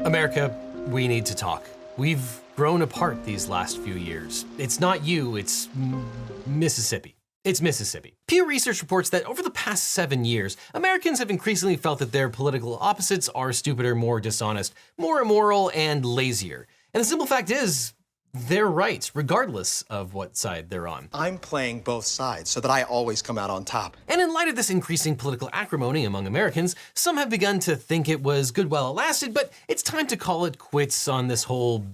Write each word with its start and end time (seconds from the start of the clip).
America, 0.00 0.54
we 0.88 1.08
need 1.08 1.24
to 1.26 1.34
talk. 1.34 1.64
We've 1.96 2.40
grown 2.54 2.82
apart 2.82 3.24
these 3.24 3.48
last 3.48 3.78
few 3.78 3.94
years. 3.94 4.44
It's 4.58 4.78
not 4.78 5.04
you, 5.04 5.36
it's 5.36 5.68
Mississippi. 6.46 7.16
It's 7.44 7.62
Mississippi. 7.62 8.14
Pew 8.28 8.46
Research 8.46 8.82
reports 8.82 9.08
that 9.10 9.24
over 9.24 9.42
the 9.42 9.50
past 9.50 9.84
seven 9.84 10.24
years, 10.24 10.56
Americans 10.74 11.18
have 11.18 11.30
increasingly 11.30 11.76
felt 11.76 12.00
that 12.00 12.12
their 12.12 12.28
political 12.28 12.76
opposites 12.80 13.28
are 13.30 13.52
stupider, 13.52 13.94
more 13.94 14.20
dishonest, 14.20 14.74
more 14.98 15.20
immoral, 15.20 15.70
and 15.74 16.04
lazier. 16.04 16.66
And 16.92 17.00
the 17.00 17.04
simple 17.04 17.26
fact 17.26 17.50
is, 17.50 17.94
they're 18.40 18.68
right, 18.68 19.10
regardless 19.14 19.82
of 19.82 20.14
what 20.14 20.36
side 20.36 20.70
they're 20.70 20.86
on. 20.86 21.08
I'm 21.12 21.38
playing 21.38 21.80
both 21.80 22.04
sides 22.04 22.50
so 22.50 22.60
that 22.60 22.70
I 22.70 22.82
always 22.82 23.22
come 23.22 23.38
out 23.38 23.50
on 23.50 23.64
top. 23.64 23.96
And 24.08 24.20
in 24.20 24.32
light 24.32 24.48
of 24.48 24.56
this 24.56 24.70
increasing 24.70 25.16
political 25.16 25.48
acrimony 25.52 26.04
among 26.04 26.26
Americans, 26.26 26.76
some 26.94 27.16
have 27.16 27.30
begun 27.30 27.58
to 27.60 27.76
think 27.76 28.08
it 28.08 28.22
was 28.22 28.50
good 28.50 28.70
while 28.70 28.90
it 28.90 28.94
lasted, 28.94 29.32
but 29.32 29.52
it's 29.68 29.82
time 29.82 30.06
to 30.08 30.16
call 30.16 30.44
it 30.44 30.58
quits 30.58 31.08
on 31.08 31.28
this 31.28 31.44
whole 31.44 31.84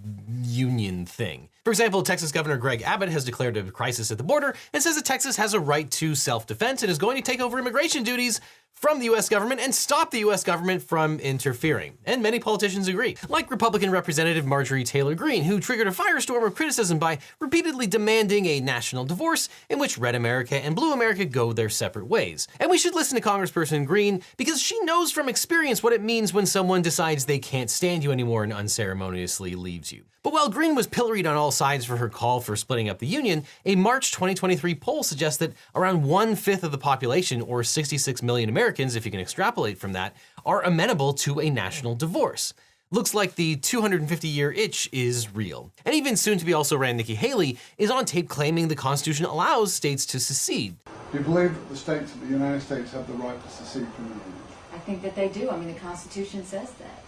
union 0.43 1.07
thing. 1.07 1.49
For 1.65 1.71
example, 1.71 2.03
Texas 2.03 2.33
Governor 2.33 2.57
Greg 2.57 2.83
Abbott 2.83 3.09
has 3.11 3.25
declared 3.25 3.57
a 3.57 3.71
crisis 3.71 4.11
at 4.11 4.19
the 4.19 4.25
border 4.25 4.57
and 4.73 4.83
says 4.83 4.97
that 4.97 5.05
Texas 5.05 5.37
has 5.37 5.55
a 5.55 5.61
right 5.61 5.89
to 5.93 6.17
self 6.17 6.45
defense 6.45 6.83
and 6.83 6.91
is 6.91 6.99
going 6.99 7.17
to 7.17 7.23
take 7.23 7.41
over 7.41 7.57
immigration 7.57 8.03
duties 8.03 8.41
from 8.73 8.99
the 8.99 9.07
US 9.15 9.29
government 9.29 9.61
and 9.61 9.73
stop 9.73 10.11
the 10.11 10.25
US 10.27 10.43
government 10.43 10.83
from 10.83 11.21
interfering. 11.21 11.99
And 12.05 12.21
many 12.21 12.41
politicians 12.41 12.89
agree, 12.89 13.17
like 13.29 13.49
Republican 13.49 13.93
Representative 13.93 14.45
Marjorie 14.45 14.83
Taylor 14.83 15.15
Greene, 15.15 15.45
who 15.45 15.61
triggered 15.61 15.87
a 15.87 15.93
firestorm 15.93 16.45
of 16.45 16.57
criticism 16.57 16.99
by 16.99 17.19
repeatedly 17.39 17.87
demanding 17.87 18.47
a 18.47 18.59
national 18.59 19.05
divorce 19.05 19.49
in 19.71 19.79
which 19.79 19.99
red 19.99 20.17
America 20.17 20.57
and 20.57 20.75
blue 20.75 20.93
America 20.93 21.25
go 21.25 21.53
their 21.53 21.69
separate 21.69 22.09
ways. 22.09 22.49
And 22.59 22.73
we 22.73 22.79
should 22.79 22.97
listen 22.97 23.15
to 23.15 23.29
Congressperson 23.29 23.87
Greene 23.87 24.21
because 24.37 24.61
she 24.61 24.81
knows 24.81 25.13
from 25.13 25.29
experience 25.29 25.81
what 25.81 25.93
it 25.93 26.03
means 26.03 26.35
when 26.35 26.47
someone 26.47 26.83
decides 26.83 27.25
they 27.25 27.39
can't 27.39 27.71
stand 27.71 28.03
you 28.03 28.11
anymore 28.11 28.43
and 28.43 28.53
unceremoniously 28.53 29.55
leaves 29.55 29.93
you. 29.93 30.07
But 30.23 30.33
while 30.33 30.49
Greene 30.49 30.77
was 30.77 30.87
pilloried 30.87 31.27
on 31.27 31.37
all 31.37 31.51
sides 31.51 31.85
for 31.85 31.97
her 31.97 32.09
call 32.09 32.41
for 32.41 32.55
splitting 32.55 32.89
up 32.89 33.01
the 33.01 33.09
Union, 33.09 33.45
a 33.67 33.75
March 33.75 34.13
2023 34.13 34.77
poll 34.77 35.03
suggests 35.03 35.39
that 35.39 35.53
around 35.75 36.05
one 36.05 36.37
fifth 36.37 36.63
of 36.63 36.71
the 36.71 36.79
population, 36.79 37.43
or 37.43 37.65
66 37.65 38.23
million 38.23 38.49
Americans, 38.49 38.95
if 38.95 39.05
you 39.05 39.11
can 39.11 39.19
extrapolate 39.19 39.79
from 39.79 39.95
that, 39.95 40.15
are 40.47 40.63
amenable 40.63 41.13
to 41.15 41.41
a 41.41 41.51
national 41.51 41.97
divorce. 41.97 42.55
Looks 42.93 43.15
like 43.15 43.35
the 43.35 43.57
250 43.57 44.29
year 44.29 44.53
itch 44.53 44.89
is 44.93 45.35
real. 45.35 45.73
And 45.85 45.93
even 45.95 46.17
soon 46.17 46.39
to 46.39 46.45
be 46.45 46.53
also 46.53 46.77
ran 46.77 46.97
Nikki 46.97 47.17
Haley 47.17 47.59
is 47.77 47.91
on 47.91 48.05
tape 48.05 48.29
claiming 48.29 48.69
the 48.69 48.77
Constitution 48.77 49.27
allows 49.27 49.75
states 49.75 50.07
to 50.07 50.21
secede. 50.21 50.77
Do 51.11 51.19
you 51.19 51.25
believe 51.25 51.53
that 51.53 51.69
the 51.69 51.77
states 51.77 52.15
of 52.15 52.21
the 52.21 52.27
United 52.27 52.61
States 52.61 52.93
have 52.93 53.09
the 53.09 53.15
right 53.15 53.43
to 53.43 53.51
secede 53.51 53.89
from 53.95 54.05
the 54.05 54.11
Union? 54.11 54.43
I 54.73 54.79
think 54.79 55.03
that 55.03 55.17
they 55.17 55.29
do. 55.31 55.51
I 55.51 55.57
mean, 55.57 55.73
the 55.73 55.81
Constitution 55.81 56.45
says 56.45 56.71
that. 56.75 57.03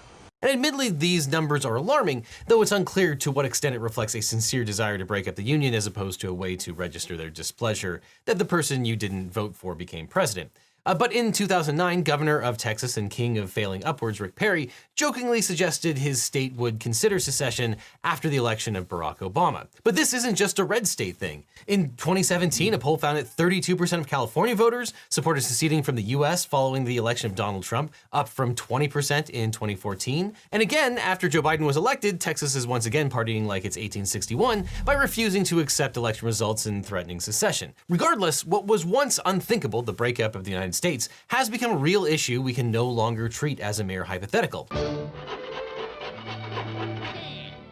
And 0.45 0.53
admittedly, 0.53 0.91
these 0.91 1.27
numbers 1.27 1.65
are 1.65 1.77
alarming, 1.77 2.27
though 2.49 2.61
it's 2.61 2.71
unclear 2.71 3.15
to 3.15 3.31
what 3.31 3.47
extent 3.47 3.75
it 3.75 3.79
reflects 3.79 4.15
a 4.15 4.21
sincere 4.21 4.63
desire 4.63 4.99
to 4.99 5.07
break 5.07 5.27
up 5.27 5.37
the 5.37 5.43
union 5.43 5.73
as 5.73 5.87
opposed 5.87 6.21
to 6.21 6.29
a 6.29 6.35
way 6.35 6.55
to 6.57 6.75
register 6.75 7.17
their 7.17 7.31
displeasure 7.31 8.03
that 8.27 8.37
the 8.37 8.45
person 8.45 8.85
you 8.85 8.95
didn't 8.95 9.31
vote 9.31 9.57
for 9.57 9.75
became 9.75 10.07
president. 10.07 10.51
Uh, 10.87 10.95
but 10.95 11.13
in 11.13 11.33
2009, 11.33 12.03
governor 12.03 12.39
of 12.39 12.59
Texas 12.59 12.99
and 12.99 13.11
king 13.11 13.39
of 13.39 13.51
failing 13.51 13.83
upwards, 13.85 14.21
Rick 14.21 14.37
Perry, 14.37 14.71
jokingly 14.95 15.41
suggested 15.41 15.97
his 15.97 16.23
state 16.23 16.55
would 16.57 16.79
consider 16.79 17.19
secession 17.19 17.77
after 18.03 18.29
the 18.29 18.37
election 18.37 18.77
of 18.77 18.87
Barack 18.87 19.19
Obama. 19.19 19.67
But 19.83 19.97
this 19.97 20.13
isn't 20.13 20.35
just 20.35 20.59
a 20.59 20.65
red 20.65 20.87
state 20.87 21.17
thing. 21.17 21.45
In 21.67 21.95
2017, 21.97 22.75
a 22.75 22.79
poll 22.79 22.99
found 22.99 23.17
that 23.17 23.27
32% 23.27 23.99
of 23.99 24.07
California 24.07 24.55
voters 24.55 24.93
supported 25.09 25.41
seceding 25.41 25.83
from 25.83 25.97
the 25.97 26.03
US 26.03 26.45
following 26.45 26.85
the 26.85 26.99
election 26.99 27.31
of 27.31 27.37
Donald 27.37 27.63
Trump, 27.63 27.93
up 28.13 28.29
from 28.29 28.55
20% 28.55 29.31
in 29.31 29.51
2014. 29.51 30.35
And 30.53 30.63
again, 30.63 30.99
after 30.99 31.29
Joe 31.29 31.43
Biden 31.43 31.65
was 31.65 31.79
elected, 31.79 32.21
Texas 32.21 32.55
is 32.55 32.67
once 32.67 32.85
again 32.85 33.09
partying 33.09 33.47
like 33.47 33.65
it's 33.65 33.77
1861 33.77 34.67
by 34.85 34.93
refusing 34.93 35.45
to 35.45 35.61
accept 35.61 35.97
election 35.97 36.27
results 36.27 36.67
and 36.67 36.85
threatening 36.85 37.21
secession. 37.21 37.73
Regardless, 37.89 38.45
what 38.45 38.67
was 38.67 38.85
once 38.85 39.19
unthinkable, 39.25 39.81
the 39.81 39.93
breakup 39.93 40.35
of 40.35 40.45
the 40.45 40.51
United 40.51 40.74
States, 40.75 41.09
has 41.29 41.49
become 41.49 41.71
a 41.73 41.77
real 41.77 42.05
issue 42.05 42.43
we 42.43 42.53
can 42.53 42.71
no 42.71 42.87
longer 42.87 43.29
treat 43.29 43.61
as 43.61 43.81
a 43.81 43.85
mere 43.85 44.05
hypothetical. 44.05 44.69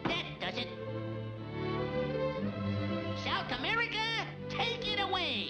That 0.03 0.25
does 0.39 0.57
it. 0.57 0.67
South 3.23 3.51
America, 3.59 3.99
take 4.49 4.87
it 4.87 4.99
away. 4.99 5.49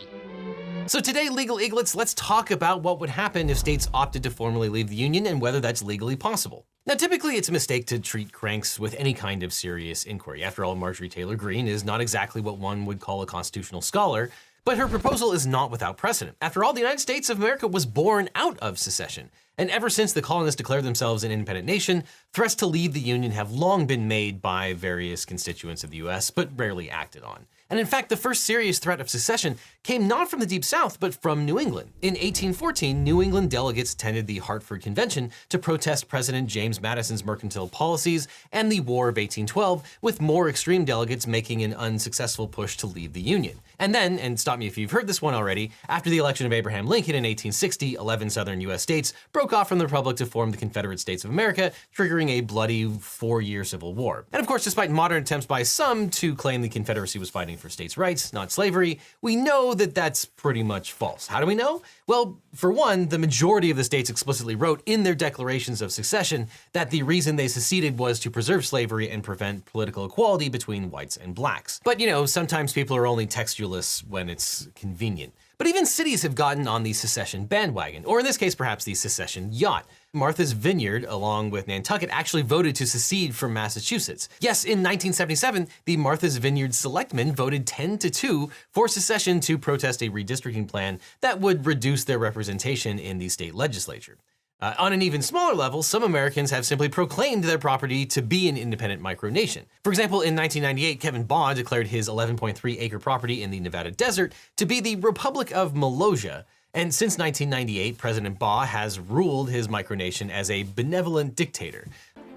So 0.87 0.99
today, 0.99 1.29
Legal 1.29 1.57
Eaglets, 1.59 1.95
let's 1.95 2.13
talk 2.13 2.51
about 2.51 2.81
what 2.83 2.99
would 2.99 3.09
happen 3.09 3.49
if 3.49 3.57
states 3.57 3.87
opted 3.93 4.23
to 4.23 4.29
formally 4.29 4.67
leave 4.69 4.89
the 4.89 4.95
Union 4.95 5.27
and 5.27 5.39
whether 5.39 5.59
that's 5.59 5.81
legally 5.81 6.15
possible. 6.15 6.65
Now, 6.85 6.95
typically 6.95 7.37
it's 7.37 7.47
a 7.47 7.53
mistake 7.53 7.87
to 7.87 7.99
treat 7.99 8.33
cranks 8.33 8.77
with 8.77 8.93
any 8.99 9.13
kind 9.13 9.41
of 9.43 9.53
serious 9.53 10.03
inquiry. 10.03 10.43
After 10.43 10.65
all, 10.65 10.75
Marjorie 10.75 11.07
Taylor 11.07 11.37
Greene 11.37 11.69
is 11.69 11.85
not 11.85 12.01
exactly 12.01 12.41
what 12.41 12.57
one 12.57 12.85
would 12.85 12.99
call 12.99 13.21
a 13.21 13.25
constitutional 13.25 13.81
scholar, 13.81 14.31
but 14.65 14.77
her 14.77 14.87
proposal 14.87 15.33
is 15.33 15.45
not 15.45 15.71
without 15.71 15.97
precedent. 15.97 16.37
After 16.41 16.63
all, 16.63 16.73
the 16.73 16.79
United 16.79 16.99
States 16.99 17.29
of 17.29 17.37
America 17.37 17.67
was 17.67 17.85
born 17.85 18.29
out 18.35 18.57
of 18.59 18.79
secession. 18.79 19.29
And 19.57 19.69
ever 19.69 19.89
since 19.89 20.13
the 20.13 20.21
colonists 20.21 20.57
declared 20.57 20.83
themselves 20.83 21.23
an 21.23 21.31
independent 21.31 21.67
nation, 21.67 22.05
threats 22.31 22.55
to 22.55 22.65
leave 22.65 22.93
the 22.93 22.99
Union 22.99 23.31
have 23.33 23.51
long 23.51 23.85
been 23.85 24.07
made 24.07 24.41
by 24.41 24.73
various 24.73 25.25
constituents 25.25 25.83
of 25.83 25.91
the 25.91 25.97
US, 25.97 26.31
but 26.31 26.49
rarely 26.57 26.89
acted 26.89 27.23
on. 27.23 27.45
And 27.73 27.79
in 27.79 27.87
fact, 27.87 28.09
the 28.09 28.17
first 28.17 28.43
serious 28.43 28.77
threat 28.77 29.01
of 29.01 29.09
secession 29.09 29.57
came 29.81 30.07
not 30.07 30.29
from 30.29 30.39
the 30.39 30.45
Deep 30.45 30.63
South, 30.63 30.99
but 30.99 31.15
from 31.15 31.43
New 31.43 31.59
England. 31.59 31.89
In 32.03 32.13
1814, 32.13 33.03
New 33.03 33.19
England 33.19 33.49
delegates 33.49 33.95
attended 33.95 34.27
the 34.27 34.37
Hartford 34.37 34.83
Convention 34.83 35.31
to 35.49 35.57
protest 35.57 36.07
President 36.07 36.47
James 36.47 36.79
Madison's 36.79 37.25
mercantile 37.25 37.67
policies 37.67 38.27
and 38.51 38.71
the 38.71 38.81
War 38.81 39.05
of 39.09 39.17
1812, 39.17 39.97
with 40.03 40.21
more 40.21 40.49
extreme 40.49 40.85
delegates 40.85 41.25
making 41.25 41.63
an 41.63 41.73
unsuccessful 41.73 42.47
push 42.47 42.77
to 42.77 42.85
leave 42.85 43.13
the 43.13 43.21
Union. 43.21 43.59
And 43.79 43.95
then, 43.95 44.19
and 44.19 44.39
stop 44.39 44.59
me 44.59 44.67
if 44.67 44.77
you've 44.77 44.91
heard 44.91 45.07
this 45.07 45.21
one 45.21 45.33
already, 45.33 45.71
after 45.89 46.11
the 46.11 46.19
election 46.19 46.45
of 46.45 46.53
Abraham 46.53 46.85
Lincoln 46.85 47.15
in 47.15 47.23
1860, 47.23 47.95
11 47.95 48.29
southern 48.29 48.61
US 48.61 48.83
states 48.83 49.13
broke 49.31 49.51
off 49.51 49.67
from 49.67 49.79
the 49.79 49.85
Republic 49.85 50.15
to 50.17 50.27
form 50.27 50.51
the 50.51 50.57
Confederate 50.57 50.99
States 50.99 51.25
of 51.25 51.31
America, 51.31 51.71
triggering 51.97 52.29
a 52.29 52.41
bloody 52.41 52.87
four 52.87 53.41
year 53.41 53.63
civil 53.63 53.95
war. 53.95 54.25
And 54.31 54.39
of 54.39 54.45
course, 54.45 54.63
despite 54.63 54.91
modern 54.91 55.23
attempts 55.23 55.47
by 55.47 55.63
some 55.63 56.11
to 56.11 56.35
claim 56.35 56.61
the 56.61 56.69
Confederacy 56.69 57.17
was 57.17 57.31
fighting 57.31 57.57
for 57.63 57.69
states' 57.69 57.97
rights, 57.97 58.33
not 58.33 58.51
slavery, 58.51 58.99
we 59.21 59.37
know 59.37 59.73
that 59.73 59.95
that's 59.95 60.25
pretty 60.25 60.61
much 60.61 60.91
false. 60.91 61.27
How 61.27 61.39
do 61.39 61.47
we 61.47 61.55
know? 61.55 61.81
Well, 62.07 62.37
for 62.53 62.73
one, 62.73 63.07
the 63.07 63.17
majority 63.17 63.71
of 63.71 63.77
the 63.77 63.85
states 63.85 64.09
explicitly 64.09 64.53
wrote 64.53 64.83
in 64.85 65.03
their 65.03 65.15
declarations 65.15 65.81
of 65.81 65.93
secession 65.93 66.49
that 66.73 66.91
the 66.91 67.03
reason 67.03 67.37
they 67.37 67.47
seceded 67.47 67.97
was 67.97 68.19
to 68.19 68.29
preserve 68.29 68.65
slavery 68.65 69.09
and 69.09 69.23
prevent 69.23 69.65
political 69.65 70.03
equality 70.03 70.49
between 70.49 70.91
whites 70.91 71.15
and 71.15 71.33
blacks. 71.33 71.79
But 71.85 72.01
you 72.01 72.07
know, 72.07 72.25
sometimes 72.25 72.73
people 72.73 72.97
are 72.97 73.07
only 73.07 73.27
textualists 73.27 74.05
when 74.05 74.29
it's 74.29 74.67
convenient. 74.75 75.33
But 75.63 75.69
even 75.69 75.85
cities 75.85 76.23
have 76.23 76.35
gotten 76.35 76.67
on 76.67 76.83
the 76.83 76.91
secession 76.91 77.45
bandwagon, 77.45 78.03
or 78.03 78.19
in 78.19 78.25
this 78.25 78.35
case, 78.35 78.53
perhaps 78.53 78.83
the 78.83 78.95
secession 78.95 79.47
yacht. 79.53 79.87
Martha's 80.11 80.51
Vineyard, 80.51 81.05
along 81.05 81.51
with 81.51 81.69
Nantucket, 81.69 82.09
actually 82.11 82.41
voted 82.41 82.75
to 82.75 82.85
secede 82.85 83.33
from 83.33 83.53
Massachusetts. 83.53 84.27
Yes, 84.41 84.65
in 84.65 84.83
1977, 84.83 85.69
the 85.85 85.95
Martha's 85.95 86.35
Vineyard 86.35 86.75
selectmen 86.75 87.33
voted 87.33 87.65
10 87.65 87.97
to 87.99 88.09
2 88.09 88.51
for 88.71 88.89
secession 88.89 89.39
to 89.39 89.57
protest 89.57 90.01
a 90.01 90.09
redistricting 90.09 90.67
plan 90.67 90.99
that 91.21 91.39
would 91.39 91.65
reduce 91.65 92.03
their 92.03 92.19
representation 92.19 92.99
in 92.99 93.17
the 93.17 93.29
state 93.29 93.55
legislature. 93.55 94.17
Uh, 94.63 94.73
on 94.79 94.93
an 94.93 95.01
even 95.01 95.21
smaller 95.21 95.53
level, 95.53 95.83
some 95.83 96.03
Americans 96.03 96.49
have 96.49 96.65
simply 96.65 96.87
proclaimed 96.87 97.43
their 97.43 97.57
property 97.57 98.05
to 98.05 98.21
be 98.21 98.47
an 98.47 98.55
independent 98.55 99.01
micronation. 99.01 99.63
For 99.83 99.89
example, 99.89 100.21
in 100.21 100.37
1998, 100.37 101.01
Kevin 101.01 101.25
Baugh 101.25 101.53
declared 101.53 101.87
his 101.87 102.07
11.3 102.07 102.77
acre 102.79 102.97
property 102.97 103.43
in 103.43 103.51
the 103.51 103.59
Nevada 103.59 103.91
desert 103.91 104.33
to 104.55 104.65
be 104.65 104.79
the 104.79 104.95
Republic 104.95 105.53
of 105.53 105.73
Molossia. 105.73 106.45
And 106.73 106.95
since 106.95 107.17
1998, 107.17 107.97
President 107.97 108.39
Baugh 108.39 108.63
has 108.63 109.01
ruled 109.01 109.49
his 109.49 109.67
micronation 109.67 110.31
as 110.31 110.49
a 110.49 110.63
benevolent 110.63 111.35
dictator. 111.35 111.85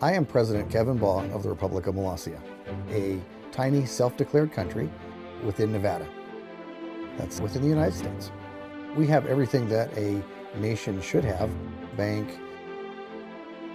I 0.03 0.13
am 0.15 0.27
President 0.27 0.69
Kevin 0.69 0.99
Baugh 0.99 1.33
of 1.33 1.45
the 1.45 1.49
Republic 1.49 1.87
of 1.87 1.95
Molossia, 1.95 2.41
a 2.91 3.21
tiny 3.53 3.87
self 3.87 4.17
declared 4.17 4.51
country 4.51 4.91
within 5.45 5.71
Nevada. 5.71 6.09
That's 7.19 7.41
within 7.41 7.63
the 7.63 7.69
United 7.69 7.95
States. 7.95 8.33
We 8.97 9.07
have 9.07 9.27
everything 9.27 9.69
that 9.69 9.97
a 9.97 10.21
nation 10.59 11.01
should 11.01 11.25
have 11.25 11.51
bank, 11.97 12.39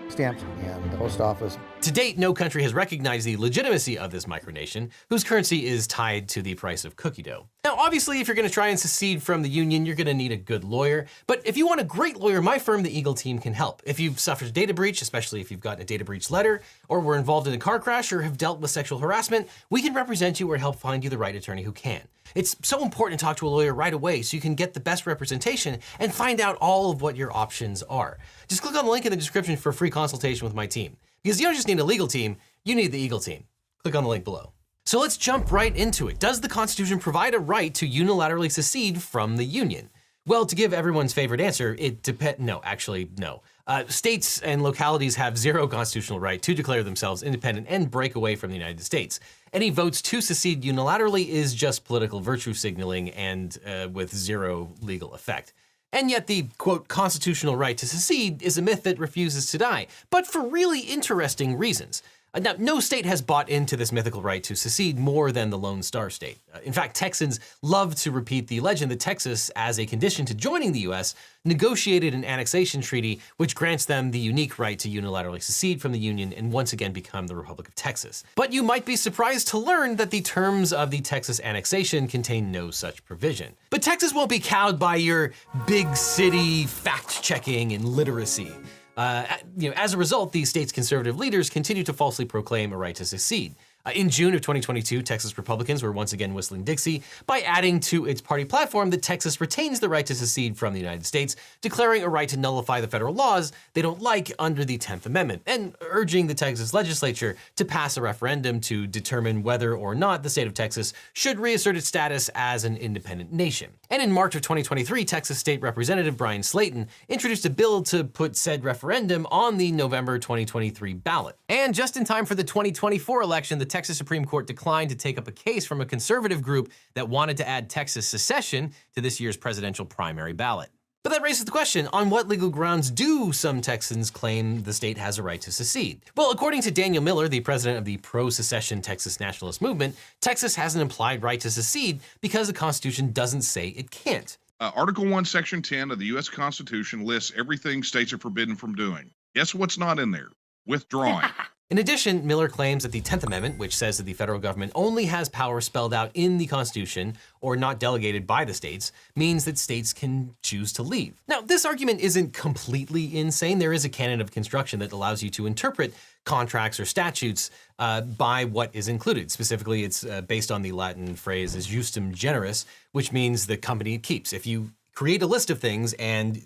stamps, 0.10 0.44
and 0.64 0.92
the 0.92 0.98
post 0.98 1.20
office. 1.22 1.58
To 1.82 1.92
date, 1.92 2.20
no 2.20 2.32
country 2.32 2.62
has 2.62 2.76
recognized 2.76 3.26
the 3.26 3.38
legitimacy 3.38 3.98
of 3.98 4.12
this 4.12 4.26
micronation, 4.26 4.92
whose 5.10 5.24
currency 5.24 5.66
is 5.66 5.88
tied 5.88 6.30
to 6.30 6.44
the 6.44 6.54
price 6.54 6.86
of 6.86 6.96
cookie 6.96 7.24
dough. 7.24 7.48
Now, 7.64 7.76
obviously, 7.76 8.20
if 8.20 8.28
you're 8.28 8.36
going 8.36 8.48
to 8.48 8.54
try 8.54 8.68
and 8.68 8.80
secede 8.80 9.24
from 9.24 9.42
the 9.42 9.50
union, 9.50 9.88
you're 9.88 9.96
going 9.96 10.06
to 10.06 10.14
need 10.14 10.32
a 10.32 10.38
good 10.38 10.64
lawyer. 10.64 11.08
But 11.26 11.42
if 11.44 11.58
you 11.58 11.66
want 11.66 11.82
a 11.82 11.84
great 11.84 12.18
lawyer, 12.18 12.40
my 12.40 12.60
firm, 12.60 12.84
the 12.84 12.96
Eagle 12.96 13.16
Team, 13.16 13.40
can 13.40 13.54
help. 13.54 13.82
If 13.84 14.00
you've 14.00 14.20
suffered 14.20 14.50
a 14.50 14.52
data 14.52 14.76
breach, 14.76 15.02
especially 15.02 15.42
if 15.42 15.50
you've 15.50 15.60
gotten 15.60 15.82
a 15.82 15.86
data 15.86 16.06
breach 16.06 16.30
letter, 16.30 16.62
or 16.88 17.00
were 17.00 17.18
involved 17.18 17.48
in 17.48 17.54
a 17.56 17.58
car 17.58 17.80
crash, 17.80 18.14
or 18.14 18.22
have 18.22 18.38
dealt 18.38 18.60
with 18.60 18.70
sexual 18.70 19.00
harassment, 19.00 19.48
we 19.72 19.82
can 19.82 19.96
represent 19.96 20.40
you 20.40 20.52
or 20.52 20.58
help 20.58 20.76
find 20.76 21.04
you 21.04 21.10
the 21.10 21.18
right 21.18 21.36
attorney 21.36 21.64
who 21.64 21.72
can. 21.72 22.02
It's 22.36 22.56
so 22.62 22.84
important 22.84 23.20
to 23.20 23.26
talk 23.26 23.38
to 23.38 23.48
a 23.48 23.50
lawyer 23.50 23.74
right 23.74 23.94
away 23.94 24.22
so 24.22 24.38
you 24.38 24.42
can 24.42 24.54
get 24.54 24.76
the 24.76 24.80
best 24.80 25.08
representation 25.08 25.80
and 26.00 26.14
find 26.14 26.40
out 26.40 26.58
all 26.58 26.92
of 26.92 27.02
what 27.02 27.18
your 27.18 27.36
options 27.36 27.82
are. 27.84 28.20
Just 28.48 28.62
click 28.62 28.76
on 28.76 28.86
the 28.86 28.92
link 28.92 29.06
in 29.06 29.12
the 29.12 29.18
description 29.18 29.58
for 29.58 29.70
a 29.70 29.74
free 29.74 29.90
consultation 29.90 30.46
with 30.46 30.54
my 30.54 30.68
team. 30.68 30.96
Because 31.24 31.40
you 31.40 31.46
don't 31.46 31.56
just 31.56 31.68
need 31.68 31.80
a 31.80 31.84
legal 31.84 32.08
team, 32.08 32.38
you 32.64 32.76
need 32.76 32.92
the 32.92 33.00
Eagle 33.00 33.20
team. 33.20 33.46
Click 33.84 33.96
on 33.96 34.04
the 34.04 34.10
link 34.10 34.24
below. 34.24 34.54
So 34.86 35.00
let's 35.00 35.18
jump 35.18 35.52
right 35.52 35.76
into 35.76 36.08
it. 36.08 36.20
Does 36.20 36.42
the 36.42 36.50
Constitution 36.50 37.00
provide 37.00 37.34
a 37.34 37.40
right 37.40 37.74
to 37.76 37.88
unilaterally 37.88 38.52
secede 38.52 39.02
from 39.02 39.38
the 39.38 39.46
Union? 39.46 39.90
Well, 40.26 40.46
to 40.46 40.56
give 40.56 40.74
everyone's 40.74 41.14
favorite 41.14 41.42
answer, 41.42 41.76
it 41.80 42.04
depends. 42.04 42.40
No, 42.40 42.62
actually, 42.64 43.10
no. 43.18 43.42
Uh, 43.66 43.86
states 43.88 44.40
and 44.42 44.62
localities 44.62 45.16
have 45.16 45.38
zero 45.38 45.68
constitutional 45.68 46.20
right 46.20 46.42
to 46.42 46.54
declare 46.54 46.84
themselves 46.84 47.24
independent 47.24 47.68
and 47.70 47.90
break 47.90 48.16
away 48.16 48.36
from 48.36 48.50
the 48.50 48.56
United 48.56 48.82
States. 48.82 49.20
Any 49.54 49.72
votes 49.72 50.02
to 50.04 50.22
secede 50.22 50.62
unilaterally 50.62 51.28
is 51.28 51.56
just 51.56 51.86
political 51.86 52.20
virtue 52.20 52.54
signaling 52.54 53.10
and 53.12 53.58
uh, 53.66 53.88
with 53.92 54.16
zero 54.16 54.72
legal 54.82 55.14
effect. 55.14 55.54
And 55.94 56.10
yet, 56.10 56.28
the 56.28 56.48
quote, 56.58 56.88
constitutional 56.88 57.58
right 57.58 57.78
to 57.78 57.88
secede 57.88 58.42
is 58.42 58.58
a 58.58 58.62
myth 58.62 58.84
that 58.84 59.00
refuses 59.00 59.52
to 59.52 59.58
die, 59.58 59.88
but 60.10 60.26
for 60.26 60.48
really 60.48 60.82
interesting 60.82 61.58
reasons. 61.58 62.02
Uh, 62.34 62.40
now, 62.40 62.56
no 62.58 62.80
state 62.80 63.06
has 63.06 63.22
bought 63.22 63.50
into 63.50 63.76
this 63.76 63.92
mythical 63.92 64.22
right 64.22 64.42
to 64.42 64.56
secede 64.56 64.98
more 64.98 65.34
than 65.34 65.50
the 65.50 65.58
Lone 65.58 65.84
Star 65.84 66.10
State. 66.10 66.38
Uh, 66.54 66.60
in 66.64 66.72
fact, 66.72 66.96
Texans 66.96 67.42
love 67.62 67.94
to 67.96 68.12
repeat 68.12 68.48
the 68.48 68.62
legend 68.62 68.90
that 68.90 69.02
Texas, 69.02 69.50
as 69.58 69.80
a 69.80 69.86
condition 69.86 70.26
to 70.26 70.34
joining 70.34 70.72
the 70.72 70.80
U.S., 70.82 71.14
negotiated 71.44 72.14
an 72.14 72.24
annexation 72.24 72.80
treaty 72.80 73.20
which 73.36 73.54
grants 73.54 73.84
them 73.84 74.12
the 74.12 74.20
unique 74.20 74.60
right 74.60 74.80
to 74.80 74.88
unilaterally 74.88 75.42
secede 75.42 75.82
from 75.82 75.92
the 75.92 76.00
Union 76.00 76.32
and 76.32 76.54
once 76.54 76.72
again 76.72 76.94
become 76.94 77.28
the 77.28 77.36
Republic 77.36 77.68
of 77.68 77.76
Texas. 77.76 78.24
But 78.36 78.54
you 78.54 78.64
might 78.64 78.86
be 78.86 78.96
surprised 78.96 79.50
to 79.50 79.58
learn 79.58 79.98
that 79.98 80.12
the 80.12 80.22
terms 80.22 80.72
of 80.72 80.90
the 80.90 81.02
Texas 81.02 81.42
annexation 81.42 82.08
contain 82.08 82.50
no 82.50 82.72
such 82.72 83.04
provision. 83.04 83.56
But 83.70 83.82
Texas 83.82 84.14
won't 84.14 84.30
be 84.30 84.40
cowed 84.40 84.80
by 84.80 84.96
your 84.96 85.34
big 85.68 85.98
city 85.98 86.66
fact 86.66 87.22
checking 87.22 87.74
and 87.74 87.84
literacy. 87.84 88.52
Uh, 88.98 89.26
you 89.58 89.70
know, 89.70 89.76
as 89.78 89.94
a 89.94 89.98
result, 89.98 90.32
the 90.32 90.46
state's 90.46 90.72
conservative 90.72 91.18
leaders 91.18 91.50
continue 91.50 91.84
to 91.84 91.94
falsely 91.94 92.26
proclaim 92.26 92.74
a 92.74 92.78
right 92.78 92.96
to 92.96 93.06
secede. 93.06 93.56
Uh, 93.86 93.92
in 93.96 94.10
June 94.10 94.36
of 94.36 94.42
2022, 94.42 95.02
Texas 95.02 95.38
Republicans 95.38 95.82
were 95.82 95.92
once 95.92 96.14
again 96.14 96.34
whistling 96.34 96.64
Dixie 96.64 97.02
by 97.26 97.40
adding 97.42 97.80
to 97.80 98.06
its 98.06 98.22
party 98.22 98.46
platform 98.46 98.92
that 98.92 99.02
Texas 99.02 99.42
retains 99.42 99.80
the 99.80 99.90
right 99.90 100.06
to 100.06 100.14
secede 100.14 100.56
from 100.58 100.74
the 100.74 100.80
United 100.80 101.06
States, 101.06 101.36
declaring 101.62 102.04
a 102.04 102.10
right 102.10 102.30
to 102.30 102.38
nullify 102.38 102.80
the 102.80 102.88
federal 102.88 103.14
laws 103.14 103.52
they 103.74 103.82
don't 103.82 104.02
like 104.02 104.32
under 104.38 104.64
the 104.64 104.78
10th 104.78 105.06
Amendment, 105.08 105.42
and 105.48 105.76
urging 105.82 106.28
the 106.28 106.34
Texas 106.34 106.74
legislature 106.74 107.36
to 107.56 107.66
pass 107.66 107.98
a 107.98 108.02
referendum 108.02 108.60
to 108.62 108.86
determine 108.86 109.42
whether 109.42 109.76
or 109.76 109.96
not 109.96 110.22
the 110.22 110.30
state 110.30 110.48
of 110.48 110.54
Texas 110.54 110.94
should 111.14 111.40
reassert 111.40 111.76
its 111.76 111.88
status 111.88 112.30
as 112.36 112.64
an 112.66 112.78
independent 112.78 113.34
nation. 113.34 113.72
And 113.90 114.02
in 114.02 114.12
March 114.12 114.36
of 114.36 114.42
2023, 114.42 115.06
Texas 115.06 115.40
State 115.40 115.62
Representative 115.62 116.16
Bryan 116.18 116.42
Slaton 116.42 116.88
introduced 117.10 117.46
a 117.46 117.50
bill 117.50 117.82
to 117.84 118.04
put 118.04 118.36
said 118.36 118.64
referendum 118.64 119.26
on 119.32 119.58
the 119.58 119.72
November 119.72 120.20
2023 120.20 120.94
ballot. 120.94 121.36
And 121.50 121.74
just 121.74 121.98
in 121.98 122.06
time 122.06 122.26
for 122.26 122.36
the 122.36 122.44
2024 122.44 123.22
election, 123.22 123.60
the 123.60 123.71
Texas 123.72 123.98
Supreme 123.98 124.26
Court 124.26 124.46
declined 124.46 124.90
to 124.90 124.96
take 124.96 125.18
up 125.18 125.28
a 125.28 125.32
case 125.32 125.66
from 125.66 125.82
a 125.82 125.86
conservative 125.86 126.42
group 126.42 126.72
that 126.94 127.08
wanted 127.08 127.38
to 127.38 127.48
add 127.48 127.70
Texas 127.70 128.06
secession 128.06 128.74
to 128.96 129.02
this 129.02 129.20
year's 129.20 129.38
presidential 129.38 129.86
primary 129.86 130.34
ballot. 130.34 130.70
But 131.04 131.12
that 131.14 131.24
raises 131.24 131.46
the 131.46 131.52
question 131.52 131.88
on 131.94 132.12
what 132.12 132.28
legal 132.28 132.50
grounds 132.50 132.92
do 132.92 133.32
some 133.32 133.60
Texans 133.60 134.12
claim 134.12 134.62
the 134.62 134.74
state 134.74 135.00
has 135.00 135.18
a 135.18 135.24
right 135.24 135.42
to 135.42 135.52
secede? 135.52 136.02
Well, 136.16 136.30
according 136.30 136.62
to 136.64 136.72
Daniel 136.72 137.02
Miller, 137.02 137.28
the 137.28 137.40
president 137.40 137.80
of 137.80 137.86
the 137.86 137.98
pro 137.98 138.30
secession 138.30 138.82
Texas 138.82 139.20
Nationalist 139.20 139.64
Movement, 139.64 139.96
Texas 140.20 140.56
has 140.58 140.76
an 140.76 140.82
implied 140.82 141.24
right 141.24 141.40
to 141.40 141.50
secede 141.50 142.02
because 142.20 142.48
the 142.48 142.54
Constitution 142.54 143.14
doesn't 143.14 143.42
say 143.42 143.70
it 143.70 143.90
can't. 143.90 144.38
Uh, 144.60 144.70
Article 144.76 145.08
1, 145.08 145.26
Section 145.26 145.64
10 145.64 145.90
of 145.90 145.98
the 145.98 146.06
U.S. 146.08 146.30
Constitution 146.30 147.04
lists 147.04 147.32
everything 147.36 147.82
states 147.82 148.14
are 148.14 148.20
forbidden 148.20 148.56
from 148.56 148.76
doing. 148.76 149.10
Guess 149.34 149.56
what's 149.56 149.80
not 149.80 149.98
in 149.98 150.12
there? 150.12 150.30
Withdrawing. 150.68 151.26
In 151.72 151.78
addition, 151.78 152.28
Miller 152.28 152.50
claims 152.50 152.84
that 152.84 152.92
the 152.92 153.00
10th 153.00 153.24
Amendment, 153.24 153.58
which 153.58 153.74
says 153.74 153.96
that 153.96 154.04
the 154.04 154.12
federal 154.12 154.40
government 154.40 154.74
only 154.76 155.06
has 155.06 155.30
power 155.30 155.62
spelled 155.62 155.94
out 155.94 156.12
in 156.14 156.38
the 156.38 156.46
Constitution 156.46 157.16
or 157.40 157.56
not 157.56 157.80
delegated 157.80 158.28
by 158.28 158.44
the 158.44 158.54
states, 158.54 158.92
means 159.16 159.46
that 159.46 159.58
states 159.58 159.94
can 159.94 160.36
choose 160.44 160.74
to 160.74 160.84
leave. 160.84 161.14
Now, 161.30 161.40
this 161.40 161.64
argument 161.64 162.02
isn't 162.02 162.34
completely 162.34 163.18
insane. 163.18 163.58
There 163.58 163.72
is 163.72 163.86
a 163.86 163.90
canon 163.90 164.20
of 164.20 164.32
construction 164.32 164.82
that 164.82 164.92
allows 164.92 165.24
you 165.24 165.30
to 165.30 165.46
interpret 165.46 165.94
contracts 166.26 166.78
or 166.78 166.84
statutes 166.84 167.52
uh, 167.80 168.02
by 168.02 168.44
what 168.44 168.76
is 168.76 168.90
included. 168.90 169.32
Specifically, 169.32 169.86
it's 169.86 170.04
uh, 170.04 170.24
based 170.24 170.52
on 170.52 170.64
the 170.64 170.74
Latin 170.74 171.16
phrase 171.16 171.56
ejusdem 171.56 172.12
generis, 172.12 172.66
which 172.92 173.14
means 173.14 173.46
the 173.46 173.56
company 173.56 173.94
it 173.94 174.04
keeps. 174.04 174.34
If 174.34 174.46
you 174.46 174.72
create 174.94 175.22
a 175.22 175.28
list 175.28 175.50
of 175.50 175.60
things 175.60 175.94
and 175.94 176.46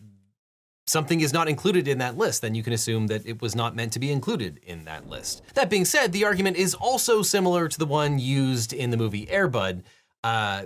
something 0.88 1.22
is 1.22 1.34
not 1.34 1.48
included 1.48 1.88
in 1.88 1.98
that 2.00 2.18
list, 2.18 2.42
then 2.42 2.56
you 2.56 2.64
can 2.64 2.74
assume 2.74 3.08
that 3.08 3.26
it 3.26 3.42
was 3.42 3.56
not 3.56 3.76
meant 3.76 3.94
to 3.94 4.00
be 4.00 4.12
included 4.12 4.60
in 4.66 4.86
that 4.86 5.08
list. 5.08 5.42
That 5.56 5.70
being 5.70 5.86
said, 5.86 6.12
the 6.12 6.26
argument 6.26 6.58
is 6.58 6.74
also 6.74 7.22
similar 7.22 7.68
to 7.68 7.78
the 7.78 7.86
one 7.86 8.20
used 8.20 8.74
in 8.74 8.92
the 8.92 8.98
movie 8.98 9.26
Airbud. 9.26 9.84
Uh, 10.24 10.66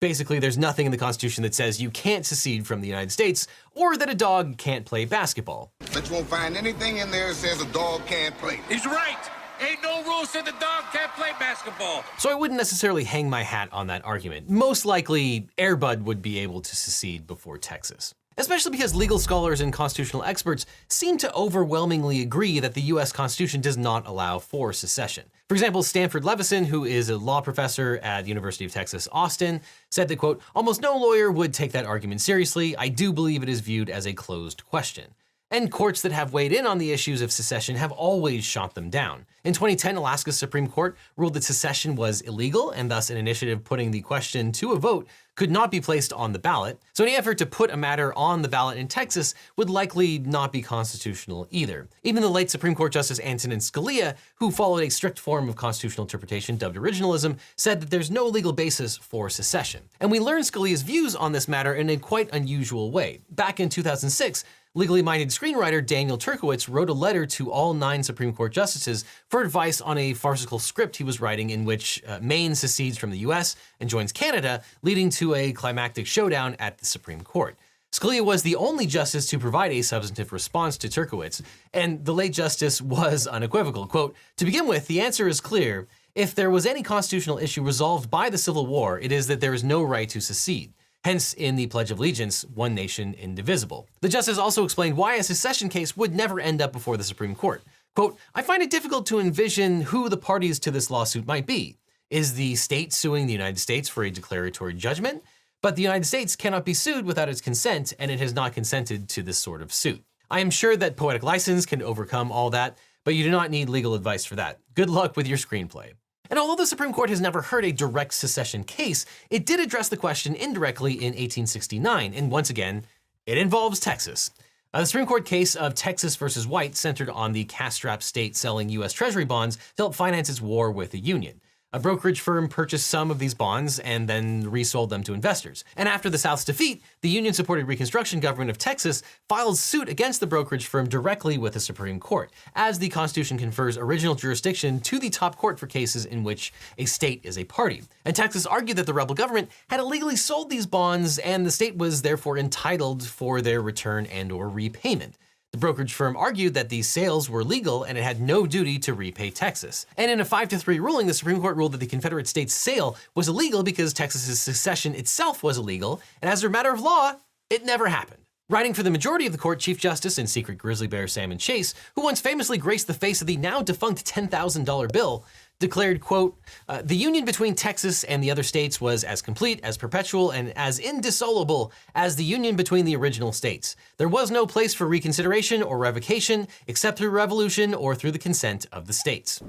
basically, 0.00 0.38
there's 0.38 0.58
nothing 0.58 0.86
in 0.86 0.92
the 0.92 0.98
Constitution 0.98 1.42
that 1.42 1.54
says 1.54 1.80
you 1.80 1.90
can't 1.90 2.26
secede 2.26 2.66
from 2.66 2.80
the 2.80 2.88
United 2.88 3.12
States 3.12 3.46
or 3.74 3.96
that 3.96 4.10
a 4.10 4.14
dog 4.14 4.58
can't 4.58 4.84
play 4.84 5.04
basketball. 5.04 5.72
But 5.92 6.08
you 6.08 6.14
won't 6.14 6.28
find 6.28 6.56
anything 6.56 6.98
in 6.98 7.10
there 7.10 7.28
that 7.28 7.34
says 7.34 7.62
a 7.62 7.72
dog 7.72 8.04
can't 8.06 8.36
play. 8.38 8.60
He's 8.68 8.86
right. 8.86 9.18
Ain't 9.60 9.82
no 9.82 10.02
rule 10.04 10.24
said 10.24 10.46
the 10.46 10.52
dog 10.52 10.84
can't 10.90 11.12
play 11.12 11.32
basketball. 11.38 12.02
So 12.16 12.30
I 12.30 12.34
wouldn't 12.34 12.56
necessarily 12.56 13.04
hang 13.04 13.28
my 13.28 13.42
hat 13.42 13.68
on 13.72 13.88
that 13.88 14.02
argument. 14.06 14.48
Most 14.48 14.86
likely, 14.86 15.48
Airbud 15.58 16.02
would 16.04 16.22
be 16.22 16.38
able 16.38 16.62
to 16.62 16.74
secede 16.74 17.26
before 17.26 17.58
Texas 17.58 18.14
especially 18.36 18.72
because 18.72 18.94
legal 18.94 19.18
scholars 19.18 19.60
and 19.60 19.72
constitutional 19.72 20.22
experts 20.24 20.66
seem 20.88 21.18
to 21.18 21.34
overwhelmingly 21.34 22.22
agree 22.22 22.60
that 22.60 22.74
the 22.74 22.80
US 22.82 23.12
Constitution 23.12 23.60
does 23.60 23.76
not 23.76 24.06
allow 24.06 24.38
for 24.38 24.72
secession. 24.72 25.24
For 25.48 25.54
example, 25.54 25.82
Sanford 25.82 26.22
Levinson, 26.22 26.66
who 26.66 26.84
is 26.84 27.10
a 27.10 27.18
law 27.18 27.40
professor 27.40 27.98
at 28.02 28.22
the 28.22 28.28
University 28.28 28.64
of 28.64 28.72
Texas, 28.72 29.08
Austin, 29.12 29.60
said 29.90 30.08
that, 30.08 30.16
quote, 30.16 30.40
almost 30.54 30.80
no 30.80 30.96
lawyer 30.96 31.30
would 31.30 31.52
take 31.52 31.72
that 31.72 31.86
argument 31.86 32.20
seriously. 32.20 32.76
I 32.76 32.88
do 32.88 33.12
believe 33.12 33.42
it 33.42 33.48
is 33.48 33.60
viewed 33.60 33.90
as 33.90 34.06
a 34.06 34.12
closed 34.12 34.64
question. 34.66 35.12
And 35.52 35.68
courts 35.72 36.02
that 36.02 36.12
have 36.12 36.32
weighed 36.32 36.52
in 36.52 36.64
on 36.64 36.78
the 36.78 36.92
issues 36.92 37.20
of 37.20 37.32
secession 37.32 37.74
have 37.74 37.90
always 37.90 38.44
shot 38.44 38.76
them 38.76 38.88
down. 38.88 39.26
In 39.42 39.52
2010, 39.52 39.96
Alaska's 39.96 40.38
Supreme 40.38 40.68
Court 40.68 40.96
ruled 41.16 41.34
that 41.34 41.42
secession 41.42 41.96
was 41.96 42.20
illegal, 42.20 42.70
and 42.70 42.88
thus 42.88 43.10
an 43.10 43.16
initiative 43.16 43.64
putting 43.64 43.90
the 43.90 44.00
question 44.00 44.52
to 44.52 44.72
a 44.72 44.78
vote 44.78 45.08
could 45.34 45.50
not 45.50 45.70
be 45.70 45.80
placed 45.80 46.12
on 46.12 46.32
the 46.32 46.38
ballot. 46.38 46.78
So 46.92 47.02
any 47.02 47.16
effort 47.16 47.38
to 47.38 47.46
put 47.46 47.70
a 47.70 47.76
matter 47.76 48.12
on 48.14 48.42
the 48.42 48.48
ballot 48.48 48.76
in 48.76 48.86
Texas 48.86 49.34
would 49.56 49.70
likely 49.70 50.18
not 50.18 50.52
be 50.52 50.60
constitutional 50.60 51.48
either. 51.50 51.88
Even 52.02 52.22
the 52.22 52.28
late 52.28 52.50
Supreme 52.50 52.74
Court 52.74 52.92
Justice 52.92 53.18
Antonin 53.20 53.58
Scalia, 53.58 54.16
who 54.34 54.50
followed 54.50 54.82
a 54.82 54.90
strict 54.90 55.18
form 55.18 55.48
of 55.48 55.56
constitutional 55.56 56.04
interpretation 56.04 56.56
dubbed 56.56 56.76
originalism, 56.76 57.38
said 57.56 57.80
that 57.80 57.90
there's 57.90 58.10
no 58.10 58.26
legal 58.26 58.52
basis 58.52 58.98
for 58.98 59.30
secession. 59.30 59.82
And 59.98 60.10
we 60.10 60.20
learned 60.20 60.44
Scalia's 60.44 60.82
views 60.82 61.16
on 61.16 61.32
this 61.32 61.48
matter 61.48 61.74
in 61.74 61.88
a 61.88 61.96
quite 61.96 62.28
unusual 62.34 62.90
way. 62.90 63.20
Back 63.30 63.60
in 63.60 63.70
2006, 63.70 64.44
Legally 64.76 65.02
minded 65.02 65.30
screenwriter 65.30 65.84
Daniel 65.84 66.16
Turkewitz 66.16 66.68
wrote 66.72 66.88
a 66.88 66.92
letter 66.92 67.26
to 67.26 67.50
all 67.50 67.74
nine 67.74 68.04
Supreme 68.04 68.32
Court 68.32 68.52
justices 68.52 69.04
for 69.26 69.40
advice 69.40 69.80
on 69.80 69.98
a 69.98 70.14
farcical 70.14 70.60
script 70.60 70.94
he 70.94 71.02
was 71.02 71.20
writing 71.20 71.50
in 71.50 71.64
which 71.64 72.00
uh, 72.06 72.20
Maine 72.22 72.54
secedes 72.54 72.96
from 72.96 73.10
the 73.10 73.18
US 73.18 73.56
and 73.80 73.90
joins 73.90 74.12
Canada, 74.12 74.62
leading 74.82 75.10
to 75.10 75.34
a 75.34 75.50
climactic 75.50 76.06
showdown 76.06 76.54
at 76.60 76.78
the 76.78 76.86
Supreme 76.86 77.22
Court. 77.22 77.56
Scalia 77.90 78.24
was 78.24 78.44
the 78.44 78.54
only 78.54 78.86
justice 78.86 79.26
to 79.30 79.40
provide 79.40 79.72
a 79.72 79.82
substantive 79.82 80.32
response 80.32 80.78
to 80.78 80.88
Turkewitz, 80.88 81.42
and 81.74 82.04
the 82.04 82.14
late 82.14 82.32
justice 82.32 82.80
was 82.80 83.26
unequivocal. 83.26 83.88
Quote, 83.88 84.14
to 84.36 84.44
begin 84.44 84.68
with, 84.68 84.86
the 84.86 85.00
answer 85.00 85.26
is 85.26 85.40
clear. 85.40 85.88
If 86.14 86.32
there 86.36 86.48
was 86.48 86.64
any 86.64 86.84
constitutional 86.84 87.38
issue 87.38 87.64
resolved 87.64 88.08
by 88.08 88.30
the 88.30 88.38
Civil 88.38 88.68
War, 88.68 89.00
it 89.00 89.10
is 89.10 89.26
that 89.26 89.40
there 89.40 89.52
is 89.52 89.64
no 89.64 89.82
right 89.82 90.08
to 90.10 90.20
secede. 90.20 90.74
Hence, 91.04 91.32
in 91.32 91.56
the 91.56 91.66
Pledge 91.66 91.90
of 91.90 91.98
Allegiance, 91.98 92.44
one 92.44 92.74
nation 92.74 93.14
indivisible. 93.14 93.88
The 94.02 94.08
justice 94.08 94.36
also 94.36 94.64
explained 94.64 94.96
why 94.96 95.14
a 95.14 95.22
secession 95.22 95.70
case 95.70 95.96
would 95.96 96.14
never 96.14 96.38
end 96.38 96.60
up 96.60 96.72
before 96.72 96.98
the 96.98 97.04
Supreme 97.04 97.34
Court. 97.34 97.62
Quote, 97.96 98.18
I 98.34 98.42
find 98.42 98.62
it 98.62 98.70
difficult 98.70 99.06
to 99.06 99.18
envision 99.18 99.80
who 99.80 100.08
the 100.08 100.18
parties 100.18 100.58
to 100.60 100.70
this 100.70 100.90
lawsuit 100.90 101.26
might 101.26 101.46
be. 101.46 101.76
Is 102.10 102.34
the 102.34 102.54
state 102.54 102.92
suing 102.92 103.26
the 103.26 103.32
United 103.32 103.58
States 103.58 103.88
for 103.88 104.04
a 104.04 104.10
declaratory 104.10 104.74
judgment? 104.74 105.22
But 105.62 105.76
the 105.76 105.82
United 105.82 106.04
States 106.06 106.36
cannot 106.36 106.64
be 106.64 106.74
sued 106.74 107.06
without 107.06 107.28
its 107.28 107.40
consent, 107.40 107.92
and 107.98 108.10
it 108.10 108.20
has 108.20 108.34
not 108.34 108.52
consented 108.52 109.08
to 109.10 109.22
this 109.22 109.38
sort 109.38 109.62
of 109.62 109.72
suit. 109.72 110.02
I 110.30 110.40
am 110.40 110.50
sure 110.50 110.76
that 110.76 110.96
poetic 110.96 111.22
license 111.22 111.66
can 111.66 111.82
overcome 111.82 112.30
all 112.30 112.50
that, 112.50 112.78
but 113.04 113.14
you 113.14 113.24
do 113.24 113.30
not 113.30 113.50
need 113.50 113.68
legal 113.68 113.94
advice 113.94 114.24
for 114.24 114.36
that. 114.36 114.58
Good 114.74 114.90
luck 114.90 115.16
with 115.16 115.26
your 115.26 115.38
screenplay. 115.38 115.92
And 116.30 116.38
although 116.38 116.54
the 116.54 116.66
Supreme 116.66 116.92
Court 116.92 117.10
has 117.10 117.20
never 117.20 117.42
heard 117.42 117.64
a 117.64 117.72
direct 117.72 118.14
secession 118.14 118.62
case, 118.62 119.04
it 119.30 119.44
did 119.44 119.58
address 119.58 119.88
the 119.88 119.96
question 119.96 120.36
indirectly 120.36 120.92
in 120.92 121.12
1869, 121.12 122.14
and 122.14 122.30
once 122.30 122.48
again, 122.48 122.84
it 123.26 123.36
involves 123.36 123.80
Texas. 123.80 124.30
Uh, 124.72 124.80
the 124.80 124.86
Supreme 124.86 125.06
Court 125.06 125.24
case 125.24 125.56
of 125.56 125.74
Texas 125.74 126.14
versus 126.14 126.46
White 126.46 126.76
centered 126.76 127.10
on 127.10 127.32
the 127.32 127.44
cash-strapped 127.44 128.04
state 128.04 128.36
selling 128.36 128.68
U.S. 128.68 128.92
Treasury 128.92 129.24
bonds 129.24 129.56
to 129.56 129.82
help 129.82 129.96
finance 129.96 130.28
its 130.28 130.40
war 130.40 130.70
with 130.70 130.92
the 130.92 131.00
Union. 131.00 131.40
A 131.72 131.78
brokerage 131.78 132.18
firm 132.18 132.48
purchased 132.48 132.88
some 132.88 133.12
of 133.12 133.20
these 133.20 133.32
bonds 133.32 133.78
and 133.78 134.08
then 134.08 134.50
resold 134.50 134.90
them 134.90 135.04
to 135.04 135.14
investors. 135.14 135.62
And 135.76 135.88
after 135.88 136.10
the 136.10 136.18
South's 136.18 136.44
defeat, 136.44 136.82
the 137.00 137.08
Union 137.08 137.32
supported 137.32 137.68
Reconstruction 137.68 138.18
government 138.18 138.50
of 138.50 138.58
Texas 138.58 139.04
filed 139.28 139.56
suit 139.56 139.88
against 139.88 140.18
the 140.18 140.26
brokerage 140.26 140.66
firm 140.66 140.88
directly 140.88 141.38
with 141.38 141.52
the 141.52 141.60
Supreme 141.60 142.00
Court, 142.00 142.32
as 142.56 142.80
the 142.80 142.88
Constitution 142.88 143.38
confers 143.38 143.78
original 143.78 144.16
jurisdiction 144.16 144.80
to 144.80 144.98
the 144.98 145.10
top 145.10 145.36
court 145.36 145.60
for 145.60 145.68
cases 145.68 146.06
in 146.06 146.24
which 146.24 146.52
a 146.76 146.86
state 146.86 147.20
is 147.22 147.38
a 147.38 147.44
party. 147.44 147.84
And 148.04 148.16
Texas 148.16 148.46
argued 148.46 148.76
that 148.78 148.86
the 148.86 148.92
rebel 148.92 149.14
government 149.14 149.48
had 149.68 149.78
illegally 149.78 150.16
sold 150.16 150.50
these 150.50 150.66
bonds 150.66 151.18
and 151.18 151.46
the 151.46 151.52
state 151.52 151.76
was 151.76 152.02
therefore 152.02 152.36
entitled 152.36 153.04
for 153.04 153.40
their 153.40 153.62
return 153.62 154.06
and 154.06 154.32
or 154.32 154.48
repayment. 154.48 155.14
The 155.52 155.58
brokerage 155.58 155.94
firm 155.94 156.16
argued 156.16 156.54
that 156.54 156.68
these 156.68 156.88
sales 156.88 157.28
were 157.28 157.42
legal 157.42 157.82
and 157.82 157.98
it 157.98 158.04
had 158.04 158.20
no 158.20 158.46
duty 158.46 158.78
to 158.80 158.94
repay 158.94 159.30
Texas. 159.30 159.84
And 159.96 160.08
in 160.08 160.20
a 160.20 160.24
5 160.24 160.48
to 160.50 160.58
3 160.58 160.78
ruling, 160.78 161.08
the 161.08 161.14
Supreme 161.14 161.40
Court 161.40 161.56
ruled 161.56 161.72
that 161.72 161.78
the 161.78 161.86
Confederate 161.86 162.28
States 162.28 162.54
sale 162.54 162.96
was 163.16 163.26
illegal 163.26 163.64
because 163.64 163.92
Texas's 163.92 164.40
secession 164.40 164.94
itself 164.94 165.42
was 165.42 165.58
illegal, 165.58 166.00
and 166.22 166.30
as 166.30 166.44
a 166.44 166.48
matter 166.48 166.72
of 166.72 166.80
law, 166.80 167.14
it 167.50 167.64
never 167.64 167.88
happened. 167.88 168.22
Writing 168.48 168.74
for 168.74 168.84
the 168.84 168.90
majority 168.90 169.26
of 169.26 169.32
the 169.32 169.38
court, 169.38 169.58
Chief 169.58 169.78
Justice 169.78 170.18
and 170.18 170.30
secret 170.30 170.58
grizzly 170.58 170.86
bear 170.86 171.08
Salmon 171.08 171.38
Chase, 171.38 171.74
who 171.96 172.02
once 172.02 172.20
famously 172.20 172.58
graced 172.58 172.86
the 172.86 172.94
face 172.94 173.20
of 173.20 173.26
the 173.26 173.36
now 173.36 173.60
defunct 173.60 174.04
$10,000 174.04 174.92
bill, 174.92 175.24
declared, 175.60 176.00
quote, 176.00 176.36
uh, 176.68 176.82
the 176.84 176.96
union 176.96 177.24
between 177.24 177.54
Texas 177.54 178.02
and 178.04 178.22
the 178.22 178.30
other 178.30 178.42
states 178.42 178.80
was 178.80 179.04
as 179.04 179.22
complete, 179.22 179.60
as 179.62 179.76
perpetual, 179.76 180.30
and 180.30 180.52
as 180.56 180.80
indissoluble 180.80 181.70
as 181.94 182.16
the 182.16 182.24
union 182.24 182.56
between 182.56 182.84
the 182.84 182.96
original 182.96 183.30
states. 183.30 183.76
There 183.98 184.08
was 184.08 184.30
no 184.30 184.46
place 184.46 184.74
for 184.74 184.88
reconsideration 184.88 185.62
or 185.62 185.78
revocation 185.78 186.48
except 186.66 186.98
through 186.98 187.10
revolution 187.10 187.74
or 187.74 187.94
through 187.94 188.12
the 188.12 188.18
consent 188.18 188.66
of 188.72 188.86
the 188.86 188.92
states. 188.92 189.40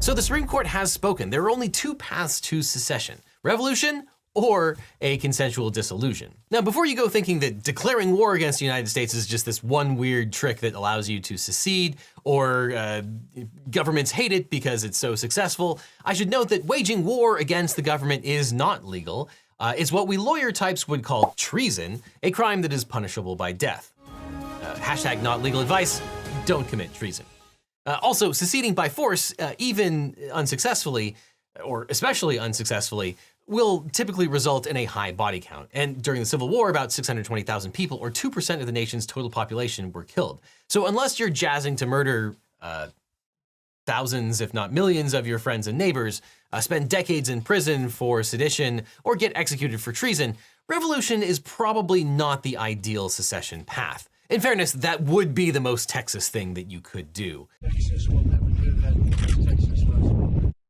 So 0.00 0.14
the 0.14 0.22
Supreme 0.22 0.46
Court 0.46 0.68
has 0.68 0.92
spoken. 0.92 1.28
There 1.28 1.42
are 1.42 1.50
only 1.50 1.68
two 1.68 1.94
paths 1.96 2.40
to 2.42 2.62
secession 2.62 3.20
revolution 3.42 4.04
or 4.44 4.76
a 5.00 5.16
consensual 5.18 5.70
dissolution. 5.70 6.32
Now, 6.50 6.60
before 6.60 6.86
you 6.86 6.96
go 6.96 7.08
thinking 7.08 7.40
that 7.40 7.62
declaring 7.62 8.12
war 8.12 8.34
against 8.34 8.58
the 8.58 8.64
United 8.64 8.88
States 8.88 9.14
is 9.14 9.26
just 9.26 9.44
this 9.44 9.62
one 9.62 9.96
weird 9.96 10.32
trick 10.32 10.58
that 10.60 10.74
allows 10.74 11.08
you 11.08 11.20
to 11.20 11.36
secede, 11.36 11.96
or 12.24 12.72
uh, 12.72 13.02
governments 13.70 14.10
hate 14.10 14.32
it 14.32 14.50
because 14.50 14.84
it's 14.84 14.98
so 14.98 15.14
successful, 15.14 15.80
I 16.04 16.14
should 16.14 16.30
note 16.30 16.48
that 16.50 16.64
waging 16.64 17.04
war 17.04 17.38
against 17.38 17.76
the 17.76 17.82
government 17.82 18.24
is 18.24 18.52
not 18.52 18.84
legal. 18.84 19.28
Uh, 19.60 19.74
it's 19.76 19.90
what 19.90 20.06
we 20.06 20.16
lawyer 20.16 20.52
types 20.52 20.86
would 20.86 21.02
call 21.02 21.34
treason, 21.36 22.00
a 22.22 22.30
crime 22.30 22.62
that 22.62 22.72
is 22.72 22.84
punishable 22.84 23.34
by 23.34 23.52
death. 23.52 23.92
Uh, 24.62 24.74
hashtag 24.76 25.20
not 25.22 25.42
legal 25.42 25.60
advice, 25.60 26.00
don't 26.46 26.68
commit 26.68 26.94
treason. 26.94 27.26
Uh, 27.84 27.98
also, 28.02 28.32
seceding 28.32 28.74
by 28.74 28.88
force, 28.88 29.34
uh, 29.38 29.52
even 29.58 30.14
unsuccessfully, 30.32 31.16
or 31.64 31.86
especially 31.88 32.38
unsuccessfully, 32.38 33.16
will 33.48 33.86
typically 33.92 34.28
result 34.28 34.66
in 34.66 34.76
a 34.76 34.84
high 34.84 35.12
body 35.12 35.40
count. 35.40 35.68
And 35.72 36.02
during 36.02 36.20
the 36.20 36.26
Civil 36.26 36.48
War, 36.48 36.68
about 36.70 36.92
620,000 36.92 37.72
people, 37.72 37.98
or 37.98 38.10
2% 38.10 38.60
of 38.60 38.66
the 38.66 38.72
nation's 38.72 39.06
total 39.06 39.30
population, 39.30 39.92
were 39.92 40.04
killed. 40.04 40.40
So 40.68 40.86
unless 40.86 41.18
you're 41.18 41.30
jazzing 41.30 41.76
to 41.76 41.86
murder 41.86 42.36
uh, 42.60 42.88
thousands, 43.86 44.40
if 44.40 44.52
not 44.52 44.72
millions, 44.72 45.14
of 45.14 45.26
your 45.26 45.38
friends 45.38 45.66
and 45.66 45.78
neighbors, 45.78 46.20
uh, 46.52 46.60
spend 46.60 46.90
decades 46.90 47.28
in 47.28 47.40
prison 47.40 47.88
for 47.88 48.22
sedition, 48.22 48.82
or 49.02 49.16
get 49.16 49.32
executed 49.34 49.80
for 49.80 49.92
treason, 49.92 50.36
revolution 50.68 51.22
is 51.22 51.38
probably 51.38 52.04
not 52.04 52.42
the 52.42 52.56
ideal 52.58 53.08
secession 53.08 53.64
path. 53.64 54.08
In 54.28 54.42
fairness, 54.42 54.72
that 54.72 55.02
would 55.02 55.34
be 55.34 55.50
the 55.50 55.60
most 55.60 55.88
Texas 55.88 56.28
thing 56.28 56.52
that 56.54 56.70
you 56.70 56.82
could 56.82 57.14
do. 57.14 57.48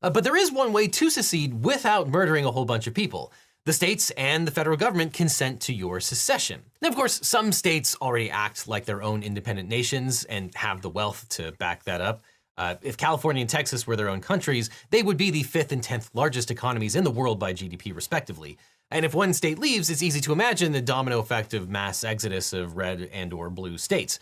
Uh, 0.02 0.10
but 0.10 0.24
there 0.24 0.36
is 0.36 0.52
one 0.52 0.72
way 0.72 0.88
to 0.88 1.10
secede 1.10 1.64
without 1.64 2.08
murdering 2.08 2.44
a 2.44 2.50
whole 2.50 2.64
bunch 2.64 2.86
of 2.86 2.94
people. 2.94 3.32
The 3.64 3.72
states 3.72 4.10
and 4.12 4.46
the 4.46 4.52
federal 4.52 4.76
government 4.76 5.12
consent 5.12 5.60
to 5.62 5.74
your 5.74 6.00
secession. 6.00 6.62
Now, 6.80 6.88
of 6.88 6.96
course, 6.96 7.20
some 7.22 7.52
states 7.52 7.96
already 8.00 8.30
act 8.30 8.66
like 8.66 8.84
their 8.84 9.02
own 9.02 9.22
independent 9.22 9.68
nations 9.68 10.24
and 10.24 10.54
have 10.54 10.80
the 10.80 10.88
wealth 10.88 11.28
to 11.30 11.52
back 11.52 11.84
that 11.84 12.00
up. 12.00 12.22
Uh, 12.56 12.76
if 12.82 12.96
California 12.96 13.40
and 13.40 13.50
Texas 13.50 13.86
were 13.86 13.94
their 13.94 14.08
own 14.08 14.20
countries, 14.20 14.70
they 14.90 15.02
would 15.02 15.16
be 15.16 15.30
the 15.30 15.42
fifth 15.42 15.70
and 15.70 15.82
tenth 15.82 16.10
largest 16.14 16.50
economies 16.50 16.96
in 16.96 17.04
the 17.04 17.10
world 17.10 17.38
by 17.38 17.52
GDP, 17.52 17.94
respectively. 17.94 18.56
And 18.90 19.04
if 19.04 19.14
one 19.14 19.34
state 19.34 19.58
leaves, 19.58 19.90
it's 19.90 20.02
easy 20.02 20.20
to 20.22 20.32
imagine 20.32 20.72
the 20.72 20.80
domino 20.80 21.18
effect 21.18 21.52
of 21.52 21.68
mass 21.68 22.04
exodus 22.04 22.52
of 22.52 22.76
red 22.76 23.10
and 23.12 23.32
or 23.32 23.50
blue 23.50 23.76
states. 23.76 24.18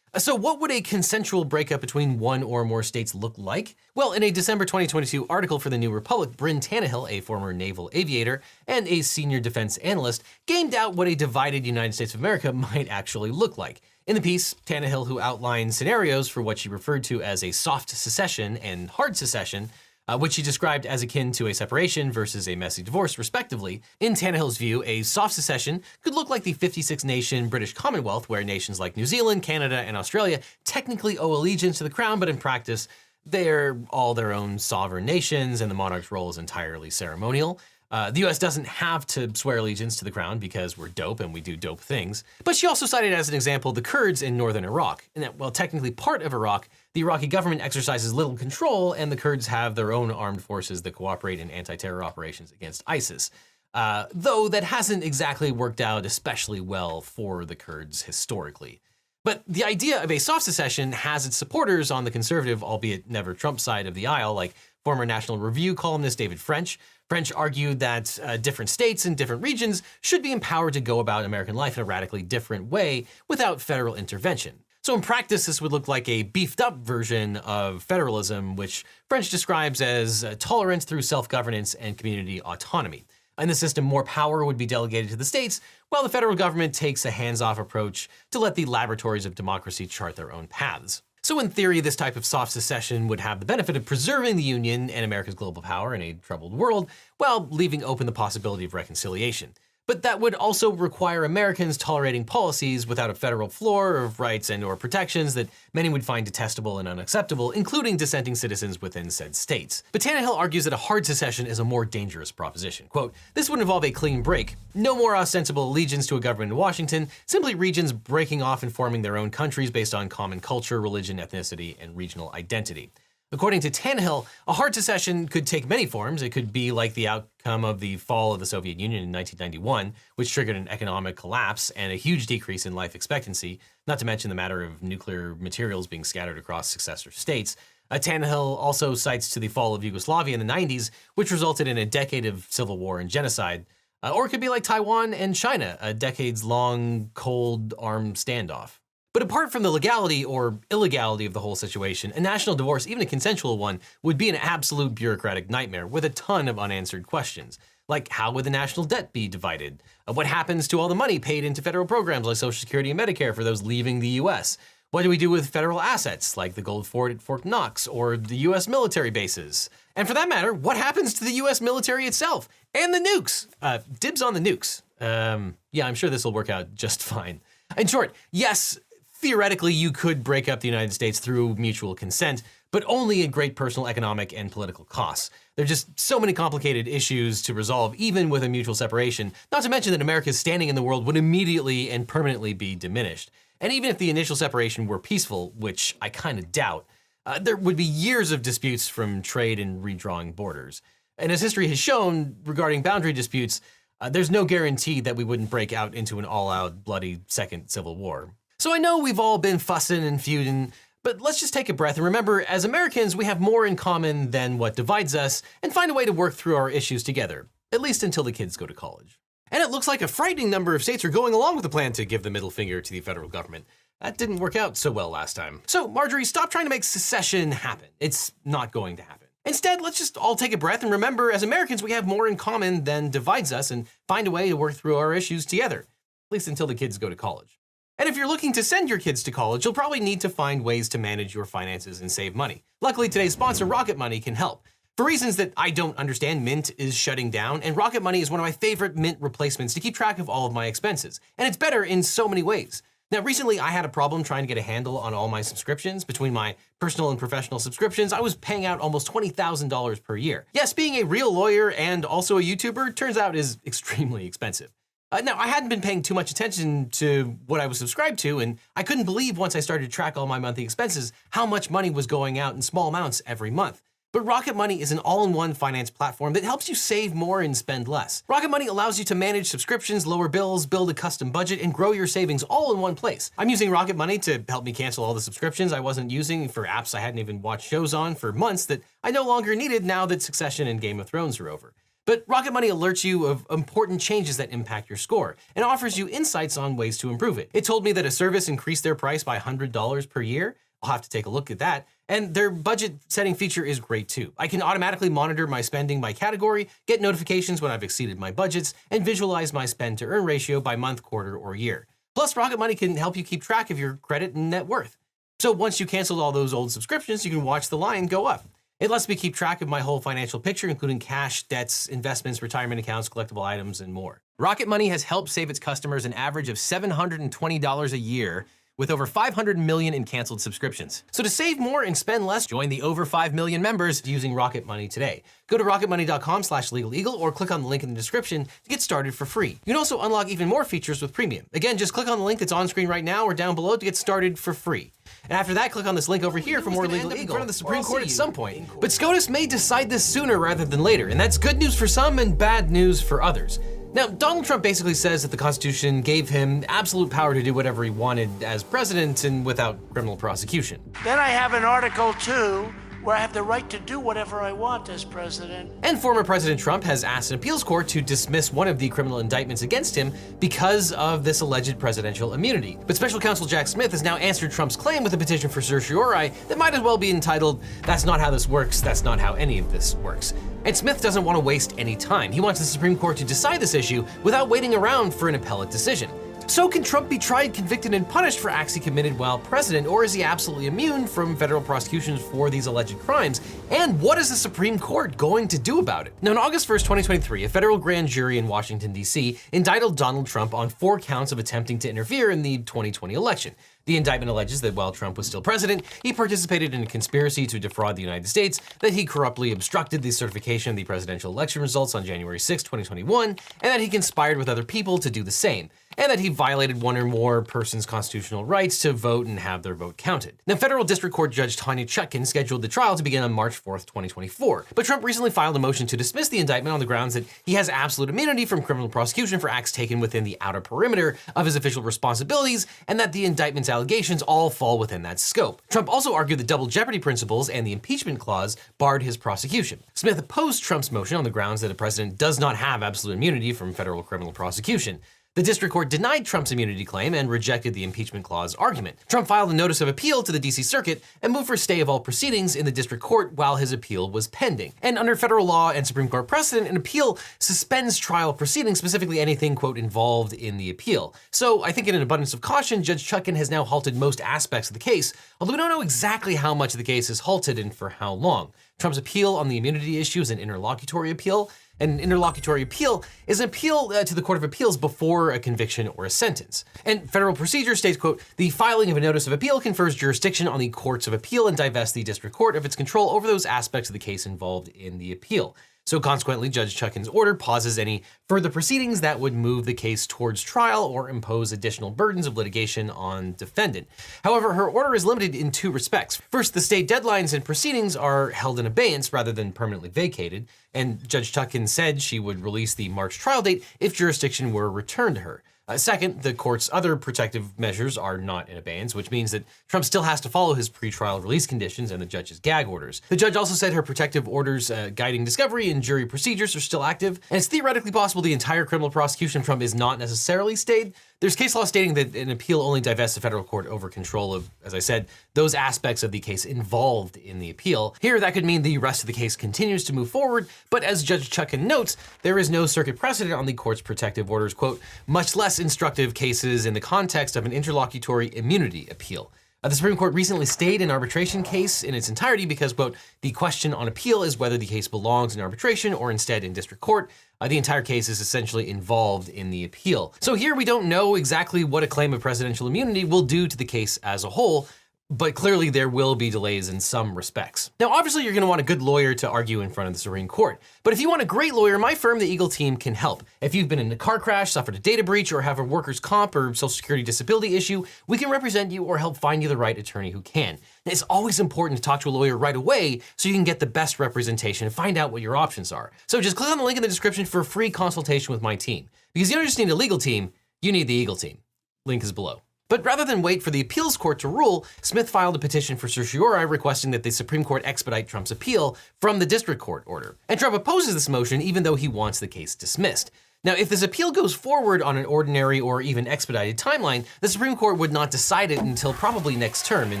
So, 0.18 0.34
what 0.34 0.60
would 0.60 0.70
a 0.70 0.80
consensual 0.80 1.44
breakup 1.44 1.82
between 1.82 2.18
one 2.18 2.42
or 2.42 2.64
more 2.64 2.82
states 2.82 3.14
look 3.14 3.34
like? 3.36 3.76
Well, 3.94 4.14
in 4.14 4.22
a 4.22 4.30
December 4.30 4.64
2022 4.64 5.26
article 5.28 5.58
for 5.58 5.68
the 5.68 5.76
New 5.76 5.90
Republic, 5.90 6.30
Brynn 6.38 6.58
Tannehill, 6.58 7.10
a 7.10 7.20
former 7.20 7.52
naval 7.52 7.90
aviator 7.92 8.40
and 8.66 8.88
a 8.88 9.02
senior 9.02 9.40
defense 9.40 9.76
analyst, 9.78 10.22
gamed 10.46 10.74
out 10.74 10.94
what 10.94 11.06
a 11.06 11.14
divided 11.14 11.66
United 11.66 11.92
States 11.92 12.14
of 12.14 12.20
America 12.20 12.50
might 12.54 12.88
actually 12.88 13.30
look 13.30 13.58
like. 13.58 13.82
In 14.06 14.14
the 14.14 14.22
piece, 14.22 14.54
Tannehill, 14.64 15.06
who 15.06 15.20
outlined 15.20 15.74
scenarios 15.74 16.30
for 16.30 16.40
what 16.40 16.56
she 16.56 16.70
referred 16.70 17.04
to 17.04 17.22
as 17.22 17.44
a 17.44 17.52
soft 17.52 17.90
secession 17.90 18.56
and 18.58 18.88
hard 18.88 19.18
secession, 19.18 19.68
uh, 20.08 20.18
which 20.18 20.36
he 20.36 20.42
described 20.42 20.86
as 20.86 21.02
akin 21.02 21.32
to 21.32 21.48
a 21.48 21.54
separation 21.54 22.12
versus 22.12 22.48
a 22.48 22.56
messy 22.56 22.82
divorce, 22.82 23.18
respectively. 23.18 23.82
In 24.00 24.14
Tannehill's 24.14 24.58
view, 24.58 24.82
a 24.86 25.02
soft 25.02 25.34
secession 25.34 25.82
could 26.02 26.14
look 26.14 26.30
like 26.30 26.42
the 26.42 26.52
56 26.52 27.04
nation 27.04 27.48
British 27.48 27.74
Commonwealth, 27.74 28.28
where 28.28 28.44
nations 28.44 28.78
like 28.78 28.96
New 28.96 29.06
Zealand, 29.06 29.42
Canada, 29.42 29.76
and 29.76 29.96
Australia 29.96 30.40
technically 30.64 31.18
owe 31.18 31.32
allegiance 31.32 31.78
to 31.78 31.84
the 31.84 31.90
crown, 31.90 32.20
but 32.20 32.28
in 32.28 32.38
practice, 32.38 32.88
they're 33.24 33.76
all 33.90 34.14
their 34.14 34.32
own 34.32 34.58
sovereign 34.58 35.04
nations, 35.04 35.60
and 35.60 35.70
the 35.70 35.74
monarch's 35.74 36.12
role 36.12 36.30
is 36.30 36.38
entirely 36.38 36.90
ceremonial. 36.90 37.58
Uh, 37.90 38.10
the 38.10 38.24
US 38.26 38.38
doesn't 38.38 38.66
have 38.66 39.06
to 39.06 39.30
swear 39.34 39.58
allegiance 39.58 39.96
to 39.96 40.04
the 40.04 40.10
crown 40.10 40.38
because 40.38 40.76
we're 40.76 40.88
dope 40.88 41.20
and 41.20 41.32
we 41.32 41.40
do 41.40 41.56
dope 41.56 41.80
things. 41.80 42.24
But 42.44 42.56
she 42.56 42.66
also 42.66 42.86
cited 42.86 43.12
as 43.12 43.28
an 43.28 43.34
example 43.34 43.72
the 43.72 43.82
Kurds 43.82 44.22
in 44.22 44.36
northern 44.36 44.64
Iraq, 44.64 45.04
and 45.14 45.22
that 45.22 45.36
while 45.36 45.50
technically 45.50 45.90
part 45.90 46.22
of 46.22 46.32
Iraq, 46.32 46.68
the 46.94 47.00
Iraqi 47.00 47.26
government 47.26 47.60
exercises 47.60 48.12
little 48.12 48.36
control, 48.36 48.92
and 48.92 49.10
the 49.10 49.16
Kurds 49.16 49.46
have 49.46 49.74
their 49.74 49.92
own 49.92 50.10
armed 50.10 50.42
forces 50.42 50.82
that 50.82 50.92
cooperate 50.92 51.38
in 51.38 51.50
anti 51.50 51.76
terror 51.76 52.02
operations 52.02 52.52
against 52.52 52.82
ISIS. 52.86 53.30
Uh, 53.74 54.06
though 54.14 54.48
that 54.48 54.64
hasn't 54.64 55.04
exactly 55.04 55.52
worked 55.52 55.82
out 55.82 56.06
especially 56.06 56.60
well 56.60 57.00
for 57.02 57.44
the 57.44 57.54
Kurds 57.54 58.02
historically. 58.02 58.80
But 59.22 59.42
the 59.48 59.64
idea 59.64 60.02
of 60.02 60.10
a 60.10 60.18
soft 60.18 60.44
secession 60.44 60.92
has 60.92 61.26
its 61.26 61.36
supporters 61.36 61.90
on 61.90 62.04
the 62.04 62.12
conservative, 62.12 62.62
albeit 62.62 63.10
never 63.10 63.34
Trump 63.34 63.58
side 63.58 63.86
of 63.86 63.94
the 63.94 64.06
aisle, 64.06 64.34
like 64.34 64.54
former 64.84 65.04
National 65.04 65.36
Review 65.36 65.74
columnist 65.74 66.16
David 66.16 66.38
French. 66.38 66.78
French 67.08 67.32
argued 67.32 67.80
that 67.80 68.18
uh, 68.22 68.36
different 68.36 68.68
states 68.68 69.04
and 69.04 69.16
different 69.16 69.42
regions 69.42 69.82
should 70.00 70.22
be 70.22 70.32
empowered 70.32 70.72
to 70.74 70.80
go 70.80 70.98
about 70.98 71.24
American 71.24 71.54
life 71.54 71.76
in 71.76 71.82
a 71.82 71.84
radically 71.84 72.22
different 72.22 72.66
way 72.66 73.06
without 73.28 73.60
federal 73.60 73.94
intervention. 73.94 74.64
So, 74.82 74.94
in 74.94 75.00
practice, 75.00 75.46
this 75.46 75.60
would 75.60 75.72
look 75.72 75.88
like 75.88 76.08
a 76.08 76.22
beefed 76.22 76.60
up 76.60 76.76
version 76.76 77.38
of 77.38 77.82
federalism, 77.82 78.54
which 78.54 78.84
French 79.08 79.30
describes 79.30 79.80
as 79.80 80.22
uh, 80.22 80.36
tolerance 80.38 80.84
through 80.84 81.02
self 81.02 81.28
governance 81.28 81.74
and 81.74 81.98
community 81.98 82.40
autonomy. 82.40 83.04
In 83.38 83.48
the 83.48 83.54
system, 83.54 83.84
more 83.84 84.04
power 84.04 84.44
would 84.44 84.56
be 84.56 84.64
delegated 84.64 85.10
to 85.10 85.16
the 85.16 85.24
states, 85.24 85.60
while 85.88 86.02
the 86.02 86.08
federal 86.08 86.34
government 86.36 86.72
takes 86.72 87.04
a 87.04 87.10
hands 87.10 87.42
off 87.42 87.58
approach 87.58 88.08
to 88.30 88.38
let 88.38 88.54
the 88.54 88.64
laboratories 88.64 89.26
of 89.26 89.34
democracy 89.34 89.86
chart 89.86 90.16
their 90.16 90.32
own 90.32 90.46
paths. 90.46 91.02
So, 91.26 91.40
in 91.40 91.50
theory, 91.50 91.80
this 91.80 91.96
type 91.96 92.14
of 92.14 92.24
soft 92.24 92.52
secession 92.52 93.08
would 93.08 93.18
have 93.18 93.40
the 93.40 93.46
benefit 93.46 93.74
of 93.74 93.84
preserving 93.84 94.36
the 94.36 94.44
Union 94.44 94.88
and 94.88 95.04
America's 95.04 95.34
global 95.34 95.60
power 95.60 95.92
in 95.92 96.00
a 96.00 96.12
troubled 96.12 96.54
world, 96.54 96.88
while 97.16 97.48
leaving 97.50 97.82
open 97.82 98.06
the 98.06 98.12
possibility 98.12 98.64
of 98.64 98.74
reconciliation. 98.74 99.52
But 99.86 100.02
that 100.02 100.18
would 100.18 100.34
also 100.34 100.72
require 100.72 101.24
Americans 101.24 101.76
tolerating 101.76 102.24
policies 102.24 102.88
without 102.88 103.08
a 103.08 103.14
federal 103.14 103.48
floor 103.48 103.98
of 103.98 104.18
rights 104.18 104.50
and 104.50 104.64
or 104.64 104.76
protections 104.76 105.34
that 105.34 105.48
many 105.72 105.88
would 105.88 106.04
find 106.04 106.26
detestable 106.26 106.80
and 106.80 106.88
unacceptable, 106.88 107.52
including 107.52 107.96
dissenting 107.96 108.34
citizens 108.34 108.82
within 108.82 109.10
said 109.10 109.36
states. 109.36 109.84
But 109.92 110.00
Tannehill 110.00 110.36
argues 110.36 110.64
that 110.64 110.72
a 110.72 110.76
hard 110.76 111.06
secession 111.06 111.46
is 111.46 111.60
a 111.60 111.64
more 111.64 111.84
dangerous 111.84 112.32
proposition. 112.32 112.88
Quote, 112.88 113.14
this 113.34 113.48
would 113.48 113.60
involve 113.60 113.84
a 113.84 113.92
clean 113.92 114.22
break. 114.22 114.56
No 114.74 114.96
more 114.96 115.14
ostensible 115.14 115.70
allegiance 115.70 116.08
to 116.08 116.16
a 116.16 116.20
government 116.20 116.50
in 116.50 116.58
Washington, 116.58 117.08
simply 117.26 117.54
regions 117.54 117.92
breaking 117.92 118.42
off 118.42 118.64
and 118.64 118.72
forming 118.72 119.02
their 119.02 119.16
own 119.16 119.30
countries 119.30 119.70
based 119.70 119.94
on 119.94 120.08
common 120.08 120.40
culture, 120.40 120.80
religion, 120.80 121.18
ethnicity, 121.18 121.76
and 121.80 121.96
regional 121.96 122.32
identity. 122.34 122.90
According 123.32 123.60
to 123.62 123.70
Tannehill, 123.70 124.24
a 124.46 124.52
hard 124.52 124.72
secession 124.72 125.26
could 125.26 125.48
take 125.48 125.68
many 125.68 125.84
forms. 125.84 126.22
It 126.22 126.30
could 126.30 126.52
be 126.52 126.70
like 126.70 126.94
the 126.94 127.08
outcome 127.08 127.64
of 127.64 127.80
the 127.80 127.96
fall 127.96 128.32
of 128.32 128.38
the 128.38 128.46
Soviet 128.46 128.78
Union 128.78 129.02
in 129.02 129.10
1991, 129.10 129.94
which 130.14 130.32
triggered 130.32 130.54
an 130.54 130.68
economic 130.68 131.16
collapse 131.16 131.70
and 131.70 131.92
a 131.92 131.96
huge 131.96 132.26
decrease 132.26 132.66
in 132.66 132.76
life 132.76 132.94
expectancy, 132.94 133.58
not 133.88 133.98
to 133.98 134.04
mention 134.04 134.28
the 134.28 134.36
matter 134.36 134.62
of 134.62 134.80
nuclear 134.80 135.34
materials 135.34 135.88
being 135.88 136.04
scattered 136.04 136.38
across 136.38 136.70
successor 136.70 137.10
states. 137.10 137.56
Uh, 137.90 137.98
also 138.32 138.94
cites 138.94 139.30
to 139.30 139.40
the 139.40 139.48
fall 139.48 139.74
of 139.74 139.82
Yugoslavia 139.82 140.34
in 140.34 140.46
the 140.46 140.52
90s, 140.52 140.90
which 141.16 141.32
resulted 141.32 141.66
in 141.66 141.78
a 141.78 141.86
decade 141.86 142.26
of 142.26 142.46
civil 142.48 142.78
war 142.78 143.00
and 143.00 143.10
genocide. 143.10 143.66
Uh, 144.04 144.10
or 144.10 144.26
it 144.26 144.28
could 144.28 144.40
be 144.40 144.48
like 144.48 144.62
Taiwan 144.62 145.12
and 145.12 145.34
China, 145.34 145.76
a 145.80 145.92
decades 145.92 146.44
long 146.44 147.10
cold 147.14 147.74
armed 147.76 148.14
standoff. 148.14 148.78
But 149.16 149.22
apart 149.22 149.50
from 149.50 149.62
the 149.62 149.70
legality 149.70 150.26
or 150.26 150.58
illegality 150.70 151.24
of 151.24 151.32
the 151.32 151.40
whole 151.40 151.56
situation, 151.56 152.12
a 152.14 152.20
national 152.20 152.54
divorce, 152.54 152.86
even 152.86 153.00
a 153.00 153.06
consensual 153.06 153.56
one, 153.56 153.80
would 154.02 154.18
be 154.18 154.28
an 154.28 154.36
absolute 154.36 154.94
bureaucratic 154.94 155.48
nightmare 155.48 155.86
with 155.86 156.04
a 156.04 156.10
ton 156.10 156.48
of 156.48 156.58
unanswered 156.58 157.06
questions. 157.06 157.58
Like, 157.88 158.08
how 158.10 158.30
would 158.32 158.44
the 158.44 158.50
national 158.50 158.84
debt 158.84 159.14
be 159.14 159.26
divided? 159.26 159.82
Uh, 160.06 160.12
what 160.12 160.26
happens 160.26 160.68
to 160.68 160.78
all 160.78 160.88
the 160.88 160.94
money 160.94 161.18
paid 161.18 161.44
into 161.44 161.62
federal 161.62 161.86
programs 161.86 162.26
like 162.26 162.36
Social 162.36 162.60
Security 162.60 162.90
and 162.90 163.00
Medicare 163.00 163.34
for 163.34 163.42
those 163.42 163.62
leaving 163.62 164.00
the 164.00 164.20
US? 164.20 164.58
What 164.90 165.02
do 165.02 165.08
we 165.08 165.16
do 165.16 165.30
with 165.30 165.48
federal 165.48 165.80
assets 165.80 166.36
like 166.36 166.54
the 166.54 166.60
gold 166.60 166.86
fort 166.86 167.10
at 167.10 167.22
Fort 167.22 167.46
Knox 167.46 167.88
or 167.88 168.18
the 168.18 168.36
US 168.48 168.68
military 168.68 169.08
bases? 169.08 169.70
And 169.96 170.06
for 170.06 170.12
that 170.12 170.28
matter, 170.28 170.52
what 170.52 170.76
happens 170.76 171.14
to 171.14 171.24
the 171.24 171.32
US 171.36 171.62
military 171.62 172.04
itself 172.04 172.50
and 172.74 172.92
the 172.92 173.00
nukes? 173.00 173.46
Uh, 173.62 173.78
dibs 173.98 174.20
on 174.20 174.34
the 174.34 174.40
nukes. 174.40 174.82
Um, 175.00 175.56
yeah, 175.72 175.86
I'm 175.86 175.94
sure 175.94 176.10
this 176.10 176.26
will 176.26 176.34
work 176.34 176.50
out 176.50 176.74
just 176.74 177.02
fine. 177.14 177.40
In 177.76 177.86
short, 177.86 178.14
yes, 178.30 178.78
theoretically, 179.20 179.72
you 179.72 179.92
could 179.92 180.22
break 180.22 180.48
up 180.48 180.60
the 180.60 180.68
United 180.68 180.92
States 180.92 181.18
through 181.18 181.56
mutual 181.56 181.94
consent, 181.94 182.42
but 182.70 182.84
only 182.86 183.22
at 183.22 183.30
great 183.30 183.56
personal, 183.56 183.88
economic, 183.88 184.32
and 184.32 184.52
political 184.52 184.84
costs. 184.84 185.30
There 185.54 185.64
are 185.64 185.68
just 185.68 185.98
so 185.98 186.20
many 186.20 186.32
complicated 186.32 186.86
issues 186.86 187.42
to 187.42 187.54
resolve, 187.54 187.94
even 187.94 188.28
with 188.28 188.44
a 188.44 188.48
mutual 188.48 188.74
separation, 188.74 189.32
not 189.50 189.62
to 189.62 189.68
mention 189.68 189.92
that 189.92 190.02
America's 190.02 190.38
standing 190.38 190.68
in 190.68 190.74
the 190.74 190.82
world 190.82 191.06
would 191.06 191.16
immediately 191.16 191.90
and 191.90 192.06
permanently 192.06 192.52
be 192.52 192.74
diminished. 192.74 193.30
And 193.60 193.72
even 193.72 193.88
if 193.88 193.98
the 193.98 194.10
initial 194.10 194.36
separation 194.36 194.86
were 194.86 194.98
peaceful, 194.98 195.52
which 195.56 195.96
I 196.02 196.10
kind 196.10 196.38
of 196.38 196.52
doubt, 196.52 196.86
uh, 197.24 197.38
there 197.38 197.56
would 197.56 197.76
be 197.76 197.84
years 197.84 198.32
of 198.32 198.42
disputes 198.42 198.86
from 198.86 199.22
trade 199.22 199.58
and 199.58 199.82
redrawing 199.82 200.36
borders. 200.36 200.82
And 201.16 201.32
as 201.32 201.40
history 201.40 201.68
has 201.68 201.78
shown 201.78 202.36
regarding 202.44 202.82
boundary 202.82 203.14
disputes, 203.14 203.62
uh, 204.00 204.10
there's 204.10 204.30
no 204.30 204.44
guarantee 204.44 205.00
that 205.00 205.16
we 205.16 205.24
wouldn't 205.24 205.48
break 205.48 205.72
out 205.72 205.94
into 205.94 206.18
an 206.18 206.26
all 206.26 206.50
out, 206.50 206.84
bloody 206.84 207.20
second 207.26 207.68
civil 207.68 207.96
war. 207.96 208.34
So 208.58 208.74
I 208.74 208.78
know 208.78 208.98
we've 208.98 209.20
all 209.20 209.36
been 209.36 209.58
fussing 209.58 210.02
and 210.02 210.20
feuding, 210.20 210.72
but 211.04 211.20
let's 211.20 211.38
just 211.38 211.52
take 211.52 211.68
a 211.68 211.74
breath 211.74 211.96
and 211.96 212.04
remember 212.06 212.42
as 212.42 212.64
Americans, 212.64 213.14
we 213.14 213.26
have 213.26 213.38
more 213.38 213.66
in 213.66 213.76
common 213.76 214.30
than 214.30 214.56
what 214.56 214.76
divides 214.76 215.14
us 215.14 215.42
and 215.62 215.74
find 215.74 215.90
a 215.90 215.94
way 215.94 216.06
to 216.06 216.12
work 216.12 216.32
through 216.32 216.56
our 216.56 216.70
issues 216.70 217.02
together, 217.02 217.48
at 217.70 217.82
least 217.82 218.02
until 218.02 218.24
the 218.24 218.32
kids 218.32 218.56
go 218.56 218.66
to 218.66 218.72
college. 218.72 219.20
And 219.52 219.62
it 219.62 219.70
looks 219.70 219.86
like 219.86 220.00
a 220.00 220.08
frightening 220.08 220.48
number 220.48 220.74
of 220.74 220.82
states 220.82 221.04
are 221.04 221.10
going 221.10 221.34
along 221.34 221.54
with 221.54 221.64
the 221.64 221.68
plan 221.68 221.92
to 221.92 222.06
give 222.06 222.22
the 222.22 222.30
middle 222.30 222.50
finger 222.50 222.80
to 222.80 222.92
the 222.92 223.00
federal 223.00 223.28
government. 223.28 223.66
That 224.00 224.16
didn't 224.16 224.38
work 224.38 224.56
out 224.56 224.76
so 224.78 224.90
well 224.90 225.10
last 225.10 225.36
time. 225.36 225.60
So, 225.66 225.86
Marjorie, 225.86 226.24
stop 226.24 226.50
trying 226.50 226.64
to 226.64 226.70
make 226.70 226.82
secession 226.84 227.52
happen. 227.52 227.88
It's 228.00 228.32
not 228.44 228.72
going 228.72 228.96
to 228.96 229.02
happen. 229.02 229.28
Instead, 229.44 229.82
let's 229.82 229.98
just 229.98 230.16
all 230.16 230.34
take 230.34 230.54
a 230.54 230.58
breath 230.58 230.82
and 230.82 230.90
remember 230.90 231.30
as 231.30 231.42
Americans, 231.42 231.82
we 231.82 231.92
have 231.92 232.06
more 232.06 232.26
in 232.26 232.36
common 232.36 232.84
than 232.84 233.10
divides 233.10 233.52
us 233.52 233.70
and 233.70 233.86
find 234.08 234.26
a 234.26 234.30
way 234.30 234.48
to 234.48 234.56
work 234.56 234.74
through 234.74 234.96
our 234.96 235.14
issues 235.14 235.46
together, 235.46 235.80
at 235.80 236.32
least 236.32 236.48
until 236.48 236.66
the 236.66 236.74
kids 236.74 236.98
go 236.98 237.08
to 237.08 237.14
college. 237.16 237.60
And 237.98 238.10
if 238.10 238.16
you're 238.16 238.28
looking 238.28 238.52
to 238.52 238.62
send 238.62 238.90
your 238.90 238.98
kids 238.98 239.22
to 239.22 239.30
college, 239.30 239.64
you'll 239.64 239.72
probably 239.72 240.00
need 240.00 240.20
to 240.20 240.28
find 240.28 240.62
ways 240.62 240.88
to 240.90 240.98
manage 240.98 241.34
your 241.34 241.46
finances 241.46 242.02
and 242.02 242.12
save 242.12 242.34
money. 242.34 242.62
Luckily, 242.82 243.08
today's 243.08 243.32
sponsor, 243.32 243.64
Rocket 243.64 243.96
Money, 243.96 244.20
can 244.20 244.34
help. 244.34 244.64
For 244.98 245.06
reasons 245.06 245.36
that 245.36 245.54
I 245.56 245.70
don't 245.70 245.96
understand, 245.96 246.44
Mint 246.44 246.72
is 246.76 246.94
shutting 246.94 247.30
down, 247.30 247.62
and 247.62 247.74
Rocket 247.74 248.02
Money 248.02 248.20
is 248.20 248.30
one 248.30 248.38
of 248.38 248.44
my 248.44 248.52
favorite 248.52 248.96
Mint 248.96 249.16
replacements 249.20 249.72
to 249.74 249.80
keep 249.80 249.94
track 249.94 250.18
of 250.18 250.28
all 250.28 250.46
of 250.46 250.52
my 250.52 250.66
expenses. 250.66 251.20
And 251.38 251.48
it's 251.48 251.56
better 251.56 251.84
in 251.84 252.02
so 252.02 252.28
many 252.28 252.42
ways. 252.42 252.82
Now, 253.10 253.20
recently 253.20 253.60
I 253.60 253.70
had 253.70 253.86
a 253.86 253.88
problem 253.88 254.22
trying 254.22 254.42
to 254.42 254.46
get 254.46 254.58
a 254.58 254.62
handle 254.62 254.98
on 254.98 255.14
all 255.14 255.28
my 255.28 255.40
subscriptions. 255.40 256.04
Between 256.04 256.34
my 256.34 256.56
personal 256.80 257.08
and 257.10 257.18
professional 257.18 257.60
subscriptions, 257.60 258.12
I 258.12 258.20
was 258.20 258.34
paying 258.34 258.66
out 258.66 258.80
almost 258.80 259.10
$20,000 259.10 260.02
per 260.02 260.16
year. 260.16 260.44
Yes, 260.52 260.74
being 260.74 260.96
a 260.96 261.04
real 261.04 261.32
lawyer 261.32 261.70
and 261.70 262.04
also 262.04 262.36
a 262.36 262.42
YouTuber 262.42 262.94
turns 262.94 263.16
out 263.16 263.34
is 263.34 263.58
extremely 263.66 264.26
expensive. 264.26 264.72
Uh, 265.16 265.22
now, 265.22 265.38
I 265.38 265.46
hadn't 265.46 265.70
been 265.70 265.80
paying 265.80 266.02
too 266.02 266.12
much 266.12 266.30
attention 266.30 266.90
to 266.90 267.38
what 267.46 267.58
I 267.58 267.66
was 267.66 267.78
subscribed 267.78 268.18
to, 268.18 268.40
and 268.40 268.58
I 268.76 268.82
couldn't 268.82 269.06
believe 269.06 269.38
once 269.38 269.56
I 269.56 269.60
started 269.60 269.86
to 269.86 269.90
track 269.90 270.14
all 270.14 270.26
my 270.26 270.38
monthly 270.38 270.62
expenses 270.62 271.10
how 271.30 271.46
much 271.46 271.70
money 271.70 271.88
was 271.88 272.06
going 272.06 272.38
out 272.38 272.54
in 272.54 272.60
small 272.60 272.88
amounts 272.88 273.22
every 273.24 273.50
month. 273.50 273.80
But 274.12 274.26
Rocket 274.26 274.54
Money 274.54 274.82
is 274.82 274.92
an 274.92 274.98
all-in-one 274.98 275.54
finance 275.54 275.88
platform 275.88 276.34
that 276.34 276.44
helps 276.44 276.68
you 276.68 276.74
save 276.74 277.14
more 277.14 277.40
and 277.40 277.56
spend 277.56 277.88
less. 277.88 278.24
Rocket 278.28 278.50
Money 278.50 278.66
allows 278.66 278.98
you 278.98 279.06
to 279.06 279.14
manage 279.14 279.48
subscriptions, 279.48 280.06
lower 280.06 280.28
bills, 280.28 280.66
build 280.66 280.90
a 280.90 280.94
custom 280.94 281.30
budget, 281.30 281.62
and 281.62 281.72
grow 281.72 281.92
your 281.92 282.06
savings 282.06 282.42
all 282.42 282.74
in 282.74 282.80
one 282.80 282.94
place. 282.94 283.30
I'm 283.38 283.48
using 283.48 283.70
Rocket 283.70 283.96
Money 283.96 284.18
to 284.18 284.44
help 284.50 284.66
me 284.66 284.74
cancel 284.74 285.02
all 285.02 285.14
the 285.14 285.22
subscriptions 285.22 285.72
I 285.72 285.80
wasn't 285.80 286.10
using 286.10 286.46
for 286.46 286.66
apps 286.66 286.94
I 286.94 287.00
hadn't 287.00 287.20
even 287.20 287.40
watched 287.40 287.66
shows 287.66 287.94
on 287.94 288.16
for 288.16 288.34
months 288.34 288.66
that 288.66 288.82
I 289.02 289.12
no 289.12 289.26
longer 289.26 289.56
needed 289.56 289.82
now 289.82 290.04
that 290.04 290.20
Succession 290.20 290.66
and 290.68 290.78
Game 290.78 291.00
of 291.00 291.08
Thrones 291.08 291.40
are 291.40 291.48
over. 291.48 291.72
But 292.06 292.22
Rocket 292.28 292.52
Money 292.52 292.68
alerts 292.68 293.02
you 293.02 293.26
of 293.26 293.44
important 293.50 294.00
changes 294.00 294.36
that 294.36 294.52
impact 294.52 294.88
your 294.88 294.96
score 294.96 295.36
and 295.56 295.64
offers 295.64 295.98
you 295.98 296.08
insights 296.08 296.56
on 296.56 296.76
ways 296.76 296.98
to 296.98 297.10
improve 297.10 297.36
it. 297.36 297.50
It 297.52 297.64
told 297.64 297.82
me 297.82 297.90
that 297.92 298.06
a 298.06 298.12
service 298.12 298.48
increased 298.48 298.84
their 298.84 298.94
price 298.94 299.24
by 299.24 299.38
$100 299.38 300.08
per 300.08 300.22
year. 300.22 300.56
I'll 300.82 300.92
have 300.92 301.02
to 301.02 301.08
take 301.08 301.26
a 301.26 301.30
look 301.30 301.50
at 301.50 301.58
that. 301.58 301.88
And 302.08 302.32
their 302.32 302.50
budget 302.50 302.94
setting 303.08 303.34
feature 303.34 303.64
is 303.64 303.80
great 303.80 304.08
too. 304.08 304.32
I 304.38 304.46
can 304.46 304.62
automatically 304.62 305.08
monitor 305.08 305.48
my 305.48 305.62
spending 305.62 306.00
by 306.00 306.12
category, 306.12 306.68
get 306.86 307.00
notifications 307.00 307.60
when 307.60 307.72
I've 307.72 307.82
exceeded 307.82 308.20
my 308.20 308.30
budgets, 308.30 308.72
and 308.92 309.04
visualize 309.04 309.52
my 309.52 309.66
spend 309.66 309.98
to 309.98 310.04
earn 310.04 310.24
ratio 310.24 310.60
by 310.60 310.76
month, 310.76 311.02
quarter, 311.02 311.36
or 311.36 311.56
year. 311.56 311.88
Plus, 312.14 312.36
Rocket 312.36 312.60
Money 312.60 312.76
can 312.76 312.96
help 312.96 313.16
you 313.16 313.24
keep 313.24 313.42
track 313.42 313.70
of 313.70 313.80
your 313.80 313.96
credit 313.96 314.34
and 314.34 314.48
net 314.48 314.68
worth. 314.68 314.96
So 315.40 315.50
once 315.50 315.80
you 315.80 315.86
canceled 315.86 316.20
all 316.20 316.30
those 316.30 316.54
old 316.54 316.70
subscriptions, 316.70 317.24
you 317.24 317.32
can 317.32 317.42
watch 317.42 317.68
the 317.68 317.76
line 317.76 318.06
go 318.06 318.26
up. 318.26 318.46
It 318.78 318.90
lets 318.90 319.08
me 319.08 319.16
keep 319.16 319.34
track 319.34 319.62
of 319.62 319.68
my 319.68 319.80
whole 319.80 320.00
financial 320.00 320.38
picture, 320.38 320.68
including 320.68 320.98
cash, 320.98 321.44
debts, 321.44 321.86
investments, 321.86 322.42
retirement 322.42 322.78
accounts, 322.78 323.08
collectible 323.08 323.42
items, 323.42 323.80
and 323.80 323.90
more. 323.90 324.20
Rocket 324.38 324.68
Money 324.68 324.88
has 324.88 325.02
helped 325.02 325.30
save 325.30 325.48
its 325.48 325.58
customers 325.58 326.04
an 326.04 326.12
average 326.12 326.50
of 326.50 326.56
$720 326.58 327.92
a 327.92 327.98
year 327.98 328.44
with 328.76 328.90
over 328.90 329.06
500 329.06 329.58
million 329.58 329.94
in 329.94 330.04
canceled 330.04 330.42
subscriptions. 330.42 331.04
So 331.10 331.22
to 331.22 331.30
save 331.30 331.58
more 331.58 331.84
and 331.84 331.96
spend 331.96 332.26
less, 332.26 332.44
join 332.44 332.68
the 332.68 332.82
over 332.82 333.06
5 333.06 333.32
million 333.32 333.62
members 333.62 334.06
using 334.06 334.34
Rocket 334.34 334.66
Money 334.66 334.88
today. 334.88 335.22
Go 335.46 335.56
to 335.56 335.64
rocketmoney.com 335.64 336.42
slash 336.42 336.68
legaleagle 336.68 337.18
or 337.18 337.32
click 337.32 337.50
on 337.50 337.62
the 337.62 337.68
link 337.68 337.82
in 337.82 337.88
the 337.88 337.94
description 337.94 338.44
to 338.44 338.68
get 338.68 338.82
started 338.82 339.14
for 339.14 339.24
free. 339.24 339.58
You 339.64 339.72
can 339.72 339.76
also 339.76 340.02
unlock 340.02 340.28
even 340.28 340.48
more 340.48 340.64
features 340.64 341.00
with 341.00 341.14
premium. 341.14 341.46
Again, 341.54 341.78
just 341.78 341.94
click 341.94 342.08
on 342.08 342.18
the 342.18 342.24
link 342.24 342.40
that's 342.40 342.52
on 342.52 342.68
screen 342.68 342.88
right 342.88 343.04
now 343.04 343.24
or 343.24 343.32
down 343.32 343.54
below 343.54 343.76
to 343.76 343.84
get 343.86 343.96
started 343.96 344.38
for 344.38 344.52
free. 344.52 344.92
And 345.28 345.38
after 345.38 345.54
that, 345.54 345.72
click 345.72 345.86
on 345.86 345.94
this 345.94 346.08
link 346.08 346.24
over 346.24 346.38
here 346.38 346.60
for 346.60 346.70
more 346.70 346.86
Legal 346.86 347.12
Eagle 347.12 347.20
in 347.20 347.26
front 347.28 347.40
of 347.42 347.46
the 347.48 347.52
Supreme 347.52 347.82
Court 347.82 348.02
at 348.02 348.10
some 348.10 348.32
point. 348.32 348.68
But 348.80 348.92
SCOTUS 348.92 349.28
may 349.28 349.46
decide 349.46 349.90
this 349.90 350.04
sooner 350.04 350.38
rather 350.38 350.64
than 350.64 350.82
later, 350.82 351.08
and 351.08 351.18
that's 351.18 351.38
good 351.38 351.58
news 351.58 351.74
for 351.74 351.86
some 351.86 352.18
and 352.18 352.36
bad 352.36 352.70
news 352.70 353.00
for 353.00 353.22
others. 353.22 353.58
Now, 353.92 354.08
Donald 354.08 354.44
Trump 354.44 354.62
basically 354.62 354.94
says 354.94 355.22
that 355.22 355.30
the 355.30 355.38
Constitution 355.38 356.02
gave 356.02 356.28
him 356.28 356.64
absolute 356.68 357.10
power 357.10 357.32
to 357.32 357.42
do 357.42 357.54
whatever 357.54 357.82
he 357.82 357.90
wanted 357.90 358.28
as 358.42 358.62
president 358.62 359.24
and 359.24 359.44
without 359.44 359.78
criminal 359.90 360.16
prosecution. 360.16 360.80
Then 361.02 361.18
I 361.18 361.28
have 361.28 361.54
an 361.54 361.64
Article 361.64 362.12
2 362.14 362.72
where 363.06 363.14
I 363.14 363.20
have 363.20 363.32
the 363.32 363.42
right 363.42 363.70
to 363.70 363.78
do 363.78 364.00
whatever 364.00 364.40
I 364.40 364.50
want 364.50 364.88
as 364.88 365.04
president. 365.04 365.70
And 365.84 365.96
former 365.96 366.24
President 366.24 366.58
Trump 366.58 366.82
has 366.82 367.04
asked 367.04 367.30
an 367.30 367.36
appeals 367.36 367.62
court 367.62 367.86
to 367.88 368.02
dismiss 368.02 368.52
one 368.52 368.66
of 368.66 368.80
the 368.80 368.88
criminal 368.88 369.20
indictments 369.20 369.62
against 369.62 369.94
him 369.94 370.12
because 370.40 370.90
of 370.90 371.22
this 371.22 371.40
alleged 371.40 371.78
presidential 371.78 372.34
immunity. 372.34 372.76
But 372.84 372.96
special 372.96 373.20
counsel 373.20 373.46
Jack 373.46 373.68
Smith 373.68 373.92
has 373.92 374.02
now 374.02 374.16
answered 374.16 374.50
Trump's 374.50 374.74
claim 374.74 375.04
with 375.04 375.12
a 375.12 375.16
petition 375.16 375.48
for 375.48 375.60
certiorari 375.60 376.32
that 376.48 376.58
might 376.58 376.74
as 376.74 376.80
well 376.80 376.98
be 376.98 377.10
entitled, 377.10 377.62
That's 377.82 378.04
Not 378.04 378.18
How 378.18 378.32
This 378.32 378.48
Works, 378.48 378.80
That's 378.80 379.04
Not 379.04 379.20
How 379.20 379.34
Any 379.34 379.60
of 379.60 379.70
This 379.70 379.94
Works. 379.96 380.34
And 380.64 380.76
Smith 380.76 381.00
doesn't 381.00 381.22
want 381.22 381.36
to 381.36 381.40
waste 381.40 381.74
any 381.78 381.94
time. 381.94 382.32
He 382.32 382.40
wants 382.40 382.58
the 382.58 382.66
Supreme 382.66 382.96
Court 382.96 383.16
to 383.18 383.24
decide 383.24 383.60
this 383.60 383.74
issue 383.74 384.04
without 384.24 384.48
waiting 384.48 384.74
around 384.74 385.14
for 385.14 385.28
an 385.28 385.36
appellate 385.36 385.70
decision. 385.70 386.10
So 386.48 386.68
can 386.68 386.84
Trump 386.84 387.08
be 387.08 387.18
tried, 387.18 387.52
convicted, 387.52 387.92
and 387.92 388.08
punished 388.08 388.38
for 388.38 388.50
acts 388.50 388.72
he 388.72 388.80
committed 388.80 389.18
while 389.18 389.38
president, 389.38 389.88
or 389.88 390.04
is 390.04 390.12
he 390.12 390.22
absolutely 390.22 390.66
immune 390.66 391.08
from 391.08 391.36
federal 391.36 391.60
prosecutions 391.60 392.22
for 392.22 392.50
these 392.50 392.66
alleged 392.66 392.96
crimes? 393.00 393.40
And 393.70 394.00
what 394.00 394.16
is 394.16 394.30
the 394.30 394.36
Supreme 394.36 394.78
Court 394.78 395.16
going 395.16 395.48
to 395.48 395.58
do 395.58 395.80
about 395.80 396.06
it? 396.06 396.14
Now, 396.22 396.30
on 396.30 396.38
August 396.38 396.68
1st, 396.68 396.84
2023, 396.84 397.44
a 397.44 397.48
federal 397.48 397.78
grand 397.78 398.06
jury 398.06 398.38
in 398.38 398.46
Washington, 398.46 398.92
D.C. 398.92 399.38
indicted 399.50 399.96
Donald 399.96 400.28
Trump 400.28 400.54
on 400.54 400.68
four 400.68 401.00
counts 401.00 401.32
of 401.32 401.40
attempting 401.40 401.80
to 401.80 401.90
interfere 401.90 402.30
in 402.30 402.42
the 402.42 402.58
2020 402.58 403.14
election. 403.14 403.52
The 403.86 403.96
indictment 403.96 404.30
alleges 404.30 404.60
that 404.62 404.74
while 404.74 404.92
Trump 404.92 405.16
was 405.16 405.26
still 405.26 405.42
president, 405.42 405.82
he 406.02 406.12
participated 406.12 406.74
in 406.74 406.82
a 406.82 406.86
conspiracy 406.86 407.46
to 407.46 407.58
defraud 407.58 407.96
the 407.96 408.02
United 408.02 408.28
States, 408.28 408.60
that 408.80 408.92
he 408.92 409.04
corruptly 409.04 409.52
obstructed 409.52 410.02
the 410.02 410.10
certification 410.10 410.70
of 410.70 410.76
the 410.76 410.84
presidential 410.84 411.32
election 411.32 411.60
results 411.60 411.94
on 411.94 412.04
January 412.04 412.38
6, 412.38 412.62
2021, 412.62 413.30
and 413.30 413.38
that 413.62 413.80
he 413.80 413.88
conspired 413.88 414.38
with 414.38 414.48
other 414.48 414.64
people 414.64 414.98
to 414.98 415.10
do 415.10 415.22
the 415.22 415.30
same 415.30 415.70
and 415.98 416.10
that 416.10 416.20
he 416.20 416.28
violated 416.28 416.80
one 416.80 416.96
or 416.96 417.04
more 417.04 417.42
persons' 417.42 417.86
constitutional 417.86 418.44
rights 418.44 418.80
to 418.82 418.92
vote 418.92 419.26
and 419.26 419.38
have 419.38 419.62
their 419.62 419.74
vote 419.74 419.96
counted. 419.96 420.34
Now, 420.46 420.56
federal 420.56 420.84
district 420.84 421.14
court 421.14 421.32
judge 421.32 421.56
Tanya 421.56 421.86
Chutkan 421.86 422.26
scheduled 422.26 422.62
the 422.62 422.68
trial 422.68 422.96
to 422.96 423.02
begin 423.02 423.22
on 423.22 423.32
March 423.32 423.62
4th, 423.62 423.86
2024, 423.86 424.66
but 424.74 424.84
Trump 424.84 425.04
recently 425.04 425.30
filed 425.30 425.56
a 425.56 425.58
motion 425.58 425.86
to 425.86 425.96
dismiss 425.96 426.28
the 426.28 426.38
indictment 426.38 426.74
on 426.74 426.80
the 426.80 426.86
grounds 426.86 427.14
that 427.14 427.24
he 427.44 427.54
has 427.54 427.68
absolute 427.68 428.10
immunity 428.10 428.44
from 428.44 428.62
criminal 428.62 428.88
prosecution 428.88 429.40
for 429.40 429.48
acts 429.48 429.72
taken 429.72 430.00
within 430.00 430.24
the 430.24 430.36
outer 430.40 430.60
perimeter 430.60 431.16
of 431.34 431.46
his 431.46 431.56
official 431.56 431.82
responsibilities, 431.82 432.66
and 432.88 433.00
that 433.00 433.12
the 433.12 433.24
indictment's 433.24 433.68
allegations 433.68 434.22
all 434.22 434.50
fall 434.50 434.78
within 434.78 435.02
that 435.02 435.18
scope. 435.18 435.62
Trump 435.70 435.88
also 435.88 436.14
argued 436.14 436.38
that 436.38 436.46
double 436.46 436.66
jeopardy 436.66 436.98
principles 436.98 437.48
and 437.48 437.66
the 437.66 437.72
impeachment 437.72 438.18
clause 438.18 438.56
barred 438.78 439.02
his 439.02 439.16
prosecution. 439.16 439.82
Smith 439.94 440.18
opposed 440.18 440.62
Trump's 440.62 440.92
motion 440.92 441.16
on 441.16 441.24
the 441.24 441.30
grounds 441.30 441.60
that 441.60 441.70
a 441.70 441.74
president 441.74 442.18
does 442.18 442.38
not 442.38 442.56
have 442.56 442.82
absolute 442.82 443.14
immunity 443.14 443.52
from 443.52 443.72
federal 443.72 444.02
criminal 444.02 444.32
prosecution. 444.32 445.00
The 445.36 445.42
district 445.42 445.74
court 445.74 445.90
denied 445.90 446.24
Trump's 446.24 446.50
immunity 446.50 446.86
claim 446.86 447.12
and 447.12 447.28
rejected 447.28 447.74
the 447.74 447.84
impeachment 447.84 448.24
clause 448.24 448.54
argument. 448.54 448.96
Trump 449.06 449.28
filed 449.28 449.50
a 449.50 449.54
notice 449.54 449.82
of 449.82 449.88
appeal 449.88 450.22
to 450.22 450.32
the 450.32 450.40
DC 450.40 450.64
Circuit 450.64 451.04
and 451.20 451.30
moved 451.30 451.48
for 451.48 451.58
stay 451.58 451.80
of 451.80 451.90
all 451.90 452.00
proceedings 452.00 452.56
in 452.56 452.64
the 452.64 452.72
district 452.72 453.02
court 453.02 453.34
while 453.34 453.56
his 453.56 453.70
appeal 453.70 454.10
was 454.10 454.28
pending. 454.28 454.72
And 454.80 454.96
under 454.96 455.14
federal 455.14 455.44
law 455.44 455.72
and 455.72 455.86
Supreme 455.86 456.08
Court 456.08 456.26
precedent, 456.26 456.70
an 456.70 456.76
appeal 456.78 457.18
suspends 457.38 457.98
trial 457.98 458.32
proceedings, 458.32 458.78
specifically 458.78 459.20
anything, 459.20 459.54
quote, 459.54 459.76
involved 459.76 460.32
in 460.32 460.56
the 460.56 460.70
appeal. 460.70 461.14
So 461.32 461.62
I 461.62 461.70
think 461.70 461.86
in 461.86 461.94
an 461.94 462.00
abundance 462.00 462.32
of 462.32 462.40
caution, 462.40 462.82
Judge 462.82 463.06
Chutkan 463.06 463.36
has 463.36 463.50
now 463.50 463.62
halted 463.62 463.94
most 463.94 464.22
aspects 464.22 464.70
of 464.70 464.72
the 464.72 464.80
case, 464.80 465.12
although 465.38 465.52
we 465.52 465.58
don't 465.58 465.68
know 465.68 465.82
exactly 465.82 466.36
how 466.36 466.54
much 466.54 466.72
of 466.72 466.78
the 466.78 466.84
case 466.84 467.10
is 467.10 467.20
halted 467.20 467.58
and 467.58 467.74
for 467.74 467.90
how 467.90 468.14
long. 468.14 468.54
Trump's 468.78 468.98
appeal 468.98 469.34
on 469.34 469.48
the 469.48 469.56
immunity 469.56 469.98
issue 469.98 470.20
is 470.20 470.30
an 470.30 470.38
interlocutory 470.38 471.10
appeal, 471.10 471.50
an 471.80 472.00
interlocutory 472.00 472.62
appeal 472.62 473.04
is 473.26 473.40
an 473.40 473.48
appeal 473.48 473.90
uh, 473.94 474.04
to 474.04 474.14
the 474.14 474.22
Court 474.22 474.38
of 474.38 474.44
Appeals 474.44 474.76
before 474.76 475.30
a 475.30 475.38
conviction 475.38 475.88
or 475.88 476.04
a 476.04 476.10
sentence. 476.10 476.64
And 476.84 477.10
federal 477.10 477.34
procedure 477.34 477.76
states, 477.76 477.96
quote, 477.96 478.22
the 478.36 478.50
filing 478.50 478.90
of 478.90 478.96
a 478.96 479.00
notice 479.00 479.26
of 479.26 479.32
appeal 479.32 479.60
confers 479.60 479.94
jurisdiction 479.94 480.48
on 480.48 480.58
the 480.58 480.68
courts 480.68 481.06
of 481.06 481.12
appeal 481.12 481.48
and 481.48 481.56
divests 481.56 481.94
the 481.94 482.02
district 482.02 482.34
court 482.34 482.56
of 482.56 482.64
its 482.64 482.76
control 482.76 483.10
over 483.10 483.26
those 483.26 483.46
aspects 483.46 483.90
of 483.90 483.92
the 483.92 483.98
case 483.98 484.26
involved 484.26 484.68
in 484.68 484.98
the 484.98 485.12
appeal. 485.12 485.54
So 485.86 486.00
consequently, 486.00 486.48
Judge 486.48 486.76
Chutkan's 486.76 487.06
order 487.06 487.32
pauses 487.32 487.78
any 487.78 488.02
further 488.28 488.50
proceedings 488.50 489.02
that 489.02 489.20
would 489.20 489.34
move 489.34 489.66
the 489.66 489.74
case 489.74 490.04
towards 490.04 490.42
trial 490.42 490.82
or 490.82 491.08
impose 491.08 491.52
additional 491.52 491.92
burdens 491.92 492.26
of 492.26 492.36
litigation 492.36 492.90
on 492.90 493.34
defendant. 493.34 493.86
However, 494.24 494.54
her 494.54 494.68
order 494.68 494.96
is 494.96 495.06
limited 495.06 495.36
in 495.36 495.52
two 495.52 495.70
respects. 495.70 496.20
First, 496.28 496.54
the 496.54 496.60
state 496.60 496.88
deadlines 496.88 497.32
and 497.32 497.44
proceedings 497.44 497.94
are 497.94 498.30
held 498.30 498.58
in 498.58 498.66
abeyance 498.66 499.12
rather 499.12 499.30
than 499.30 499.52
permanently 499.52 499.88
vacated, 499.88 500.48
and 500.74 501.08
Judge 501.08 501.30
Chutkan 501.30 501.68
said 501.68 502.02
she 502.02 502.18
would 502.18 502.42
release 502.42 502.74
the 502.74 502.88
March 502.88 503.18
trial 503.18 503.42
date 503.42 503.64
if 503.78 503.94
jurisdiction 503.94 504.52
were 504.52 504.68
returned 504.68 505.14
to 505.14 505.20
her. 505.20 505.44
Uh, 505.68 505.76
second, 505.76 506.22
the 506.22 506.32
court's 506.32 506.70
other 506.72 506.94
protective 506.94 507.58
measures 507.58 507.98
are 507.98 508.18
not 508.18 508.48
in 508.48 508.56
abeyance, 508.56 508.94
which 508.94 509.10
means 509.10 509.32
that 509.32 509.44
Trump 509.66 509.84
still 509.84 510.02
has 510.02 510.20
to 510.20 510.28
follow 510.28 510.54
his 510.54 510.70
pretrial 510.70 511.20
release 511.20 511.44
conditions 511.44 511.90
and 511.90 512.00
the 512.00 512.06
judge's 512.06 512.38
gag 512.38 512.68
orders. 512.68 513.02
The 513.08 513.16
judge 513.16 513.34
also 513.34 513.54
said 513.54 513.72
her 513.72 513.82
protective 513.82 514.28
orders 514.28 514.70
uh, 514.70 514.90
guiding 514.94 515.24
discovery 515.24 515.68
and 515.70 515.82
jury 515.82 516.06
procedures 516.06 516.54
are 516.54 516.60
still 516.60 516.84
active, 516.84 517.18
and 517.30 517.38
it's 517.38 517.48
theoretically 517.48 517.90
possible 517.90 518.22
the 518.22 518.32
entire 518.32 518.64
criminal 518.64 518.90
prosecution 518.90 519.42
Trump 519.42 519.60
is 519.60 519.74
not 519.74 519.98
necessarily 519.98 520.54
stayed, 520.54 520.94
there's 521.20 521.34
case 521.34 521.54
law 521.54 521.64
stating 521.64 521.94
that 521.94 522.14
an 522.14 522.30
appeal 522.30 522.60
only 522.60 522.80
divests 522.80 523.14
the 523.14 523.22
federal 523.22 523.42
court 523.42 523.66
over 523.66 523.88
control 523.88 524.34
of, 524.34 524.50
as 524.62 524.74
I 524.74 524.80
said, 524.80 525.06
those 525.32 525.54
aspects 525.54 526.02
of 526.02 526.12
the 526.12 526.20
case 526.20 526.44
involved 526.44 527.16
in 527.16 527.38
the 527.38 527.48
appeal. 527.48 527.96
Here, 528.00 528.20
that 528.20 528.34
could 528.34 528.44
mean 528.44 528.60
the 528.60 528.76
rest 528.78 529.02
of 529.02 529.06
the 529.06 529.14
case 529.14 529.34
continues 529.34 529.84
to 529.84 529.94
move 529.94 530.10
forward, 530.10 530.46
but 530.70 530.84
as 530.84 531.02
Judge 531.02 531.30
Chutkan 531.30 531.60
notes, 531.60 531.96
there 532.20 532.38
is 532.38 532.50
no 532.50 532.66
circuit 532.66 532.98
precedent 532.98 533.34
on 533.34 533.46
the 533.46 533.54
court's 533.54 533.80
protective 533.80 534.30
orders, 534.30 534.52
quote, 534.52 534.80
much 535.06 535.34
less 535.34 535.58
instructive 535.58 536.12
cases 536.12 536.66
in 536.66 536.74
the 536.74 536.80
context 536.80 537.34
of 537.34 537.46
an 537.46 537.52
interlocutory 537.52 538.30
immunity 538.36 538.86
appeal. 538.90 539.32
Uh, 539.66 539.68
the 539.68 539.74
Supreme 539.74 539.96
Court 539.96 540.12
recently 540.12 540.46
stayed 540.46 540.82
an 540.82 540.90
arbitration 540.90 541.42
case 541.42 541.82
in 541.82 541.94
its 541.94 542.10
entirety 542.10 542.44
because, 542.44 542.74
quote, 542.74 542.94
the 543.22 543.32
question 543.32 543.72
on 543.72 543.88
appeal 543.88 544.22
is 544.22 544.38
whether 544.38 544.58
the 544.58 544.66
case 544.66 544.86
belongs 544.86 545.34
in 545.34 545.40
arbitration 545.40 545.94
or 545.94 546.10
instead 546.10 546.44
in 546.44 546.52
district 546.52 546.82
court. 546.82 547.10
Uh, 547.38 547.48
the 547.48 547.58
entire 547.58 547.82
case 547.82 548.08
is 548.08 548.20
essentially 548.20 548.70
involved 548.70 549.28
in 549.28 549.50
the 549.50 549.64
appeal. 549.64 550.14
So 550.20 550.34
here 550.34 550.54
we 550.54 550.64
don't 550.64 550.88
know 550.88 551.16
exactly 551.16 551.64
what 551.64 551.82
a 551.82 551.86
claim 551.86 552.14
of 552.14 552.22
presidential 552.22 552.66
immunity 552.66 553.04
will 553.04 553.22
do 553.22 553.46
to 553.46 553.56
the 553.56 553.64
case 553.64 553.98
as 553.98 554.24
a 554.24 554.30
whole, 554.30 554.68
but 555.08 555.34
clearly 555.34 555.70
there 555.70 555.88
will 555.88 556.16
be 556.16 556.30
delays 556.30 556.68
in 556.68 556.80
some 556.80 557.14
respects. 557.14 557.70
Now, 557.78 557.90
obviously, 557.90 558.24
you're 558.24 558.32
going 558.32 558.42
to 558.42 558.48
want 558.48 558.60
a 558.60 558.64
good 558.64 558.82
lawyer 558.82 559.14
to 559.14 559.30
argue 559.30 559.60
in 559.60 559.70
front 559.70 559.86
of 559.86 559.94
the 559.94 560.00
Supreme 560.00 560.26
Court. 560.26 560.60
But 560.82 560.92
if 560.92 561.00
you 561.00 561.08
want 561.08 561.22
a 561.22 561.26
great 561.26 561.54
lawyer, 561.54 561.78
my 561.78 561.94
firm, 561.94 562.18
the 562.18 562.26
Eagle 562.26 562.48
Team, 562.48 562.76
can 562.76 562.94
help. 562.94 563.22
If 563.40 563.54
you've 563.54 563.68
been 563.68 563.78
in 563.78 563.92
a 563.92 563.96
car 563.96 564.18
crash, 564.18 564.52
suffered 564.52 564.74
a 564.74 564.80
data 564.80 565.04
breach, 565.04 565.32
or 565.32 565.42
have 565.42 565.58
a 565.60 565.64
workers' 565.64 566.00
comp 566.00 566.34
or 566.34 566.52
social 566.54 566.68
security 566.70 567.04
disability 567.04 567.54
issue, 567.54 567.84
we 568.08 568.18
can 568.18 568.30
represent 568.30 568.72
you 568.72 568.82
or 568.82 568.98
help 568.98 569.16
find 569.16 569.42
you 569.42 569.48
the 569.48 569.56
right 569.56 569.78
attorney 569.78 570.10
who 570.10 570.22
can. 570.22 570.58
It's 570.84 571.02
always 571.02 571.38
important 571.38 571.78
to 571.78 571.82
talk 571.82 572.00
to 572.00 572.08
a 572.08 572.10
lawyer 572.10 572.36
right 572.36 572.56
away 572.56 573.00
so 573.16 573.28
you 573.28 573.34
can 573.34 573.44
get 573.44 573.60
the 573.60 573.66
best 573.66 574.00
representation 574.00 574.66
and 574.66 574.74
find 574.74 574.98
out 574.98 575.12
what 575.12 575.22
your 575.22 575.36
options 575.36 575.70
are. 575.70 575.92
So 576.08 576.20
just 576.20 576.36
click 576.36 576.50
on 576.50 576.58
the 576.58 576.64
link 576.64 576.78
in 576.78 576.82
the 576.82 576.88
description 576.88 577.24
for 577.26 577.40
a 577.40 577.44
free 577.44 577.70
consultation 577.70 578.32
with 578.32 578.42
my 578.42 578.56
team. 578.56 578.88
Because 579.14 579.30
you 579.30 579.36
don't 579.36 579.46
just 579.46 579.58
need 579.58 579.70
a 579.70 579.74
legal 579.74 579.98
team, 579.98 580.32
you 580.60 580.72
need 580.72 580.88
the 580.88 580.94
Eagle 580.94 581.16
Team. 581.16 581.38
Link 581.84 582.02
is 582.02 582.12
below. 582.12 582.42
But 582.68 582.84
rather 582.84 583.04
than 583.04 583.22
wait 583.22 583.42
for 583.42 583.50
the 583.50 583.60
appeals 583.60 583.96
court 583.96 584.18
to 584.20 584.28
rule, 584.28 584.66
Smith 584.82 585.08
filed 585.08 585.36
a 585.36 585.38
petition 585.38 585.76
for 585.76 585.86
certiorari 585.86 586.46
requesting 586.46 586.90
that 586.90 587.04
the 587.04 587.10
Supreme 587.10 587.44
Court 587.44 587.62
expedite 587.64 588.08
Trump's 588.08 588.32
appeal 588.32 588.76
from 589.00 589.18
the 589.18 589.26
district 589.26 589.60
court 589.60 589.84
order. 589.86 590.16
And 590.28 590.38
Trump 590.38 590.56
opposes 590.56 590.94
this 590.94 591.08
motion 591.08 591.40
even 591.40 591.62
though 591.62 591.76
he 591.76 591.86
wants 591.86 592.18
the 592.18 592.26
case 592.26 592.56
dismissed. 592.56 593.12
Now, 593.44 593.54
if 593.54 593.68
this 593.68 593.82
appeal 593.82 594.10
goes 594.10 594.34
forward 594.34 594.82
on 594.82 594.96
an 594.96 595.04
ordinary 595.04 595.60
or 595.60 595.80
even 595.80 596.08
expedited 596.08 596.58
timeline, 596.58 597.04
the 597.20 597.28
Supreme 597.28 597.54
Court 597.54 597.78
would 597.78 597.92
not 597.92 598.10
decide 598.10 598.50
it 598.50 598.58
until 598.58 598.92
probably 598.92 599.36
next 599.36 599.66
term 599.66 599.92
in 599.92 600.00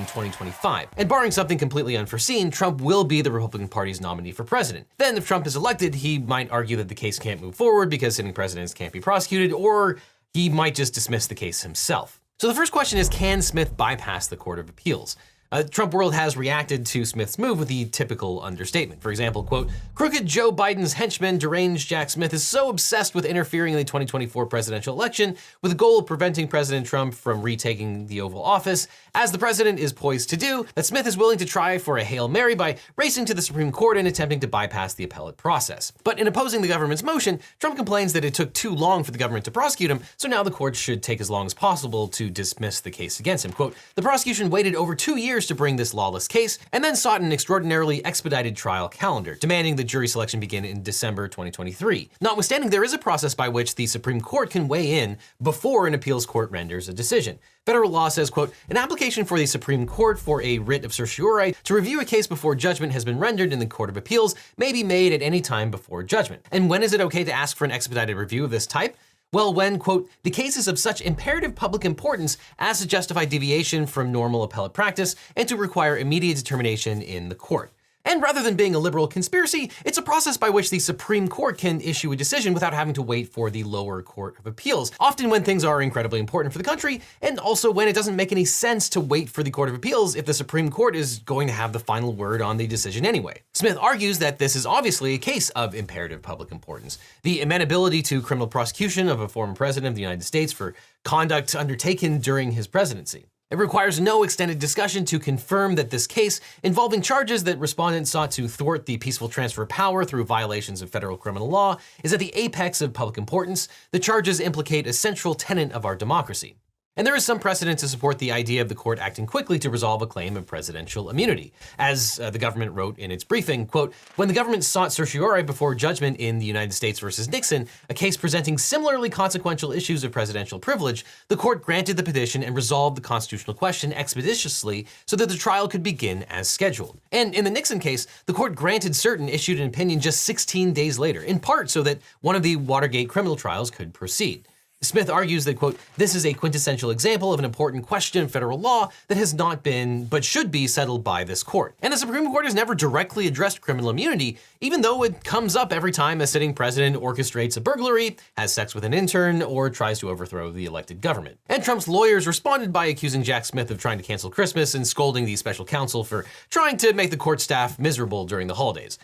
2025. 0.00 0.88
And 0.96 1.08
barring 1.08 1.30
something 1.30 1.56
completely 1.56 1.96
unforeseen, 1.96 2.50
Trump 2.50 2.80
will 2.80 3.04
be 3.04 3.22
the 3.22 3.30
Republican 3.30 3.68
Party's 3.68 4.00
nominee 4.00 4.32
for 4.32 4.42
president. 4.42 4.88
Then, 4.98 5.16
if 5.16 5.28
Trump 5.28 5.46
is 5.46 5.54
elected, 5.54 5.94
he 5.94 6.18
might 6.18 6.50
argue 6.50 6.76
that 6.78 6.88
the 6.88 6.96
case 6.96 7.20
can't 7.20 7.40
move 7.40 7.54
forward 7.54 7.88
because 7.88 8.16
sitting 8.16 8.32
presidents 8.32 8.74
can't 8.74 8.92
be 8.92 9.00
prosecuted, 9.00 9.52
or 9.52 9.98
he 10.34 10.48
might 10.48 10.74
just 10.74 10.94
dismiss 10.94 11.28
the 11.28 11.36
case 11.36 11.62
himself. 11.62 12.20
So 12.38 12.48
the 12.48 12.54
first 12.54 12.70
question 12.70 12.98
is, 12.98 13.08
can 13.08 13.40
Smith 13.40 13.78
bypass 13.78 14.26
the 14.26 14.36
Court 14.36 14.58
of 14.58 14.68
Appeals? 14.68 15.16
Uh, 15.56 15.62
Trump 15.62 15.94
World 15.94 16.12
has 16.12 16.36
reacted 16.36 16.84
to 16.84 17.06
Smith's 17.06 17.38
move 17.38 17.58
with 17.58 17.68
the 17.68 17.86
typical 17.86 18.42
understatement. 18.42 19.00
For 19.00 19.10
example, 19.10 19.42
quote, 19.42 19.70
crooked 19.94 20.26
Joe 20.26 20.52
Biden's 20.52 20.92
henchman, 20.92 21.38
deranged 21.38 21.88
Jack 21.88 22.10
Smith, 22.10 22.34
is 22.34 22.46
so 22.46 22.68
obsessed 22.68 23.14
with 23.14 23.24
interfering 23.24 23.72
in 23.72 23.78
the 23.78 23.84
2024 23.84 24.44
presidential 24.44 24.94
election 24.94 25.34
with 25.62 25.72
the 25.72 25.76
goal 25.78 26.00
of 26.00 26.04
preventing 26.04 26.46
President 26.46 26.86
Trump 26.86 27.14
from 27.14 27.40
retaking 27.40 28.06
the 28.06 28.20
Oval 28.20 28.42
Office, 28.42 28.86
as 29.14 29.32
the 29.32 29.38
president 29.38 29.78
is 29.78 29.94
poised 29.94 30.28
to 30.28 30.36
do, 30.36 30.66
that 30.74 30.84
Smith 30.84 31.06
is 31.06 31.16
willing 31.16 31.38
to 31.38 31.46
try 31.46 31.78
for 31.78 31.96
a 31.96 32.04
Hail 32.04 32.28
Mary 32.28 32.54
by 32.54 32.76
racing 32.96 33.24
to 33.24 33.32
the 33.32 33.40
Supreme 33.40 33.72
Court 33.72 33.96
and 33.96 34.06
attempting 34.06 34.40
to 34.40 34.46
bypass 34.46 34.92
the 34.92 35.04
appellate 35.04 35.38
process. 35.38 35.90
But 36.04 36.18
in 36.18 36.26
opposing 36.26 36.60
the 36.60 36.68
government's 36.68 37.02
motion, 37.02 37.40
Trump 37.60 37.76
complains 37.76 38.12
that 38.12 38.26
it 38.26 38.34
took 38.34 38.52
too 38.52 38.74
long 38.74 39.04
for 39.04 39.10
the 39.10 39.16
government 39.16 39.46
to 39.46 39.50
prosecute 39.50 39.90
him, 39.90 40.00
so 40.18 40.28
now 40.28 40.42
the 40.42 40.50
court 40.50 40.76
should 40.76 41.02
take 41.02 41.22
as 41.22 41.30
long 41.30 41.46
as 41.46 41.54
possible 41.54 42.08
to 42.08 42.28
dismiss 42.28 42.80
the 42.80 42.90
case 42.90 43.20
against 43.20 43.46
him. 43.46 43.52
Quote, 43.52 43.74
the 43.94 44.02
prosecution 44.02 44.50
waited 44.50 44.74
over 44.74 44.94
two 44.94 45.16
years 45.16 45.45
years 45.46 45.48
to 45.48 45.54
bring 45.54 45.76
this 45.76 45.94
lawless 45.94 46.28
case, 46.28 46.58
and 46.72 46.82
then 46.82 46.96
sought 46.96 47.20
an 47.20 47.32
extraordinarily 47.32 48.04
expedited 48.04 48.56
trial 48.56 48.88
calendar, 48.88 49.36
demanding 49.36 49.76
the 49.76 49.84
jury 49.84 50.08
selection 50.08 50.40
begin 50.40 50.64
in 50.64 50.82
December 50.82 51.28
2023. 51.28 52.10
Notwithstanding, 52.20 52.70
there 52.70 52.84
is 52.84 52.92
a 52.92 52.98
process 52.98 53.34
by 53.34 53.48
which 53.48 53.74
the 53.74 53.86
Supreme 53.86 54.20
Court 54.20 54.50
can 54.50 54.68
weigh 54.68 54.98
in 55.00 55.18
before 55.40 55.86
an 55.86 55.94
appeals 55.94 56.26
court 56.26 56.50
renders 56.50 56.88
a 56.88 56.92
decision. 56.92 57.38
Federal 57.64 57.90
law 57.90 58.08
says, 58.08 58.30
quote, 58.30 58.52
an 58.68 58.76
application 58.76 59.24
for 59.24 59.38
the 59.38 59.46
Supreme 59.46 59.86
Court 59.86 60.18
for 60.18 60.42
a 60.42 60.58
writ 60.58 60.84
of 60.84 60.92
certiorari 60.92 61.54
to 61.64 61.74
review 61.74 62.00
a 62.00 62.04
case 62.04 62.26
before 62.26 62.54
judgment 62.54 62.92
has 62.92 63.04
been 63.04 63.18
rendered 63.18 63.52
in 63.52 63.58
the 63.58 63.66
Court 63.66 63.90
of 63.90 63.96
Appeals 63.96 64.34
may 64.56 64.72
be 64.72 64.84
made 64.84 65.12
at 65.12 65.22
any 65.22 65.40
time 65.40 65.70
before 65.70 66.02
judgment. 66.02 66.44
And 66.52 66.70
when 66.70 66.82
is 66.82 66.92
it 66.92 67.00
okay 67.00 67.24
to 67.24 67.32
ask 67.32 67.56
for 67.56 67.64
an 67.64 67.72
expedited 67.72 68.16
review 68.16 68.44
of 68.44 68.50
this 68.50 68.66
type? 68.66 68.96
Well, 69.32 69.52
when, 69.52 69.78
quote, 69.78 70.08
the 70.22 70.30
case 70.30 70.56
is 70.56 70.68
of 70.68 70.78
such 70.78 71.00
imperative 71.00 71.56
public 71.56 71.84
importance 71.84 72.38
as 72.60 72.78
to 72.78 72.86
justify 72.86 73.24
deviation 73.24 73.84
from 73.86 74.12
normal 74.12 74.44
appellate 74.44 74.72
practice 74.72 75.16
and 75.34 75.48
to 75.48 75.56
require 75.56 75.98
immediate 75.98 76.36
determination 76.36 77.02
in 77.02 77.28
the 77.28 77.34
court. 77.34 77.72
And 78.06 78.22
rather 78.22 78.40
than 78.40 78.54
being 78.54 78.76
a 78.76 78.78
liberal 78.78 79.08
conspiracy, 79.08 79.72
it's 79.84 79.98
a 79.98 80.02
process 80.02 80.36
by 80.36 80.48
which 80.48 80.70
the 80.70 80.78
Supreme 80.78 81.26
Court 81.26 81.58
can 81.58 81.80
issue 81.80 82.12
a 82.12 82.16
decision 82.16 82.54
without 82.54 82.72
having 82.72 82.94
to 82.94 83.02
wait 83.02 83.32
for 83.32 83.50
the 83.50 83.64
lower 83.64 84.00
court 84.00 84.38
of 84.38 84.46
appeals, 84.46 84.92
often 85.00 85.28
when 85.28 85.42
things 85.42 85.64
are 85.64 85.82
incredibly 85.82 86.20
important 86.20 86.52
for 86.52 86.58
the 86.58 86.64
country, 86.64 87.02
and 87.20 87.40
also 87.40 87.68
when 87.68 87.88
it 87.88 87.96
doesn't 87.96 88.14
make 88.14 88.30
any 88.30 88.44
sense 88.44 88.88
to 88.90 89.00
wait 89.00 89.28
for 89.28 89.42
the 89.42 89.50
Court 89.50 89.68
of 89.68 89.74
Appeals 89.74 90.14
if 90.14 90.24
the 90.24 90.32
Supreme 90.32 90.70
Court 90.70 90.94
is 90.94 91.18
going 91.18 91.48
to 91.48 91.52
have 91.52 91.72
the 91.72 91.80
final 91.80 92.12
word 92.12 92.40
on 92.40 92.56
the 92.56 92.68
decision 92.68 93.04
anyway. 93.04 93.42
Smith 93.54 93.76
argues 93.80 94.20
that 94.20 94.38
this 94.38 94.54
is 94.54 94.66
obviously 94.66 95.14
a 95.14 95.18
case 95.18 95.50
of 95.50 95.74
imperative 95.74 96.22
public 96.22 96.52
importance. 96.52 96.98
The 97.24 97.40
amenability 97.40 98.02
to 98.02 98.22
criminal 98.22 98.46
prosecution 98.46 99.08
of 99.08 99.20
a 99.20 99.28
former 99.28 99.54
president 99.54 99.88
of 99.88 99.96
the 99.96 100.02
United 100.02 100.22
States 100.22 100.52
for 100.52 100.74
conduct 101.04 101.56
undertaken 101.56 102.20
during 102.20 102.52
his 102.52 102.68
presidency. 102.68 103.26
It 103.48 103.58
requires 103.58 104.00
no 104.00 104.24
extended 104.24 104.58
discussion 104.58 105.04
to 105.04 105.20
confirm 105.20 105.76
that 105.76 105.90
this 105.90 106.08
case, 106.08 106.40
involving 106.64 107.00
charges 107.00 107.44
that 107.44 107.60
respondents 107.60 108.10
sought 108.10 108.32
to 108.32 108.48
thwart 108.48 108.86
the 108.86 108.96
peaceful 108.96 109.28
transfer 109.28 109.62
of 109.62 109.68
power 109.68 110.04
through 110.04 110.24
violations 110.24 110.82
of 110.82 110.90
federal 110.90 111.16
criminal 111.16 111.48
law, 111.48 111.76
is 112.02 112.12
at 112.12 112.18
the 112.18 112.34
apex 112.34 112.80
of 112.80 112.92
public 112.92 113.18
importance. 113.18 113.68
The 113.92 114.00
charges 114.00 114.40
implicate 114.40 114.88
a 114.88 114.92
central 114.92 115.36
tenet 115.36 115.70
of 115.70 115.84
our 115.84 115.94
democracy. 115.94 116.56
And 116.98 117.06
there 117.06 117.14
is 117.14 117.26
some 117.26 117.38
precedent 117.38 117.78
to 117.80 117.88
support 117.88 118.18
the 118.18 118.32
idea 118.32 118.62
of 118.62 118.70
the 118.70 118.74
court 118.74 118.98
acting 118.98 119.26
quickly 119.26 119.58
to 119.58 119.68
resolve 119.68 120.00
a 120.00 120.06
claim 120.06 120.34
of 120.34 120.46
presidential 120.46 121.10
immunity. 121.10 121.52
As 121.78 122.18
uh, 122.18 122.30
the 122.30 122.38
government 122.38 122.72
wrote 122.72 122.98
in 122.98 123.10
its 123.10 123.22
briefing, 123.22 123.66
quote, 123.66 123.92
when 124.16 124.28
the 124.28 124.34
government 124.34 124.64
sought 124.64 124.94
certiorari 124.94 125.42
before 125.42 125.74
judgment 125.74 126.16
in 126.18 126.38
the 126.38 126.46
United 126.46 126.72
States 126.72 126.98
versus 126.98 127.28
Nixon, 127.28 127.68
a 127.90 127.94
case 127.94 128.16
presenting 128.16 128.56
similarly 128.56 129.10
consequential 129.10 129.72
issues 129.72 130.04
of 130.04 130.12
presidential 130.12 130.58
privilege, 130.58 131.04
the 131.28 131.36
court 131.36 131.62
granted 131.62 131.98
the 131.98 132.02
petition 132.02 132.42
and 132.42 132.56
resolved 132.56 132.96
the 132.96 133.02
constitutional 133.02 133.54
question 133.54 133.92
expeditiously 133.92 134.86
so 135.04 135.16
that 135.16 135.28
the 135.28 135.36
trial 135.36 135.68
could 135.68 135.82
begin 135.82 136.22
as 136.30 136.48
scheduled. 136.48 136.98
And 137.12 137.34
in 137.34 137.44
the 137.44 137.50
Nixon 137.50 137.78
case, 137.78 138.06
the 138.24 138.32
court 138.32 138.54
granted 138.54 138.92
cert 138.92 139.18
and 139.18 139.28
issued 139.28 139.60
an 139.60 139.68
opinion 139.68 140.00
just 140.00 140.22
16 140.24 140.72
days 140.72 140.98
later, 140.98 141.20
in 141.20 141.40
part 141.40 141.68
so 141.68 141.82
that 141.82 141.98
one 142.22 142.36
of 142.36 142.42
the 142.42 142.56
Watergate 142.56 143.10
criminal 143.10 143.36
trials 143.36 143.70
could 143.70 143.92
proceed. 143.92 144.48
Smith 144.82 145.08
argues 145.08 145.46
that, 145.46 145.56
quote, 145.56 145.78
this 145.96 146.14
is 146.14 146.26
a 146.26 146.34
quintessential 146.34 146.90
example 146.90 147.32
of 147.32 147.38
an 147.38 147.46
important 147.46 147.86
question 147.86 148.22
of 148.22 148.30
federal 148.30 148.60
law 148.60 148.90
that 149.08 149.16
has 149.16 149.32
not 149.32 149.62
been, 149.62 150.04
but 150.04 150.22
should 150.22 150.50
be, 150.50 150.66
settled 150.66 151.02
by 151.02 151.24
this 151.24 151.42
court. 151.42 151.74
And 151.80 151.90
the 151.90 151.96
Supreme 151.96 152.26
Court 152.26 152.44
has 152.44 152.54
never 152.54 152.74
directly 152.74 153.26
addressed 153.26 153.62
criminal 153.62 153.88
immunity, 153.88 154.36
even 154.60 154.82
though 154.82 155.02
it 155.02 155.24
comes 155.24 155.56
up 155.56 155.72
every 155.72 155.92
time 155.92 156.20
a 156.20 156.26
sitting 156.26 156.52
president 156.52 156.94
orchestrates 156.94 157.56
a 157.56 157.60
burglary, 157.60 158.18
has 158.36 158.52
sex 158.52 158.74
with 158.74 158.84
an 158.84 158.92
intern, 158.92 159.40
or 159.40 159.70
tries 159.70 159.98
to 160.00 160.10
overthrow 160.10 160.50
the 160.50 160.66
elected 160.66 161.00
government. 161.00 161.38
And 161.48 161.64
Trump's 161.64 161.88
lawyers 161.88 162.26
responded 162.26 162.70
by 162.70 162.86
accusing 162.86 163.22
Jack 163.22 163.46
Smith 163.46 163.70
of 163.70 163.78
trying 163.78 163.96
to 163.96 164.04
cancel 164.04 164.30
Christmas 164.30 164.74
and 164.74 164.86
scolding 164.86 165.24
the 165.24 165.36
special 165.36 165.64
counsel 165.64 166.04
for 166.04 166.26
trying 166.50 166.76
to 166.78 166.92
make 166.92 167.10
the 167.10 167.16
court 167.16 167.40
staff 167.40 167.78
miserable 167.78 168.26
during 168.26 168.46
the 168.46 168.54
holidays. 168.54 168.98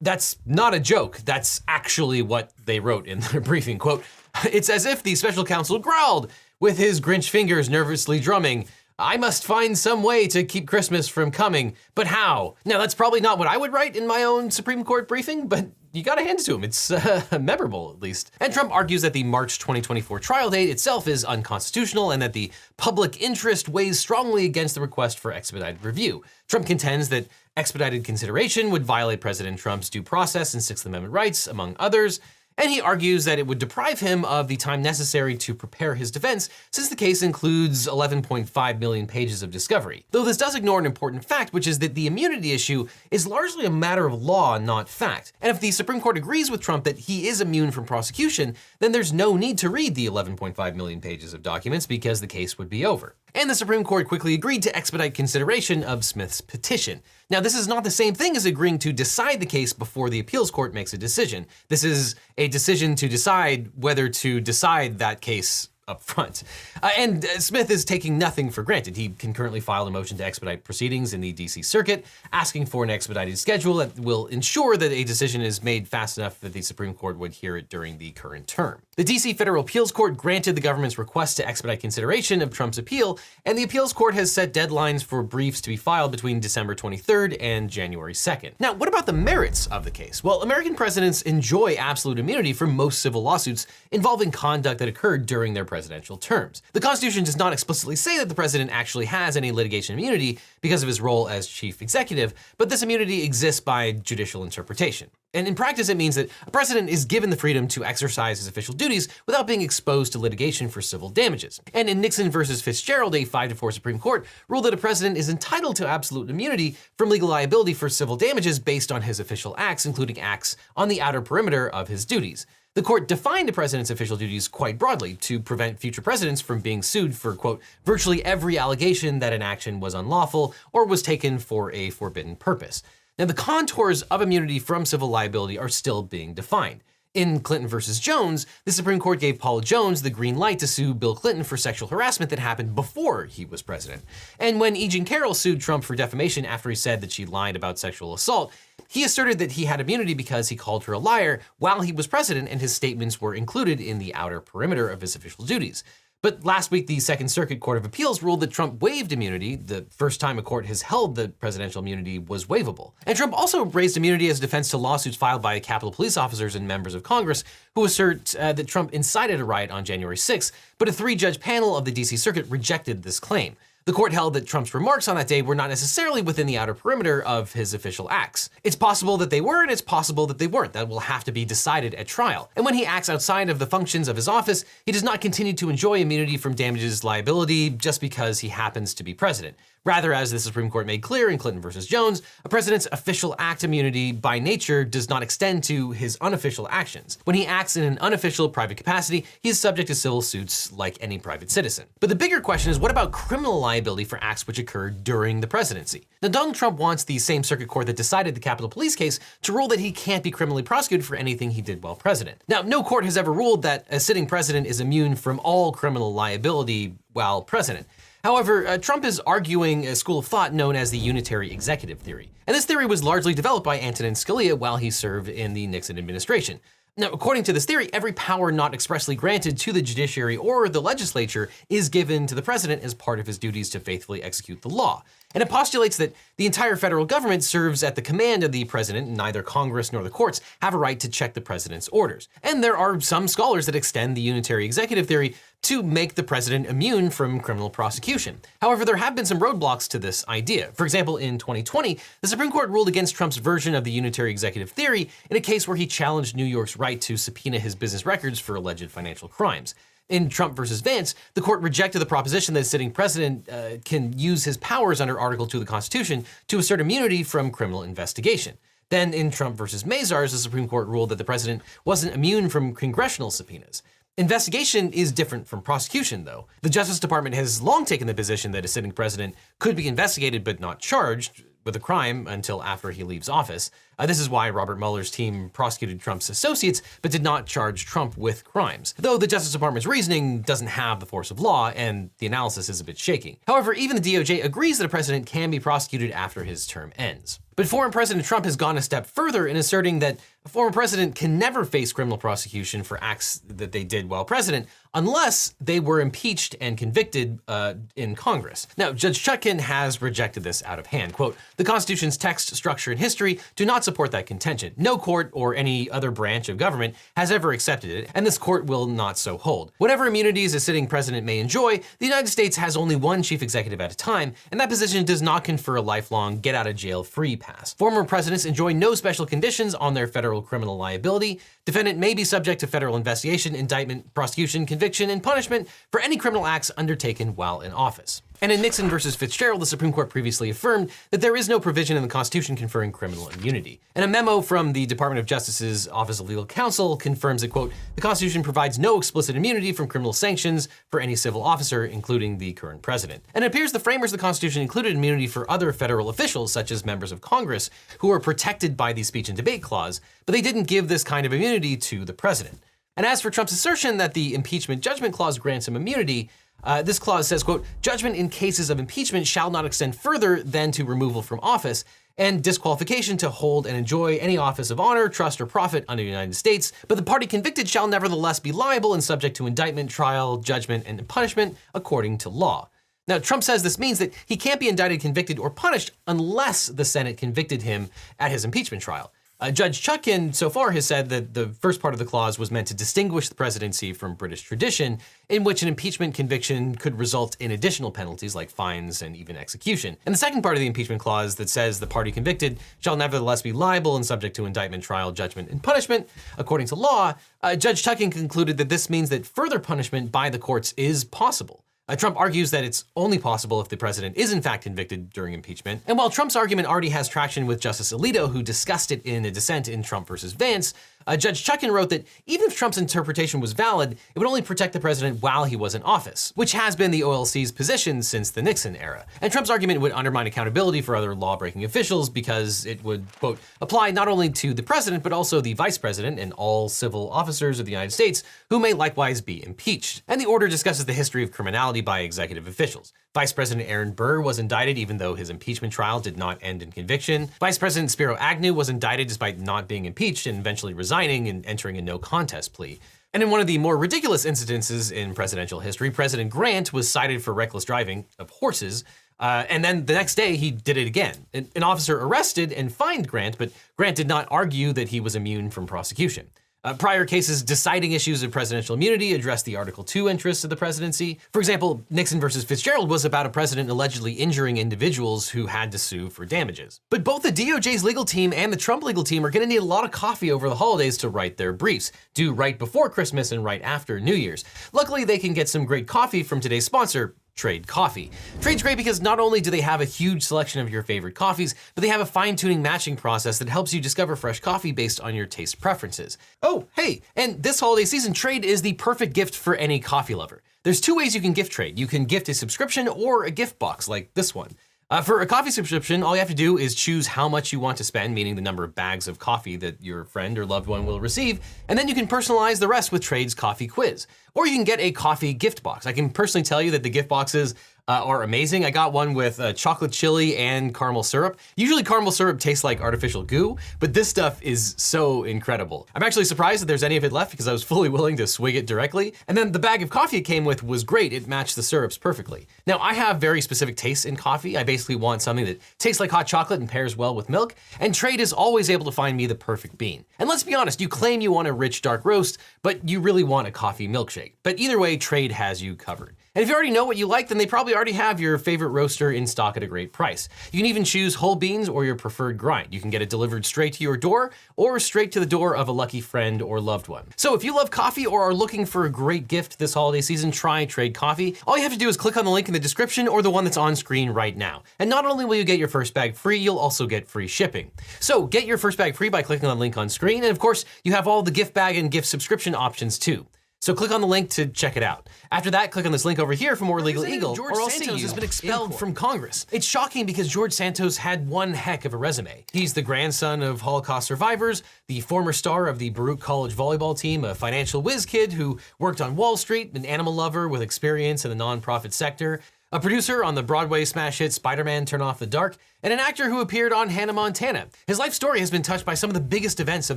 That's 0.00 0.36
not 0.46 0.74
a 0.74 0.80
joke. 0.80 1.18
That's 1.24 1.60
actually 1.66 2.22
what 2.22 2.52
they 2.64 2.78
wrote 2.78 3.08
in 3.08 3.18
their 3.18 3.40
briefing. 3.50 3.78
Quote, 3.78 4.04
it's 4.52 4.68
as 4.68 4.86
if 4.86 5.02
the 5.02 5.14
special 5.14 5.44
counsel 5.44 5.78
growled, 5.78 6.30
with 6.60 6.78
his 6.78 7.00
Grinch 7.00 7.30
fingers 7.30 7.70
nervously 7.70 8.18
drumming. 8.18 8.66
I 8.98 9.16
must 9.16 9.44
find 9.44 9.78
some 9.78 10.02
way 10.02 10.26
to 10.26 10.42
keep 10.42 10.66
Christmas 10.66 11.06
from 11.06 11.30
coming, 11.30 11.76
but 11.94 12.08
how? 12.08 12.56
Now, 12.64 12.78
that's 12.78 12.96
probably 12.96 13.20
not 13.20 13.38
what 13.38 13.46
I 13.46 13.56
would 13.56 13.72
write 13.72 13.94
in 13.94 14.08
my 14.08 14.24
own 14.24 14.50
Supreme 14.50 14.82
Court 14.82 15.06
briefing, 15.06 15.46
but 15.46 15.68
you 15.92 16.02
gotta 16.02 16.24
hand 16.24 16.40
it 16.40 16.44
to 16.46 16.54
him. 16.56 16.64
It's 16.64 16.90
uh, 16.90 17.22
memorable, 17.40 17.92
at 17.94 18.02
least. 18.02 18.32
And 18.40 18.52
Trump 18.52 18.72
argues 18.72 19.02
that 19.02 19.12
the 19.12 19.22
March 19.22 19.60
2024 19.60 20.18
trial 20.18 20.50
date 20.50 20.68
itself 20.68 21.06
is 21.06 21.24
unconstitutional 21.24 22.10
and 22.10 22.20
that 22.20 22.32
the 22.32 22.50
public 22.76 23.22
interest 23.22 23.68
weighs 23.68 24.00
strongly 24.00 24.44
against 24.44 24.74
the 24.74 24.80
request 24.80 25.20
for 25.20 25.32
expedited 25.32 25.84
review. 25.84 26.24
Trump 26.48 26.66
contends 26.66 27.08
that 27.10 27.28
expedited 27.56 28.02
consideration 28.02 28.70
would 28.70 28.84
violate 28.84 29.20
President 29.20 29.58
Trump's 29.58 29.88
due 29.88 30.02
process 30.02 30.54
and 30.54 30.62
Sixth 30.62 30.84
Amendment 30.84 31.14
rights, 31.14 31.46
among 31.46 31.76
others 31.78 32.18
and 32.58 32.70
he 32.70 32.80
argues 32.80 33.24
that 33.24 33.38
it 33.38 33.46
would 33.46 33.58
deprive 33.58 34.00
him 34.00 34.24
of 34.24 34.48
the 34.48 34.56
time 34.56 34.82
necessary 34.82 35.36
to 35.38 35.54
prepare 35.54 35.94
his 35.94 36.10
defense 36.10 36.50
since 36.70 36.88
the 36.88 36.96
case 36.96 37.22
includes 37.22 37.86
11.5 37.86 38.78
million 38.80 39.06
pages 39.06 39.42
of 39.42 39.50
discovery. 39.50 40.04
Though 40.10 40.24
this 40.24 40.36
does 40.36 40.54
ignore 40.54 40.80
an 40.80 40.86
important 40.86 41.24
fact, 41.24 41.52
which 41.52 41.66
is 41.66 41.78
that 41.78 41.94
the 41.94 42.06
immunity 42.06 42.52
issue 42.52 42.88
is 43.10 43.26
largely 43.26 43.64
a 43.64 43.70
matter 43.70 44.06
of 44.06 44.22
law, 44.22 44.58
not 44.58 44.88
fact. 44.88 45.32
And 45.40 45.50
if 45.50 45.60
the 45.60 45.70
Supreme 45.70 46.00
Court 46.00 46.18
agrees 46.18 46.50
with 46.50 46.60
Trump 46.60 46.84
that 46.84 46.98
he 46.98 47.28
is 47.28 47.40
immune 47.40 47.70
from 47.70 47.84
prosecution, 47.84 48.56
then 48.80 48.92
there's 48.92 49.12
no 49.12 49.36
need 49.36 49.56
to 49.58 49.70
read 49.70 49.94
the 49.94 50.06
11.5 50.06 50.74
million 50.74 51.00
pages 51.00 51.32
of 51.32 51.42
documents 51.42 51.86
because 51.86 52.20
the 52.20 52.26
case 52.26 52.58
would 52.58 52.68
be 52.68 52.84
over. 52.84 53.14
And 53.34 53.48
the 53.48 53.54
Supreme 53.54 53.84
Court 53.84 54.08
quickly 54.08 54.34
agreed 54.34 54.62
to 54.62 54.76
expedite 54.76 55.14
consideration 55.14 55.84
of 55.84 56.04
Smith's 56.04 56.40
petition. 56.40 57.02
Now, 57.30 57.40
this 57.40 57.54
is 57.54 57.68
not 57.68 57.84
the 57.84 57.90
same 57.90 58.14
thing 58.14 58.36
as 58.36 58.46
agreeing 58.46 58.78
to 58.80 58.92
decide 58.92 59.40
the 59.40 59.46
case 59.46 59.72
before 59.72 60.10
the 60.10 60.20
appeals 60.20 60.50
court 60.50 60.74
makes 60.74 60.92
a 60.92 60.98
decision. 60.98 61.46
This 61.68 61.84
is 61.84 62.14
a 62.36 62.48
decision 62.48 62.94
to 62.96 63.08
decide 63.08 63.70
whether 63.76 64.08
to 64.08 64.40
decide 64.40 64.98
that 64.98 65.20
case 65.20 65.68
up 65.88 66.02
front. 66.02 66.44
Uh, 66.82 66.90
and 66.96 67.24
uh, 67.24 67.38
Smith 67.40 67.70
is 67.70 67.84
taking 67.84 68.18
nothing 68.18 68.50
for 68.50 68.62
granted. 68.62 68.96
He 68.96 69.08
concurrently 69.08 69.60
filed 69.60 69.88
a 69.88 69.90
motion 69.90 70.18
to 70.18 70.24
expedite 70.24 70.62
proceedings 70.62 71.14
in 71.14 71.20
the 71.20 71.32
DC 71.32 71.64
Circuit, 71.64 72.04
asking 72.32 72.66
for 72.66 72.84
an 72.84 72.90
expedited 72.90 73.38
schedule 73.38 73.74
that 73.76 73.98
will 73.98 74.26
ensure 74.26 74.76
that 74.76 74.92
a 74.92 75.04
decision 75.04 75.40
is 75.40 75.62
made 75.62 75.88
fast 75.88 76.18
enough 76.18 76.38
that 76.40 76.52
the 76.52 76.62
Supreme 76.62 76.94
Court 76.94 77.16
would 77.18 77.32
hear 77.32 77.56
it 77.56 77.68
during 77.68 77.98
the 77.98 78.10
current 78.12 78.46
term. 78.46 78.82
The 78.98 79.04
DC 79.04 79.36
Federal 79.36 79.62
Appeals 79.62 79.92
Court 79.92 80.16
granted 80.16 80.56
the 80.56 80.60
government's 80.60 80.98
request 80.98 81.36
to 81.36 81.46
expedite 81.46 81.78
consideration 81.78 82.42
of 82.42 82.52
Trump's 82.52 82.78
appeal, 82.78 83.16
and 83.44 83.56
the 83.56 83.62
appeals 83.62 83.92
court 83.92 84.14
has 84.14 84.32
set 84.32 84.52
deadlines 84.52 85.04
for 85.04 85.22
briefs 85.22 85.60
to 85.60 85.68
be 85.68 85.76
filed 85.76 86.10
between 86.10 86.40
December 86.40 86.74
23rd 86.74 87.36
and 87.38 87.70
January 87.70 88.12
2nd. 88.12 88.54
Now, 88.58 88.72
what 88.72 88.88
about 88.88 89.06
the 89.06 89.12
merits 89.12 89.68
of 89.68 89.84
the 89.84 89.92
case? 89.92 90.24
Well, 90.24 90.42
American 90.42 90.74
presidents 90.74 91.22
enjoy 91.22 91.74
absolute 91.74 92.18
immunity 92.18 92.52
from 92.52 92.74
most 92.74 92.98
civil 92.98 93.22
lawsuits 93.22 93.68
involving 93.92 94.32
conduct 94.32 94.80
that 94.80 94.88
occurred 94.88 95.26
during 95.26 95.54
their 95.54 95.64
presidential 95.64 96.16
terms. 96.16 96.62
The 96.72 96.80
Constitution 96.80 97.22
does 97.22 97.36
not 97.36 97.52
explicitly 97.52 97.94
say 97.94 98.18
that 98.18 98.28
the 98.28 98.34
president 98.34 98.72
actually 98.72 99.06
has 99.06 99.36
any 99.36 99.52
litigation 99.52 99.96
immunity 99.96 100.40
because 100.60 100.82
of 100.82 100.88
his 100.88 101.00
role 101.00 101.28
as 101.28 101.46
chief 101.46 101.82
executive, 101.82 102.34
but 102.56 102.68
this 102.68 102.82
immunity 102.82 103.22
exists 103.22 103.60
by 103.60 103.92
judicial 103.92 104.42
interpretation. 104.42 105.08
And 105.34 105.46
in 105.46 105.54
practice, 105.54 105.90
it 105.90 105.98
means 105.98 106.14
that 106.14 106.30
a 106.46 106.50
president 106.50 106.88
is 106.88 107.04
given 107.04 107.28
the 107.28 107.36
freedom 107.36 107.68
to 107.68 107.84
exercise 107.84 108.38
his 108.38 108.48
official 108.48 108.72
duties 108.72 109.08
without 109.26 109.46
being 109.46 109.60
exposed 109.60 110.12
to 110.12 110.18
litigation 110.18 110.70
for 110.70 110.80
civil 110.80 111.10
damages. 111.10 111.60
And 111.74 111.86
in 111.90 112.00
Nixon 112.00 112.30
versus 112.30 112.62
Fitzgerald, 112.62 113.14
a 113.14 113.24
5 113.24 113.50
to 113.50 113.54
4 113.54 113.72
Supreme 113.72 113.98
Court 113.98 114.24
ruled 114.48 114.64
that 114.64 114.72
a 114.72 114.78
president 114.78 115.18
is 115.18 115.28
entitled 115.28 115.76
to 115.76 115.86
absolute 115.86 116.30
immunity 116.30 116.78
from 116.96 117.10
legal 117.10 117.28
liability 117.28 117.74
for 117.74 117.90
civil 117.90 118.16
damages 118.16 118.58
based 118.58 118.90
on 118.90 119.02
his 119.02 119.20
official 119.20 119.54
acts, 119.58 119.84
including 119.84 120.18
acts 120.18 120.56
on 120.76 120.88
the 120.88 121.02
outer 121.02 121.20
perimeter 121.20 121.68
of 121.68 121.88
his 121.88 122.06
duties. 122.06 122.46
The 122.74 122.82
court 122.82 123.06
defined 123.08 123.48
the 123.48 123.52
president's 123.52 123.90
official 123.90 124.16
duties 124.16 124.48
quite 124.48 124.78
broadly 124.78 125.14
to 125.16 125.40
prevent 125.40 125.78
future 125.78 126.00
presidents 126.00 126.40
from 126.40 126.60
being 126.60 126.82
sued 126.82 127.14
for, 127.14 127.34
quote, 127.34 127.60
virtually 127.84 128.24
every 128.24 128.56
allegation 128.56 129.18
that 129.18 129.32
an 129.34 129.42
action 129.42 129.80
was 129.80 129.94
unlawful 129.94 130.54
or 130.72 130.86
was 130.86 131.02
taken 131.02 131.38
for 131.38 131.70
a 131.72 131.90
forbidden 131.90 132.36
purpose. 132.36 132.82
Now, 133.18 133.24
the 133.24 133.34
contours 133.34 134.02
of 134.02 134.22
immunity 134.22 134.60
from 134.60 134.86
civil 134.86 135.08
liability 135.08 135.58
are 135.58 135.68
still 135.68 136.04
being 136.04 136.34
defined. 136.34 136.84
In 137.14 137.40
Clinton 137.40 137.66
versus 137.66 137.98
Jones, 137.98 138.46
the 138.64 138.70
Supreme 138.70 139.00
Court 139.00 139.18
gave 139.18 139.40
Paula 139.40 139.60
Jones 139.60 140.02
the 140.02 140.10
green 140.10 140.36
light 140.36 140.60
to 140.60 140.68
sue 140.68 140.94
Bill 140.94 141.16
Clinton 141.16 141.42
for 141.42 141.56
sexual 141.56 141.88
harassment 141.88 142.30
that 142.30 142.38
happened 142.38 142.76
before 142.76 143.24
he 143.24 143.44
was 143.44 143.60
president. 143.60 144.04
And 144.38 144.60
when 144.60 144.76
E. 144.76 144.86
Jean 144.86 145.04
Carroll 145.04 145.34
sued 145.34 145.60
Trump 145.60 145.82
for 145.82 145.96
defamation 145.96 146.44
after 146.44 146.68
he 146.68 146.76
said 146.76 147.00
that 147.00 147.10
she 147.10 147.26
lied 147.26 147.56
about 147.56 147.78
sexual 147.78 148.14
assault, 148.14 148.52
he 148.86 149.02
asserted 149.02 149.40
that 149.40 149.52
he 149.52 149.64
had 149.64 149.80
immunity 149.80 150.14
because 150.14 150.48
he 150.48 150.54
called 150.54 150.84
her 150.84 150.92
a 150.92 150.98
liar 150.98 151.40
while 151.58 151.80
he 151.80 151.90
was 151.90 152.06
president 152.06 152.48
and 152.48 152.60
his 152.60 152.72
statements 152.72 153.20
were 153.20 153.34
included 153.34 153.80
in 153.80 153.98
the 153.98 154.14
outer 154.14 154.40
perimeter 154.40 154.88
of 154.88 155.00
his 155.00 155.16
official 155.16 155.44
duties. 155.44 155.82
But 156.20 156.44
last 156.44 156.72
week, 156.72 156.88
the 156.88 156.98
Second 156.98 157.28
Circuit 157.28 157.60
Court 157.60 157.78
of 157.78 157.84
Appeals 157.84 158.24
ruled 158.24 158.40
that 158.40 158.50
Trump 158.50 158.82
waived 158.82 159.12
immunity, 159.12 159.54
the 159.54 159.86
first 159.90 160.20
time 160.20 160.36
a 160.36 160.42
court 160.42 160.66
has 160.66 160.82
held 160.82 161.14
that 161.14 161.38
presidential 161.38 161.80
immunity 161.80 162.18
was 162.18 162.46
waivable. 162.46 162.90
And 163.06 163.16
Trump 163.16 163.32
also 163.32 163.66
raised 163.66 163.96
immunity 163.96 164.28
as 164.28 164.40
defense 164.40 164.68
to 164.70 164.78
lawsuits 164.78 165.16
filed 165.16 165.42
by 165.42 165.60
Capitol 165.60 165.92
police 165.92 166.16
officers 166.16 166.56
and 166.56 166.66
members 166.66 166.94
of 166.94 167.04
Congress 167.04 167.44
who 167.76 167.84
assert 167.84 168.34
uh, 168.34 168.52
that 168.52 168.66
Trump 168.66 168.92
incited 168.92 169.38
a 169.38 169.44
riot 169.44 169.70
on 169.70 169.84
January 169.84 170.16
6, 170.16 170.50
but 170.78 170.88
a 170.88 170.92
three 170.92 171.14
judge 171.14 171.38
panel 171.38 171.76
of 171.76 171.84
the 171.84 171.92
DC 171.92 172.18
Circuit 172.18 172.46
rejected 172.48 173.04
this 173.04 173.20
claim. 173.20 173.54
The 173.88 173.94
court 173.94 174.12
held 174.12 174.34
that 174.34 174.46
Trump's 174.46 174.74
remarks 174.74 175.08
on 175.08 175.16
that 175.16 175.28
day 175.28 175.40
were 175.40 175.54
not 175.54 175.70
necessarily 175.70 176.20
within 176.20 176.46
the 176.46 176.58
outer 176.58 176.74
perimeter 176.74 177.22
of 177.22 177.54
his 177.54 177.72
official 177.72 178.06
acts. 178.10 178.50
It's 178.62 178.76
possible 178.76 179.16
that 179.16 179.30
they 179.30 179.40
were, 179.40 179.62
and 179.62 179.70
it's 179.70 179.80
possible 179.80 180.26
that 180.26 180.36
they 180.36 180.46
weren't. 180.46 180.74
That 180.74 180.90
will 180.90 181.00
have 181.00 181.24
to 181.24 181.32
be 181.32 181.46
decided 181.46 181.94
at 181.94 182.06
trial. 182.06 182.50
And 182.54 182.66
when 182.66 182.74
he 182.74 182.84
acts 182.84 183.08
outside 183.08 183.48
of 183.48 183.58
the 183.58 183.64
functions 183.64 184.06
of 184.06 184.16
his 184.16 184.28
office, 184.28 184.66
he 184.84 184.92
does 184.92 185.02
not 185.02 185.22
continue 185.22 185.54
to 185.54 185.70
enjoy 185.70 186.00
immunity 186.00 186.36
from 186.36 186.54
damages 186.54 187.02
liability 187.02 187.70
just 187.70 188.02
because 188.02 188.40
he 188.40 188.48
happens 188.48 188.92
to 188.92 189.02
be 189.02 189.14
president. 189.14 189.56
Rather, 189.88 190.12
as 190.12 190.30
the 190.30 190.38
Supreme 190.38 190.70
Court 190.70 190.86
made 190.86 191.00
clear 191.00 191.30
in 191.30 191.38
Clinton 191.38 191.62
versus 191.62 191.86
Jones, 191.86 192.20
a 192.44 192.48
president's 192.50 192.86
official 192.92 193.34
act 193.38 193.64
immunity 193.64 194.12
by 194.12 194.38
nature 194.38 194.84
does 194.84 195.08
not 195.08 195.22
extend 195.22 195.64
to 195.64 195.92
his 195.92 196.18
unofficial 196.20 196.68
actions. 196.70 197.16
When 197.24 197.34
he 197.34 197.46
acts 197.46 197.74
in 197.74 197.84
an 197.84 197.96
unofficial 198.00 198.50
private 198.50 198.76
capacity, 198.76 199.24
he 199.40 199.48
is 199.48 199.58
subject 199.58 199.86
to 199.88 199.94
civil 199.94 200.20
suits 200.20 200.70
like 200.72 200.98
any 201.00 201.16
private 201.18 201.50
citizen. 201.50 201.86
But 202.00 202.10
the 202.10 202.16
bigger 202.16 202.38
question 202.42 202.70
is 202.70 202.78
what 202.78 202.90
about 202.90 203.12
criminal 203.12 203.58
liability 203.60 204.04
for 204.04 204.18
acts 204.20 204.46
which 204.46 204.58
occurred 204.58 205.04
during 205.04 205.40
the 205.40 205.46
presidency? 205.46 206.06
Now, 206.20 206.28
Donald 206.28 206.54
Trump 206.54 206.78
wants 206.78 207.04
the 207.04 207.18
same 207.18 207.42
circuit 207.42 207.68
court 207.68 207.86
that 207.86 207.96
decided 207.96 208.34
the 208.34 208.40
Capitol 208.40 208.68
Police 208.68 208.94
case 208.94 209.18
to 209.40 209.54
rule 209.54 209.68
that 209.68 209.80
he 209.80 209.90
can't 209.90 210.22
be 210.22 210.30
criminally 210.30 210.62
prosecuted 210.62 211.06
for 211.06 211.16
anything 211.16 211.52
he 211.52 211.62
did 211.62 211.82
while 211.82 211.96
president. 211.96 212.42
Now, 212.46 212.60
no 212.60 212.82
court 212.82 213.06
has 213.06 213.16
ever 213.16 213.32
ruled 213.32 213.62
that 213.62 213.86
a 213.88 214.00
sitting 214.00 214.26
president 214.26 214.66
is 214.66 214.80
immune 214.80 215.16
from 215.16 215.40
all 215.42 215.72
criminal 215.72 216.12
liability 216.12 216.94
while 217.14 217.40
president. 217.40 217.86
However, 218.24 218.66
uh, 218.66 218.78
Trump 218.78 219.04
is 219.04 219.20
arguing 219.20 219.86
a 219.86 219.94
school 219.94 220.18
of 220.18 220.26
thought 220.26 220.52
known 220.52 220.74
as 220.74 220.90
the 220.90 220.98
unitary 220.98 221.52
executive 221.52 222.00
theory. 222.00 222.30
And 222.46 222.54
this 222.54 222.64
theory 222.64 222.86
was 222.86 223.02
largely 223.02 223.34
developed 223.34 223.64
by 223.64 223.78
Antonin 223.78 224.14
Scalia 224.14 224.58
while 224.58 224.76
he 224.76 224.90
served 224.90 225.28
in 225.28 225.54
the 225.54 225.66
Nixon 225.66 225.98
administration. 225.98 226.60
Now, 226.98 227.10
according 227.10 227.44
to 227.44 227.52
this 227.52 227.64
theory, 227.64 227.88
every 227.92 228.12
power 228.12 228.50
not 228.50 228.74
expressly 228.74 229.14
granted 229.14 229.56
to 229.58 229.72
the 229.72 229.80
judiciary 229.80 230.36
or 230.36 230.68
the 230.68 230.82
legislature 230.82 231.48
is 231.68 231.88
given 231.88 232.26
to 232.26 232.34
the 232.34 232.42
president 232.42 232.82
as 232.82 232.92
part 232.92 233.20
of 233.20 233.26
his 233.28 233.38
duties 233.38 233.70
to 233.70 233.78
faithfully 233.78 234.20
execute 234.20 234.62
the 234.62 234.68
law. 234.68 235.04
And 235.32 235.40
it 235.40 235.48
postulates 235.48 235.96
that 235.98 236.12
the 236.38 236.46
entire 236.46 236.74
federal 236.74 237.04
government 237.04 237.44
serves 237.44 237.84
at 237.84 237.94
the 237.94 238.02
command 238.02 238.42
of 238.42 238.50
the 238.50 238.64
president, 238.64 239.06
and 239.06 239.16
neither 239.16 239.44
Congress 239.44 239.92
nor 239.92 240.02
the 240.02 240.10
courts 240.10 240.40
have 240.60 240.74
a 240.74 240.78
right 240.78 240.98
to 240.98 241.08
check 241.08 241.34
the 241.34 241.40
president's 241.40 241.86
orders. 241.88 242.28
And 242.42 242.64
there 242.64 242.76
are 242.76 242.98
some 243.00 243.28
scholars 243.28 243.66
that 243.66 243.76
extend 243.76 244.16
the 244.16 244.20
unitary 244.20 244.64
executive 244.64 245.06
theory 245.06 245.36
to 245.62 245.82
make 245.82 246.14
the 246.14 246.22
president 246.22 246.66
immune 246.66 247.10
from 247.10 247.40
criminal 247.40 247.68
prosecution. 247.68 248.40
However, 248.60 248.84
there 248.84 248.96
have 248.96 249.14
been 249.14 249.26
some 249.26 249.40
roadblocks 249.40 249.88
to 249.88 249.98
this 249.98 250.26
idea. 250.28 250.70
For 250.72 250.84
example, 250.84 251.16
in 251.16 251.38
2020, 251.38 251.98
the 252.20 252.28
Supreme 252.28 252.50
Court 252.50 252.70
ruled 252.70 252.88
against 252.88 253.14
Trump's 253.14 253.36
version 253.36 253.74
of 253.74 253.84
the 253.84 253.90
unitary 253.90 254.30
executive 254.30 254.70
theory 254.70 255.10
in 255.30 255.36
a 255.36 255.40
case 255.40 255.66
where 255.66 255.76
he 255.76 255.86
challenged 255.86 256.36
New 256.36 256.44
York's 256.44 256.76
right 256.76 257.00
to 257.02 257.16
subpoena 257.16 257.58
his 257.58 257.74
business 257.74 258.06
records 258.06 258.38
for 258.38 258.54
alleged 258.54 258.90
financial 258.90 259.28
crimes. 259.28 259.74
In 260.08 260.30
Trump 260.30 260.56
versus 260.56 260.80
Vance, 260.80 261.14
the 261.34 261.42
court 261.42 261.60
rejected 261.60 261.98
the 261.98 262.06
proposition 262.06 262.54
that 262.54 262.60
a 262.60 262.64
sitting 262.64 262.90
president 262.90 263.46
uh, 263.48 263.76
can 263.84 264.18
use 264.18 264.44
his 264.44 264.56
powers 264.56 265.02
under 265.02 265.20
Article 265.20 265.46
2 265.46 265.58
of 265.58 265.66
the 265.66 265.70
Constitution 265.70 266.24
to 266.46 266.58
assert 266.58 266.80
immunity 266.80 267.22
from 267.22 267.50
criminal 267.50 267.82
investigation. 267.82 268.56
Then 268.88 269.12
in 269.12 269.30
Trump 269.30 269.56
versus 269.56 269.84
Mazars, 269.84 270.30
the 270.30 270.38
Supreme 270.38 270.66
Court 270.66 270.88
ruled 270.88 271.10
that 271.10 271.18
the 271.18 271.24
president 271.24 271.62
wasn't 271.84 272.14
immune 272.14 272.48
from 272.48 272.74
congressional 272.74 273.30
subpoenas. 273.30 273.82
Investigation 274.18 274.92
is 274.92 275.12
different 275.12 275.46
from 275.46 275.62
prosecution, 275.62 276.24
though. 276.24 276.48
The 276.62 276.68
Justice 276.68 276.98
Department 276.98 277.36
has 277.36 277.62
long 277.62 277.84
taken 277.84 278.08
the 278.08 278.14
position 278.14 278.50
that 278.50 278.64
a 278.64 278.68
sitting 278.68 278.90
president 278.90 279.36
could 279.60 279.76
be 279.76 279.86
investigated 279.86 280.42
but 280.42 280.58
not 280.58 280.80
charged 280.80 281.44
with 281.62 281.76
a 281.76 281.78
crime 281.78 282.26
until 282.26 282.60
after 282.64 282.90
he 282.90 283.04
leaves 283.04 283.28
office. 283.28 283.70
Uh, 283.96 284.06
this 284.06 284.18
is 284.18 284.28
why 284.28 284.50
Robert 284.50 284.76
Mueller's 284.76 285.12
team 285.12 285.50
prosecuted 285.50 286.00
Trump's 286.00 286.30
associates 286.30 286.82
but 287.00 287.12
did 287.12 287.22
not 287.22 287.46
charge 287.46 287.86
Trump 287.86 288.18
with 288.18 288.42
crimes. 288.42 288.92
Though 288.98 289.18
the 289.18 289.28
Justice 289.28 289.52
Department's 289.52 289.86
reasoning 289.86 290.40
doesn't 290.40 290.66
have 290.66 290.98
the 290.98 291.06
force 291.06 291.30
of 291.30 291.38
law 291.38 291.68
and 291.68 292.10
the 292.18 292.26
analysis 292.26 292.68
is 292.68 292.80
a 292.80 292.84
bit 292.84 292.98
shaky. 292.98 293.38
However, 293.46 293.72
even 293.72 294.02
the 294.02 294.14
DOJ 294.14 294.44
agrees 294.44 294.78
that 294.78 294.84
a 294.86 294.88
president 294.88 295.26
can 295.26 295.48
be 295.48 295.60
prosecuted 295.60 296.10
after 296.10 296.42
his 296.42 296.66
term 296.66 296.90
ends. 296.96 297.38
But 297.58 297.66
former 297.66 297.90
President 297.90 298.24
Trump 298.24 298.44
has 298.44 298.54
gone 298.54 298.78
a 298.78 298.82
step 298.82 299.04
further 299.04 299.48
in 299.48 299.56
asserting 299.56 299.98
that 299.98 300.20
a 300.44 300.48
former 300.48 300.70
president 300.70 301.14
can 301.14 301.38
never 301.38 301.64
face 301.64 301.92
criminal 301.92 302.16
prosecution 302.16 302.84
for 302.84 303.02
acts 303.02 303.42
that 303.48 303.72
they 303.72 303.82
did 303.82 304.08
while 304.08 304.24
president 304.24 304.66
unless 304.94 305.54
they 305.60 305.78
were 305.78 306.00
impeached 306.00 306.56
and 306.60 306.78
convicted 306.78 307.38
uh, 307.48 307.74
in 307.96 308.14
Congress. 308.14 308.66
Now, 308.78 308.92
Judge 308.92 309.22
Chutkan 309.22 309.60
has 309.60 310.00
rejected 310.00 310.42
this 310.42 310.62
out 310.64 310.78
of 310.78 310.86
hand. 310.86 311.12
Quote, 311.12 311.36
the 311.56 311.64
Constitution's 311.64 312.16
text, 312.16 312.54
structure, 312.56 312.90
and 312.90 312.98
history 312.98 313.40
do 313.56 313.66
not 313.66 313.84
support 313.84 314.10
that 314.12 314.24
contention. 314.24 314.72
No 314.76 314.96
court 314.96 315.28
or 315.34 315.54
any 315.54 315.90
other 315.90 316.10
branch 316.10 316.48
of 316.48 316.56
government 316.56 316.94
has 317.16 317.30
ever 317.30 317.52
accepted 317.52 317.90
it, 317.90 318.10
and 318.14 318.24
this 318.24 318.38
court 318.38 318.64
will 318.64 318.86
not 318.86 319.18
so 319.18 319.36
hold. 319.36 319.72
Whatever 319.78 320.06
immunities 320.06 320.54
a 320.54 320.60
sitting 320.60 320.86
president 320.86 321.26
may 321.26 321.38
enjoy, 321.38 321.80
the 321.98 322.06
United 322.06 322.28
States 322.28 322.56
has 322.56 322.76
only 322.76 322.96
one 322.96 323.22
chief 323.22 323.42
executive 323.42 323.80
at 323.80 323.92
a 323.92 323.96
time, 323.96 324.32
and 324.50 324.58
that 324.58 324.70
position 324.70 325.04
does 325.04 325.20
not 325.20 325.44
confer 325.44 325.76
a 325.76 325.82
lifelong 325.82 326.40
get 326.40 326.54
out 326.54 326.66
of 326.66 326.76
jail 326.76 327.04
free 327.04 327.36
pass. 327.48 327.74
Former 327.74 328.04
presidents 328.04 328.44
enjoy 328.44 328.72
no 328.72 328.94
special 328.94 329.26
conditions 329.26 329.74
on 329.74 329.94
their 329.94 330.06
federal 330.06 330.42
criminal 330.42 330.76
liability. 330.76 331.40
Defendant 331.64 331.98
may 331.98 332.14
be 332.14 332.24
subject 332.24 332.60
to 332.60 332.66
federal 332.66 332.96
investigation, 332.96 333.54
indictment, 333.54 334.12
prosecution, 334.14 334.66
conviction, 334.66 335.10
and 335.10 335.22
punishment 335.22 335.68
for 335.90 336.00
any 336.00 336.16
criminal 336.16 336.46
acts 336.46 336.70
undertaken 336.76 337.34
while 337.34 337.60
in 337.60 337.72
office. 337.72 338.22
And 338.40 338.52
in 338.52 338.62
Nixon 338.62 338.88
versus 338.88 339.16
Fitzgerald, 339.16 339.60
the 339.60 339.66
Supreme 339.66 339.92
Court 339.92 340.10
previously 340.10 340.48
affirmed 340.48 340.90
that 341.10 341.20
there 341.20 341.34
is 341.34 341.48
no 341.48 341.58
provision 341.58 341.96
in 341.96 342.04
the 342.04 342.08
Constitution 342.08 342.54
conferring 342.54 342.92
criminal 342.92 343.28
immunity. 343.30 343.80
And 343.96 344.04
a 344.04 344.08
memo 344.08 344.40
from 344.40 344.72
the 344.72 344.86
Department 344.86 345.18
of 345.18 345.26
Justice's 345.26 345.88
Office 345.88 346.20
of 346.20 346.28
Legal 346.28 346.46
Counsel 346.46 346.96
confirms 346.96 347.42
that, 347.42 347.50
quote, 347.50 347.72
the 347.96 348.00
Constitution 348.00 348.44
provides 348.44 348.78
no 348.78 348.96
explicit 348.96 349.34
immunity 349.34 349.72
from 349.72 349.88
criminal 349.88 350.12
sanctions 350.12 350.68
for 350.88 351.00
any 351.00 351.16
civil 351.16 351.42
officer, 351.42 351.84
including 351.84 352.38
the 352.38 352.52
current 352.52 352.80
president. 352.80 353.24
And 353.34 353.44
it 353.44 353.48
appears 353.48 353.72
the 353.72 353.80
framers 353.80 354.12
of 354.12 354.18
the 354.18 354.22
Constitution 354.22 354.62
included 354.62 354.94
immunity 354.94 355.26
for 355.26 355.50
other 355.50 355.72
federal 355.72 356.08
officials, 356.08 356.52
such 356.52 356.70
as 356.70 356.86
members 356.86 357.10
of 357.10 357.20
Congress, 357.20 357.70
who 357.98 358.10
are 358.12 358.20
protected 358.20 358.76
by 358.76 358.92
the 358.92 359.02
speech 359.02 359.28
and 359.28 359.36
debate 359.36 359.62
clause, 359.62 360.00
but 360.26 360.32
they 360.32 360.42
didn't 360.42 360.68
give 360.68 360.86
this 360.86 361.02
kind 361.02 361.26
of 361.26 361.32
immunity 361.32 361.76
to 361.76 362.04
the 362.04 362.12
president. 362.12 362.60
And 362.96 363.06
as 363.06 363.20
for 363.20 363.30
Trump's 363.30 363.52
assertion 363.52 363.96
that 363.98 364.14
the 364.14 364.34
impeachment 364.34 364.82
judgment 364.82 365.14
clause 365.14 365.38
grants 365.38 365.68
him 365.68 365.76
immunity, 365.76 366.30
uh, 366.64 366.82
this 366.82 366.98
clause 366.98 367.28
says, 367.28 367.42
quote, 367.42 367.64
judgment 367.82 368.16
in 368.16 368.28
cases 368.28 368.70
of 368.70 368.78
impeachment 368.78 369.26
shall 369.26 369.50
not 369.50 369.64
extend 369.64 369.96
further 369.96 370.42
than 370.42 370.72
to 370.72 370.84
removal 370.84 371.22
from 371.22 371.40
office 371.40 371.84
and 372.18 372.42
disqualification 372.42 373.16
to 373.16 373.30
hold 373.30 373.66
and 373.66 373.76
enjoy 373.76 374.16
any 374.16 374.36
office 374.36 374.70
of 374.70 374.80
honor, 374.80 375.08
trust, 375.08 375.40
or 375.40 375.46
profit 375.46 375.84
under 375.88 376.02
the 376.02 376.08
United 376.08 376.34
States, 376.34 376.72
but 376.88 376.96
the 376.96 377.02
party 377.02 377.26
convicted 377.26 377.68
shall 377.68 377.86
nevertheless 377.86 378.40
be 378.40 378.50
liable 378.50 378.92
and 378.92 379.04
subject 379.04 379.36
to 379.36 379.46
indictment, 379.46 379.88
trial, 379.88 380.36
judgment, 380.36 380.82
and 380.86 381.06
punishment 381.06 381.56
according 381.74 382.18
to 382.18 382.28
law. 382.28 382.68
Now, 383.06 383.18
Trump 383.18 383.42
says 383.42 383.62
this 383.62 383.78
means 383.78 384.00
that 384.00 384.12
he 384.26 384.36
can't 384.36 384.60
be 384.60 384.68
indicted, 384.68 385.00
convicted, 385.00 385.38
or 385.38 385.48
punished 385.48 385.92
unless 386.06 386.66
the 386.66 386.84
Senate 386.84 387.16
convicted 387.16 387.62
him 387.62 387.88
at 388.18 388.32
his 388.32 388.44
impeachment 388.44 388.82
trial. 388.82 389.12
Uh, 389.40 389.52
Judge 389.52 389.80
Chutkan 389.80 390.34
so 390.34 390.50
far 390.50 390.72
has 390.72 390.84
said 390.84 391.10
that 391.10 391.32
the 391.32 391.50
first 391.60 391.80
part 391.80 391.94
of 391.94 392.00
the 392.00 392.04
clause 392.04 392.40
was 392.40 392.50
meant 392.50 392.66
to 392.66 392.74
distinguish 392.74 393.28
the 393.28 393.36
presidency 393.36 393.92
from 393.92 394.14
British 394.14 394.42
tradition, 394.42 394.98
in 395.28 395.44
which 395.44 395.62
an 395.62 395.68
impeachment 395.68 396.12
conviction 396.12 396.74
could 396.74 396.98
result 396.98 397.36
in 397.38 397.52
additional 397.52 397.92
penalties 397.92 398.34
like 398.34 398.50
fines 398.50 399.00
and 399.00 399.14
even 399.14 399.36
execution. 399.36 399.96
And 400.04 400.12
the 400.12 400.18
second 400.18 400.42
part 400.42 400.56
of 400.56 400.60
the 400.60 400.66
impeachment 400.66 401.00
clause 401.00 401.36
that 401.36 401.48
says 401.48 401.78
the 401.78 401.86
party 401.86 402.10
convicted 402.10 402.58
shall 402.80 402.96
nevertheless 402.96 403.40
be 403.40 403.52
liable 403.52 403.94
and 403.94 404.04
subject 404.04 404.34
to 404.36 404.44
indictment, 404.44 404.82
trial, 404.82 405.12
judgment, 405.12 405.50
and 405.50 405.62
punishment 405.62 406.08
according 406.36 406.66
to 406.66 406.74
law, 406.74 407.14
uh, 407.44 407.54
Judge 407.54 407.84
Chutkan 407.84 408.10
concluded 408.10 408.56
that 408.56 408.68
this 408.68 408.90
means 408.90 409.08
that 409.10 409.24
further 409.24 409.60
punishment 409.60 410.10
by 410.10 410.30
the 410.30 410.38
courts 410.40 410.74
is 410.76 411.04
possible. 411.04 411.64
Uh, 411.88 411.96
Trump 411.96 412.18
argues 412.18 412.50
that 412.50 412.64
it's 412.64 412.84
only 412.96 413.18
possible 413.18 413.62
if 413.62 413.68
the 413.68 413.76
president 413.76 414.14
is 414.16 414.30
in 414.30 414.42
fact 414.42 414.62
convicted 414.62 415.10
during 415.10 415.32
impeachment. 415.32 415.80
And 415.86 415.96
while 415.96 416.10
Trump's 416.10 416.36
argument 416.36 416.68
already 416.68 416.90
has 416.90 417.08
traction 417.08 417.46
with 417.46 417.60
Justice 417.60 417.92
Alito, 417.92 418.30
who 418.30 418.42
discussed 418.42 418.92
it 418.92 419.00
in 419.06 419.24
a 419.24 419.30
dissent 419.30 419.68
in 419.68 419.82
Trump 419.82 420.06
versus 420.06 420.34
Vance, 420.34 420.74
uh, 421.08 421.16
Judge 421.16 421.42
Chutkan 421.42 421.72
wrote 421.72 421.88
that 421.88 422.06
even 422.26 422.46
if 422.48 422.56
Trump's 422.56 422.76
interpretation 422.76 423.40
was 423.40 423.54
valid, 423.54 423.92
it 423.92 424.18
would 424.18 424.28
only 424.28 424.42
protect 424.42 424.74
the 424.74 424.80
president 424.80 425.22
while 425.22 425.44
he 425.44 425.56
was 425.56 425.74
in 425.74 425.82
office, 425.82 426.32
which 426.36 426.52
has 426.52 426.76
been 426.76 426.90
the 426.90 427.00
OLC's 427.00 427.50
position 427.50 428.02
since 428.02 428.30
the 428.30 428.42
Nixon 428.42 428.76
era. 428.76 429.06
And 429.22 429.32
Trump's 429.32 429.48
argument 429.48 429.80
would 429.80 429.92
undermine 429.92 430.26
accountability 430.26 430.82
for 430.82 430.94
other 430.94 431.14
law-breaking 431.14 431.64
officials 431.64 432.10
because 432.10 432.66
it 432.66 432.84
would, 432.84 433.06
quote, 433.18 433.38
apply 433.62 433.90
not 433.90 434.06
only 434.06 434.28
to 434.30 434.52
the 434.52 434.62
president, 434.62 435.02
but 435.02 435.14
also 435.14 435.40
the 435.40 435.54
vice 435.54 435.78
president 435.78 436.18
and 436.18 436.34
all 436.34 436.68
civil 436.68 437.10
officers 437.10 437.58
of 437.58 437.64
the 437.64 437.72
United 437.72 437.92
States 437.92 438.22
who 438.50 438.58
may 438.58 438.74
likewise 438.74 439.22
be 439.22 439.42
impeached. 439.44 440.02
And 440.08 440.20
the 440.20 440.26
order 440.26 440.46
discusses 440.46 440.84
the 440.84 440.92
history 440.92 441.22
of 441.22 441.32
criminality 441.32 441.80
by 441.80 442.00
executive 442.00 442.46
officials. 442.46 442.92
Vice 443.14 443.32
President 443.32 443.68
Aaron 443.68 443.92
Burr 443.92 444.20
was 444.20 444.38
indicted 444.38 444.76
even 444.76 444.98
though 444.98 445.14
his 445.14 445.30
impeachment 445.30 445.72
trial 445.72 445.98
did 445.98 446.18
not 446.18 446.38
end 446.42 446.62
in 446.62 446.70
conviction. 446.70 447.30
Vice 447.40 447.56
President 447.58 447.90
Spiro 447.90 448.16
Agnew 448.16 448.52
was 448.52 448.68
indicted 448.68 449.08
despite 449.08 449.40
not 449.40 449.66
being 449.66 449.86
impeached 449.86 450.26
and 450.26 450.38
eventually 450.38 450.74
resigning 450.98 451.28
and 451.28 451.46
entering 451.46 451.76
a 451.76 451.82
no 451.82 451.98
contest 451.98 452.52
plea. 452.52 452.80
And 453.14 453.22
in 453.22 453.30
one 453.30 453.40
of 453.40 453.46
the 453.46 453.58
more 453.58 453.78
ridiculous 453.78 454.26
incidences 454.26 454.92
in 454.92 455.14
presidential 455.14 455.60
history, 455.60 455.90
President 455.90 456.30
Grant 456.30 456.72
was 456.72 456.90
cited 456.90 457.22
for 457.22 457.32
reckless 457.32 457.64
driving 457.64 458.04
of 458.18 458.30
horses. 458.30 458.84
Uh, 459.20 459.44
and 459.48 459.64
then 459.64 459.86
the 459.86 459.94
next 459.94 460.16
day, 460.16 460.36
he 460.36 460.50
did 460.50 460.76
it 460.76 460.86
again. 460.86 461.14
An, 461.32 461.48
an 461.56 461.62
officer 461.62 461.98
arrested 462.00 462.52
and 462.52 462.72
fined 462.72 463.08
Grant, 463.08 463.38
but 463.38 463.50
Grant 463.76 463.96
did 463.96 464.08
not 464.08 464.26
argue 464.30 464.72
that 464.72 464.88
he 464.88 465.00
was 465.00 465.14
immune 465.14 465.50
from 465.50 465.66
prosecution. 465.66 466.28
Uh, 466.68 466.74
prior 466.74 467.06
cases 467.06 467.42
deciding 467.42 467.92
issues 467.92 468.22
of 468.22 468.30
presidential 468.30 468.74
immunity 468.74 469.14
addressed 469.14 469.46
the 469.46 469.56
Article 469.56 469.82
2 469.82 470.06
interests 470.06 470.44
of 470.44 470.50
the 470.50 470.56
presidency. 470.56 471.18
For 471.32 471.38
example, 471.38 471.82
Nixon 471.88 472.20
versus 472.20 472.44
Fitzgerald 472.44 472.90
was 472.90 473.06
about 473.06 473.24
a 473.24 473.30
president 473.30 473.70
allegedly 473.70 474.12
injuring 474.12 474.58
individuals 474.58 475.30
who 475.30 475.46
had 475.46 475.72
to 475.72 475.78
sue 475.78 476.10
for 476.10 476.26
damages. 476.26 476.82
But 476.90 477.04
both 477.04 477.22
the 477.22 477.32
DOJ's 477.32 477.84
legal 477.84 478.04
team 478.04 478.34
and 478.34 478.52
the 478.52 478.56
Trump 478.58 478.82
legal 478.82 479.02
team 479.02 479.24
are 479.24 479.30
going 479.30 479.48
to 479.48 479.48
need 479.48 479.62
a 479.62 479.64
lot 479.64 479.84
of 479.84 479.92
coffee 479.92 480.30
over 480.30 480.50
the 480.50 480.56
holidays 480.56 480.98
to 480.98 481.08
write 481.08 481.38
their 481.38 481.54
briefs, 481.54 481.90
due 482.12 482.34
right 482.34 482.58
before 482.58 482.90
Christmas 482.90 483.32
and 483.32 483.42
right 483.42 483.62
after 483.62 483.98
New 483.98 484.14
Year's. 484.14 484.44
Luckily, 484.74 485.04
they 485.04 485.18
can 485.18 485.32
get 485.32 485.48
some 485.48 485.64
great 485.64 485.86
coffee 485.86 486.22
from 486.22 486.38
today's 486.38 486.66
sponsor, 486.66 487.14
Trade 487.38 487.68
Coffee. 487.68 488.10
Trade's 488.40 488.64
great 488.64 488.76
because 488.76 489.00
not 489.00 489.20
only 489.20 489.40
do 489.40 489.50
they 489.50 489.60
have 489.60 489.80
a 489.80 489.84
huge 489.84 490.24
selection 490.24 490.60
of 490.60 490.68
your 490.68 490.82
favorite 490.82 491.14
coffees, 491.14 491.54
but 491.76 491.82
they 491.82 491.88
have 491.88 492.00
a 492.00 492.06
fine-tuning 492.06 492.60
matching 492.60 492.96
process 492.96 493.38
that 493.38 493.48
helps 493.48 493.72
you 493.72 493.80
discover 493.80 494.16
fresh 494.16 494.40
coffee 494.40 494.72
based 494.72 495.00
on 495.00 495.14
your 495.14 495.24
taste 495.24 495.60
preferences. 495.60 496.18
Oh, 496.42 496.66
hey, 496.74 497.00
and 497.14 497.40
this 497.40 497.60
holiday 497.60 497.84
season, 497.84 498.12
Trade 498.12 498.44
is 498.44 498.62
the 498.62 498.72
perfect 498.72 499.14
gift 499.14 499.36
for 499.36 499.54
any 499.54 499.78
coffee 499.78 500.16
lover. 500.16 500.42
There's 500.64 500.80
two 500.80 500.96
ways 500.96 501.14
you 501.14 501.20
can 501.20 501.32
gift 501.32 501.52
Trade. 501.52 501.78
You 501.78 501.86
can 501.86 502.06
gift 502.06 502.28
a 502.28 502.34
subscription 502.34 502.88
or 502.88 503.22
a 503.24 503.30
gift 503.30 503.60
box 503.60 503.88
like 503.88 504.12
this 504.14 504.34
one. 504.34 504.50
Uh, 504.90 505.02
for 505.02 505.20
a 505.20 505.26
coffee 505.26 505.50
subscription, 505.50 506.02
all 506.02 506.14
you 506.14 506.18
have 506.18 506.30
to 506.30 506.34
do 506.34 506.56
is 506.56 506.74
choose 506.74 507.06
how 507.06 507.28
much 507.28 507.52
you 507.52 507.60
want 507.60 507.76
to 507.76 507.84
spend, 507.84 508.14
meaning 508.14 508.34
the 508.36 508.40
number 508.40 508.64
of 508.64 508.74
bags 508.74 509.06
of 509.06 509.18
coffee 509.18 509.54
that 509.54 509.76
your 509.82 510.04
friend 510.04 510.38
or 510.38 510.46
loved 510.46 510.66
one 510.66 510.86
will 510.86 510.98
receive, 510.98 511.40
and 511.68 511.78
then 511.78 511.88
you 511.88 511.94
can 511.94 512.08
personalize 512.08 512.58
the 512.58 512.68
rest 512.68 512.90
with 512.90 513.02
Trade's 513.02 513.34
coffee 513.34 513.66
quiz. 513.66 514.06
Or 514.32 514.46
you 514.46 514.54
can 514.54 514.64
get 514.64 514.80
a 514.80 514.90
coffee 514.92 515.34
gift 515.34 515.62
box. 515.62 515.84
I 515.84 515.92
can 515.92 516.08
personally 516.08 516.42
tell 516.42 516.62
you 516.62 516.70
that 516.70 516.82
the 516.82 516.88
gift 516.88 517.10
boxes 517.10 517.54
uh, 517.88 518.04
are 518.04 518.22
amazing. 518.22 518.64
I 518.66 518.70
got 518.70 518.92
one 518.92 519.14
with 519.14 519.40
uh, 519.40 519.54
chocolate 519.54 519.92
chili 519.92 520.36
and 520.36 520.74
caramel 520.74 521.02
syrup. 521.02 521.40
Usually 521.56 521.82
caramel 521.82 522.12
syrup 522.12 522.38
tastes 522.38 522.62
like 522.62 522.80
artificial 522.82 523.22
goo, 523.22 523.56
but 523.80 523.94
this 523.94 524.08
stuff 524.08 524.40
is 524.42 524.74
so 524.76 525.24
incredible. 525.24 525.88
I'm 525.94 526.02
actually 526.02 526.26
surprised 526.26 526.60
that 526.62 526.66
there's 526.66 526.82
any 526.82 526.98
of 526.98 527.04
it 527.04 527.12
left 527.12 527.30
because 527.30 527.48
I 527.48 527.52
was 527.52 527.62
fully 527.68 527.88
willing 527.88 528.16
to 528.18 528.26
swig 528.26 528.56
it 528.56 528.66
directly. 528.66 529.14
And 529.26 529.36
then 529.36 529.52
the 529.52 529.58
bag 529.58 529.82
of 529.82 529.88
coffee 529.88 530.18
it 530.18 530.22
came 530.22 530.44
with 530.44 530.62
was 530.62 530.84
great. 530.84 531.14
It 531.14 531.26
matched 531.26 531.56
the 531.56 531.62
syrups 531.62 531.96
perfectly. 531.96 532.46
Now 532.66 532.78
I 532.78 532.92
have 532.92 533.20
very 533.20 533.40
specific 533.40 533.76
tastes 533.76 534.04
in 534.04 534.16
coffee. 534.16 534.58
I 534.58 534.64
basically 534.64 534.96
want 534.96 535.22
something 535.22 535.46
that 535.46 535.60
tastes 535.78 535.98
like 535.98 536.10
hot 536.10 536.26
chocolate 536.26 536.60
and 536.60 536.68
pairs 536.68 536.96
well 536.96 537.14
with 537.14 537.30
milk. 537.30 537.54
And 537.80 537.94
Trade 537.94 538.20
is 538.20 538.34
always 538.34 538.68
able 538.68 538.84
to 538.84 538.92
find 538.92 539.16
me 539.16 539.26
the 539.26 539.34
perfect 539.34 539.78
bean. 539.78 540.04
And 540.18 540.28
let's 540.28 540.42
be 540.42 540.54
honest, 540.54 540.80
you 540.80 540.88
claim 540.88 541.22
you 541.22 541.32
want 541.32 541.48
a 541.48 541.52
rich 541.52 541.80
dark 541.80 542.04
roast, 542.04 542.38
but 542.62 542.86
you 542.86 543.00
really 543.00 543.24
want 543.24 543.48
a 543.48 543.50
coffee 543.50 543.88
milkshake. 543.88 544.34
But 544.42 544.58
either 544.58 544.78
way, 544.78 544.98
Trade 544.98 545.32
has 545.32 545.62
you 545.62 545.74
covered. 545.74 546.17
And 546.38 546.44
if 546.44 546.50
you 546.50 546.54
already 546.54 546.70
know 546.70 546.84
what 546.84 546.96
you 546.96 547.08
like, 547.08 547.26
then 547.26 547.36
they 547.36 547.46
probably 547.46 547.74
already 547.74 547.90
have 547.90 548.20
your 548.20 548.38
favorite 548.38 548.68
roaster 548.68 549.10
in 549.10 549.26
stock 549.26 549.56
at 549.56 549.64
a 549.64 549.66
great 549.66 549.92
price. 549.92 550.28
You 550.52 550.60
can 550.60 550.66
even 550.66 550.84
choose 550.84 551.16
whole 551.16 551.34
beans 551.34 551.68
or 551.68 551.84
your 551.84 551.96
preferred 551.96 552.38
grind. 552.38 552.72
You 552.72 552.80
can 552.80 552.90
get 552.90 553.02
it 553.02 553.10
delivered 553.10 553.44
straight 553.44 553.72
to 553.72 553.82
your 553.82 553.96
door 553.96 554.30
or 554.54 554.78
straight 554.78 555.10
to 555.10 555.18
the 555.18 555.26
door 555.26 555.56
of 555.56 555.66
a 555.66 555.72
lucky 555.72 556.00
friend 556.00 556.40
or 556.40 556.60
loved 556.60 556.86
one. 556.86 557.08
So 557.16 557.34
if 557.34 557.42
you 557.42 557.56
love 557.56 557.72
coffee 557.72 558.06
or 558.06 558.22
are 558.22 558.32
looking 558.32 558.66
for 558.66 558.84
a 558.84 558.88
great 558.88 559.26
gift 559.26 559.58
this 559.58 559.74
holiday 559.74 560.00
season, 560.00 560.30
try 560.30 560.64
Trade 560.64 560.94
Coffee. 560.94 561.36
All 561.44 561.56
you 561.56 561.64
have 561.64 561.72
to 561.72 561.78
do 561.78 561.88
is 561.88 561.96
click 561.96 562.16
on 562.16 562.24
the 562.24 562.30
link 562.30 562.46
in 562.46 562.54
the 562.54 562.60
description 562.60 563.08
or 563.08 563.20
the 563.20 563.32
one 563.32 563.42
that's 563.42 563.56
on 563.56 563.74
screen 563.74 564.08
right 564.08 564.36
now. 564.36 564.62
And 564.78 564.88
not 564.88 565.06
only 565.06 565.24
will 565.24 565.34
you 565.34 565.42
get 565.42 565.58
your 565.58 565.66
first 565.66 565.92
bag 565.92 566.14
free, 566.14 566.38
you'll 566.38 566.60
also 566.60 566.86
get 566.86 567.08
free 567.08 567.26
shipping. 567.26 567.72
So 567.98 568.28
get 568.28 568.46
your 568.46 568.58
first 568.58 568.78
bag 568.78 568.94
free 568.94 569.08
by 569.08 569.22
clicking 569.22 569.48
on 569.48 569.56
the 569.56 569.60
link 569.60 569.76
on 569.76 569.88
screen. 569.88 570.22
And 570.22 570.30
of 570.30 570.38
course, 570.38 570.64
you 570.84 570.92
have 570.92 571.08
all 571.08 571.24
the 571.24 571.32
gift 571.32 571.52
bag 571.52 571.76
and 571.76 571.90
gift 571.90 572.06
subscription 572.06 572.54
options 572.54 572.96
too. 572.96 573.26
So 573.60 573.74
click 573.74 573.90
on 573.90 574.00
the 574.00 574.06
link 574.06 574.30
to 574.30 574.46
check 574.46 574.76
it 574.76 574.82
out. 574.82 575.08
After 575.32 575.50
that, 575.50 575.72
click 575.72 575.84
on 575.84 575.90
this 575.92 576.04
link 576.04 576.18
over 576.18 576.32
here 576.32 576.54
for 576.54 576.64
more 576.64 576.80
Legal 576.80 577.04
Eagle, 577.04 577.34
George 577.34 577.52
or 577.52 577.60
I'll 577.60 577.68
see 577.68 577.84
Santos 577.84 577.98
you 577.98 578.06
has 578.06 578.14
been 578.14 578.24
expelled 578.24 578.78
from 578.78 578.94
Congress. 578.94 579.46
It's 579.50 579.66
shocking 579.66 580.06
because 580.06 580.28
George 580.28 580.52
Santos 580.52 580.96
had 580.96 581.28
one 581.28 581.52
heck 581.52 581.84
of 581.84 581.92
a 581.92 581.96
resume. 581.96 582.44
He's 582.52 582.72
the 582.72 582.82
grandson 582.82 583.42
of 583.42 583.60
Holocaust 583.60 584.06
survivors, 584.06 584.62
the 584.86 585.00
former 585.00 585.32
star 585.32 585.66
of 585.66 585.80
the 585.80 585.90
Baruch 585.90 586.20
College 586.20 586.54
volleyball 586.54 586.98
team, 586.98 587.24
a 587.24 587.34
financial 587.34 587.82
whiz 587.82 588.06
kid 588.06 588.32
who 588.32 588.58
worked 588.78 589.00
on 589.00 589.16
Wall 589.16 589.36
Street, 589.36 589.74
an 589.74 589.84
animal 589.84 590.14
lover 590.14 590.48
with 590.48 590.62
experience 590.62 591.24
in 591.24 591.36
the 591.36 591.44
nonprofit 591.44 591.92
sector, 591.92 592.40
a 592.70 592.78
producer 592.78 593.24
on 593.24 593.34
the 593.34 593.42
Broadway 593.42 593.82
smash 593.86 594.18
hit 594.18 594.30
Spider 594.30 594.62
Man 594.62 594.84
Turn 594.84 595.00
Off 595.00 595.18
the 595.18 595.26
Dark, 595.26 595.56
and 595.82 595.90
an 595.90 595.98
actor 595.98 596.28
who 596.28 596.42
appeared 596.42 596.70
on 596.70 596.90
Hannah 596.90 597.14
Montana. 597.14 597.68
His 597.86 597.98
life 597.98 598.12
story 598.12 598.40
has 598.40 598.50
been 598.50 598.60
touched 598.60 598.84
by 598.84 598.92
some 598.92 599.08
of 599.08 599.14
the 599.14 599.20
biggest 599.20 599.58
events 599.58 599.88
of 599.88 599.96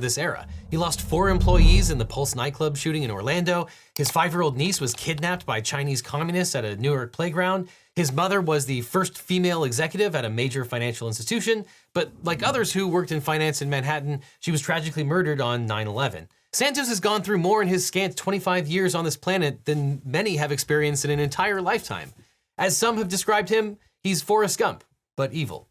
this 0.00 0.16
era. 0.16 0.46
He 0.70 0.78
lost 0.78 1.02
four 1.02 1.28
employees 1.28 1.90
in 1.90 1.98
the 1.98 2.06
Pulse 2.06 2.34
nightclub 2.34 2.78
shooting 2.78 3.02
in 3.02 3.10
Orlando. 3.10 3.66
His 3.94 4.10
five 4.10 4.32
year 4.32 4.40
old 4.40 4.56
niece 4.56 4.80
was 4.80 4.94
kidnapped 4.94 5.44
by 5.44 5.60
Chinese 5.60 6.00
communists 6.00 6.54
at 6.54 6.64
a 6.64 6.76
Newark 6.76 7.12
playground. 7.12 7.68
His 7.94 8.10
mother 8.10 8.40
was 8.40 8.64
the 8.64 8.80
first 8.80 9.18
female 9.18 9.64
executive 9.64 10.14
at 10.14 10.24
a 10.24 10.30
major 10.30 10.64
financial 10.64 11.08
institution, 11.08 11.66
but 11.92 12.10
like 12.24 12.42
others 12.42 12.72
who 12.72 12.88
worked 12.88 13.12
in 13.12 13.20
finance 13.20 13.60
in 13.60 13.68
Manhattan, 13.68 14.22
she 14.40 14.50
was 14.50 14.62
tragically 14.62 15.04
murdered 15.04 15.42
on 15.42 15.66
9 15.66 15.88
11. 15.88 16.26
Santos 16.54 16.88
has 16.88 17.00
gone 17.00 17.22
through 17.22 17.38
more 17.38 17.60
in 17.60 17.68
his 17.68 17.84
scant 17.84 18.16
25 18.16 18.66
years 18.66 18.94
on 18.94 19.04
this 19.04 19.16
planet 19.16 19.66
than 19.66 20.00
many 20.06 20.36
have 20.36 20.52
experienced 20.52 21.04
in 21.04 21.10
an 21.10 21.20
entire 21.20 21.60
lifetime. 21.60 22.12
As 22.62 22.76
some 22.76 22.96
have 22.98 23.08
described 23.08 23.48
him, 23.48 23.76
he's 24.04 24.22
Forrest 24.22 24.56
Gump, 24.56 24.84
but 25.16 25.32
evil. 25.32 25.66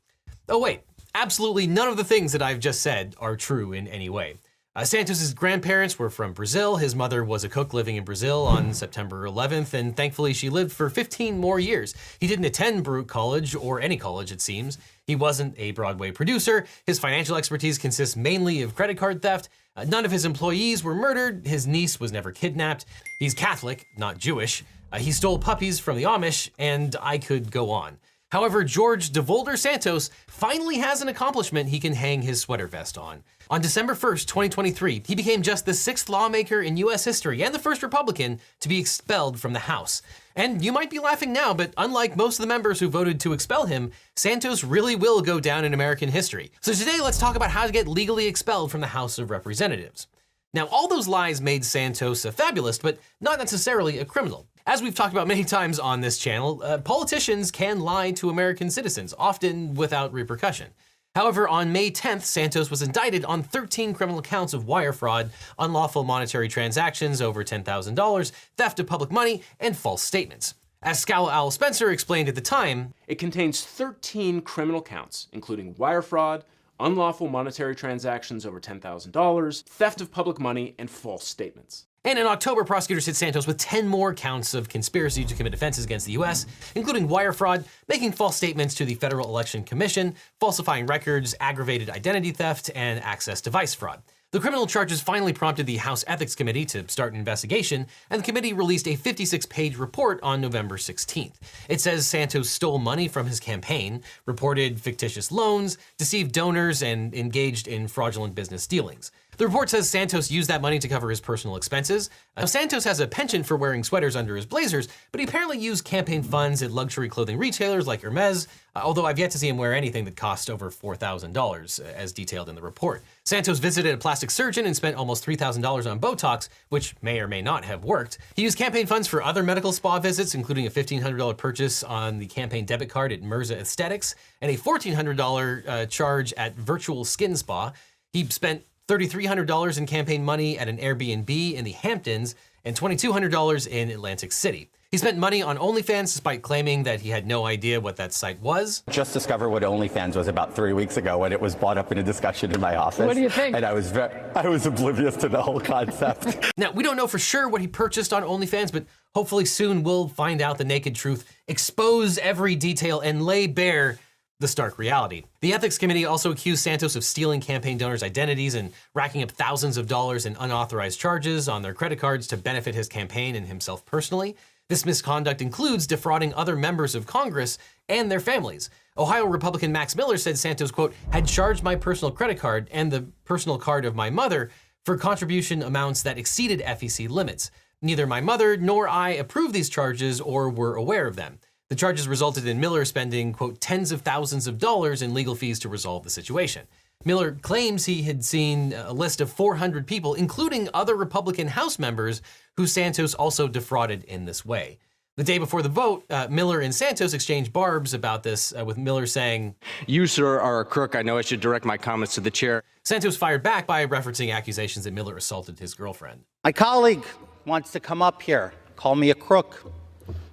Oh, 0.49 0.59
wait, 0.59 0.81
absolutely 1.15 1.65
none 1.65 1.87
of 1.87 1.95
the 1.95 2.03
things 2.03 2.33
that 2.33 2.41
I've 2.41 2.59
just 2.59 2.81
said 2.81 3.15
are 3.17 3.37
true 3.37 3.71
in 3.71 3.87
any 3.87 4.09
way. 4.09 4.39
Uh, 4.75 4.83
Santos's 4.83 5.33
grandparents 5.33 5.97
were 5.97 6.09
from 6.09 6.33
Brazil. 6.33 6.75
His 6.75 6.93
mother 6.93 7.23
was 7.23 7.45
a 7.45 7.49
cook 7.49 7.73
living 7.73 7.95
in 7.95 8.03
Brazil 8.03 8.45
on 8.45 8.73
September 8.73 9.25
11th, 9.25 9.73
and 9.73 9.95
thankfully 9.95 10.33
she 10.33 10.49
lived 10.49 10.73
for 10.73 10.89
15 10.89 11.37
more 11.37 11.61
years. 11.61 11.95
He 12.19 12.27
didn't 12.27 12.43
attend 12.43 12.83
Baruch 12.83 13.07
College, 13.07 13.55
or 13.55 13.79
any 13.79 13.95
college, 13.95 14.33
it 14.33 14.41
seems. 14.41 14.77
He 15.07 15.15
wasn't 15.15 15.57
a 15.57 15.71
Broadway 15.71 16.11
producer. 16.11 16.65
His 16.85 16.99
financial 16.99 17.37
expertise 17.37 17.77
consists 17.77 18.17
mainly 18.17 18.63
of 18.63 18.75
credit 18.75 18.97
card 18.97 19.21
theft. 19.21 19.47
Uh, 19.77 19.85
none 19.85 20.03
of 20.03 20.11
his 20.11 20.25
employees 20.25 20.83
were 20.83 20.95
murdered. 20.95 21.47
His 21.47 21.65
niece 21.65 22.01
was 22.01 22.11
never 22.11 22.33
kidnapped. 22.33 22.83
He's 23.17 23.33
Catholic, 23.33 23.85
not 23.97 24.17
Jewish. 24.17 24.65
Uh, 24.91 24.99
he 24.99 25.11
stole 25.11 25.39
puppies 25.39 25.79
from 25.79 25.97
the 25.97 26.03
Amish, 26.03 26.49
and 26.59 26.95
I 27.01 27.17
could 27.17 27.51
go 27.51 27.71
on. 27.71 27.97
However, 28.31 28.63
George 28.63 29.11
DeVolder 29.11 29.57
Santos 29.57 30.09
finally 30.27 30.77
has 30.77 31.01
an 31.01 31.09
accomplishment 31.09 31.67
he 31.67 31.81
can 31.81 31.93
hang 31.93 32.21
his 32.21 32.39
sweater 32.39 32.65
vest 32.65 32.97
on. 32.97 33.23
On 33.49 33.59
December 33.59 33.93
1st, 33.93 34.25
2023, 34.27 35.03
he 35.05 35.15
became 35.15 35.41
just 35.41 35.65
the 35.65 35.73
sixth 35.73 36.07
lawmaker 36.07 36.61
in 36.61 36.77
US 36.77 37.03
history 37.03 37.43
and 37.43 37.53
the 37.53 37.59
first 37.59 37.83
Republican 37.83 38.39
to 38.61 38.69
be 38.69 38.79
expelled 38.79 39.37
from 39.37 39.51
the 39.51 39.59
House. 39.59 40.01
And 40.37 40.63
you 40.63 40.71
might 40.71 40.89
be 40.89 40.99
laughing 40.99 41.33
now, 41.33 41.53
but 41.53 41.73
unlike 41.75 42.15
most 42.15 42.39
of 42.39 42.43
the 42.43 42.47
members 42.47 42.79
who 42.79 42.87
voted 42.87 43.19
to 43.19 43.33
expel 43.33 43.65
him, 43.65 43.91
Santos 44.15 44.63
really 44.63 44.95
will 44.95 45.19
go 45.19 45.41
down 45.41 45.65
in 45.65 45.73
American 45.73 46.07
history. 46.07 46.51
So 46.61 46.71
today, 46.71 47.01
let's 47.01 47.17
talk 47.17 47.35
about 47.35 47.51
how 47.51 47.65
to 47.65 47.73
get 47.73 47.85
legally 47.85 48.27
expelled 48.27 48.71
from 48.71 48.79
the 48.79 48.87
House 48.87 49.19
of 49.19 49.29
Representatives. 49.29 50.07
Now, 50.53 50.67
all 50.67 50.87
those 50.87 51.09
lies 51.09 51.41
made 51.41 51.65
Santos 51.65 52.23
a 52.23 52.31
fabulist, 52.31 52.81
but 52.81 52.99
not 53.19 53.39
necessarily 53.39 53.99
a 53.99 54.05
criminal. 54.05 54.47
As 54.67 54.83
we've 54.83 54.93
talked 54.93 55.11
about 55.11 55.27
many 55.27 55.43
times 55.43 55.79
on 55.79 56.01
this 56.01 56.19
channel, 56.19 56.61
uh, 56.63 56.77
politicians 56.77 57.49
can 57.49 57.79
lie 57.79 58.11
to 58.11 58.29
American 58.29 58.69
citizens, 58.69 59.11
often 59.17 59.73
without 59.73 60.13
repercussion. 60.13 60.67
However, 61.15 61.47
on 61.47 61.73
May 61.73 61.89
10th, 61.89 62.21
Santos 62.21 62.69
was 62.69 62.83
indicted 62.83 63.25
on 63.25 63.41
13 63.41 63.91
criminal 63.93 64.21
counts 64.21 64.53
of 64.53 64.67
wire 64.67 64.93
fraud, 64.93 65.31
unlawful 65.57 66.03
monetary 66.03 66.47
transactions 66.47 67.23
over 67.23 67.43
$10,000, 67.43 68.31
theft 68.55 68.79
of 68.79 68.85
public 68.85 69.11
money, 69.11 69.41
and 69.59 69.75
false 69.75 70.03
statements. 70.03 70.53
As 70.83 70.99
Scowl 70.99 71.27
Owl 71.29 71.49
Spencer 71.49 71.89
explained 71.89 72.29
at 72.29 72.35
the 72.35 72.41
time, 72.41 72.93
it 73.07 73.15
contains 73.15 73.65
13 73.65 74.41
criminal 74.41 74.81
counts, 74.81 75.27
including 75.31 75.75
wire 75.75 76.03
fraud, 76.03 76.45
unlawful 76.79 77.27
monetary 77.27 77.75
transactions 77.75 78.45
over 78.45 78.59
$10,000, 78.59 79.63
theft 79.63 80.01
of 80.01 80.11
public 80.11 80.39
money, 80.39 80.75
and 80.77 80.89
false 80.89 81.25
statements. 81.27 81.87
And 82.03 82.17
in 82.17 82.25
October, 82.25 82.63
prosecutors 82.63 83.05
hit 83.05 83.15
Santos 83.15 83.45
with 83.45 83.57
10 83.57 83.87
more 83.87 84.11
counts 84.13 84.55
of 84.55 84.67
conspiracy 84.67 85.23
to 85.23 85.35
commit 85.35 85.53
offenses 85.53 85.85
against 85.85 86.07
the 86.07 86.13
US, 86.13 86.47
including 86.73 87.07
wire 87.07 87.31
fraud, 87.31 87.63
making 87.87 88.13
false 88.13 88.35
statements 88.35 88.73
to 88.75 88.85
the 88.85 88.95
Federal 88.95 89.27
Election 89.27 89.63
Commission, 89.63 90.15
falsifying 90.39 90.87
records, 90.87 91.35
aggravated 91.39 91.91
identity 91.91 92.31
theft, 92.31 92.71
and 92.73 92.99
access 93.03 93.39
device 93.39 93.75
fraud. 93.75 94.01
The 94.31 94.39
criminal 94.39 94.65
charges 94.65 95.01
finally 95.01 95.33
prompted 95.33 95.65
the 95.65 95.75
House 95.75 96.05
Ethics 96.07 96.35
Committee 96.35 96.65
to 96.67 96.87
start 96.87 97.11
an 97.11 97.19
investigation, 97.19 97.85
and 98.09 98.21
the 98.21 98.25
committee 98.25 98.53
released 98.53 98.87
a 98.87 98.95
56 98.95 99.45
page 99.47 99.75
report 99.75 100.21
on 100.23 100.39
November 100.39 100.77
16th. 100.77 101.35
It 101.67 101.81
says 101.81 102.07
Santos 102.07 102.49
stole 102.49 102.79
money 102.79 103.09
from 103.09 103.27
his 103.27 103.41
campaign, 103.41 104.01
reported 104.25 104.79
fictitious 104.79 105.33
loans, 105.33 105.77
deceived 105.97 106.31
donors, 106.31 106.81
and 106.81 107.13
engaged 107.13 107.67
in 107.67 107.89
fraudulent 107.89 108.33
business 108.33 108.65
dealings. 108.67 109.11
The 109.37 109.47
report 109.47 109.69
says 109.69 109.89
Santos 109.89 110.29
used 110.29 110.49
that 110.49 110.61
money 110.61 110.77
to 110.77 110.87
cover 110.87 111.09
his 111.09 111.21
personal 111.21 111.55
expenses. 111.55 112.09
Now, 112.37 112.45
Santos 112.45 112.83
has 112.83 112.99
a 112.99 113.07
penchant 113.07 113.45
for 113.45 113.57
wearing 113.57 113.83
sweaters 113.83 114.15
under 114.15 114.35
his 114.35 114.45
blazers, 114.45 114.87
but 115.11 115.19
he 115.19 115.25
apparently 115.25 115.57
used 115.57 115.83
campaign 115.83 116.21
funds 116.21 116.61
at 116.61 116.69
luxury 116.69 117.09
clothing 117.09 117.37
retailers 117.37 117.87
like 117.87 118.01
Hermes, 118.01 118.47
uh, 118.75 118.81
although 118.83 119.05
I've 119.05 119.17
yet 119.17 119.31
to 119.31 119.37
see 119.37 119.47
him 119.47 119.57
wear 119.57 119.73
anything 119.73 120.05
that 120.05 120.15
cost 120.15 120.49
over 120.49 120.69
$4,000, 120.69 121.79
uh, 121.79 121.83
as 121.95 122.11
detailed 122.11 122.49
in 122.49 122.55
the 122.55 122.61
report. 122.61 123.03
Santos 123.25 123.59
visited 123.59 123.93
a 123.93 123.97
plastic 123.97 124.29
surgeon 124.29 124.65
and 124.65 124.75
spent 124.75 124.95
almost 124.95 125.25
$3,000 125.25 125.89
on 125.89 125.99
Botox, 125.99 126.49
which 126.69 126.93
may 127.01 127.19
or 127.19 127.27
may 127.27 127.41
not 127.41 127.65
have 127.65 127.83
worked. 127.83 128.17
He 128.35 128.43
used 128.43 128.57
campaign 128.57 128.85
funds 128.85 129.07
for 129.07 129.23
other 129.23 129.43
medical 129.43 129.71
spa 129.71 129.99
visits, 129.99 130.35
including 130.35 130.67
a 130.67 130.69
$1,500 130.69 131.37
purchase 131.37 131.83
on 131.83 132.19
the 132.19 132.27
campaign 132.27 132.65
debit 132.65 132.89
card 132.89 133.11
at 133.11 133.21
Mirza 133.23 133.57
Aesthetics 133.57 134.13
and 134.41 134.51
a 134.51 134.57
$1,400 134.57 135.67
uh, 135.67 135.85
charge 135.87 136.33
at 136.33 136.55
Virtual 136.55 137.05
Skin 137.05 137.35
Spa. 137.35 137.73
He 138.13 138.25
spent 138.25 138.63
$3,300 138.87 139.77
in 139.77 139.85
campaign 139.85 140.23
money 140.23 140.57
at 140.57 140.67
an 140.67 140.77
Airbnb 140.77 141.53
in 141.53 141.63
the 141.63 141.71
Hamptons 141.71 142.35
and 142.65 142.75
$2,200 142.75 143.67
in 143.67 143.89
Atlantic 143.89 144.31
City. 144.31 144.69
He 144.91 144.97
spent 144.97 145.17
money 145.17 145.41
on 145.41 145.57
OnlyFans 145.57 146.11
despite 146.11 146.41
claiming 146.41 146.83
that 146.83 146.99
he 146.99 147.09
had 147.09 147.25
no 147.25 147.45
idea 147.45 147.79
what 147.79 147.95
that 147.95 148.11
site 148.11 148.41
was. 148.41 148.83
Just 148.89 149.13
discovered 149.13 149.49
what 149.49 149.63
OnlyFans 149.63 150.17
was 150.17 150.27
about 150.27 150.53
three 150.53 150.73
weeks 150.73 150.97
ago 150.97 151.17
when 151.19 151.31
it 151.31 151.39
was 151.39 151.55
brought 151.55 151.77
up 151.77 151.93
in 151.93 151.99
a 151.99 152.03
discussion 152.03 152.51
in 152.51 152.59
my 152.59 152.75
office. 152.75 153.07
What 153.07 153.15
do 153.15 153.21
you 153.21 153.29
think? 153.29 153.55
And 153.55 153.65
I 153.65 153.71
was 153.71 153.89
very, 153.89 154.13
I 154.35 154.49
was 154.49 154.65
oblivious 154.65 155.15
to 155.17 155.29
the 155.29 155.41
whole 155.41 155.61
concept. 155.61 156.51
now, 156.57 156.71
we 156.71 156.83
don't 156.83 156.97
know 156.97 157.07
for 157.07 157.19
sure 157.19 157.47
what 157.47 157.61
he 157.61 157.67
purchased 157.67 158.11
on 158.11 158.23
OnlyFans, 158.23 158.73
but 158.73 158.85
hopefully 159.15 159.45
soon 159.45 159.83
we'll 159.83 160.09
find 160.09 160.41
out 160.41 160.57
the 160.57 160.65
naked 160.65 160.93
truth, 160.93 161.23
expose 161.47 162.17
every 162.17 162.55
detail, 162.57 162.99
and 162.99 163.25
lay 163.25 163.47
bare 163.47 163.97
the 164.41 164.47
stark 164.47 164.77
reality. 164.77 165.23
The 165.39 165.53
ethics 165.53 165.77
committee 165.77 166.05
also 166.05 166.31
accused 166.31 166.63
Santos 166.63 166.95
of 166.95 167.03
stealing 167.03 167.39
campaign 167.39 167.77
donors' 167.77 168.03
identities 168.03 168.55
and 168.55 168.73
racking 168.93 169.21
up 169.21 169.31
thousands 169.31 169.77
of 169.77 169.87
dollars 169.87 170.25
in 170.25 170.35
unauthorized 170.39 170.99
charges 170.99 171.47
on 171.47 171.61
their 171.61 171.75
credit 171.75 171.99
cards 171.99 172.27
to 172.27 172.37
benefit 172.37 172.75
his 172.75 172.89
campaign 172.89 173.35
and 173.35 173.47
himself 173.47 173.85
personally. 173.85 174.35
This 174.67 174.85
misconduct 174.85 175.41
includes 175.41 175.85
defrauding 175.85 176.33
other 176.33 176.55
members 176.55 176.95
of 176.95 177.05
Congress 177.05 177.59
and 177.87 178.09
their 178.09 178.19
families. 178.19 178.69
Ohio 178.97 179.25
Republican 179.25 179.71
Max 179.71 179.95
Miller 179.95 180.17
said 180.17 180.37
Santos, 180.37 180.71
quote, 180.71 180.93
had 181.11 181.27
charged 181.27 181.61
my 181.61 181.75
personal 181.75 182.11
credit 182.11 182.39
card 182.39 182.67
and 182.71 182.91
the 182.91 183.05
personal 183.25 183.57
card 183.57 183.85
of 183.85 183.95
my 183.95 184.09
mother 184.09 184.49
for 184.85 184.97
contribution 184.97 185.61
amounts 185.61 186.01
that 186.01 186.17
exceeded 186.17 186.61
FEC 186.61 187.09
limits. 187.09 187.51
Neither 187.81 188.07
my 188.07 188.21
mother 188.21 188.57
nor 188.57 188.87
I 188.87 189.09
approved 189.09 189.53
these 189.53 189.69
charges 189.69 190.19
or 190.19 190.49
were 190.49 190.75
aware 190.75 191.05
of 191.05 191.15
them. 191.15 191.39
The 191.71 191.77
charges 191.77 192.05
resulted 192.05 192.45
in 192.47 192.59
Miller 192.59 192.83
spending, 192.83 193.31
quote, 193.31 193.61
tens 193.61 193.93
of 193.93 194.01
thousands 194.01 194.45
of 194.45 194.57
dollars 194.57 195.01
in 195.01 195.13
legal 195.13 195.35
fees 195.35 195.57
to 195.59 195.69
resolve 195.69 196.03
the 196.03 196.09
situation. 196.09 196.67
Miller 197.05 197.31
claims 197.31 197.85
he 197.85 198.01
had 198.01 198.25
seen 198.25 198.73
a 198.73 198.91
list 198.91 199.21
of 199.21 199.31
400 199.31 199.87
people, 199.87 200.13
including 200.13 200.67
other 200.73 200.97
Republican 200.97 201.47
House 201.47 201.79
members, 201.79 202.21
who 202.57 202.67
Santos 202.67 203.13
also 203.13 203.47
defrauded 203.47 204.03
in 204.03 204.25
this 204.25 204.43
way. 204.43 204.79
The 205.15 205.23
day 205.23 205.37
before 205.37 205.61
the 205.61 205.69
vote, 205.69 206.03
uh, 206.09 206.27
Miller 206.29 206.59
and 206.59 206.75
Santos 206.75 207.13
exchanged 207.13 207.53
barbs 207.53 207.93
about 207.93 208.23
this, 208.23 208.53
uh, 208.53 208.65
with 208.65 208.77
Miller 208.77 209.05
saying, 209.05 209.55
You, 209.87 210.07
sir, 210.07 210.41
are 210.41 210.59
a 210.59 210.65
crook. 210.65 210.93
I 210.93 211.03
know 211.03 211.17
I 211.17 211.21
should 211.21 211.39
direct 211.39 211.63
my 211.63 211.77
comments 211.77 212.15
to 212.15 212.19
the 212.19 212.31
chair. 212.31 212.63
Santos 212.83 213.15
fired 213.15 213.43
back 213.43 213.65
by 213.65 213.85
referencing 213.85 214.35
accusations 214.35 214.83
that 214.83 214.91
Miller 214.91 215.15
assaulted 215.15 215.57
his 215.57 215.73
girlfriend. 215.73 216.25
My 216.43 216.51
colleague 216.51 217.05
wants 217.45 217.71
to 217.71 217.79
come 217.79 218.01
up 218.01 218.21
here, 218.21 218.51
call 218.75 218.95
me 218.95 219.11
a 219.11 219.15
crook. 219.15 219.71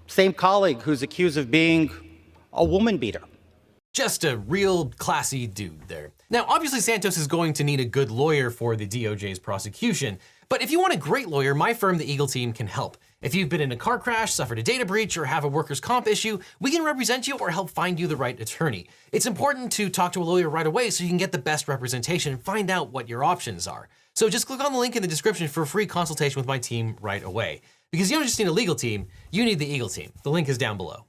Same 0.08 0.32
colleague 0.32 0.80
who's 0.80 1.02
accused 1.02 1.36
of 1.36 1.50
being 1.50 1.90
a 2.54 2.64
woman 2.64 2.96
beater. 2.96 3.20
Just 3.92 4.24
a 4.24 4.38
real 4.38 4.86
classy 4.96 5.46
dude 5.46 5.86
there. 5.86 6.12
Now, 6.30 6.46
obviously, 6.48 6.80
Santos 6.80 7.18
is 7.18 7.26
going 7.26 7.52
to 7.54 7.64
need 7.64 7.78
a 7.78 7.84
good 7.84 8.10
lawyer 8.10 8.50
for 8.50 8.74
the 8.74 8.86
DOJ's 8.86 9.38
prosecution, 9.38 10.18
but 10.48 10.62
if 10.62 10.70
you 10.70 10.80
want 10.80 10.94
a 10.94 10.98
great 10.98 11.28
lawyer, 11.28 11.54
my 11.54 11.74
firm, 11.74 11.98
the 11.98 12.10
Eagle 12.10 12.26
Team, 12.26 12.54
can 12.54 12.66
help. 12.66 12.96
If 13.20 13.34
you've 13.34 13.50
been 13.50 13.60
in 13.60 13.72
a 13.72 13.76
car 13.76 13.98
crash, 13.98 14.32
suffered 14.32 14.58
a 14.58 14.62
data 14.62 14.86
breach, 14.86 15.18
or 15.18 15.26
have 15.26 15.44
a 15.44 15.48
workers' 15.48 15.80
comp 15.80 16.06
issue, 16.06 16.38
we 16.58 16.70
can 16.70 16.84
represent 16.84 17.28
you 17.28 17.36
or 17.36 17.50
help 17.50 17.68
find 17.68 18.00
you 18.00 18.06
the 18.06 18.16
right 18.16 18.40
attorney. 18.40 18.88
It's 19.12 19.26
important 19.26 19.72
to 19.72 19.90
talk 19.90 20.12
to 20.12 20.22
a 20.22 20.24
lawyer 20.24 20.48
right 20.48 20.66
away 20.66 20.88
so 20.88 21.04
you 21.04 21.10
can 21.10 21.18
get 21.18 21.32
the 21.32 21.38
best 21.38 21.68
representation 21.68 22.32
and 22.32 22.42
find 22.42 22.70
out 22.70 22.92
what 22.92 23.10
your 23.10 23.24
options 23.24 23.66
are. 23.66 23.88
So 24.14 24.28
just 24.28 24.46
click 24.46 24.64
on 24.64 24.72
the 24.72 24.78
link 24.78 24.96
in 24.96 25.02
the 25.02 25.08
description 25.08 25.48
for 25.48 25.62
a 25.62 25.66
free 25.66 25.86
consultation 25.86 26.40
with 26.40 26.46
my 26.46 26.58
team 26.58 26.96
right 27.00 27.22
away. 27.22 27.60
Because 27.90 28.10
you 28.10 28.18
don't 28.18 28.26
just 28.26 28.38
need 28.38 28.48
a 28.48 28.52
legal 28.52 28.74
team, 28.74 29.06
you 29.30 29.46
need 29.46 29.58
the 29.58 29.66
Eagle 29.66 29.88
team. 29.88 30.12
The 30.22 30.30
link 30.30 30.50
is 30.50 30.58
down 30.58 30.76
below. 30.76 31.06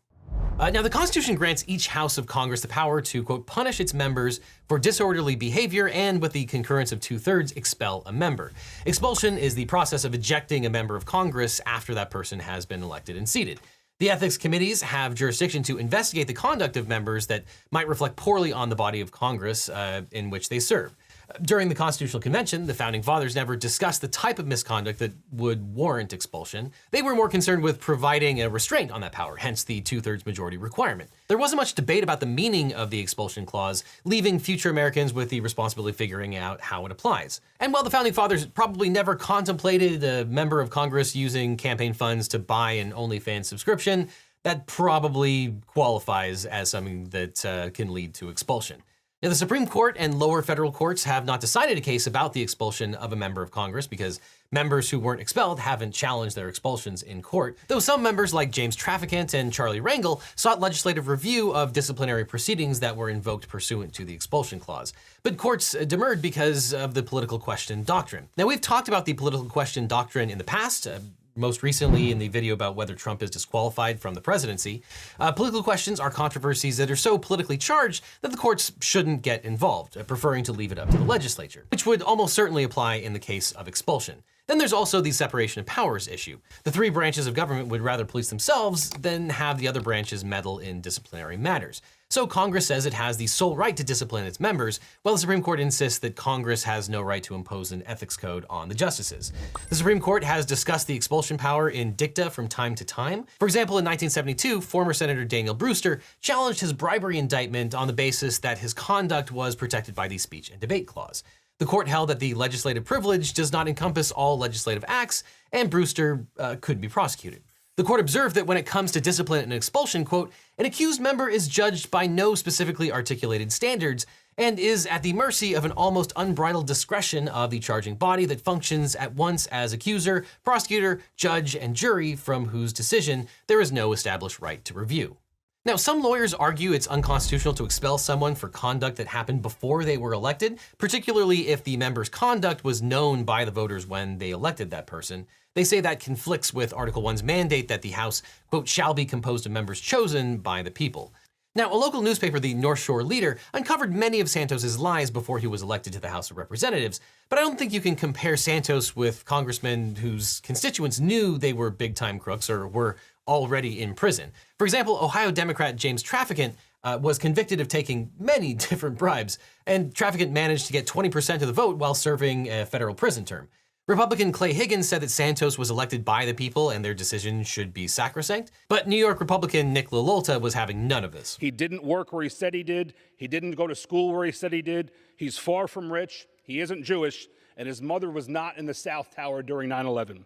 Uh, 0.57 0.69
now, 0.69 0.81
the 0.81 0.89
Constitution 0.89 1.35
grants 1.35 1.65
each 1.67 1.87
House 1.87 2.17
of 2.17 2.25
Congress 2.25 2.61
the 2.61 2.69
power 2.69 3.01
to, 3.01 3.21
quote, 3.21 3.45
punish 3.45 3.81
its 3.81 3.93
members 3.93 4.39
for 4.67 4.79
disorderly 4.79 5.35
behavior 5.35 5.89
and, 5.89 6.21
with 6.21 6.31
the 6.31 6.45
concurrence 6.45 6.93
of 6.93 7.01
two 7.01 7.17
thirds, 7.17 7.51
expel 7.53 8.03
a 8.05 8.13
member. 8.13 8.53
Expulsion 8.85 9.37
is 9.37 9.55
the 9.55 9.65
process 9.65 10.05
of 10.05 10.13
ejecting 10.13 10.65
a 10.65 10.69
member 10.69 10.95
of 10.95 11.05
Congress 11.05 11.59
after 11.65 11.93
that 11.95 12.11
person 12.11 12.39
has 12.39 12.65
been 12.65 12.81
elected 12.81 13.17
and 13.17 13.27
seated. 13.27 13.59
The 13.99 14.09
ethics 14.09 14.37
committees 14.37 14.81
have 14.81 15.15
jurisdiction 15.15 15.63
to 15.63 15.77
investigate 15.77 16.27
the 16.27 16.33
conduct 16.33 16.77
of 16.77 16.87
members 16.87 17.27
that 17.27 17.43
might 17.71 17.89
reflect 17.89 18.15
poorly 18.15 18.53
on 18.53 18.69
the 18.69 18.75
body 18.75 19.01
of 19.01 19.11
Congress 19.11 19.67
uh, 19.67 20.03
in 20.11 20.29
which 20.29 20.47
they 20.47 20.59
serve. 20.59 20.95
During 21.43 21.69
the 21.69 21.75
Constitutional 21.75 22.21
Convention, 22.21 22.65
the 22.65 22.73
Founding 22.73 23.03
Fathers 23.03 23.35
never 23.35 23.55
discussed 23.55 24.01
the 24.01 24.07
type 24.07 24.39
of 24.39 24.47
misconduct 24.47 24.97
that 24.99 25.13
would 25.31 25.75
warrant 25.75 26.11
expulsion. 26.11 26.71
They 26.89 27.03
were 27.03 27.15
more 27.15 27.29
concerned 27.29 27.61
with 27.61 27.79
providing 27.79 28.41
a 28.41 28.49
restraint 28.49 28.89
on 28.89 29.01
that 29.01 29.11
power, 29.11 29.35
hence 29.35 29.63
the 29.63 29.81
two 29.81 30.01
thirds 30.01 30.25
majority 30.25 30.57
requirement. 30.57 31.11
There 31.27 31.37
wasn't 31.37 31.57
much 31.57 31.75
debate 31.75 32.03
about 32.03 32.19
the 32.19 32.25
meaning 32.25 32.73
of 32.73 32.89
the 32.89 32.99
expulsion 32.99 33.45
clause, 33.45 33.83
leaving 34.05 34.39
future 34.39 34.71
Americans 34.71 35.13
with 35.13 35.29
the 35.29 35.39
responsibility 35.41 35.91
of 35.91 35.97
figuring 35.97 36.35
out 36.35 36.61
how 36.61 36.85
it 36.87 36.91
applies. 36.91 37.41
And 37.59 37.71
while 37.73 37.83
the 37.83 37.91
Founding 37.91 38.13
Fathers 38.13 38.47
probably 38.47 38.89
never 38.89 39.15
contemplated 39.15 40.03
a 40.03 40.25
member 40.25 40.61
of 40.61 40.71
Congress 40.71 41.15
using 41.15 41.57
campaign 41.57 41.93
funds 41.93 42.27
to 42.29 42.39
buy 42.39 42.71
an 42.71 42.91
OnlyFans 42.91 43.45
subscription, 43.45 44.09
that 44.43 44.65
probably 44.67 45.55
qualifies 45.67 46.45
as 46.45 46.69
something 46.69 47.05
that 47.09 47.45
uh, 47.45 47.69
can 47.69 47.93
lead 47.93 48.13
to 48.15 48.29
expulsion. 48.29 48.81
Now, 49.21 49.27
the 49.27 49.35
Supreme 49.35 49.67
Court 49.67 49.97
and 49.99 50.17
lower 50.17 50.41
federal 50.41 50.71
courts 50.71 51.03
have 51.03 51.25
not 51.25 51.41
decided 51.41 51.77
a 51.77 51.81
case 51.81 52.07
about 52.07 52.31
the 52.31 52.41
expulsion 52.41 52.95
of 52.95 53.11
a 53.11 53.17
member 53.17 53.41
of 53.41 53.51
Congress 53.51 53.85
because 53.85 54.21
members 54.49 54.89
who 54.89 54.97
weren't 54.97 55.19
expelled 55.19 55.59
haven't 55.59 55.91
challenged 55.91 56.37
their 56.37 56.47
expulsions 56.47 57.03
in 57.03 57.21
court, 57.21 57.57
though 57.67 57.81
some 57.81 58.01
members 58.01 58.33
like 58.33 58.49
James 58.49 58.77
Traficant 58.77 59.33
and 59.33 59.51
Charlie 59.51 59.81
Rangel 59.81 60.21
sought 60.37 60.61
legislative 60.61 61.09
review 61.09 61.51
of 61.53 61.73
disciplinary 61.73 62.23
proceedings 62.23 62.79
that 62.79 62.95
were 62.95 63.09
invoked 63.09 63.49
pursuant 63.49 63.93
to 63.95 64.05
the 64.05 64.13
expulsion 64.13 64.57
clause. 64.57 64.93
But 65.21 65.35
courts 65.35 65.73
demurred 65.73 66.21
because 66.21 66.73
of 66.73 66.93
the 66.93 67.03
political 67.03 67.39
question 67.39 67.83
doctrine. 67.83 68.29
Now, 68.37 68.47
we've 68.47 68.61
talked 68.61 68.87
about 68.87 69.03
the 69.03 69.15
political 69.15 69.49
question 69.49 69.85
doctrine 69.85 70.29
in 70.29 70.37
the 70.37 70.45
past. 70.45 70.87
Uh, 70.87 70.99
most 71.35 71.63
recently 71.63 72.11
in 72.11 72.19
the 72.19 72.27
video 72.27 72.53
about 72.53 72.75
whether 72.75 72.95
Trump 72.95 73.23
is 73.23 73.29
disqualified 73.29 73.99
from 73.99 74.13
the 74.13 74.21
presidency. 74.21 74.83
Uh, 75.19 75.31
political 75.31 75.63
questions 75.63 75.99
are 75.99 76.11
controversies 76.11 76.77
that 76.77 76.91
are 76.91 76.95
so 76.95 77.17
politically 77.17 77.57
charged 77.57 78.03
that 78.21 78.31
the 78.31 78.37
courts 78.37 78.71
shouldn't 78.81 79.21
get 79.21 79.43
involved, 79.45 79.97
uh, 79.97 80.03
preferring 80.03 80.43
to 80.43 80.51
leave 80.51 80.71
it 80.71 80.79
up 80.79 80.89
to 80.89 80.97
the 80.97 81.03
legislature, 81.03 81.65
which 81.71 81.85
would 81.85 82.01
almost 82.01 82.33
certainly 82.33 82.63
apply 82.63 82.95
in 82.95 83.13
the 83.13 83.19
case 83.19 83.51
of 83.51 83.67
expulsion. 83.67 84.23
Then 84.49 84.57
there's 84.57 84.73
also 84.73 84.99
the 84.99 85.11
separation 85.11 85.59
of 85.59 85.67
powers 85.67 86.07
issue. 86.07 86.39
The 86.63 86.71
three 86.71 86.89
branches 86.89 87.27
of 87.27 87.35
government 87.35 87.67
would 87.67 87.81
rather 87.81 88.03
police 88.03 88.29
themselves 88.29 88.89
than 88.89 89.29
have 89.29 89.59
the 89.59 89.67
other 89.67 89.79
branches 89.79 90.25
meddle 90.25 90.57
in 90.57 90.81
disciplinary 90.81 91.37
matters. 91.37 91.83
So 92.09 92.25
Congress 92.25 92.65
says 92.65 92.87
it 92.87 92.93
has 92.95 93.17
the 93.17 93.27
sole 93.27 93.55
right 93.55 93.77
to 93.77 93.83
discipline 93.83 94.25
its 94.25 94.39
members, 94.39 94.79
while 95.03 95.13
the 95.13 95.19
Supreme 95.19 95.43
Court 95.43 95.59
insists 95.59 95.99
that 95.99 96.15
Congress 96.15 96.63
has 96.63 96.89
no 96.89 97.03
right 97.03 97.21
to 97.21 97.35
impose 97.35 97.71
an 97.71 97.83
ethics 97.85 98.17
code 98.17 98.47
on 98.49 98.67
the 98.67 98.73
justices. 98.73 99.31
The 99.69 99.75
Supreme 99.75 99.99
Court 99.99 100.23
has 100.23 100.47
discussed 100.47 100.87
the 100.87 100.95
expulsion 100.95 101.37
power 101.37 101.69
in 101.69 101.93
dicta 101.93 102.31
from 102.31 102.47
time 102.47 102.73
to 102.73 102.83
time. 102.83 103.27
For 103.37 103.45
example, 103.45 103.77
in 103.77 103.85
1972, 103.85 104.61
former 104.61 104.93
Senator 104.93 105.23
Daniel 105.23 105.53
Brewster 105.53 106.01
challenged 106.21 106.61
his 106.61 106.73
bribery 106.73 107.19
indictment 107.19 107.75
on 107.75 107.85
the 107.85 107.93
basis 107.93 108.39
that 108.39 108.57
his 108.57 108.73
conduct 108.73 109.31
was 109.31 109.55
protected 109.55 109.93
by 109.93 110.07
the 110.07 110.17
speech 110.17 110.49
and 110.49 110.59
debate 110.59 110.87
clause. 110.87 111.23
The 111.59 111.65
court 111.65 111.89
held 111.89 112.09
that 112.09 112.19
the 112.19 112.33
legislative 112.33 112.85
privilege 112.85 113.33
does 113.33 113.51
not 113.51 113.67
encompass 113.67 114.11
all 114.11 114.37
legislative 114.37 114.85
acts, 114.87 115.23
and 115.51 115.69
Brewster 115.69 116.25
uh, 116.37 116.55
could 116.61 116.79
be 116.79 116.87
prosecuted. 116.87 117.43
The 117.75 117.83
court 117.83 117.99
observed 117.99 118.35
that 118.35 118.47
when 118.47 118.57
it 118.57 118.65
comes 118.65 118.91
to 118.93 119.01
discipline 119.01 119.43
and 119.43 119.53
expulsion, 119.53 120.05
quote, 120.05 120.31
an 120.57 120.65
accused 120.65 121.01
member 121.01 121.29
is 121.29 121.49
judged 121.49 121.91
by 121.91 122.07
no 122.07 122.33
specifically 122.33 122.91
articulated 122.91 123.51
standards 123.51 124.05
and 124.37 124.57
is 124.57 124.85
at 124.85 125.03
the 125.03 125.11
mercy 125.11 125.53
of 125.53 125.65
an 125.65 125.71
almost 125.73 126.13
unbridled 126.15 126.65
discretion 126.65 127.27
of 127.27 127.51
the 127.51 127.59
charging 127.59 127.95
body 127.95 128.25
that 128.25 128.39
functions 128.39 128.95
at 128.95 129.15
once 129.15 129.45
as 129.47 129.73
accuser, 129.73 130.25
prosecutor, 130.43 131.01
judge, 131.17 131.55
and 131.55 131.75
jury 131.75 132.15
from 132.15 132.47
whose 132.47 132.71
decision 132.71 133.27
there 133.47 133.59
is 133.59 133.71
no 133.71 133.91
established 133.91 134.39
right 134.39 134.63
to 134.63 134.73
review. 134.73 135.17
Now, 135.65 135.75
some 135.75 136.01
lawyers 136.01 136.33
argue 136.33 136.71
it's 136.71 136.87
unconstitutional 136.87 137.53
to 137.55 137.65
expel 137.65 137.97
someone 137.97 138.33
for 138.33 138.47
conduct 138.47 138.95
that 138.95 139.07
happened 139.07 139.41
before 139.41 139.83
they 139.83 139.97
were 139.97 140.13
elected, 140.13 140.57
particularly 140.77 141.49
if 141.49 141.65
the 141.65 141.75
member's 141.75 142.07
conduct 142.07 142.63
was 142.63 142.81
known 142.81 143.25
by 143.25 143.43
the 143.43 143.51
voters 143.51 143.85
when 143.85 144.19
they 144.19 144.29
elected 144.29 144.71
that 144.71 144.87
person. 144.87 145.27
They 145.55 145.65
say 145.65 145.81
that 145.81 145.99
conflicts 145.99 146.53
with 146.53 146.73
Article 146.73 147.03
1's 147.03 147.23
mandate 147.23 147.67
that 147.67 147.81
the 147.81 147.89
House, 147.89 148.21
quote, 148.49 148.69
shall 148.69 148.93
be 148.93 149.03
composed 149.03 149.45
of 149.45 149.51
members 149.51 149.81
chosen 149.81 150.37
by 150.37 150.63
the 150.63 150.71
people. 150.71 151.13
Now, 151.55 151.73
a 151.73 151.75
local 151.75 152.01
newspaper, 152.01 152.39
the 152.39 152.53
North 152.53 152.79
Shore 152.79 153.03
Leader, 153.03 153.37
uncovered 153.53 153.93
many 153.93 154.21
of 154.21 154.29
Santos's 154.29 154.79
lies 154.79 155.11
before 155.11 155.39
he 155.39 155.47
was 155.47 155.61
elected 155.61 155.91
to 155.91 155.99
the 155.99 156.07
House 156.07 156.31
of 156.31 156.37
Representatives, 156.37 157.01
but 157.27 157.37
I 157.37 157.41
don't 157.41 157.59
think 157.59 157.73
you 157.73 157.81
can 157.81 157.97
compare 157.97 158.37
Santos 158.37 158.95
with 158.95 159.25
congressmen 159.25 159.97
whose 159.97 160.39
constituents 160.39 161.01
knew 161.01 161.37
they 161.37 161.51
were 161.51 161.69
big-time 161.69 162.17
crooks 162.17 162.49
or 162.49 162.65
were 162.65 162.95
already 163.27 163.81
in 163.81 163.93
prison. 163.93 164.31
For 164.59 164.65
example, 164.65 164.99
Ohio 165.01 165.31
Democrat 165.31 165.77
James 165.77 166.03
Traficant 166.03 166.53
uh, 166.83 166.99
was 167.01 167.17
convicted 167.17 167.61
of 167.61 167.69
taking 167.69 168.11
many 168.19 168.53
different 168.69 168.97
bribes, 168.97 169.39
and 169.65 169.93
Traficant 169.95 170.31
managed 170.31 170.67
to 170.67 170.73
get 170.73 170.85
20% 170.85 171.35
of 171.35 171.47
the 171.47 171.53
vote 171.53 171.77
while 171.77 171.93
serving 171.93 172.49
a 172.49 172.65
federal 172.65 172.93
prison 172.93 173.23
term. 173.23 173.47
Republican 173.87 174.33
Clay 174.33 174.51
Higgins 174.51 174.87
said 174.87 175.01
that 175.01 175.09
Santos 175.09 175.57
was 175.57 175.71
elected 175.71 176.03
by 176.05 176.25
the 176.25 176.33
people 176.33 176.69
and 176.69 176.85
their 176.85 176.93
decision 176.93 177.41
should 177.41 177.73
be 177.73 177.87
sacrosanct. 177.87 178.51
But 178.67 178.87
New 178.87 178.97
York 178.97 179.19
Republican 179.19 179.73
Nick 179.73 179.89
LaLota 179.89 180.39
was 180.39 180.53
having 180.53 180.87
none 180.87 181.03
of 181.03 181.11
this. 181.11 181.37
He 181.39 181.49
didn't 181.49 181.83
work 181.83 182.13
where 182.13 182.21
he 182.21 182.29
said 182.29 182.53
he 182.53 182.61
did. 182.61 182.93
He 183.17 183.27
didn't 183.27 183.53
go 183.53 183.65
to 183.65 183.73
school 183.73 184.13
where 184.13 184.25
he 184.25 184.31
said 184.31 184.53
he 184.53 184.61
did. 184.61 184.91
He's 185.15 185.39
far 185.39 185.67
from 185.67 185.91
rich. 185.91 186.27
He 186.43 186.59
isn't 186.59 186.83
Jewish. 186.83 187.27
And 187.57 187.67
his 187.67 187.81
mother 187.81 188.11
was 188.11 188.29
not 188.29 188.57
in 188.57 188.67
the 188.67 188.75
South 188.75 189.15
Tower 189.15 189.41
during 189.41 189.69
9 189.69 189.87
11. 189.87 190.25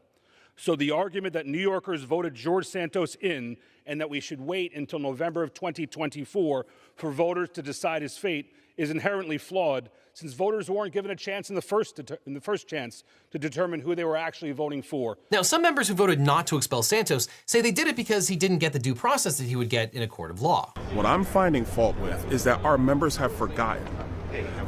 So 0.55 0.75
the 0.75 0.91
argument 0.91 1.33
that 1.33 1.47
New 1.47 1.59
Yorkers 1.59 2.03
voted 2.03 2.35
George 2.35 2.65
Santos 2.67 3.15
in 3.15 3.57
and 3.85 3.99
that 3.99 4.09
we 4.09 4.19
should 4.19 4.39
wait 4.39 4.75
until 4.75 4.99
November 4.99 5.43
of 5.43 5.53
2024 5.53 6.65
for 6.95 7.11
voters 7.11 7.49
to 7.53 7.61
decide 7.61 8.01
his 8.01 8.17
fate 8.17 8.53
is 8.77 8.89
inherently 8.89 9.37
flawed 9.37 9.89
since 10.13 10.33
voters 10.33 10.69
weren't 10.69 10.93
given 10.93 11.11
a 11.11 11.15
chance 11.15 11.49
in 11.49 11.55
the 11.55 11.61
first 11.61 11.99
in 12.25 12.33
the 12.33 12.41
first 12.41 12.67
chance 12.67 13.03
to 13.31 13.37
determine 13.37 13.79
who 13.79 13.93
they 13.95 14.03
were 14.03 14.17
actually 14.17 14.51
voting 14.51 14.81
for. 14.81 15.17
Now, 15.31 15.41
some 15.41 15.61
members 15.61 15.87
who 15.87 15.93
voted 15.93 16.19
not 16.19 16.47
to 16.47 16.57
expel 16.57 16.81
Santos 16.81 17.27
say 17.45 17.61
they 17.61 17.71
did 17.71 17.87
it 17.87 17.95
because 17.95 18.27
he 18.27 18.35
didn't 18.35 18.59
get 18.59 18.73
the 18.73 18.79
due 18.79 18.95
process 18.95 19.37
that 19.37 19.45
he 19.45 19.55
would 19.55 19.69
get 19.69 19.93
in 19.93 20.01
a 20.01 20.07
court 20.07 20.31
of 20.31 20.41
law. 20.41 20.73
What 20.93 21.05
I'm 21.05 21.23
finding 21.23 21.65
fault 21.65 21.97
with 21.99 22.31
is 22.31 22.43
that 22.45 22.63
our 22.63 22.77
members 22.77 23.15
have 23.17 23.33
forgotten 23.33 23.85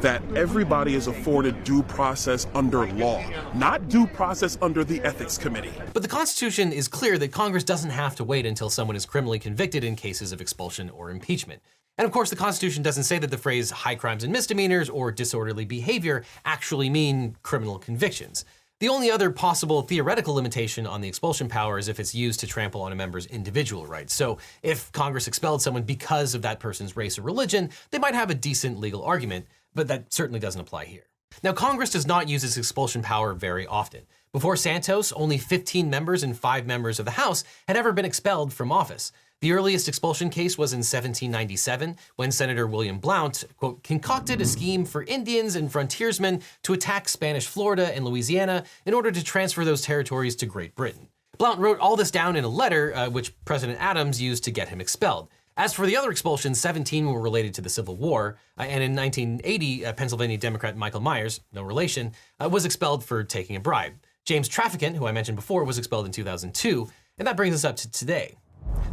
that 0.02 0.22
everybody 0.36 0.96
is 0.96 1.08
afforded 1.08 1.64
due 1.64 1.84
process 1.84 2.48
under 2.54 2.86
law, 2.94 3.24
not 3.54 3.88
due 3.90 4.08
process 4.08 4.58
under 4.62 4.84
the 4.84 5.02
Ethics 5.02 5.38
Committee. 5.38 5.74
But 5.94 6.02
the 6.02 6.10
Constitution 6.10 6.72
is 6.72 6.88
clear 6.88 7.18
that 7.18 7.32
Congress 7.32 7.64
doesn't 7.64 7.92
have 7.92 8.16
to 8.16 8.24
wait 8.24 8.46
until 8.46 8.70
someone 8.70 8.96
is 8.96 9.06
criminally 9.06 9.40
convicted 9.40 9.84
in 9.84 9.96
cases 9.96 10.32
of 10.32 10.42
expulsion 10.42 10.90
or 10.90 11.10
impeachment. 11.10 11.62
And 11.98 12.06
of 12.06 12.12
course, 12.12 12.30
the 12.30 12.36
Constitution 12.36 12.84
doesn't 12.84 13.06
say 13.06 13.20
that 13.20 13.32
the 13.32 13.38
phrase 13.38 13.72
high 13.72 13.96
crimes 13.96 14.24
and 14.24 14.34
misdemeanors 14.34 14.90
or 14.90 15.12
disorderly 15.12 15.66
behavior 15.66 16.24
actually 16.44 16.90
mean 16.90 17.38
criminal 17.42 17.80
convictions. 17.80 18.44
The 18.86 18.90
only 18.90 19.10
other 19.10 19.32
possible 19.32 19.82
theoretical 19.82 20.36
limitation 20.36 20.86
on 20.86 21.02
the 21.02 21.08
expulsion 21.08 21.50
power 21.50 21.80
is 21.80 21.88
if 21.88 22.00
it's 22.00 22.14
used 22.14 22.40
to 22.42 22.46
trample 22.46 22.84
on 22.84 22.92
a 22.92 22.96
member's 22.96 23.26
individual 23.26 23.88
rights. 23.88 24.14
So 24.14 24.38
if 24.62 24.92
Congress 24.92 25.28
expelled 25.28 25.64
someone 25.64 25.82
because 25.82 26.36
of 26.36 26.44
that 26.44 26.60
person's 26.60 26.96
race 26.96 27.18
or 27.18 27.24
religion, 27.24 27.72
they 27.90 27.98
might 27.98 28.14
have 28.14 28.30
a 28.30 28.36
decent 28.36 28.80
legal 28.80 29.04
argument, 29.04 29.48
but 29.74 29.88
that 29.88 30.14
certainly 30.14 30.40
doesn't 30.40 30.62
apply 30.62 30.86
here. 30.86 31.08
Now, 31.42 31.52
Congress 31.52 31.90
does 31.90 32.06
not 32.06 32.30
use 32.30 32.44
its 32.44 32.58
expulsion 32.58 33.02
power 33.02 33.34
very 33.34 33.66
often. 33.66 34.02
Before 34.32 34.56
Santos, 34.56 35.12
only 35.14 35.40
15 35.40 35.90
members 35.90 36.22
and 36.22 36.38
five 36.38 36.68
members 36.68 37.00
of 37.00 37.06
the 37.06 37.12
House 37.14 37.44
had 37.68 37.78
ever 37.78 37.92
been 37.92 38.06
expelled 38.06 38.54
from 38.54 38.72
office. 38.72 39.12
The 39.46 39.52
earliest 39.52 39.88
expulsion 39.88 40.32
case 40.32 40.58
was 40.58 40.74
in 40.74 40.80
1797 40.80 41.98
when 42.16 42.32
Senator 42.32 42.66
William 42.66 42.98
Blount, 42.98 43.44
quote, 43.58 43.84
concocted 43.84 44.42
a 44.42 44.46
scheme 44.46 44.86
for 44.86 45.04
Indians 45.04 45.56
and 45.56 45.72
frontiersmen 45.72 46.42
to 46.64 46.74
attack 46.74 47.08
Spanish 47.08 47.46
Florida 47.46 47.94
and 47.96 48.04
Louisiana 48.04 48.64
in 48.88 48.96
order 48.96 49.12
to 49.12 49.24
transfer 49.24 49.64
those 49.64 49.84
territories 49.84 50.36
to 50.38 50.48
Great 50.48 50.74
Britain. 50.74 51.10
Blount 51.38 51.60
wrote 51.60 51.78
all 51.78 51.96
this 51.96 52.10
down 52.10 52.36
in 52.36 52.44
a 52.44 52.48
letter, 52.48 52.96
uh, 52.96 53.08
which 53.08 53.36
President 53.46 53.80
Adams 53.80 54.20
used 54.20 54.44
to 54.46 54.52
get 54.52 54.70
him 54.70 54.82
expelled. 54.82 55.30
As 55.58 55.76
for 55.76 55.86
the 55.86 55.96
other 55.96 56.10
expulsions, 56.10 56.60
17 56.60 57.06
were 57.06 57.22
related 57.22 57.54
to 57.54 57.62
the 57.62 57.70
Civil 57.70 57.98
War, 57.98 58.40
uh, 58.58 58.64
and 58.64 58.84
in 58.84 58.96
1980, 58.96 59.86
uh, 59.86 59.94
Pennsylvania 59.94 60.40
Democrat 60.40 60.76
Michael 60.76 61.02
Myers, 61.02 61.42
no 61.54 61.62
relation, 61.62 62.14
uh, 62.40 62.50
was 62.50 62.66
expelled 62.66 63.06
for 63.06 63.24
taking 63.24 63.56
a 63.56 63.60
bribe. 63.60 63.94
James 64.26 64.50
Traficant, 64.50 64.96
who 64.96 65.06
I 65.06 65.12
mentioned 65.12 65.36
before, 65.36 65.64
was 65.66 65.78
expelled 65.78 66.08
in 66.08 66.12
2002, 66.12 66.90
And 67.20 67.28
that 67.28 67.38
brings 67.38 67.54
us 67.54 67.64
up 67.64 67.76
to 67.76 67.92
today. 67.92 68.38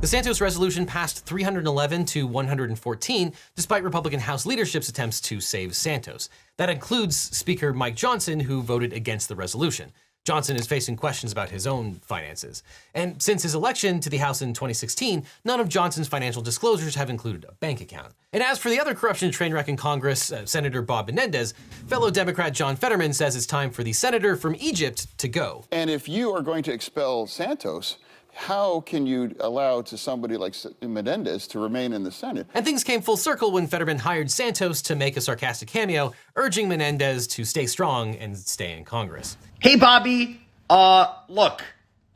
The 0.01 0.09
Santos 0.09 0.41
resolution 0.41 0.85
passed 0.85 1.25
311 1.27 2.07
to 2.07 2.27
114, 2.27 3.33
despite 3.55 3.85
Republican 3.85 4.19
House 4.19 4.45
leadership's 4.45 4.89
attempts 4.89 5.21
to 5.21 5.41
save 5.41 5.77
Santos. 5.77 6.29
That 6.57 6.71
includes 6.71 7.17
Speaker 7.17 7.73
Mike 7.73 7.95
Johnson, 7.95 8.41
who 8.41 8.63
voted 8.63 8.93
against 8.93 9.29
the 9.29 9.37
resolution. 9.37 9.93
Johnson 10.25 10.55
is 10.55 10.69
facing 10.69 10.97
questions 10.97 11.33
about 11.33 11.51
his 11.51 11.67
own 11.67 11.95
finances. 11.95 12.63
And 12.95 13.21
since 13.21 13.43
his 13.43 13.57
election 13.57 13.99
to 14.01 14.11
the 14.11 14.19
House 14.19 14.41
in 14.41 14.55
2016, 14.55 15.25
none 15.45 15.59
of 15.59 15.69
Johnson's 15.69 16.07
financial 16.07 16.43
disclosures 16.43 16.95
have 16.95 17.11
included 17.11 17.45
a 17.49 17.55
bank 17.55 17.81
account. 17.81 18.13
And 18.33 18.41
as 18.41 18.59
for 18.59 18.71
the 18.71 18.81
other 18.81 18.95
corruption 18.95 19.33
train 19.33 19.53
wreck 19.53 19.69
in 19.69 19.77
Congress, 19.77 20.31
uh, 20.31 20.47
Senator 20.47 20.81
Bob 20.81 21.09
Menendez, 21.09 21.55
fellow 21.89 22.09
Democrat 22.09 22.53
John 22.53 22.77
Fetterman 22.77 23.13
says 23.13 23.35
it's 23.35 23.47
time 23.47 23.71
for 23.71 23.83
the 23.83 23.93
senator 23.93 24.37
from 24.37 24.55
Egypt 24.61 25.19
to 25.19 25.27
go. 25.27 25.65
And 25.73 25.91
if 25.91 26.09
you 26.09 26.31
are 26.33 26.43
going 26.43 26.63
to 26.65 26.73
expel 26.73 27.27
Santos, 27.27 27.97
how 28.35 28.81
can 28.81 29.07
you 29.07 29.35
allow 29.41 29.83
to 29.83 29.97
somebody 29.97 30.37
like 30.37 30.55
Menendez 30.81 31.47
to 31.49 31.59
remain 31.59 31.93
in 31.93 32.03
the 32.03 32.11
Senate? 32.11 32.47
And 32.55 32.65
things 32.65 32.83
came 32.83 33.03
full 33.03 33.17
circle 33.17 33.53
when 33.53 33.67
Fetterman 33.67 33.99
hired 33.99 34.31
Santos 34.31 34.83
to 34.83 34.97
make 34.97 35.17
a 35.17 35.21
sarcastic 35.21 35.69
cameo, 35.69 36.13
urging 36.37 36.69
Menendez 36.69 37.27
to 37.29 37.45
stay 37.45 37.67
strong 37.67 38.15
and 38.17 38.37
stay 38.37 38.77
in 38.77 38.85
Congress. 38.85 39.37
Hey, 39.61 39.77
Bobby. 39.77 40.41
Uh, 40.69 41.15
look, 41.29 41.63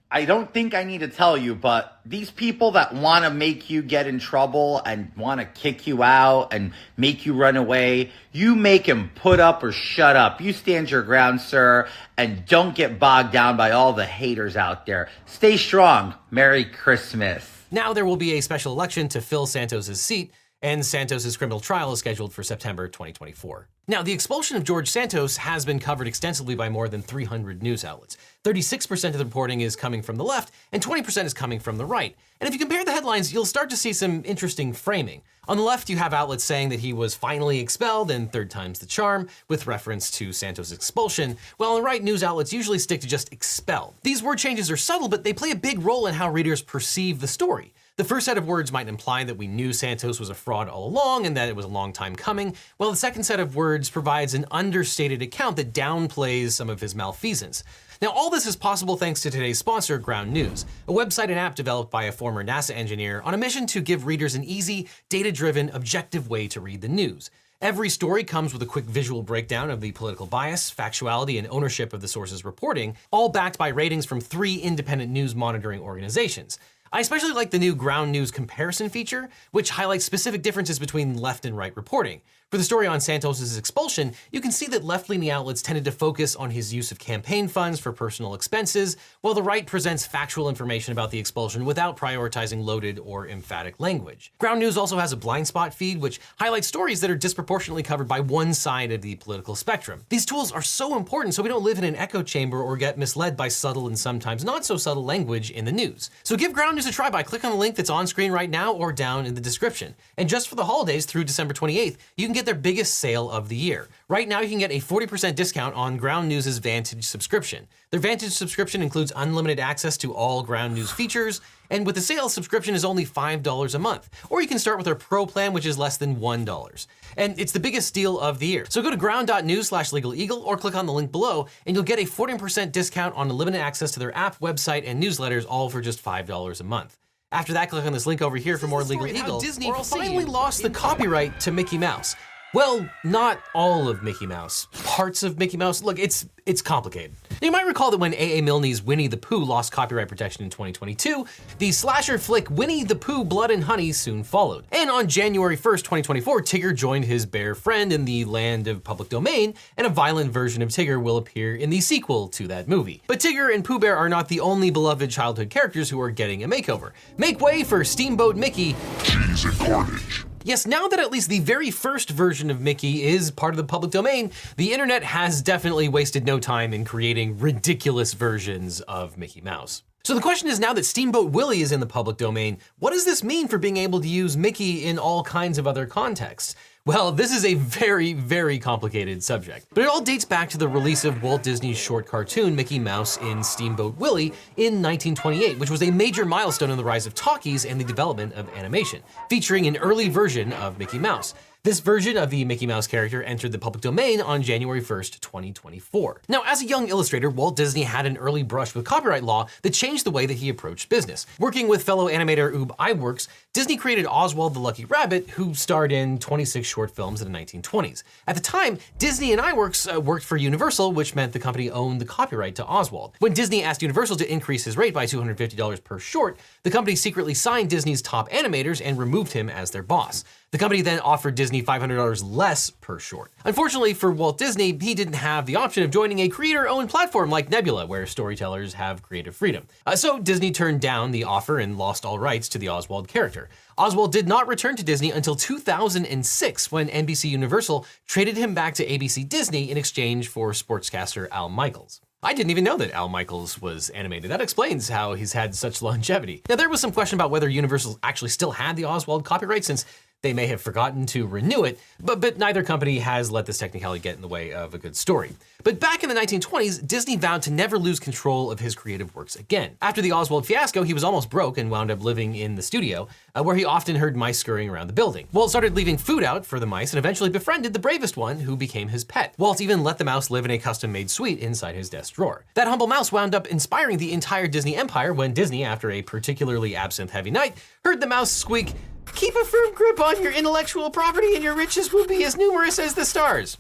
I 0.09 0.25
don't 0.25 0.53
think 0.55 0.73
I 0.73 0.85
need 0.85 0.99
to 0.99 1.09
tell 1.09 1.37
you, 1.37 1.57
but 1.57 2.01
these 2.07 2.31
people 2.31 2.71
that 2.73 2.95
want 2.95 3.25
to 3.25 3.31
make 3.31 3.69
you 3.69 3.83
get 3.83 4.07
in 4.07 4.21
trouble 4.21 4.81
and 4.87 5.11
want 5.17 5.41
to 5.41 5.47
kick 5.47 5.89
you 5.89 6.05
out 6.05 6.53
and 6.53 6.73
make 6.97 7.27
you 7.27 7.35
run 7.35 7.57
away, 7.57 8.13
you 8.31 8.55
make 8.55 8.87
them 8.87 9.11
put 9.17 9.41
up 9.41 9.65
or 9.65 9.73
shut 9.73 10.15
up. 10.15 10.41
You 10.41 10.53
stand 10.53 10.93
your 10.93 11.03
ground, 11.03 11.41
sir, 11.41 11.89
and 12.17 12.47
don't 12.47 12.77
get 12.77 13.01
bogged 13.01 13.33
down 13.33 13.57
by 13.57 13.73
all 13.73 13.95
the 13.95 14.07
haters 14.07 14.57
out 14.57 14.87
there. 14.87 15.09
Stay 15.25 15.57
strong. 15.57 16.15
Merry 16.31 16.65
Christmas. 16.65 17.65
Now 17.73 17.93
there 17.93 18.07
will 18.07 18.17
be 18.17 18.35
a 18.35 18.41
special 18.43 18.73
election 18.73 19.09
to 19.09 19.21
fill 19.21 19.47
Santos's 19.47 20.01
seat, 20.01 20.31
and 20.63 20.85
Santos's 20.85 21.37
criminal 21.37 21.61
trial 21.61 21.93
is 21.93 21.99
scheduled 21.99 22.33
for 22.33 22.43
September 22.43 22.89
2024. 22.89 23.69
Now, 23.89 24.03
the 24.03 24.13
expulsion 24.13 24.57
of 24.57 24.65
George 24.65 24.89
Santos 24.89 25.37
has 25.37 25.65
been 25.65 25.79
covered 25.79 26.09
extensively 26.09 26.57
by 26.57 26.69
more 26.69 26.89
than 26.89 27.03
300 27.03 27.63
news 27.63 27.85
outlets. 27.85 28.17
36% 28.43 29.11
of 29.11 29.19
the 29.19 29.25
reporting 29.25 29.61
is 29.61 29.77
coming 29.77 30.03
from 30.03 30.17
the 30.17 30.25
left, 30.25 30.53
and 30.73 30.83
20% 30.83 31.25
is 31.25 31.35
coming 31.35 31.61
from 31.61 31.79
the 31.79 31.85
right. 31.85 32.17
And 32.41 32.49
if 32.49 32.55
you 32.55 32.59
compare 32.59 32.85
the 32.85 32.91
headlines, 32.93 33.33
you'll 33.33 33.45
start 33.45 33.71
to 33.71 33.77
see 33.77 33.93
some 33.93 34.23
interesting 34.25 34.73
framing. 34.73 35.23
On 35.47 35.57
the 35.57 35.63
left, 35.63 35.89
you 35.89 35.99
have 35.99 36.13
outlets 36.13 36.43
saying 36.43 36.71
that 36.71 36.81
he 36.81 36.93
was 36.93 37.15
finally 37.15 37.61
expelled 37.61 38.11
and 38.11 38.33
third 38.33 38.51
time's 38.51 38.81
the 38.81 38.87
charm, 38.87 39.29
with 39.49 39.69
reference 39.69 40.11
to 40.13 40.33
Santos' 40.33 40.73
expulsion, 40.73 41.37
while 41.59 41.71
on 41.71 41.77
the 41.77 41.83
right, 41.83 42.03
news 42.03 42.25
outlets 42.25 42.53
usually 42.53 42.81
stick 42.81 43.01
to 43.03 43.07
just 43.07 43.33
expelled. 43.33 43.95
These 44.03 44.23
word 44.23 44.39
changes 44.39 44.69
are 44.71 44.77
subtle, 44.77 45.09
but 45.09 45.23
they 45.23 45.33
play 45.33 45.53
a 45.53 45.57
big 45.57 45.79
role 45.85 46.09
in 46.09 46.15
how 46.15 46.29
readers 46.29 46.61
perceive 46.61 47.21
the 47.21 47.29
story. 47.29 47.73
The 47.97 48.05
first 48.05 48.27
set 48.27 48.37
of 48.37 48.47
words 48.47 48.71
might 48.71 48.89
imply 48.89 49.25
that 49.25 49.39
we 49.39 49.47
knew 49.47 49.73
Santos 49.73 50.21
was 50.21 50.29
a 50.29 50.35
fraud 50.35 50.69
all 50.69 50.87
along 50.87 51.25
and 51.25 51.35
that 51.35 51.49
it 51.49 51.57
was 51.57 51.65
a 51.65 51.69
long 51.69 51.95
time 51.95 52.15
coming, 52.15 52.55
while 52.77 52.91
the 52.91 52.97
second 52.97 53.25
set 53.25 53.41
of 53.41 53.57
words 53.57 53.89
provides 53.89 54.35
an 54.35 54.45
understated 54.51 55.23
account 55.23 55.57
that 55.57 55.73
downplays 55.73 56.51
some 56.51 56.69
of 56.69 56.79
his 56.79 56.95
malfeasance. 56.95 57.65
Now, 58.03 58.11
all 58.11 58.29
this 58.29 58.45
is 58.47 58.55
possible 58.55 58.99
thanks 58.99 59.23
to 59.23 59.31
today's 59.31 59.59
sponsor, 59.59 59.97
Ground 59.97 60.31
News, 60.31 60.67
a 60.87 60.93
website 60.93 61.31
and 61.31 61.39
app 61.39 61.55
developed 61.55 61.91
by 61.91 62.05
a 62.05 62.13
former 62.13 62.45
NASA 62.45 62.77
engineer 62.77 63.23
on 63.23 63.33
a 63.33 63.39
mission 63.39 63.67
to 63.69 63.81
give 63.81 64.05
readers 64.05 64.35
an 64.35 64.45
easy, 64.45 64.91
data 65.09 65.33
driven, 65.33 65.71
objective 65.71 66.29
way 66.29 66.47
to 66.49 66.61
read 66.61 66.83
the 66.83 66.89
news. 66.89 67.31
Every 67.63 67.89
story 67.89 68.25
comes 68.25 68.53
with 68.53 68.61
a 68.61 68.67
quick 68.67 68.85
visual 68.85 69.23
breakdown 69.23 69.71
of 69.71 69.81
the 69.81 69.93
political 69.93 70.27
bias, 70.27 70.71
factuality, 70.71 71.39
and 71.39 71.49
ownership 71.51 71.95
of 71.95 72.03
the 72.03 72.09
source's 72.09 72.45
reporting, 72.45 72.95
all 73.11 73.31
backed 73.31 73.57
by 73.57 73.69
ratings 73.69 74.05
from 74.05 74.21
three 74.21 74.57
independent 74.57 75.11
news 75.11 75.35
monitoring 75.35 75.81
organizations. 75.81 76.59
I 76.93 77.01
especially 77.01 77.33
like 77.33 77.51
the 77.51 77.59
new 77.59 77.75
ground 77.75 78.13
news 78.13 78.31
comparison 78.31 78.89
feature, 78.89 79.29
which 79.51 79.71
highlights 79.71 80.05
specific 80.05 80.43
differences 80.43 80.79
between 80.79 81.17
left 81.19 81.45
and 81.45 81.57
right 81.57 81.77
reporting. 81.77 82.21
For 82.53 82.59
the 82.59 82.65
story 82.65 82.87
on 82.87 83.01
Santos' 83.01 83.57
expulsion, 83.59 84.13
you 84.31 84.41
can 84.41 84.53
see 84.53 84.69
that 84.69 84.85
left 84.85 85.09
leaning 85.09 85.31
outlets 85.31 85.61
tended 85.61 85.85
to 85.87 85.91
focus 85.91 86.37
on 86.37 86.49
his 86.49 86.73
use 86.73 86.93
of 86.93 86.99
campaign 87.01 87.49
funds 87.49 87.81
for 87.81 87.91
personal 87.91 88.35
expenses, 88.35 88.97
while 89.21 89.35
the 89.35 89.43
right 89.43 89.67
presents 89.67 90.07
factual 90.07 90.49
information 90.49 90.93
about 90.93 91.11
the 91.11 91.19
expulsion 91.19 91.65
without 91.65 91.97
prioritizing 91.97 92.65
loaded 92.65 93.01
or 93.01 93.27
emphatic 93.27 93.81
language. 93.81 94.33
Ground 94.39 94.61
News 94.61 94.77
also 94.77 94.97
has 94.97 95.11
a 95.11 95.17
blind 95.17 95.49
spot 95.49 95.75
feed, 95.75 96.01
which 96.01 96.21
highlights 96.39 96.69
stories 96.69 97.01
that 97.01 97.11
are 97.11 97.17
disproportionately 97.17 97.83
covered 97.83 98.07
by 98.07 98.21
one 98.21 98.55
side 98.55 98.93
of 98.93 99.03
the 99.03 99.17
political 99.17 99.57
spectrum. 99.57 100.05
These 100.09 100.25
tools 100.25 100.53
are 100.53 100.63
so 100.63 100.97
important 100.97 101.35
so 101.35 101.43
we 101.43 101.49
don't 101.49 101.65
live 101.65 101.79
in 101.79 101.85
an 101.85 101.97
echo 101.97 102.23
chamber 102.23 102.63
or 102.63 102.77
get 102.77 102.97
misled 102.97 103.37
by 103.37 103.49
subtle 103.49 103.89
and 103.89 103.99
sometimes 103.99 104.45
not 104.45 104.65
so 104.65 104.77
subtle 104.77 105.05
language 105.05 105.51
in 105.51 105.65
the 105.65 105.73
news. 105.73 106.11
So 106.23 106.37
give 106.37 106.53
Ground 106.53 106.77
News 106.77 106.87
a 106.87 106.93
try 106.93 107.11
by 107.11 107.25
clicking 107.25 107.51
on 107.51 107.57
the 107.57 107.61
link 107.61 107.75
that's 107.75 107.91
on 107.91 108.07
screen 108.07 108.31
right 108.31 108.49
now 108.49 108.73
or 108.73 108.93
down 108.93 109.27
in 109.27 109.35
the 109.35 109.41
description. 109.41 109.97
And 110.17 110.29
just 110.29 110.49
for 110.49 110.55
the 110.55 110.67
holidays 110.67 111.07
through 111.07 111.25
December 111.25 111.53
28th, 111.53 111.97
you 112.17 112.25
can 112.29 112.36
get 112.37 112.47
their 112.47 112.55
biggest 112.55 112.97
sale 112.97 113.31
of 113.31 113.49
the 113.49 113.57
year. 113.57 113.89
Right 114.09 114.29
now, 114.29 114.41
you 114.41 114.49
can 114.49 114.59
get 114.59 114.71
a 114.71 114.79
40% 114.79 115.35
discount 115.35 115.75
on 115.75 115.97
Ground 115.97 116.29
News' 116.29 116.59
Vantage 116.59 117.05
subscription. 117.05 117.67
Their 117.91 117.99
Vantage 117.99 118.33
subscription 118.33 118.83
includes 118.83 119.11
unlimited 119.17 119.59
access 119.59 119.97
to 119.99 120.15
all 120.15 120.43
Ground 120.43 120.75
News 120.75 120.91
features, 120.91 121.41
and 121.71 121.87
with 121.87 121.95
the 121.95 122.01
sale, 122.01 122.29
subscription 122.29 122.75
is 122.75 122.85
only 122.85 123.07
$5 123.07 123.75
a 123.75 123.79
month. 123.79 124.11
Or 124.31 124.43
you 124.43 124.49
can 124.49 124.59
start 124.59 124.77
with 124.77 124.85
their 124.85 124.95
Pro 124.95 125.27
plan, 125.27 125.53
which 125.53 125.67
is 125.67 125.79
less 125.79 125.97
than 125.97 126.17
$1. 126.17 126.87
And 127.17 127.41
it's 127.41 127.53
the 127.53 127.61
biggest 127.61 127.95
deal 127.95 128.21
of 128.21 128.39
the 128.39 128.47
year. 128.47 128.67
So 128.69 128.83
go 128.83 128.91
to 128.91 128.97
ground.news 128.97 129.69
slash 129.69 129.91
legaleagle 129.91 130.45
or 130.45 130.57
click 130.57 130.75
on 130.75 130.87
the 130.87 130.93
link 130.93 131.11
below, 131.11 131.47
and 131.65 131.75
you'll 131.75 131.85
get 131.85 131.99
a 131.99 132.03
40% 132.03 132.71
discount 132.71 133.15
on 133.17 133.31
unlimited 133.31 133.61
access 133.61 133.91
to 133.93 133.99
their 133.99 134.17
app, 134.17 134.39
website, 134.41 134.85
and 134.87 135.03
newsletters, 135.03 135.47
all 135.49 135.71
for 135.71 135.81
just 135.81 136.05
$5 136.05 136.61
a 136.61 136.65
month. 136.65 136.99
After 137.33 137.55
that, 137.55 137.71
click 137.71 137.85
on 137.85 137.93
this 137.93 138.07
link 138.07 138.23
over 138.23 138.37
here 138.37 138.57
for 138.57 138.69
more 138.69 138.85
Legal 138.85 139.07
Eagle. 139.07 139.41
Disney 139.41 139.73
finally 139.83 140.25
lost 140.25 140.63
the 140.63 140.71
copyright 140.71 141.41
to 141.41 141.51
Mickey 141.51 141.77
Mouse. 141.77 142.15
Well, 142.57 142.89
not 143.05 143.39
all 143.55 143.87
of 143.87 144.03
Mickey 144.03 144.27
Mouse. 144.27 144.67
Parts 144.83 145.23
of 145.23 145.39
Mickey 145.39 145.59
Mouse. 145.59 145.83
Look, 145.83 145.99
it's 145.99 146.27
it's 146.47 146.63
complicated. 146.63 147.15
You 147.43 147.51
might 147.51 147.67
recall 147.67 147.91
that 147.91 147.99
when 147.99 148.15
A.A. 148.15 148.41
Milne's 148.41 148.83
Winnie 148.83 149.09
the 149.09 149.19
Pooh 149.19 149.45
lost 149.45 149.73
copyright 149.73 150.09
protection 150.09 150.43
in 150.43 150.49
2022, 150.49 151.27
the 151.59 151.71
slasher 151.71 152.17
flick 152.17 152.49
Winnie 152.49 152.83
the 152.83 152.95
Pooh 152.95 153.25
Blood 153.25 153.51
and 153.51 153.63
Honey 153.63 153.93
soon 153.93 154.25
followed. 154.25 154.65
And 154.73 154.89
on 154.89 155.07
January 155.07 155.59
1st, 155.59 155.81
2024, 155.81 156.41
Tigger 156.41 156.75
joined 156.75 157.05
his 157.05 157.27
bear 157.27 157.55
friend 157.55 157.93
in 157.93 158.07
the 158.07 158.25
land 158.25 158.69
of 158.69 158.83
public 158.83 159.11
domain, 159.11 159.53
and 159.77 159.87
a 159.87 159.91
violent 159.91 160.33
version 160.33 160.63
of 160.63 160.71
Tigger 160.71 161.03
will 161.03 161.19
appear 161.19 161.57
in 161.57 161.69
the 161.69 161.83
sequel 161.83 162.27
to 162.29 162.49
that 162.49 162.69
movie. 162.69 163.03
But 163.07 163.21
Tigger 163.21 163.55
and 163.55 163.67
Pooh 163.67 163.79
Bear 163.79 163.99
are 163.99 164.09
not 164.09 164.29
the 164.29 164.41
only 164.41 164.71
beloved 164.71 165.11
childhood 165.11 165.51
characters 165.51 165.91
who 165.91 166.01
are 166.01 166.11
getting 166.11 166.43
a 166.43 166.49
makeover. 166.49 166.93
Make 167.19 167.39
way 167.39 167.65
for 167.65 167.85
Steamboat 167.85 168.35
Mickey. 168.35 168.75
Cheese 169.03 169.45
and 169.45 169.59
carnage. 169.59 170.25
Yes, 170.47 170.65
now 170.65 170.87
that 170.87 171.01
at 171.01 171.11
least 171.11 171.29
the 171.29 171.41
very 171.41 171.73
first 171.73 172.09
version 172.09 172.53
of 172.53 172.61
Mickey 172.61 173.03
is 173.03 173.33
part 173.33 173.53
of 173.53 173.57
the 173.57 173.65
public 173.65 173.91
domain, 173.91 174.31
the 174.57 174.73
internet 174.73 175.03
has 175.03 175.43
definitely 175.43 175.89
wasted 175.89 176.25
no 176.25 176.39
time 176.39 176.73
in 176.73 176.85
creating 176.85 177.41
ridiculous 177.41 178.15
versions 178.15 178.81
of 178.83 179.19
Mickey 179.19 179.41
Mouse. 179.41 179.83
So 180.05 180.15
the 180.15 180.21
question 180.21 180.49
is 180.49 180.61
now 180.61 180.73
that 180.75 180.85
Steamboat 180.85 181.33
Willie 181.33 181.63
is 181.63 181.73
in 181.73 181.81
the 181.81 181.85
public 181.85 182.17
domain, 182.17 182.59
what 182.79 182.93
does 182.93 183.05
this 183.05 183.25
mean 183.25 183.49
for 183.49 183.59
being 183.59 183.77
able 183.77 184.01
to 184.01 184.07
use 184.07 184.37
Mickey 184.37 184.85
in 184.85 185.01
all 185.01 185.25
kinds 185.25 185.59
of 185.59 185.67
other 185.67 185.85
contexts? 185.85 186.55
Well, 186.87 187.11
this 187.11 187.35
is 187.35 187.45
a 187.45 187.55
very, 187.55 188.13
very 188.13 188.61
complicated 188.61 189.21
subject. 189.21 189.67
But 189.75 189.83
it 189.83 189.89
all 189.89 190.01
dates 190.01 190.25
back 190.25 190.49
to 190.51 190.57
the 190.57 190.69
release 190.69 191.05
of 191.05 191.21
Walt 191.21 191.43
Disney's 191.43 191.77
short 191.77 192.07
cartoon 192.07 192.55
Mickey 192.55 192.79
Mouse 192.79 193.17
in 193.17 193.43
Steamboat 193.43 193.97
Willie 193.97 194.33
in 194.57 194.81
1928, 194.81 195.59
which 195.59 195.69
was 195.69 195.83
a 195.83 195.91
major 195.91 196.25
milestone 196.25 196.71
in 196.71 196.77
the 196.77 196.85
rise 196.85 197.05
of 197.05 197.13
talkies 197.13 197.65
and 197.65 197.81
the 197.81 197.85
development 197.85 198.35
of 198.35 198.49
animation, 198.55 199.03
featuring 199.29 199.67
an 199.67 199.77
early 199.79 200.09
version 200.09 200.53
of 200.53 200.79
Mickey 200.79 201.01
Mouse. 201.01 201.35
This 201.67 201.81
version 201.81 202.17
of 202.17 202.31
the 202.31 202.45
Mickey 202.45 202.65
Mouse 202.65 202.87
character 202.87 203.25
entered 203.25 203.51
the 203.51 203.59
public 203.59 203.83
domain 203.83 204.21
on 204.21 204.41
January 204.41 204.81
1st, 204.81 205.19
2024. 205.19 206.21
Now, 206.29 206.45
as 206.47 206.63
a 206.63 206.65
young 206.65 206.87
illustrator, 206.87 207.29
Walt 207.29 207.57
Disney 207.57 207.83
had 207.83 208.07
an 208.07 208.17
early 208.19 208.45
brush 208.45 208.73
with 208.73 208.85
copyright 208.85 209.25
law 209.25 209.49
that 209.63 209.75
changed 209.75 210.07
the 210.07 210.13
way 210.13 210.27
that 210.27 210.35
he 210.35 210.49
approached 210.49 210.89
business. 210.89 211.27
Working 211.41 211.67
with 211.67 211.83
fellow 211.83 212.09
animator 212.09 212.55
Ub 212.55 212.77
Iwerks, 212.77 213.27
Disney 213.57 213.79
created 213.79 214.05
Oswald 214.05 214.53
the 214.53 214.61
Lucky 214.61 214.85
Rabbit, 214.85 215.31
who 215.31 215.55
starred 215.55 215.91
in 215.91 216.19
26 216.19 216.69
short 216.69 216.91
films 216.91 217.23
in 217.23 217.33
the 217.33 217.39
1920s. 217.39 218.03
At 218.27 218.35
the 218.35 218.43
time, 218.43 218.77
Disney 218.99 219.33
and 219.33 219.41
Iwerks 219.41 219.91
uh, 219.91 219.99
worked 219.99 220.27
for 220.27 220.37
Universal, 220.37 220.93
which 220.93 221.15
meant 221.15 221.33
the 221.33 221.39
company 221.39 221.71
owned 221.71 221.99
the 221.99 222.05
copyright 222.05 222.55
to 222.57 222.67
Oswald. 222.67 223.15
When 223.19 223.33
Disney 223.33 223.63
asked 223.63 223.81
Universal 223.81 224.17
to 224.17 224.31
increase 224.31 224.65
his 224.65 224.77
rate 224.77 224.93
by 224.93 225.07
$250 225.07 225.83
per 225.83 225.99
short, 225.99 226.39
the 226.65 226.71
company 226.71 226.97
secretly 226.97 227.33
signed 227.33 227.71
Disney's 227.71 228.03
top 228.03 228.29
animators 228.29 228.83
and 228.85 228.99
removed 228.99 229.33
him 229.33 229.49
as 229.49 229.71
their 229.71 229.83
boss. 229.83 230.23
The 230.53 230.59
company 230.59 230.81
then 230.81 231.01
offered 231.01 231.35
Disney 231.35 231.63
$500 231.63 232.23
less 232.25 232.71
per 232.71 232.99
short. 232.99 233.33
Unfortunately 233.45 233.95
for 233.95 234.13
Walt 234.13 234.39
Disney, 234.39 234.77
he 234.81 234.95
didn't 234.95 235.15
have 235.15 235.45
the 235.45 235.57
option 235.57 235.83
of 235.83 235.91
joining 235.91 236.21
a 236.21 236.29
creator-owned 236.29 236.89
platform 236.89 237.31
like 237.31 237.51
Nebula, 237.51 237.87
where 237.87 238.07
storytellers 238.07 238.75
have 238.75 239.03
creative 239.03 239.35
freedom. 239.35 239.67
Uh, 239.85 239.97
so 239.97 240.21
Disney 240.21 240.53
turned 240.53 240.81
down 240.81 241.11
the 241.11 241.25
offer 241.25 241.59
and 241.59 241.77
lost 241.77 242.05
all 242.05 242.19
rights 242.19 242.49
to 242.51 242.59
the 242.59 242.69
Oswald 242.69 243.09
character. 243.09 243.46
Oswald 243.79 244.13
did 244.13 244.27
not 244.27 244.49
return 244.49 244.77
to 244.77 244.85
Disney 244.85 245.11
until 245.11 245.37
2006 245.37 246.73
when 246.73 246.89
NBC 246.89 247.31
Universal 247.31 247.87
traded 248.07 248.37
him 248.37 248.55
back 248.55 248.75
to 248.75 248.87
ABC 248.87 249.29
Disney 249.29 249.71
in 249.71 249.77
exchange 249.77 250.29
for 250.29 250.53
sportscaster 250.53 251.29
Al 251.31 251.49
Michaels. 251.49 252.01
I 252.23 252.33
didn't 252.33 252.51
even 252.51 252.65
know 252.65 252.77
that 252.79 252.93
Al 252.93 253.09
Michaels 253.09 253.61
was 253.61 253.91
animated. 253.91 254.31
That 254.31 254.41
explains 254.41 254.89
how 254.89 255.15
he's 255.15 255.33
had 255.33 255.55
such 255.55 255.83
longevity. 255.83 256.43
Now, 256.49 256.57
there 256.57 256.69
was 256.69 256.81
some 256.81 256.91
question 256.91 257.17
about 257.17 257.31
whether 257.31 257.49
Universal 257.49 257.99
actually 258.03 258.31
still 258.31 258.53
had 258.53 258.75
the 258.75 258.87
Oswald 258.87 259.25
copyright 259.25 259.65
since 259.65 259.85
they 260.23 260.33
may 260.33 260.47
have 260.47 260.61
forgotten 260.61 261.07
to 261.07 261.27
renew 261.27 261.63
it, 261.65 261.79
but, 262.01 262.21
but 262.21 262.39
neither 262.39 262.65
company 262.65 262.99
has 262.99 263.31
let 263.31 263.47
this 263.47 263.59
technicality 263.59 264.01
get 264.01 264.17
in 264.17 264.23
the 264.23 264.29
way 264.29 264.53
of 264.53 264.75
a 264.75 264.79
good 264.79 264.97
story. 264.97 265.33
But 265.67 265.81
back 265.81 266.05
in 266.05 266.09
the 266.09 266.15
1920s, 266.15 266.87
Disney 266.87 267.17
vowed 267.17 267.43
to 267.43 267.51
never 267.51 267.77
lose 267.77 267.99
control 267.99 268.53
of 268.53 268.61
his 268.61 268.77
creative 268.77 269.13
works 269.17 269.35
again. 269.35 269.77
After 269.83 270.01
the 270.01 270.13
Oswald 270.13 270.47
fiasco, 270.47 270.85
he 270.85 270.95
was 270.95 271.03
almost 271.03 271.29
broke 271.29 271.59
and 271.59 271.69
wound 271.69 271.91
up 271.91 272.05
living 272.05 272.37
in 272.37 272.55
the 272.55 272.63
studio, 272.63 273.09
uh, 273.35 273.43
where 273.43 273.57
he 273.57 273.65
often 273.65 273.97
heard 273.97 274.17
mice 274.17 274.39
scurrying 274.39 274.71
around 274.71 274.87
the 274.87 274.93
building. 274.93 275.27
Walt 275.33 275.51
started 275.51 275.75
leaving 275.75 275.99
food 275.99 276.23
out 276.23 276.47
for 276.47 276.61
the 276.61 276.67
mice 276.67 276.93
and 276.93 277.01
eventually 277.01 277.31
befriended 277.31 277.73
the 277.73 277.81
bravest 277.81 278.17
one, 278.17 278.39
who 278.39 278.57
became 278.57 278.87
his 278.87 279.03
pet. 279.03 279.35
Walt 279.39 279.61
even 279.61 279.83
let 279.83 279.99
the 279.99 280.05
mouse 280.05 280.31
live 280.31 280.45
in 280.45 280.53
a 280.53 280.59
custom-made 280.59 281.11
suite 281.11 281.41
inside 281.41 281.75
his 281.75 281.91
desk 281.91 282.15
drawer. 282.15 282.45
That 282.55 282.69
humble 282.69 282.87
mouse 282.87 283.11
wound 283.11 283.35
up 283.35 283.49
inspiring 283.49 283.99
the 283.99 284.13
entire 284.13 284.47
Disney 284.47 284.77
empire 284.77 285.13
when 285.13 285.35
Disney, 285.35 285.65
after 285.65 285.91
a 285.91 286.01
particularly 286.01 286.77
absinthe-heavy 286.77 287.33
night, 287.33 287.57
heard 287.85 288.01
the 288.01 288.07
mouse 288.07 288.31
squeak, 288.31 288.73
Keep 289.17 289.35
a 289.35 289.45
firm 289.45 289.75
grip 289.75 289.99
on 289.99 290.23
your 290.23 290.33
intellectual 290.33 290.91
property 290.91 291.35
and 291.35 291.43
your 291.43 291.57
riches 291.57 291.93
will 291.93 292.07
be 292.07 292.23
as 292.23 292.37
numerous 292.37 292.79
as 292.79 292.95
the 292.95 293.05
stars. 293.05 293.57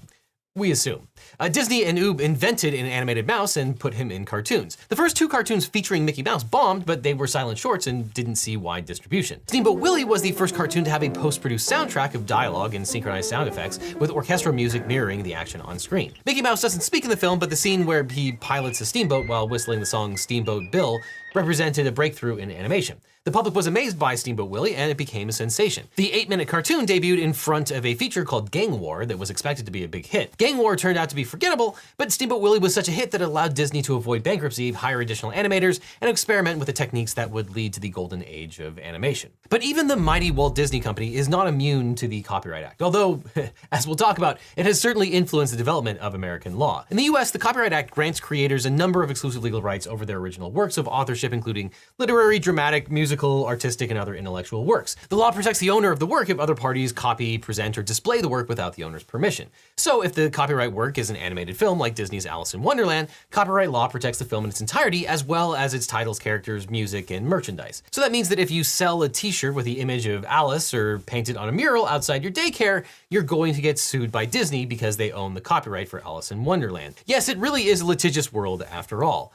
We 0.56 0.70
assume. 0.70 1.08
Uh, 1.38 1.48
Disney 1.48 1.84
and 1.84 1.98
Ub 1.98 2.20
invented 2.20 2.72
an 2.72 2.86
animated 2.86 3.26
mouse 3.26 3.56
and 3.56 3.78
put 3.78 3.92
him 3.92 4.10
in 4.10 4.24
cartoons. 4.24 4.76
The 4.88 4.96
first 4.96 5.16
two 5.16 5.28
cartoons 5.28 5.66
featuring 5.66 6.04
Mickey 6.04 6.22
Mouse 6.22 6.42
bombed, 6.42 6.86
but 6.86 7.02
they 7.02 7.12
were 7.12 7.26
silent 7.26 7.58
shorts 7.58 7.86
and 7.86 8.12
didn't 8.14 8.36
see 8.36 8.56
wide 8.56 8.86
distribution. 8.86 9.40
Steamboat 9.46 9.78
Willie 9.78 10.04
was 10.04 10.22
the 10.22 10.32
first 10.32 10.54
cartoon 10.54 10.84
to 10.84 10.90
have 10.90 11.02
a 11.02 11.10
post-produced 11.10 11.70
soundtrack 11.70 12.14
of 12.14 12.26
dialogue 12.26 12.74
and 12.74 12.86
synchronized 12.86 13.28
sound 13.28 13.48
effects, 13.48 13.78
with 13.94 14.10
orchestral 14.10 14.54
music 14.54 14.86
mirroring 14.86 15.22
the 15.22 15.34
action 15.34 15.60
on 15.60 15.78
screen. 15.78 16.12
Mickey 16.24 16.42
Mouse 16.42 16.62
doesn't 16.62 16.80
speak 16.80 17.04
in 17.04 17.10
the 17.10 17.16
film, 17.16 17.38
but 17.38 17.50
the 17.50 17.56
scene 17.56 17.84
where 17.84 18.04
he 18.04 18.32
pilots 18.32 18.80
a 18.80 18.86
steamboat 18.86 19.28
while 19.28 19.46
whistling 19.46 19.80
the 19.80 19.86
song 19.86 20.16
Steamboat 20.16 20.72
Bill 20.72 20.98
represented 21.34 21.86
a 21.86 21.92
breakthrough 21.92 22.36
in 22.36 22.50
animation. 22.50 22.98
The 23.26 23.32
public 23.32 23.56
was 23.56 23.66
amazed 23.66 23.98
by 23.98 24.14
Steamboat 24.14 24.50
Willie 24.50 24.76
and 24.76 24.88
it 24.88 24.96
became 24.96 25.28
a 25.28 25.32
sensation. 25.32 25.88
The 25.96 26.12
eight 26.12 26.28
minute 26.28 26.46
cartoon 26.46 26.86
debuted 26.86 27.18
in 27.18 27.32
front 27.32 27.72
of 27.72 27.84
a 27.84 27.94
feature 27.94 28.24
called 28.24 28.52
Gang 28.52 28.78
War 28.78 29.04
that 29.04 29.18
was 29.18 29.30
expected 29.30 29.66
to 29.66 29.72
be 29.72 29.82
a 29.82 29.88
big 29.88 30.06
hit. 30.06 30.36
Gang 30.38 30.58
War 30.58 30.76
turned 30.76 30.96
out 30.96 31.08
to 31.08 31.16
be 31.16 31.24
forgettable, 31.24 31.76
but 31.96 32.12
Steamboat 32.12 32.40
Willie 32.40 32.60
was 32.60 32.72
such 32.72 32.86
a 32.86 32.92
hit 32.92 33.10
that 33.10 33.20
it 33.20 33.24
allowed 33.24 33.54
Disney 33.54 33.82
to 33.82 33.96
avoid 33.96 34.22
bankruptcy, 34.22 34.70
hire 34.70 35.00
additional 35.00 35.32
animators, 35.32 35.80
and 36.00 36.08
experiment 36.08 36.60
with 36.60 36.66
the 36.66 36.72
techniques 36.72 37.14
that 37.14 37.32
would 37.32 37.56
lead 37.56 37.74
to 37.74 37.80
the 37.80 37.88
golden 37.88 38.22
age 38.22 38.60
of 38.60 38.78
animation. 38.78 39.32
But 39.48 39.64
even 39.64 39.88
the 39.88 39.96
mighty 39.96 40.30
Walt 40.30 40.54
Disney 40.54 40.78
Company 40.78 41.16
is 41.16 41.28
not 41.28 41.48
immune 41.48 41.96
to 41.96 42.06
the 42.06 42.22
Copyright 42.22 42.62
Act, 42.62 42.80
although, 42.80 43.24
as 43.72 43.88
we'll 43.88 43.96
talk 43.96 44.18
about, 44.18 44.38
it 44.54 44.66
has 44.66 44.80
certainly 44.80 45.08
influenced 45.08 45.52
the 45.52 45.58
development 45.58 45.98
of 45.98 46.14
American 46.14 46.58
law. 46.58 46.84
In 46.90 46.96
the 46.96 47.04
US, 47.06 47.32
the 47.32 47.40
Copyright 47.40 47.72
Act 47.72 47.90
grants 47.90 48.20
creators 48.20 48.66
a 48.66 48.70
number 48.70 49.02
of 49.02 49.10
exclusive 49.10 49.42
legal 49.42 49.62
rights 49.62 49.88
over 49.88 50.06
their 50.06 50.18
original 50.18 50.52
works 50.52 50.78
of 50.78 50.86
authorship, 50.86 51.32
including 51.32 51.72
literary, 51.98 52.38
dramatic, 52.38 52.88
artistic, 53.24 53.90
and 53.90 53.98
other 53.98 54.14
intellectual 54.14 54.64
works. 54.64 54.96
The 55.08 55.16
law 55.16 55.30
protects 55.30 55.58
the 55.58 55.70
owner 55.70 55.90
of 55.90 55.98
the 55.98 56.06
work 56.06 56.30
if 56.30 56.38
other 56.38 56.54
parties 56.54 56.92
copy, 56.92 57.38
present, 57.38 57.78
or 57.78 57.82
display 57.82 58.20
the 58.20 58.28
work 58.28 58.48
without 58.48 58.74
the 58.74 58.84
owner's 58.84 59.02
permission. 59.02 59.48
So 59.76 60.02
if 60.02 60.14
the 60.14 60.30
copyright 60.30 60.72
work 60.72 60.98
is 60.98 61.10
an 61.10 61.16
animated 61.16 61.56
film 61.56 61.78
like 61.78 61.94
Disney's 61.94 62.26
Alice 62.26 62.54
in 62.54 62.62
Wonderland, 62.62 63.08
copyright 63.30 63.70
law 63.70 63.88
protects 63.88 64.18
the 64.18 64.24
film 64.24 64.44
in 64.44 64.50
its 64.50 64.60
entirety 64.60 65.06
as 65.06 65.24
well 65.24 65.54
as 65.54 65.74
its 65.74 65.86
titles, 65.86 66.18
characters, 66.18 66.68
music, 66.70 67.10
and 67.10 67.26
merchandise. 67.26 67.82
So 67.90 68.00
that 68.00 68.12
means 68.12 68.28
that 68.28 68.38
if 68.38 68.50
you 68.50 68.64
sell 68.64 69.02
a 69.02 69.08
t-shirt 69.08 69.54
with 69.54 69.64
the 69.64 69.80
image 69.80 70.06
of 70.06 70.24
Alice 70.24 70.74
or 70.74 70.98
paint 71.00 71.28
it 71.28 71.36
on 71.36 71.48
a 71.48 71.52
mural 71.52 71.86
outside 71.86 72.22
your 72.22 72.32
daycare, 72.32 72.84
you're 73.10 73.22
going 73.22 73.54
to 73.54 73.60
get 73.60 73.78
sued 73.78 74.10
by 74.12 74.24
Disney 74.24 74.66
because 74.66 74.96
they 74.96 75.12
own 75.12 75.34
the 75.34 75.40
copyright 75.40 75.88
for 75.88 76.02
Alice 76.04 76.30
in 76.30 76.44
Wonderland. 76.44 76.94
Yes, 77.06 77.28
it 77.28 77.38
really 77.38 77.66
is 77.66 77.80
a 77.80 77.86
litigious 77.86 78.32
world 78.32 78.62
after 78.62 79.04
all. 79.04 79.32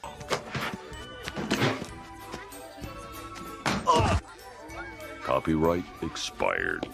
Copyright 5.23 5.83
expired. 6.01 6.87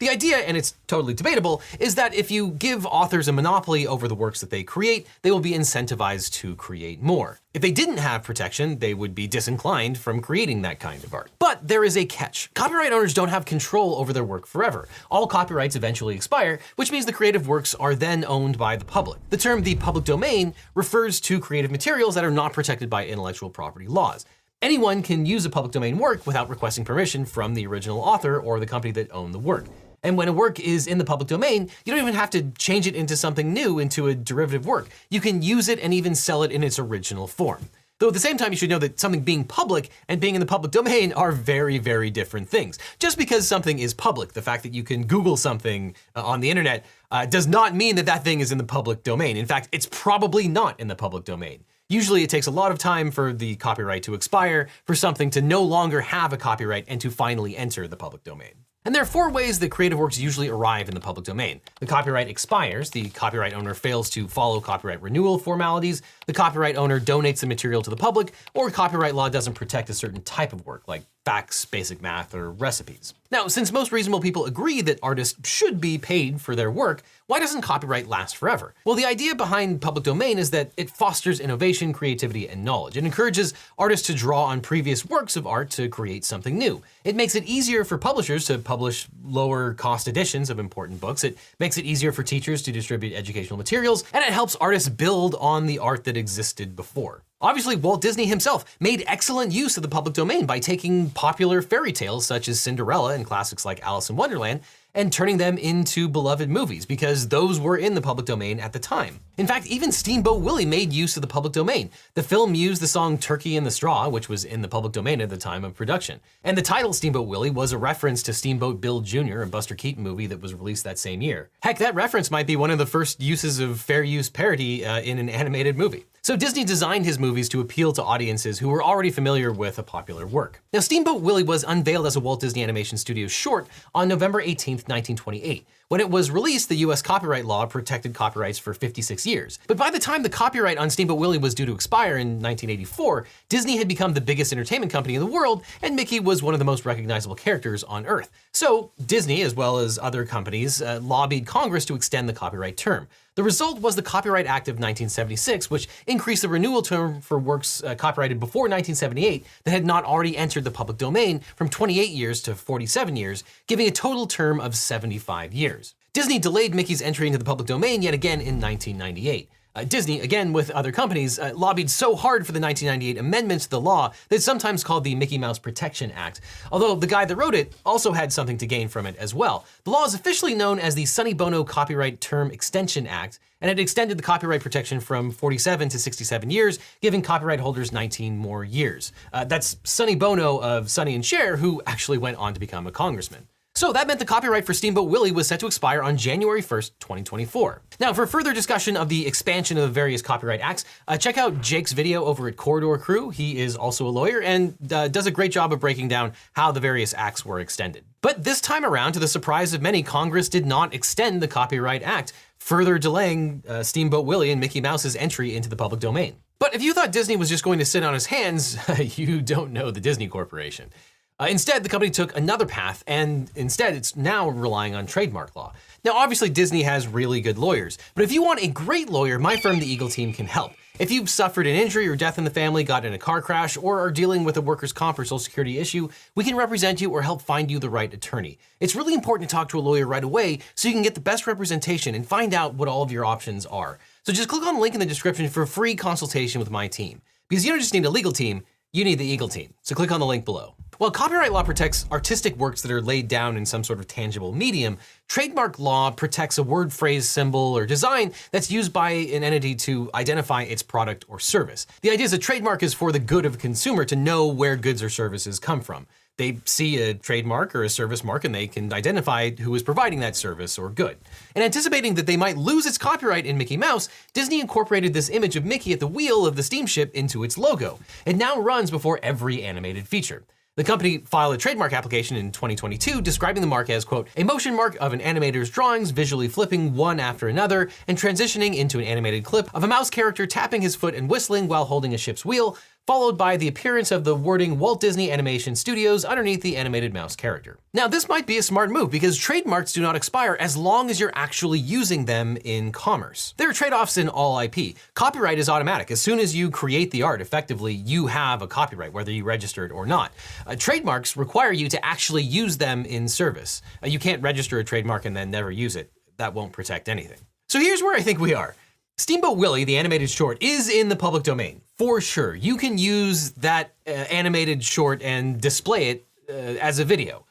The 0.00 0.08
idea, 0.08 0.38
and 0.38 0.56
it's 0.56 0.74
totally 0.86 1.14
debatable, 1.14 1.62
is 1.78 1.94
that 1.94 2.14
if 2.14 2.30
you 2.30 2.50
give 2.52 2.86
authors 2.86 3.28
a 3.28 3.32
monopoly 3.32 3.86
over 3.86 4.08
the 4.08 4.14
works 4.14 4.40
that 4.40 4.50
they 4.50 4.62
create, 4.62 5.06
they 5.22 5.30
will 5.30 5.40
be 5.40 5.52
incentivized 5.52 6.32
to 6.34 6.54
create 6.56 7.02
more. 7.02 7.40
If 7.54 7.62
they 7.62 7.72
didn't 7.72 7.98
have 7.98 8.22
protection, 8.22 8.78
they 8.78 8.92
would 8.92 9.14
be 9.14 9.26
disinclined 9.26 9.96
from 9.96 10.20
creating 10.20 10.62
that 10.62 10.78
kind 10.78 11.02
of 11.02 11.14
art. 11.14 11.30
But 11.38 11.66
there 11.66 11.84
is 11.84 11.96
a 11.96 12.04
catch. 12.04 12.52
Copyright 12.52 12.92
owners 12.92 13.14
don't 13.14 13.30
have 13.30 13.46
control 13.46 13.96
over 13.96 14.12
their 14.12 14.24
work 14.24 14.46
forever. 14.46 14.88
All 15.10 15.26
copyrights 15.26 15.76
eventually 15.76 16.14
expire, 16.14 16.58
which 16.76 16.92
means 16.92 17.06
the 17.06 17.14
creative 17.14 17.48
works 17.48 17.74
are 17.74 17.94
then 17.94 18.24
owned 18.26 18.58
by 18.58 18.76
the 18.76 18.84
public. 18.84 19.18
The 19.30 19.38
term 19.38 19.62
the 19.62 19.74
public 19.74 20.04
domain 20.04 20.54
refers 20.74 21.18
to 21.22 21.40
creative 21.40 21.70
materials 21.70 22.14
that 22.14 22.24
are 22.24 22.30
not 22.30 22.52
protected 22.52 22.90
by 22.90 23.06
intellectual 23.06 23.48
property 23.48 23.86
laws. 23.86 24.26
Anyone 24.62 25.02
can 25.02 25.26
use 25.26 25.44
a 25.44 25.50
public 25.50 25.72
domain 25.72 25.98
work 25.98 26.26
without 26.26 26.48
requesting 26.48 26.84
permission 26.84 27.26
from 27.26 27.52
the 27.52 27.66
original 27.66 28.00
author 28.00 28.40
or 28.40 28.58
the 28.58 28.66
company 28.66 28.90
that 28.92 29.12
owned 29.12 29.34
the 29.34 29.38
work. 29.38 29.66
And 30.02 30.16
when 30.16 30.28
a 30.28 30.32
work 30.32 30.58
is 30.58 30.86
in 30.86 30.96
the 30.96 31.04
public 31.04 31.28
domain, 31.28 31.70
you 31.84 31.92
don't 31.92 32.00
even 32.00 32.14
have 32.14 32.30
to 32.30 32.50
change 32.52 32.86
it 32.86 32.94
into 32.94 33.16
something 33.16 33.52
new, 33.52 33.78
into 33.78 34.08
a 34.08 34.14
derivative 34.14 34.64
work. 34.64 34.88
You 35.10 35.20
can 35.20 35.42
use 35.42 35.68
it 35.68 35.78
and 35.80 35.92
even 35.92 36.14
sell 36.14 36.42
it 36.42 36.50
in 36.50 36.62
its 36.62 36.78
original 36.78 37.26
form. 37.26 37.68
Though 37.98 38.08
at 38.08 38.14
the 38.14 38.20
same 38.20 38.38
time, 38.38 38.50
you 38.50 38.56
should 38.56 38.70
know 38.70 38.78
that 38.78 38.98
something 38.98 39.20
being 39.20 39.44
public 39.44 39.90
and 40.08 40.20
being 40.20 40.34
in 40.34 40.40
the 40.40 40.46
public 40.46 40.72
domain 40.72 41.12
are 41.12 41.32
very, 41.32 41.76
very 41.76 42.08
different 42.08 42.48
things. 42.48 42.78
Just 42.98 43.18
because 43.18 43.46
something 43.46 43.78
is 43.78 43.92
public, 43.92 44.32
the 44.32 44.42
fact 44.42 44.62
that 44.62 44.72
you 44.72 44.82
can 44.82 45.06
Google 45.06 45.36
something 45.36 45.94
uh, 46.14 46.24
on 46.24 46.40
the 46.40 46.50
internet 46.50 46.86
uh, 47.10 47.26
does 47.26 47.46
not 47.46 47.74
mean 47.74 47.96
that 47.96 48.06
that 48.06 48.24
thing 48.24 48.40
is 48.40 48.52
in 48.52 48.58
the 48.58 48.64
public 48.64 49.02
domain. 49.02 49.36
In 49.36 49.46
fact, 49.46 49.68
it's 49.70 49.88
probably 49.90 50.48
not 50.48 50.80
in 50.80 50.88
the 50.88 50.96
public 50.96 51.24
domain. 51.24 51.64
Usually 51.88 52.24
it 52.24 52.30
takes 52.30 52.48
a 52.48 52.50
lot 52.50 52.72
of 52.72 52.78
time 52.78 53.12
for 53.12 53.32
the 53.32 53.54
copyright 53.54 54.02
to 54.04 54.14
expire, 54.14 54.66
for 54.86 54.96
something 54.96 55.30
to 55.30 55.40
no 55.40 55.62
longer 55.62 56.00
have 56.00 56.32
a 56.32 56.36
copyright 56.36 56.84
and 56.88 57.00
to 57.00 57.12
finally 57.12 57.56
enter 57.56 57.86
the 57.86 57.96
public 57.96 58.24
domain. 58.24 58.54
And 58.84 58.92
there 58.92 59.02
are 59.02 59.06
four 59.06 59.30
ways 59.30 59.60
that 59.60 59.70
creative 59.70 59.98
works 59.98 60.18
usually 60.18 60.48
arrive 60.48 60.88
in 60.88 60.94
the 60.94 61.00
public 61.00 61.26
domain. 61.26 61.60
The 61.78 61.86
copyright 61.86 62.28
expires, 62.28 62.90
the 62.90 63.08
copyright 63.10 63.54
owner 63.54 63.72
fails 63.72 64.10
to 64.10 64.26
follow 64.26 64.60
copyright 64.60 65.00
renewal 65.00 65.38
formalities, 65.38 66.02
the 66.26 66.32
copyright 66.32 66.76
owner 66.76 66.98
donates 66.98 67.38
the 67.38 67.46
material 67.46 67.82
to 67.82 67.90
the 67.90 67.96
public, 67.96 68.32
or 68.52 68.68
copyright 68.68 69.14
law 69.14 69.28
doesn't 69.28 69.54
protect 69.54 69.88
a 69.88 69.94
certain 69.94 70.22
type 70.22 70.52
of 70.52 70.66
work, 70.66 70.88
like 70.88 71.02
facts, 71.26 71.64
basic 71.64 72.00
math, 72.00 72.36
or 72.36 72.52
recipes. 72.52 73.12
Now, 73.32 73.48
since 73.48 73.72
most 73.72 73.90
reasonable 73.90 74.20
people 74.20 74.46
agree 74.46 74.80
that 74.82 75.00
artists 75.02 75.36
should 75.48 75.80
be 75.80 75.98
paid 75.98 76.40
for 76.40 76.54
their 76.54 76.70
work, 76.70 77.02
why 77.26 77.40
doesn't 77.40 77.62
copyright 77.62 78.06
last 78.06 78.36
forever? 78.36 78.74
Well, 78.84 78.94
the 78.94 79.06
idea 79.06 79.34
behind 79.34 79.82
public 79.82 80.04
domain 80.04 80.38
is 80.38 80.50
that 80.52 80.70
it 80.76 80.88
fosters 80.88 81.40
innovation, 81.40 81.92
creativity, 81.92 82.48
and 82.48 82.64
knowledge. 82.64 82.96
It 82.96 83.04
encourages 83.04 83.54
artists 83.76 84.06
to 84.06 84.14
draw 84.14 84.44
on 84.44 84.60
previous 84.60 85.04
works 85.04 85.34
of 85.34 85.48
art 85.48 85.68
to 85.70 85.88
create 85.88 86.24
something 86.24 86.56
new. 86.56 86.80
It 87.02 87.16
makes 87.16 87.34
it 87.34 87.42
easier 87.42 87.82
for 87.82 87.98
publishers 87.98 88.44
to 88.44 88.58
publish 88.58 89.08
lower 89.24 89.74
cost 89.74 90.06
editions 90.06 90.48
of 90.48 90.60
important 90.60 91.00
books. 91.00 91.24
It 91.24 91.36
makes 91.58 91.76
it 91.76 91.84
easier 91.84 92.12
for 92.12 92.22
teachers 92.22 92.62
to 92.62 92.70
distribute 92.70 93.16
educational 93.16 93.56
materials, 93.56 94.04
and 94.12 94.24
it 94.24 94.32
helps 94.32 94.54
artists 94.56 94.88
build 94.88 95.34
on 95.40 95.66
the 95.66 95.80
art 95.80 96.04
that 96.04 96.16
existed 96.16 96.76
before. 96.76 97.24
Obviously, 97.38 97.76
Walt 97.76 98.00
Disney 98.00 98.24
himself 98.24 98.64
made 98.80 99.04
excellent 99.06 99.52
use 99.52 99.76
of 99.76 99.82
the 99.82 99.90
public 99.90 100.14
domain 100.14 100.46
by 100.46 100.58
taking 100.58 101.10
popular 101.10 101.60
fairy 101.60 101.92
tales 101.92 102.24
such 102.24 102.48
as 102.48 102.60
Cinderella 102.60 103.12
and 103.12 103.26
classics 103.26 103.66
like 103.66 103.82
Alice 103.82 104.08
in 104.08 104.16
Wonderland 104.16 104.60
and 104.94 105.12
turning 105.12 105.36
them 105.36 105.58
into 105.58 106.08
beloved 106.08 106.48
movies 106.48 106.86
because 106.86 107.28
those 107.28 107.60
were 107.60 107.76
in 107.76 107.94
the 107.94 108.00
public 108.00 108.24
domain 108.24 108.58
at 108.58 108.72
the 108.72 108.78
time. 108.78 109.20
In 109.36 109.46
fact, 109.46 109.66
even 109.66 109.92
Steamboat 109.92 110.40
Willie 110.40 110.64
made 110.64 110.94
use 110.94 111.14
of 111.18 111.20
the 111.20 111.26
public 111.26 111.52
domain. 111.52 111.90
The 112.14 112.22
film 112.22 112.54
used 112.54 112.80
the 112.80 112.86
song 112.86 113.18
Turkey 113.18 113.54
in 113.54 113.64
the 113.64 113.70
Straw, 113.70 114.08
which 114.08 114.30
was 114.30 114.46
in 114.46 114.62
the 114.62 114.68
public 114.68 114.94
domain 114.94 115.20
at 115.20 115.28
the 115.28 115.36
time 115.36 115.62
of 115.62 115.74
production. 115.74 116.20
And 116.42 116.56
the 116.56 116.62
title 116.62 116.94
Steamboat 116.94 117.28
Willie 117.28 117.50
was 117.50 117.72
a 117.72 117.76
reference 117.76 118.22
to 118.22 118.32
Steamboat 118.32 118.80
Bill 118.80 119.02
Jr., 119.02 119.42
a 119.42 119.46
Buster 119.46 119.74
Keaton 119.74 120.02
movie 120.02 120.26
that 120.26 120.40
was 120.40 120.54
released 120.54 120.84
that 120.84 120.98
same 120.98 121.20
year. 121.20 121.50
Heck, 121.60 121.76
that 121.78 121.94
reference 121.94 122.30
might 122.30 122.46
be 122.46 122.56
one 122.56 122.70
of 122.70 122.78
the 122.78 122.86
first 122.86 123.20
uses 123.20 123.58
of 123.60 123.78
fair 123.78 124.02
use 124.02 124.30
parody 124.30 124.86
uh, 124.86 125.00
in 125.00 125.18
an 125.18 125.28
animated 125.28 125.76
movie. 125.76 126.06
So 126.22 126.34
Disney 126.34 126.64
designed 126.64 127.04
his 127.04 127.18
movies 127.18 127.48
to 127.50 127.60
appeal 127.60 127.92
to 127.92 128.02
audiences 128.02 128.58
who 128.58 128.68
were 128.68 128.82
already 128.82 129.10
familiar 129.10 129.52
with 129.52 129.78
a 129.78 129.82
popular 129.82 130.26
work. 130.26 130.60
Now, 130.72 130.80
Steamboat 130.80 131.20
Willie 131.20 131.44
was 131.44 131.62
unveiled 131.62 132.06
as 132.06 132.16
a 132.16 132.20
Walt 132.20 132.40
Disney 132.40 132.64
Animation 132.64 132.98
Studios 132.98 133.30
short 133.30 133.68
on 133.94 134.08
November 134.08 134.40
18, 134.40 134.76
1928. 134.76 135.66
When 135.88 136.00
it 136.00 136.10
was 136.10 136.32
released, 136.32 136.68
the 136.68 136.78
US 136.78 137.00
copyright 137.00 137.44
law 137.44 137.64
protected 137.64 138.12
copyrights 138.12 138.58
for 138.58 138.74
56 138.74 139.24
years. 139.24 139.60
But 139.68 139.76
by 139.76 139.90
the 139.90 140.00
time 140.00 140.24
the 140.24 140.28
copyright 140.28 140.78
on 140.78 140.90
Steamboat 140.90 141.16
Willie 141.16 141.38
was 141.38 141.54
due 141.54 141.64
to 141.64 141.72
expire 141.72 142.16
in 142.16 142.42
1984, 142.42 143.24
Disney 143.48 143.76
had 143.76 143.86
become 143.86 144.12
the 144.12 144.20
biggest 144.20 144.52
entertainment 144.52 144.90
company 144.90 145.14
in 145.14 145.20
the 145.20 145.26
world, 145.28 145.62
and 145.82 145.94
Mickey 145.94 146.18
was 146.18 146.42
one 146.42 146.54
of 146.54 146.58
the 146.58 146.64
most 146.64 146.84
recognizable 146.84 147.36
characters 147.36 147.84
on 147.84 148.04
Earth. 148.04 148.32
So 148.50 148.90
Disney, 149.06 149.42
as 149.42 149.54
well 149.54 149.78
as 149.78 149.96
other 149.96 150.24
companies, 150.24 150.82
uh, 150.82 150.98
lobbied 151.00 151.46
Congress 151.46 151.84
to 151.84 151.94
extend 151.94 152.28
the 152.28 152.32
copyright 152.32 152.76
term. 152.76 153.06
The 153.36 153.42
result 153.42 153.82
was 153.82 153.96
the 153.96 154.02
Copyright 154.02 154.46
Act 154.46 154.66
of 154.66 154.76
1976, 154.76 155.70
which 155.70 155.88
increased 156.06 156.40
the 156.40 156.48
renewal 156.48 156.80
term 156.80 157.20
for 157.20 157.38
works 157.38 157.84
uh, 157.84 157.94
copyrighted 157.94 158.40
before 158.40 158.62
1978 158.62 159.44
that 159.64 159.70
had 159.72 159.84
not 159.84 160.04
already 160.04 160.38
entered 160.38 160.64
the 160.64 160.70
public 160.70 160.96
domain 160.96 161.40
from 161.54 161.68
28 161.68 162.08
years 162.08 162.40
to 162.40 162.54
47 162.54 163.14
years, 163.14 163.44
giving 163.66 163.86
a 163.86 163.90
total 163.90 164.26
term 164.26 164.58
of 164.58 164.74
75 164.74 165.52
years. 165.52 165.94
Disney 166.14 166.38
delayed 166.38 166.74
Mickey's 166.74 167.02
entry 167.02 167.26
into 167.26 167.38
the 167.38 167.44
public 167.44 167.68
domain 167.68 168.00
yet 168.00 168.14
again 168.14 168.40
in 168.40 168.58
1998. 168.58 169.50
Uh, 169.76 169.84
Disney, 169.84 170.20
again 170.20 170.54
with 170.54 170.70
other 170.70 170.90
companies, 170.90 171.38
uh, 171.38 171.52
lobbied 171.54 171.90
so 171.90 172.16
hard 172.16 172.46
for 172.46 172.52
the 172.52 172.60
1998 172.60 173.20
amendment 173.20 173.60
to 173.60 173.68
the 173.68 173.80
law 173.80 174.08
that 174.08 174.36
it's 174.36 174.44
sometimes 174.44 174.82
called 174.82 175.04
the 175.04 175.14
Mickey 175.14 175.36
Mouse 175.36 175.58
Protection 175.58 176.10
Act. 176.12 176.40
Although 176.72 176.94
the 176.94 177.06
guy 177.06 177.26
that 177.26 177.36
wrote 177.36 177.54
it 177.54 177.74
also 177.84 178.12
had 178.12 178.32
something 178.32 178.56
to 178.56 178.66
gain 178.66 178.88
from 178.88 179.04
it 179.04 179.16
as 179.16 179.34
well. 179.34 179.66
The 179.84 179.90
law 179.90 180.06
is 180.06 180.14
officially 180.14 180.54
known 180.54 180.78
as 180.78 180.94
the 180.94 181.04
Sonny 181.04 181.34
Bono 181.34 181.62
Copyright 181.62 182.22
Term 182.22 182.50
Extension 182.50 183.06
Act, 183.06 183.38
and 183.60 183.70
it 183.70 183.78
extended 183.78 184.18
the 184.18 184.22
copyright 184.22 184.62
protection 184.62 184.98
from 184.98 185.30
47 185.30 185.90
to 185.90 185.98
67 185.98 186.50
years, 186.50 186.78
giving 187.02 187.20
copyright 187.20 187.60
holders 187.60 187.92
19 187.92 188.38
more 188.38 188.64
years. 188.64 189.12
Uh, 189.30 189.44
that's 189.44 189.76
Sonny 189.84 190.14
Bono 190.14 190.56
of 190.58 190.90
Sonny 190.90 191.14
and 191.14 191.24
Cher, 191.24 191.58
who 191.58 191.82
actually 191.86 192.16
went 192.16 192.38
on 192.38 192.54
to 192.54 192.60
become 192.60 192.86
a 192.86 192.92
congressman. 192.92 193.46
So 193.76 193.92
that 193.92 194.06
meant 194.06 194.18
the 194.18 194.24
copyright 194.24 194.64
for 194.64 194.72
Steamboat 194.72 195.10
Willie 195.10 195.32
was 195.32 195.46
set 195.46 195.60
to 195.60 195.66
expire 195.66 196.02
on 196.02 196.16
January 196.16 196.62
1st, 196.62 196.92
2024. 196.98 197.82
Now, 198.00 198.14
for 198.14 198.26
further 198.26 198.54
discussion 198.54 198.96
of 198.96 199.10
the 199.10 199.26
expansion 199.26 199.76
of 199.76 199.92
various 199.92 200.22
copyright 200.22 200.62
acts, 200.62 200.86
uh, 201.06 201.18
check 201.18 201.36
out 201.36 201.60
Jake's 201.60 201.92
video 201.92 202.24
over 202.24 202.48
at 202.48 202.56
Corridor 202.56 202.96
Crew. 202.96 203.28
He 203.28 203.58
is 203.58 203.76
also 203.76 204.06
a 204.06 204.08
lawyer 204.08 204.40
and 204.40 204.78
uh, 204.90 205.08
does 205.08 205.26
a 205.26 205.30
great 205.30 205.52
job 205.52 205.74
of 205.74 205.80
breaking 205.80 206.08
down 206.08 206.32
how 206.54 206.72
the 206.72 206.80
various 206.80 207.12
acts 207.12 207.44
were 207.44 207.60
extended. 207.60 208.06
But 208.22 208.44
this 208.44 208.62
time 208.62 208.82
around, 208.82 209.12
to 209.12 209.18
the 209.18 209.28
surprise 209.28 209.74
of 209.74 209.82
many, 209.82 210.02
Congress 210.02 210.48
did 210.48 210.64
not 210.64 210.94
extend 210.94 211.42
the 211.42 211.48
Copyright 211.48 212.02
Act, 212.02 212.32
further 212.58 212.96
delaying 212.96 213.62
uh, 213.68 213.82
Steamboat 213.82 214.24
Willie 214.24 214.52
and 214.52 214.58
Mickey 214.58 214.80
Mouse's 214.80 215.16
entry 215.16 215.54
into 215.54 215.68
the 215.68 215.76
public 215.76 216.00
domain. 216.00 216.36
But 216.58 216.74
if 216.74 216.82
you 216.82 216.94
thought 216.94 217.12
Disney 217.12 217.36
was 217.36 217.50
just 217.50 217.62
going 217.62 217.80
to 217.80 217.84
sit 217.84 218.02
on 218.02 218.14
his 218.14 218.24
hands, 218.24 218.78
you 219.18 219.42
don't 219.42 219.72
know 219.72 219.90
the 219.90 220.00
Disney 220.00 220.28
Corporation. 220.28 220.90
Uh, 221.38 221.48
instead, 221.50 221.82
the 221.82 221.88
company 221.90 222.10
took 222.10 222.34
another 222.34 222.64
path, 222.64 223.04
and 223.06 223.50
instead, 223.56 223.94
it's 223.94 224.16
now 224.16 224.48
relying 224.48 224.94
on 224.94 225.06
trademark 225.06 225.54
law. 225.54 225.70
Now, 226.02 226.12
obviously, 226.12 226.48
Disney 226.48 226.82
has 226.84 227.06
really 227.06 227.42
good 227.42 227.58
lawyers, 227.58 227.98
but 228.14 228.24
if 228.24 228.32
you 228.32 228.42
want 228.42 228.62
a 228.62 228.68
great 228.68 229.10
lawyer, 229.10 229.38
my 229.38 229.56
firm, 229.56 229.78
the 229.78 229.86
Eagle 229.86 230.08
Team, 230.08 230.32
can 230.32 230.46
help. 230.46 230.72
If 230.98 231.10
you've 231.10 231.28
suffered 231.28 231.66
an 231.66 231.76
injury 231.76 232.08
or 232.08 232.16
death 232.16 232.38
in 232.38 232.44
the 232.44 232.50
family, 232.50 232.84
got 232.84 233.04
in 233.04 233.12
a 233.12 233.18
car 233.18 233.42
crash, 233.42 233.76
or 233.76 234.00
are 234.00 234.10
dealing 234.10 234.44
with 234.44 234.56
a 234.56 234.62
workers' 234.62 234.94
comp 234.94 235.18
or 235.18 235.26
social 235.26 235.38
security 235.38 235.78
issue, 235.78 236.08
we 236.34 236.42
can 236.42 236.56
represent 236.56 237.02
you 237.02 237.10
or 237.10 237.20
help 237.20 237.42
find 237.42 237.70
you 237.70 237.78
the 237.78 237.90
right 237.90 238.14
attorney. 238.14 238.58
It's 238.80 238.96
really 238.96 239.12
important 239.12 239.50
to 239.50 239.54
talk 239.54 239.68
to 239.68 239.78
a 239.78 239.80
lawyer 239.80 240.06
right 240.06 240.24
away 240.24 240.60
so 240.74 240.88
you 240.88 240.94
can 240.94 241.02
get 241.02 241.14
the 241.14 241.20
best 241.20 241.46
representation 241.46 242.14
and 242.14 242.26
find 242.26 242.54
out 242.54 242.76
what 242.76 242.88
all 242.88 243.02
of 243.02 243.12
your 243.12 243.26
options 243.26 243.66
are. 243.66 243.98
So 244.22 244.32
just 244.32 244.48
click 244.48 244.66
on 244.66 244.76
the 244.76 244.80
link 244.80 244.94
in 244.94 245.00
the 245.00 245.06
description 245.06 245.46
for 245.50 245.64
a 245.64 245.66
free 245.66 245.96
consultation 245.96 246.60
with 246.60 246.70
my 246.70 246.88
team. 246.88 247.20
Because 247.50 247.66
you 247.66 247.72
don't 247.72 247.80
just 247.80 247.92
need 247.92 248.06
a 248.06 248.10
legal 248.10 248.32
team, 248.32 248.62
you 248.94 249.04
need 249.04 249.18
the 249.18 249.26
Eagle 249.26 249.50
Team. 249.50 249.74
So 249.82 249.94
click 249.94 250.10
on 250.10 250.20
the 250.20 250.26
link 250.26 250.46
below. 250.46 250.74
While 250.98 251.10
copyright 251.10 251.52
law 251.52 251.62
protects 251.62 252.06
artistic 252.10 252.56
works 252.56 252.80
that 252.80 252.90
are 252.90 253.02
laid 253.02 253.28
down 253.28 253.58
in 253.58 253.66
some 253.66 253.84
sort 253.84 253.98
of 253.98 254.08
tangible 254.08 254.52
medium, 254.52 254.96
trademark 255.28 255.78
law 255.78 256.10
protects 256.10 256.56
a 256.56 256.62
word, 256.62 256.90
phrase, 256.90 257.28
symbol, 257.28 257.76
or 257.76 257.84
design 257.84 258.32
that's 258.50 258.70
used 258.70 258.94
by 258.94 259.10
an 259.10 259.44
entity 259.44 259.74
to 259.74 260.08
identify 260.14 260.62
its 260.62 260.82
product 260.82 261.26
or 261.28 261.38
service. 261.38 261.86
The 262.00 262.10
idea 262.10 262.24
is 262.24 262.32
a 262.32 262.38
trademark 262.38 262.82
is 262.82 262.94
for 262.94 263.12
the 263.12 263.18
good 263.18 263.44
of 263.44 263.56
a 263.56 263.58
consumer 263.58 264.06
to 264.06 264.16
know 264.16 264.46
where 264.46 264.74
goods 264.74 265.02
or 265.02 265.10
services 265.10 265.58
come 265.58 265.82
from. 265.82 266.06
They 266.38 266.60
see 266.64 266.98
a 267.02 267.12
trademark 267.14 267.74
or 267.74 267.84
a 267.84 267.90
service 267.90 268.24
mark 268.24 268.44
and 268.44 268.54
they 268.54 268.66
can 268.66 268.90
identify 268.90 269.50
who 269.50 269.74
is 269.74 269.82
providing 269.82 270.20
that 270.20 270.36
service 270.36 270.78
or 270.78 270.88
good. 270.88 271.18
And 271.54 271.62
anticipating 271.62 272.14
that 272.14 272.26
they 272.26 272.38
might 272.38 272.56
lose 272.56 272.86
its 272.86 272.98
copyright 272.98 273.44
in 273.44 273.58
Mickey 273.58 273.76
Mouse, 273.76 274.08
Disney 274.32 274.60
incorporated 274.60 275.12
this 275.12 275.28
image 275.28 275.56
of 275.56 275.64
Mickey 275.66 275.92
at 275.92 276.00
the 276.00 276.06
wheel 276.06 276.46
of 276.46 276.56
the 276.56 276.62
steamship 276.62 277.14
into 277.14 277.44
its 277.44 277.58
logo. 277.58 277.98
It 278.24 278.36
now 278.36 278.58
runs 278.58 278.90
before 278.90 279.20
every 279.22 279.62
animated 279.62 280.08
feature. 280.08 280.44
The 280.76 280.84
company 280.84 281.16
filed 281.24 281.54
a 281.54 281.56
trademark 281.56 281.94
application 281.94 282.36
in 282.36 282.52
2022 282.52 283.22
describing 283.22 283.62
the 283.62 283.66
mark 283.66 283.88
as, 283.88 284.04
quote, 284.04 284.28
a 284.36 284.44
motion 284.44 284.76
mark 284.76 284.94
of 285.00 285.14
an 285.14 285.20
animator's 285.20 285.70
drawings 285.70 286.10
visually 286.10 286.48
flipping 286.48 286.94
one 286.94 287.18
after 287.18 287.48
another 287.48 287.88
and 288.06 288.18
transitioning 288.18 288.76
into 288.76 288.98
an 288.98 289.06
animated 289.06 289.42
clip 289.42 289.74
of 289.74 289.84
a 289.84 289.86
mouse 289.86 290.10
character 290.10 290.46
tapping 290.46 290.82
his 290.82 290.94
foot 290.94 291.14
and 291.14 291.30
whistling 291.30 291.66
while 291.66 291.86
holding 291.86 292.12
a 292.12 292.18
ship's 292.18 292.44
wheel, 292.44 292.76
followed 293.06 293.38
by 293.38 293.56
the 293.56 293.68
appearance 293.68 294.10
of 294.10 294.24
the 294.24 294.34
wording 294.34 294.80
Walt 294.80 295.00
Disney 295.00 295.30
Animation 295.30 295.76
Studios 295.76 296.24
underneath 296.24 296.60
the 296.60 296.76
animated 296.76 297.14
mouse 297.14 297.36
character. 297.36 297.78
Now, 297.94 298.08
this 298.08 298.28
might 298.28 298.46
be 298.46 298.58
a 298.58 298.62
smart 298.62 298.90
move 298.90 299.12
because 299.12 299.38
trademarks 299.38 299.92
do 299.92 300.02
not 300.02 300.16
expire 300.16 300.56
as 300.58 300.76
long 300.76 301.08
as 301.08 301.20
you're 301.20 301.32
actually 301.34 301.78
using 301.78 302.24
them 302.24 302.58
in 302.64 302.90
commerce. 302.90 303.54
There 303.58 303.70
are 303.70 303.72
trade-offs 303.72 304.16
in 304.16 304.28
all 304.28 304.58
IP. 304.58 304.96
Copyright 305.14 305.58
is 305.58 305.68
automatic. 305.68 306.10
As 306.10 306.20
soon 306.20 306.40
as 306.40 306.56
you 306.56 306.68
create 306.68 307.12
the 307.12 307.22
art, 307.22 307.40
effectively, 307.40 307.94
you 307.94 308.26
have 308.26 308.60
a 308.60 308.66
copyright, 308.66 309.12
whether 309.12 309.30
you 309.30 309.44
register 309.44 309.84
it 309.84 309.92
or 309.92 310.04
not. 310.04 310.32
Uh, 310.66 310.74
trademarks 310.76 311.36
require 311.36 311.72
you 311.72 311.88
to 311.88 312.04
actually 312.04 312.42
use 312.42 312.76
them 312.76 313.04
in 313.04 313.28
service. 313.28 313.82
Uh, 314.02 314.08
you 314.08 314.18
can't 314.18 314.42
register 314.42 314.80
a 314.80 314.84
trademark 314.84 315.24
and 315.24 315.36
then 315.36 315.50
never 315.50 315.70
use 315.70 315.94
it. 315.94 316.10
That 316.38 316.54
won't 316.54 316.72
protect 316.72 317.08
anything. 317.08 317.38
So 317.68 317.78
here's 317.78 318.02
where 318.02 318.16
I 318.16 318.22
think 318.22 318.40
we 318.40 318.54
are. 318.54 318.74
Steamboat 319.18 319.56
Willie, 319.56 319.84
the 319.84 319.96
animated 319.96 320.28
short, 320.28 320.62
is 320.62 320.90
in 320.90 321.08
the 321.08 321.16
public 321.16 321.42
domain, 321.42 321.80
for 321.96 322.20
sure. 322.20 322.54
You 322.54 322.76
can 322.76 322.98
use 322.98 323.52
that 323.52 323.94
uh, 324.06 324.10
animated 324.10 324.84
short 324.84 325.22
and 325.22 325.60
display 325.60 326.10
it 326.10 326.26
uh, 326.48 326.52
as 326.52 326.98
a 326.98 327.04
video. 327.04 327.46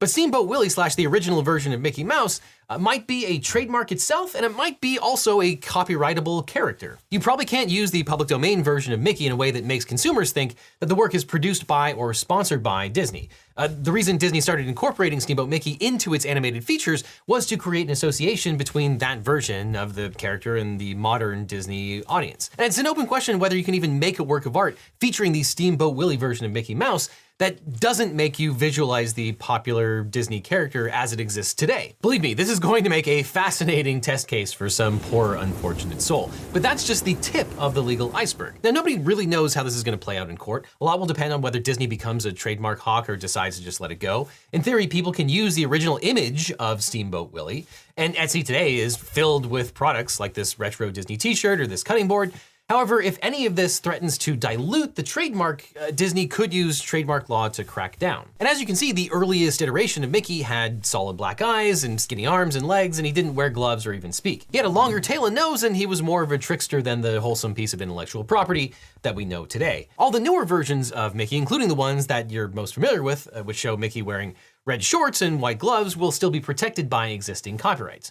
But 0.00 0.10
Steamboat 0.10 0.48
Willie 0.48 0.68
slash 0.68 0.94
the 0.94 1.06
original 1.06 1.42
version 1.42 1.72
of 1.72 1.80
Mickey 1.80 2.04
Mouse 2.04 2.40
uh, 2.68 2.78
might 2.78 3.06
be 3.06 3.26
a 3.26 3.38
trademark 3.38 3.92
itself, 3.92 4.34
and 4.34 4.44
it 4.44 4.56
might 4.56 4.80
be 4.80 4.98
also 4.98 5.40
a 5.40 5.56
copyrightable 5.56 6.46
character. 6.46 6.98
You 7.10 7.20
probably 7.20 7.44
can't 7.44 7.68
use 7.68 7.90
the 7.90 8.02
public 8.04 8.28
domain 8.28 8.62
version 8.62 8.92
of 8.92 9.00
Mickey 9.00 9.26
in 9.26 9.32
a 9.32 9.36
way 9.36 9.50
that 9.50 9.64
makes 9.64 9.84
consumers 9.84 10.32
think 10.32 10.56
that 10.80 10.86
the 10.86 10.94
work 10.94 11.14
is 11.14 11.24
produced 11.24 11.66
by 11.66 11.92
or 11.92 12.14
sponsored 12.14 12.62
by 12.62 12.88
Disney. 12.88 13.28
Uh, 13.56 13.68
the 13.70 13.92
reason 13.92 14.16
Disney 14.16 14.40
started 14.40 14.66
incorporating 14.66 15.20
Steamboat 15.20 15.48
Mickey 15.48 15.72
into 15.72 16.14
its 16.14 16.24
animated 16.24 16.64
features 16.64 17.04
was 17.26 17.46
to 17.46 17.56
create 17.56 17.86
an 17.86 17.92
association 17.92 18.56
between 18.56 18.98
that 18.98 19.18
version 19.18 19.76
of 19.76 19.94
the 19.94 20.10
character 20.10 20.56
and 20.56 20.78
the 20.80 20.94
modern 20.94 21.46
Disney 21.46 22.02
audience. 22.04 22.50
And 22.58 22.66
it's 22.66 22.78
an 22.78 22.86
open 22.86 23.06
question 23.06 23.38
whether 23.38 23.56
you 23.56 23.62
can 23.62 23.74
even 23.74 23.98
make 23.98 24.18
a 24.18 24.24
work 24.24 24.46
of 24.46 24.56
art 24.56 24.76
featuring 24.98 25.32
the 25.32 25.44
Steamboat 25.44 25.94
Willie 25.94 26.16
version 26.16 26.46
of 26.46 26.52
Mickey 26.52 26.74
Mouse 26.74 27.08
that 27.38 27.80
doesn't 27.80 28.14
make 28.14 28.38
you 28.38 28.52
visualize 28.52 29.12
the 29.14 29.32
popular 29.32 30.04
Disney 30.04 30.40
character 30.40 30.88
as 30.88 31.12
it 31.12 31.18
exists 31.18 31.52
today. 31.52 31.96
Believe 32.00 32.22
me, 32.22 32.32
this 32.32 32.48
is 32.48 32.60
going 32.60 32.84
to 32.84 32.90
make 32.90 33.08
a 33.08 33.24
fascinating 33.24 34.00
test 34.00 34.28
case 34.28 34.52
for 34.52 34.70
some 34.70 35.00
poor, 35.00 35.34
unfortunate 35.34 36.00
soul. 36.00 36.30
But 36.52 36.62
that's 36.62 36.86
just 36.86 37.04
the 37.04 37.16
tip 37.16 37.48
of 37.58 37.74
the 37.74 37.82
legal 37.82 38.14
iceberg. 38.14 38.54
Now, 38.62 38.70
nobody 38.70 38.98
really 38.98 39.26
knows 39.26 39.52
how 39.52 39.64
this 39.64 39.74
is 39.74 39.82
going 39.82 39.98
to 39.98 40.02
play 40.02 40.16
out 40.16 40.30
in 40.30 40.36
court. 40.36 40.66
A 40.80 40.84
lot 40.84 41.00
will 41.00 41.06
depend 41.06 41.32
on 41.32 41.40
whether 41.40 41.58
Disney 41.58 41.88
becomes 41.88 42.24
a 42.24 42.32
trademark 42.32 42.78
hawk 42.78 43.08
or 43.08 43.16
decides 43.16 43.58
to 43.58 43.64
just 43.64 43.80
let 43.80 43.90
it 43.90 43.98
go. 43.98 44.28
In 44.52 44.62
theory, 44.62 44.86
people 44.86 45.10
can 45.10 45.28
use 45.28 45.56
the 45.56 45.66
original 45.66 45.98
image 46.02 46.52
of 46.52 46.84
Steamboat 46.84 47.32
Willie, 47.32 47.66
and 47.96 48.14
Etsy 48.14 48.44
today 48.44 48.76
is 48.76 48.96
filled 48.96 49.46
with 49.46 49.74
products 49.74 50.20
like 50.20 50.34
this 50.34 50.58
retro 50.58 50.90
Disney 50.90 51.16
t-shirt 51.16 51.60
or 51.60 51.66
this 51.66 51.82
cutting 51.82 52.06
board 52.06 52.32
However, 52.70 52.98
if 52.98 53.18
any 53.20 53.44
of 53.44 53.56
this 53.56 53.78
threatens 53.78 54.16
to 54.18 54.36
dilute 54.36 54.94
the 54.94 55.02
trademark, 55.02 55.68
uh, 55.78 55.90
Disney 55.90 56.26
could 56.26 56.54
use 56.54 56.80
trademark 56.80 57.28
law 57.28 57.48
to 57.50 57.62
crack 57.62 57.98
down. 57.98 58.30
And 58.40 58.48
as 58.48 58.58
you 58.58 58.64
can 58.64 58.74
see, 58.74 58.90
the 58.90 59.10
earliest 59.12 59.60
iteration 59.60 60.02
of 60.02 60.10
Mickey 60.10 60.40
had 60.40 60.86
solid 60.86 61.18
black 61.18 61.42
eyes 61.42 61.84
and 61.84 62.00
skinny 62.00 62.26
arms 62.26 62.56
and 62.56 62.66
legs, 62.66 62.98
and 62.98 63.04
he 63.04 63.12
didn't 63.12 63.34
wear 63.34 63.50
gloves 63.50 63.84
or 63.84 63.92
even 63.92 64.12
speak. 64.12 64.46
He 64.50 64.56
had 64.56 64.66
a 64.66 64.70
longer 64.70 64.98
tail 64.98 65.26
and 65.26 65.34
nose, 65.34 65.62
and 65.62 65.76
he 65.76 65.84
was 65.84 66.02
more 66.02 66.22
of 66.22 66.32
a 66.32 66.38
trickster 66.38 66.80
than 66.80 67.02
the 67.02 67.20
wholesome 67.20 67.54
piece 67.54 67.74
of 67.74 67.82
intellectual 67.82 68.24
property 68.24 68.72
that 69.02 69.14
we 69.14 69.26
know 69.26 69.44
today. 69.44 69.88
All 69.98 70.10
the 70.10 70.18
newer 70.18 70.46
versions 70.46 70.90
of 70.90 71.14
Mickey, 71.14 71.36
including 71.36 71.68
the 71.68 71.74
ones 71.74 72.06
that 72.06 72.30
you're 72.30 72.48
most 72.48 72.72
familiar 72.72 73.02
with, 73.02 73.28
uh, 73.34 73.42
which 73.42 73.58
show 73.58 73.76
Mickey 73.76 74.00
wearing 74.00 74.36
red 74.64 74.82
shorts 74.82 75.20
and 75.20 75.38
white 75.38 75.58
gloves, 75.58 75.98
will 75.98 76.12
still 76.12 76.30
be 76.30 76.40
protected 76.40 76.88
by 76.88 77.08
existing 77.08 77.58
copyrights. 77.58 78.10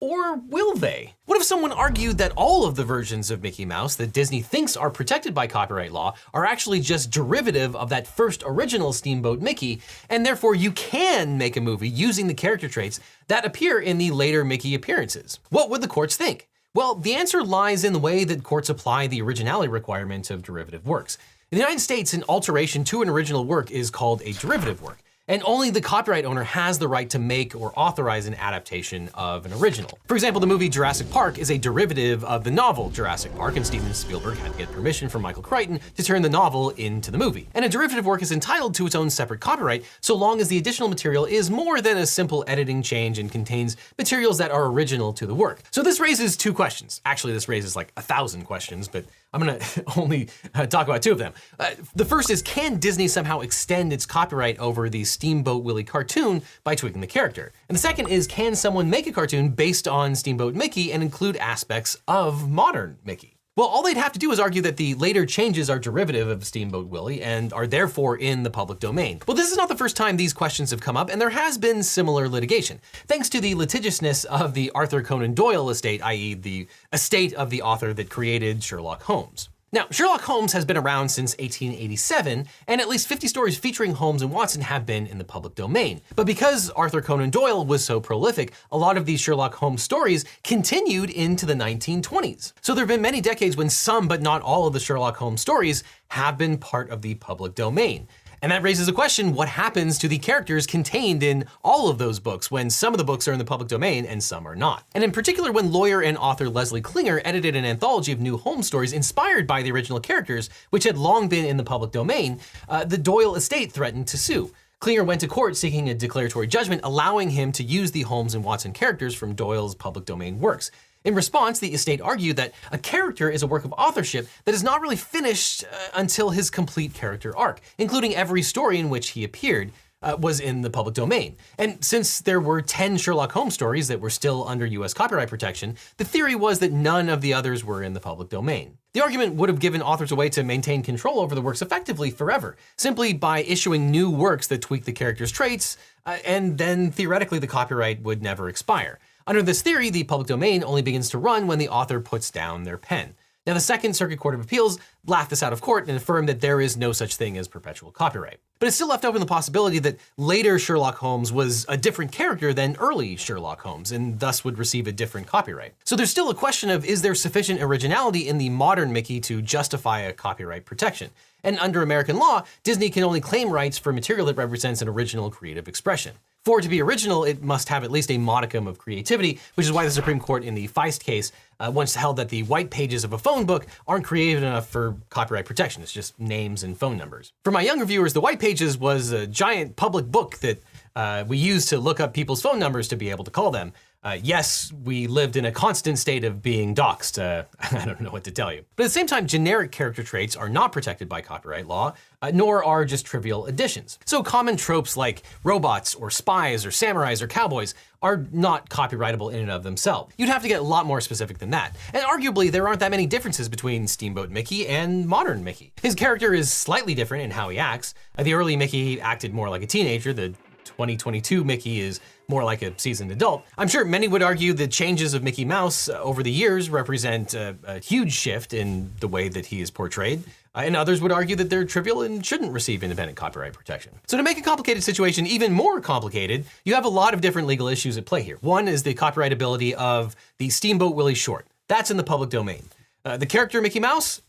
Or 0.00 0.36
will 0.36 0.76
they? 0.76 1.14
What 1.26 1.38
if 1.38 1.42
someone 1.42 1.72
argued 1.72 2.18
that 2.18 2.32
all 2.36 2.64
of 2.64 2.76
the 2.76 2.84
versions 2.84 3.32
of 3.32 3.42
Mickey 3.42 3.64
Mouse 3.64 3.96
that 3.96 4.12
Disney 4.12 4.42
thinks 4.42 4.76
are 4.76 4.90
protected 4.90 5.34
by 5.34 5.48
copyright 5.48 5.90
law 5.90 6.14
are 6.32 6.46
actually 6.46 6.78
just 6.78 7.10
derivative 7.10 7.74
of 7.74 7.88
that 7.88 8.06
first 8.06 8.44
original 8.46 8.92
Steamboat 8.92 9.40
Mickey, 9.40 9.82
and 10.08 10.24
therefore 10.24 10.54
you 10.54 10.70
can 10.70 11.36
make 11.36 11.56
a 11.56 11.60
movie 11.60 11.88
using 11.88 12.28
the 12.28 12.34
character 12.34 12.68
traits 12.68 13.00
that 13.26 13.44
appear 13.44 13.80
in 13.80 13.98
the 13.98 14.12
later 14.12 14.44
Mickey 14.44 14.76
appearances? 14.76 15.40
What 15.50 15.68
would 15.68 15.80
the 15.80 15.88
courts 15.88 16.16
think? 16.16 16.48
Well, 16.74 16.94
the 16.94 17.14
answer 17.14 17.42
lies 17.42 17.82
in 17.82 17.92
the 17.92 17.98
way 17.98 18.22
that 18.22 18.44
courts 18.44 18.68
apply 18.68 19.08
the 19.08 19.20
originality 19.20 19.68
requirement 19.68 20.30
of 20.30 20.44
derivative 20.44 20.86
works. 20.86 21.18
In 21.50 21.56
the 21.58 21.62
United 21.62 21.80
States, 21.80 22.14
an 22.14 22.22
alteration 22.28 22.84
to 22.84 23.02
an 23.02 23.08
original 23.08 23.44
work 23.44 23.72
is 23.72 23.90
called 23.90 24.22
a 24.22 24.32
derivative 24.34 24.80
work 24.80 24.98
and 25.28 25.42
only 25.44 25.70
the 25.70 25.80
copyright 25.80 26.24
owner 26.24 26.42
has 26.42 26.78
the 26.78 26.88
right 26.88 27.08
to 27.10 27.18
make 27.18 27.54
or 27.54 27.72
authorize 27.76 28.26
an 28.26 28.34
adaptation 28.34 29.10
of 29.14 29.46
an 29.46 29.52
original. 29.52 29.98
For 30.06 30.14
example, 30.14 30.40
the 30.40 30.46
movie 30.46 30.68
Jurassic 30.68 31.10
Park 31.10 31.38
is 31.38 31.50
a 31.50 31.58
derivative 31.58 32.24
of 32.24 32.44
the 32.44 32.50
novel 32.50 32.90
Jurassic 32.90 33.34
Park, 33.36 33.56
and 33.56 33.66
Steven 33.66 33.92
Spielberg 33.94 34.38
had 34.38 34.52
to 34.52 34.58
get 34.58 34.72
permission 34.72 35.08
from 35.08 35.22
Michael 35.22 35.42
Crichton 35.42 35.78
to 35.96 36.02
turn 36.02 36.22
the 36.22 36.28
novel 36.28 36.70
into 36.70 37.10
the 37.10 37.18
movie. 37.18 37.48
And 37.54 37.64
a 37.64 37.68
derivative 37.68 38.06
work 38.06 38.22
is 38.22 38.32
entitled 38.32 38.74
to 38.76 38.86
its 38.86 38.94
own 38.94 39.10
separate 39.10 39.40
copyright 39.40 39.84
so 40.00 40.14
long 40.16 40.40
as 40.40 40.48
the 40.48 40.58
additional 40.58 40.88
material 40.88 41.26
is 41.26 41.50
more 41.50 41.80
than 41.80 41.98
a 41.98 42.06
simple 42.06 42.44
editing 42.46 42.82
change 42.82 43.18
and 43.18 43.30
contains 43.30 43.76
materials 43.98 44.38
that 44.38 44.50
are 44.50 44.66
original 44.66 45.12
to 45.12 45.26
the 45.26 45.34
work. 45.34 45.62
So 45.70 45.82
this 45.82 46.00
raises 46.00 46.36
two 46.36 46.54
questions. 46.54 47.00
Actually, 47.04 47.34
this 47.34 47.48
raises 47.48 47.76
like 47.76 47.92
a 47.96 48.02
thousand 48.02 48.44
questions, 48.44 48.88
but 48.88 49.04
I'm 49.32 49.40
gonna 49.40 49.58
only 49.96 50.28
uh, 50.54 50.66
talk 50.66 50.86
about 50.86 51.02
two 51.02 51.12
of 51.12 51.18
them. 51.18 51.34
Uh, 51.58 51.70
the 51.94 52.04
first 52.04 52.30
is, 52.30 52.42
can 52.42 52.78
Disney 52.78 53.08
somehow 53.08 53.40
extend 53.40 53.92
its 53.92 54.06
copyright 54.06 54.58
over 54.58 54.88
the 54.88 55.04
Steamboat 55.04 55.64
Willie 55.64 55.84
cartoon 55.84 56.42
by 56.64 56.74
tweaking 56.74 57.00
the 57.00 57.06
character. 57.06 57.52
And 57.68 57.76
the 57.76 57.80
second 57.80 58.08
is 58.08 58.26
can 58.26 58.54
someone 58.54 58.90
make 58.90 59.06
a 59.06 59.12
cartoon 59.12 59.50
based 59.50 59.86
on 59.86 60.14
Steamboat 60.14 60.54
Mickey 60.54 60.92
and 60.92 61.02
include 61.02 61.36
aspects 61.36 61.96
of 62.06 62.48
modern 62.48 62.98
Mickey? 63.04 63.37
Well, 63.58 63.66
all 63.66 63.82
they'd 63.82 63.96
have 63.96 64.12
to 64.12 64.20
do 64.20 64.30
is 64.30 64.38
argue 64.38 64.62
that 64.62 64.76
the 64.76 64.94
later 64.94 65.26
changes 65.26 65.68
are 65.68 65.80
derivative 65.80 66.28
of 66.28 66.44
Steamboat 66.44 66.86
Willie 66.86 67.20
and 67.20 67.52
are 67.52 67.66
therefore 67.66 68.16
in 68.16 68.44
the 68.44 68.50
public 68.50 68.78
domain. 68.78 69.18
Well, 69.26 69.36
this 69.36 69.50
is 69.50 69.56
not 69.56 69.68
the 69.68 69.76
first 69.76 69.96
time 69.96 70.16
these 70.16 70.32
questions 70.32 70.70
have 70.70 70.80
come 70.80 70.96
up, 70.96 71.10
and 71.10 71.20
there 71.20 71.30
has 71.30 71.58
been 71.58 71.82
similar 71.82 72.28
litigation. 72.28 72.80
Thanks 73.08 73.28
to 73.30 73.40
the 73.40 73.56
litigiousness 73.56 74.22
of 74.26 74.54
the 74.54 74.70
Arthur 74.76 75.02
Conan 75.02 75.34
Doyle 75.34 75.70
estate, 75.70 76.00
i.e., 76.04 76.34
the 76.34 76.68
estate 76.92 77.34
of 77.34 77.50
the 77.50 77.62
author 77.62 77.92
that 77.94 78.08
created 78.08 78.62
Sherlock 78.62 79.02
Holmes. 79.02 79.48
Now, 79.70 79.84
Sherlock 79.90 80.22
Holmes 80.22 80.54
has 80.54 80.64
been 80.64 80.78
around 80.78 81.10
since 81.10 81.32
1887, 81.32 82.46
and 82.66 82.80
at 82.80 82.88
least 82.88 83.06
50 83.06 83.28
stories 83.28 83.58
featuring 83.58 83.92
Holmes 83.92 84.22
and 84.22 84.32
Watson 84.32 84.62
have 84.62 84.86
been 84.86 85.06
in 85.06 85.18
the 85.18 85.24
public 85.24 85.54
domain. 85.54 86.00
But 86.16 86.26
because 86.26 86.70
Arthur 86.70 87.02
Conan 87.02 87.28
Doyle 87.28 87.66
was 87.66 87.84
so 87.84 88.00
prolific, 88.00 88.54
a 88.72 88.78
lot 88.78 88.96
of 88.96 89.04
these 89.04 89.20
Sherlock 89.20 89.54
Holmes 89.54 89.82
stories 89.82 90.24
continued 90.42 91.10
into 91.10 91.44
the 91.44 91.52
1920s. 91.52 92.54
So 92.62 92.72
there 92.74 92.80
have 92.82 92.88
been 92.88 93.02
many 93.02 93.20
decades 93.20 93.58
when 93.58 93.68
some, 93.68 94.08
but 94.08 94.22
not 94.22 94.40
all, 94.40 94.66
of 94.66 94.72
the 94.72 94.80
Sherlock 94.80 95.18
Holmes 95.18 95.42
stories 95.42 95.84
have 96.08 96.38
been 96.38 96.56
part 96.56 96.88
of 96.88 97.02
the 97.02 97.14
public 97.16 97.54
domain. 97.54 98.08
And 98.42 98.52
that 98.52 98.62
raises 98.62 98.88
a 98.88 98.92
question 98.92 99.34
what 99.34 99.48
happens 99.48 99.98
to 99.98 100.08
the 100.08 100.18
characters 100.18 100.66
contained 100.66 101.22
in 101.22 101.44
all 101.64 101.88
of 101.88 101.98
those 101.98 102.20
books 102.20 102.50
when 102.50 102.70
some 102.70 102.94
of 102.94 102.98
the 102.98 103.04
books 103.04 103.26
are 103.26 103.32
in 103.32 103.38
the 103.38 103.44
public 103.44 103.68
domain 103.68 104.04
and 104.04 104.22
some 104.22 104.46
are 104.46 104.56
not? 104.56 104.84
And 104.94 105.02
in 105.02 105.12
particular, 105.12 105.50
when 105.50 105.72
lawyer 105.72 106.02
and 106.02 106.16
author 106.16 106.48
Leslie 106.48 106.80
Klinger 106.80 107.20
edited 107.24 107.56
an 107.56 107.64
anthology 107.64 108.12
of 108.12 108.20
new 108.20 108.36
Holmes 108.36 108.66
stories 108.66 108.92
inspired 108.92 109.46
by 109.46 109.62
the 109.62 109.72
original 109.72 110.00
characters, 110.00 110.50
which 110.70 110.84
had 110.84 110.96
long 110.96 111.28
been 111.28 111.44
in 111.44 111.56
the 111.56 111.64
public 111.64 111.90
domain, 111.90 112.40
uh, 112.68 112.84
the 112.84 112.98
Doyle 112.98 113.34
estate 113.34 113.72
threatened 113.72 114.06
to 114.08 114.18
sue. 114.18 114.52
Klinger 114.80 115.02
went 115.02 115.20
to 115.20 115.26
court 115.26 115.56
seeking 115.56 115.88
a 115.88 115.94
declaratory 115.94 116.46
judgment 116.46 116.82
allowing 116.84 117.30
him 117.30 117.50
to 117.50 117.64
use 117.64 117.90
the 117.90 118.02
Holmes 118.02 118.34
and 118.34 118.44
Watson 118.44 118.72
characters 118.72 119.12
from 119.12 119.34
Doyle's 119.34 119.74
public 119.74 120.04
domain 120.04 120.38
works. 120.38 120.70
In 121.08 121.14
response, 121.14 121.58
the 121.58 121.72
estate 121.72 122.02
argued 122.02 122.36
that 122.36 122.52
a 122.70 122.76
character 122.76 123.30
is 123.30 123.42
a 123.42 123.46
work 123.46 123.64
of 123.64 123.72
authorship 123.78 124.28
that 124.44 124.54
is 124.54 124.62
not 124.62 124.82
really 124.82 124.94
finished 124.94 125.64
uh, 125.64 125.68
until 125.94 126.28
his 126.28 126.50
complete 126.50 126.92
character 126.92 127.34
arc, 127.34 127.62
including 127.78 128.14
every 128.14 128.42
story 128.42 128.78
in 128.78 128.90
which 128.90 129.08
he 129.10 129.24
appeared. 129.24 129.72
Uh, 130.00 130.16
was 130.16 130.38
in 130.38 130.60
the 130.60 130.70
public 130.70 130.94
domain. 130.94 131.36
And 131.58 131.84
since 131.84 132.20
there 132.20 132.38
were 132.38 132.62
10 132.62 132.98
Sherlock 132.98 133.32
Holmes 133.32 133.54
stories 133.54 133.88
that 133.88 133.98
were 134.00 134.10
still 134.10 134.46
under 134.46 134.64
US 134.64 134.94
copyright 134.94 135.28
protection, 135.28 135.76
the 135.96 136.04
theory 136.04 136.36
was 136.36 136.60
that 136.60 136.70
none 136.70 137.08
of 137.08 137.20
the 137.20 137.34
others 137.34 137.64
were 137.64 137.82
in 137.82 137.94
the 137.94 138.00
public 138.00 138.28
domain. 138.28 138.78
The 138.92 139.02
argument 139.02 139.34
would 139.34 139.48
have 139.48 139.58
given 139.58 139.82
authors 139.82 140.12
a 140.12 140.14
way 140.14 140.28
to 140.28 140.44
maintain 140.44 140.84
control 140.84 141.18
over 141.18 141.34
the 141.34 141.42
works 141.42 141.62
effectively 141.62 142.12
forever, 142.12 142.56
simply 142.76 143.12
by 143.12 143.42
issuing 143.42 143.90
new 143.90 144.08
works 144.08 144.46
that 144.46 144.62
tweak 144.62 144.84
the 144.84 144.92
character's 144.92 145.32
traits, 145.32 145.76
uh, 146.06 146.18
and 146.24 146.58
then 146.58 146.92
theoretically 146.92 147.40
the 147.40 147.48
copyright 147.48 148.00
would 148.00 148.22
never 148.22 148.48
expire. 148.48 149.00
Under 149.28 149.42
this 149.42 149.60
theory, 149.60 149.90
the 149.90 150.04
public 150.04 150.26
domain 150.26 150.64
only 150.64 150.80
begins 150.80 151.10
to 151.10 151.18
run 151.18 151.46
when 151.46 151.58
the 151.58 151.68
author 151.68 152.00
puts 152.00 152.30
down 152.30 152.62
their 152.62 152.78
pen. 152.78 153.14
Now, 153.46 153.52
the 153.52 153.60
Second 153.60 153.94
Circuit 153.94 154.18
Court 154.18 154.34
of 154.34 154.40
Appeals 154.40 154.78
laughed 155.06 155.28
this 155.28 155.42
out 155.42 155.52
of 155.52 155.60
court 155.60 155.86
and 155.86 155.98
affirmed 155.98 156.30
that 156.30 156.40
there 156.40 156.62
is 156.62 156.78
no 156.78 156.92
such 156.92 157.16
thing 157.16 157.36
as 157.36 157.46
perpetual 157.46 157.90
copyright. 157.90 158.40
But 158.58 158.68
it 158.68 158.72
still 158.72 158.88
left 158.88 159.04
open 159.04 159.20
the 159.20 159.26
possibility 159.26 159.80
that 159.80 159.98
later 160.16 160.58
Sherlock 160.58 160.96
Holmes 160.96 161.30
was 161.30 161.66
a 161.68 161.76
different 161.76 162.10
character 162.10 162.54
than 162.54 162.76
early 162.76 163.16
Sherlock 163.16 163.60
Holmes 163.60 163.92
and 163.92 164.18
thus 164.18 164.44
would 164.46 164.56
receive 164.56 164.86
a 164.86 164.92
different 164.92 165.26
copyright. 165.26 165.74
So 165.84 165.94
there's 165.94 166.10
still 166.10 166.30
a 166.30 166.34
question 166.34 166.70
of 166.70 166.86
is 166.86 167.02
there 167.02 167.14
sufficient 167.14 167.60
originality 167.60 168.28
in 168.28 168.38
the 168.38 168.48
modern 168.48 168.94
Mickey 168.94 169.20
to 169.20 169.42
justify 169.42 170.00
a 170.00 170.14
copyright 170.14 170.64
protection? 170.64 171.10
And 171.44 171.58
under 171.58 171.82
American 171.82 172.16
law, 172.16 172.44
Disney 172.64 172.88
can 172.88 173.04
only 173.04 173.20
claim 173.20 173.50
rights 173.50 173.76
for 173.76 173.92
material 173.92 174.26
that 174.26 174.36
represents 174.36 174.80
an 174.80 174.88
original 174.88 175.30
creative 175.30 175.68
expression. 175.68 176.14
For 176.48 176.60
it 176.60 176.62
to 176.62 176.70
be 176.70 176.80
original, 176.80 177.24
it 177.24 177.42
must 177.42 177.68
have 177.68 177.84
at 177.84 177.90
least 177.90 178.10
a 178.10 178.16
modicum 178.16 178.66
of 178.66 178.78
creativity, 178.78 179.38
which 179.52 179.66
is 179.66 179.70
why 179.70 179.84
the 179.84 179.90
Supreme 179.90 180.18
Court 180.18 180.44
in 180.44 180.54
the 180.54 180.66
Feist 180.66 181.04
case 181.04 181.30
uh, 181.60 181.70
once 181.70 181.94
held 181.94 182.16
that 182.16 182.30
the 182.30 182.42
white 182.44 182.70
pages 182.70 183.04
of 183.04 183.12
a 183.12 183.18
phone 183.18 183.44
book 183.44 183.66
aren't 183.86 184.06
creative 184.06 184.42
enough 184.42 184.66
for 184.66 184.96
copyright 185.10 185.44
protection. 185.44 185.82
It's 185.82 185.92
just 185.92 186.18
names 186.18 186.62
and 186.62 186.74
phone 186.74 186.96
numbers. 186.96 187.34
For 187.44 187.50
my 187.50 187.60
younger 187.60 187.84
viewers, 187.84 188.14
the 188.14 188.22
white 188.22 188.40
pages 188.40 188.78
was 188.78 189.10
a 189.10 189.26
giant 189.26 189.76
public 189.76 190.06
book 190.06 190.38
that 190.38 190.62
uh, 190.96 191.24
we 191.28 191.36
used 191.36 191.68
to 191.68 191.76
look 191.76 192.00
up 192.00 192.14
people's 192.14 192.40
phone 192.40 192.58
numbers 192.58 192.88
to 192.88 192.96
be 192.96 193.10
able 193.10 193.24
to 193.24 193.30
call 193.30 193.50
them. 193.50 193.74
Uh, 194.08 194.16
yes, 194.22 194.72
we 194.84 195.06
lived 195.06 195.36
in 195.36 195.44
a 195.44 195.52
constant 195.52 195.98
state 195.98 196.24
of 196.24 196.40
being 196.40 196.74
doxxed. 196.74 197.20
Uh, 197.22 197.44
I 197.78 197.84
don't 197.84 198.00
know 198.00 198.08
what 198.08 198.24
to 198.24 198.30
tell 198.30 198.50
you. 198.50 198.64
But 198.74 198.84
at 198.84 198.86
the 198.86 198.92
same 198.92 199.06
time, 199.06 199.26
generic 199.26 199.70
character 199.70 200.02
traits 200.02 200.34
are 200.34 200.48
not 200.48 200.72
protected 200.72 201.10
by 201.10 201.20
copyright 201.20 201.66
law, 201.66 201.92
uh, 202.22 202.30
nor 202.32 202.64
are 202.64 202.86
just 202.86 203.04
trivial 203.04 203.44
additions. 203.44 203.98
So 204.06 204.22
common 204.22 204.56
tropes 204.56 204.96
like 204.96 205.24
robots 205.44 205.94
or 205.94 206.08
spies 206.08 206.64
or 206.64 206.70
samurais 206.70 207.20
or 207.20 207.26
cowboys 207.26 207.74
are 208.00 208.24
not 208.32 208.70
copyrightable 208.70 209.30
in 209.30 209.40
and 209.40 209.50
of 209.50 209.62
themselves. 209.62 210.14
You'd 210.16 210.30
have 210.30 210.40
to 210.40 210.48
get 210.48 210.60
a 210.60 210.64
lot 210.64 210.86
more 210.86 211.02
specific 211.02 211.36
than 211.36 211.50
that. 211.50 211.76
And 211.92 212.02
arguably, 212.02 212.50
there 212.50 212.66
aren't 212.66 212.80
that 212.80 212.90
many 212.90 213.04
differences 213.04 213.50
between 213.50 213.86
Steamboat 213.86 214.30
Mickey 214.30 214.66
and 214.68 215.06
modern 215.06 215.44
Mickey. 215.44 215.72
His 215.82 215.94
character 215.94 216.32
is 216.32 216.50
slightly 216.50 216.94
different 216.94 217.24
in 217.24 217.30
how 217.30 217.50
he 217.50 217.58
acts. 217.58 217.92
Uh, 218.16 218.22
the 218.22 218.32
early 218.32 218.56
Mickey 218.56 219.02
acted 219.02 219.34
more 219.34 219.50
like 219.50 219.62
a 219.62 219.66
teenager. 219.66 220.14
The 220.14 220.32
2022 220.68 221.44
Mickey 221.44 221.80
is 221.80 222.00
more 222.28 222.44
like 222.44 222.62
a 222.62 222.78
seasoned 222.78 223.10
adult. 223.10 223.44
I'm 223.56 223.68
sure 223.68 223.84
many 223.84 224.06
would 224.06 224.22
argue 224.22 224.52
the 224.52 224.68
changes 224.68 225.14
of 225.14 225.22
Mickey 225.22 225.44
Mouse 225.44 225.88
over 225.88 226.22
the 226.22 226.30
years 226.30 226.68
represent 226.70 227.34
a, 227.34 227.56
a, 227.64 227.78
huge 227.78 228.12
shift 228.12 228.52
in 228.52 228.92
the 229.00 229.08
way 229.08 229.28
that 229.28 229.46
he 229.46 229.60
is 229.60 229.70
portrayed. 229.70 230.22
Uh, 230.54 230.60
and 230.64 230.76
others 230.76 231.00
would 231.00 231.12
argue 231.12 231.36
that 231.36 231.50
they're 231.50 231.64
trivial 231.64 232.02
and 232.02 232.24
shouldn't 232.24 232.52
receive 232.52 232.82
independent 232.82 233.16
copyright 233.16 233.52
protection. 233.52 233.92
So, 234.06 234.16
to 234.16 234.22
make 234.22 234.38
a 234.38 234.42
complicated 234.42 234.82
situation 234.82 235.26
even 235.26 235.52
more 235.52 235.80
complicated, 235.80 236.44
you 236.64 236.74
have 236.74 236.84
a 236.84 236.90
lot 236.90 237.14
of 237.14 237.20
different 237.20 237.48
legal 237.48 237.68
issues 237.68 237.96
at 237.96 238.06
play 238.06 238.22
here. 238.22 238.38
One 238.40 238.68
is 238.68 238.82
the 238.82 238.94
copyrightability 238.94 239.72
of 239.72 240.16
the 240.38 240.50
Steamboat 240.50 240.94
Willie 240.94 241.14
short. 241.14 241.46
That's 241.68 241.90
in 241.90 241.96
the 241.96 242.04
public 242.04 242.30
domain. 242.30 242.64
Uh, 243.04 243.16
the 243.16 243.26
character 243.26 243.60
Mickey 243.60 243.80
Mouse, 243.80 244.20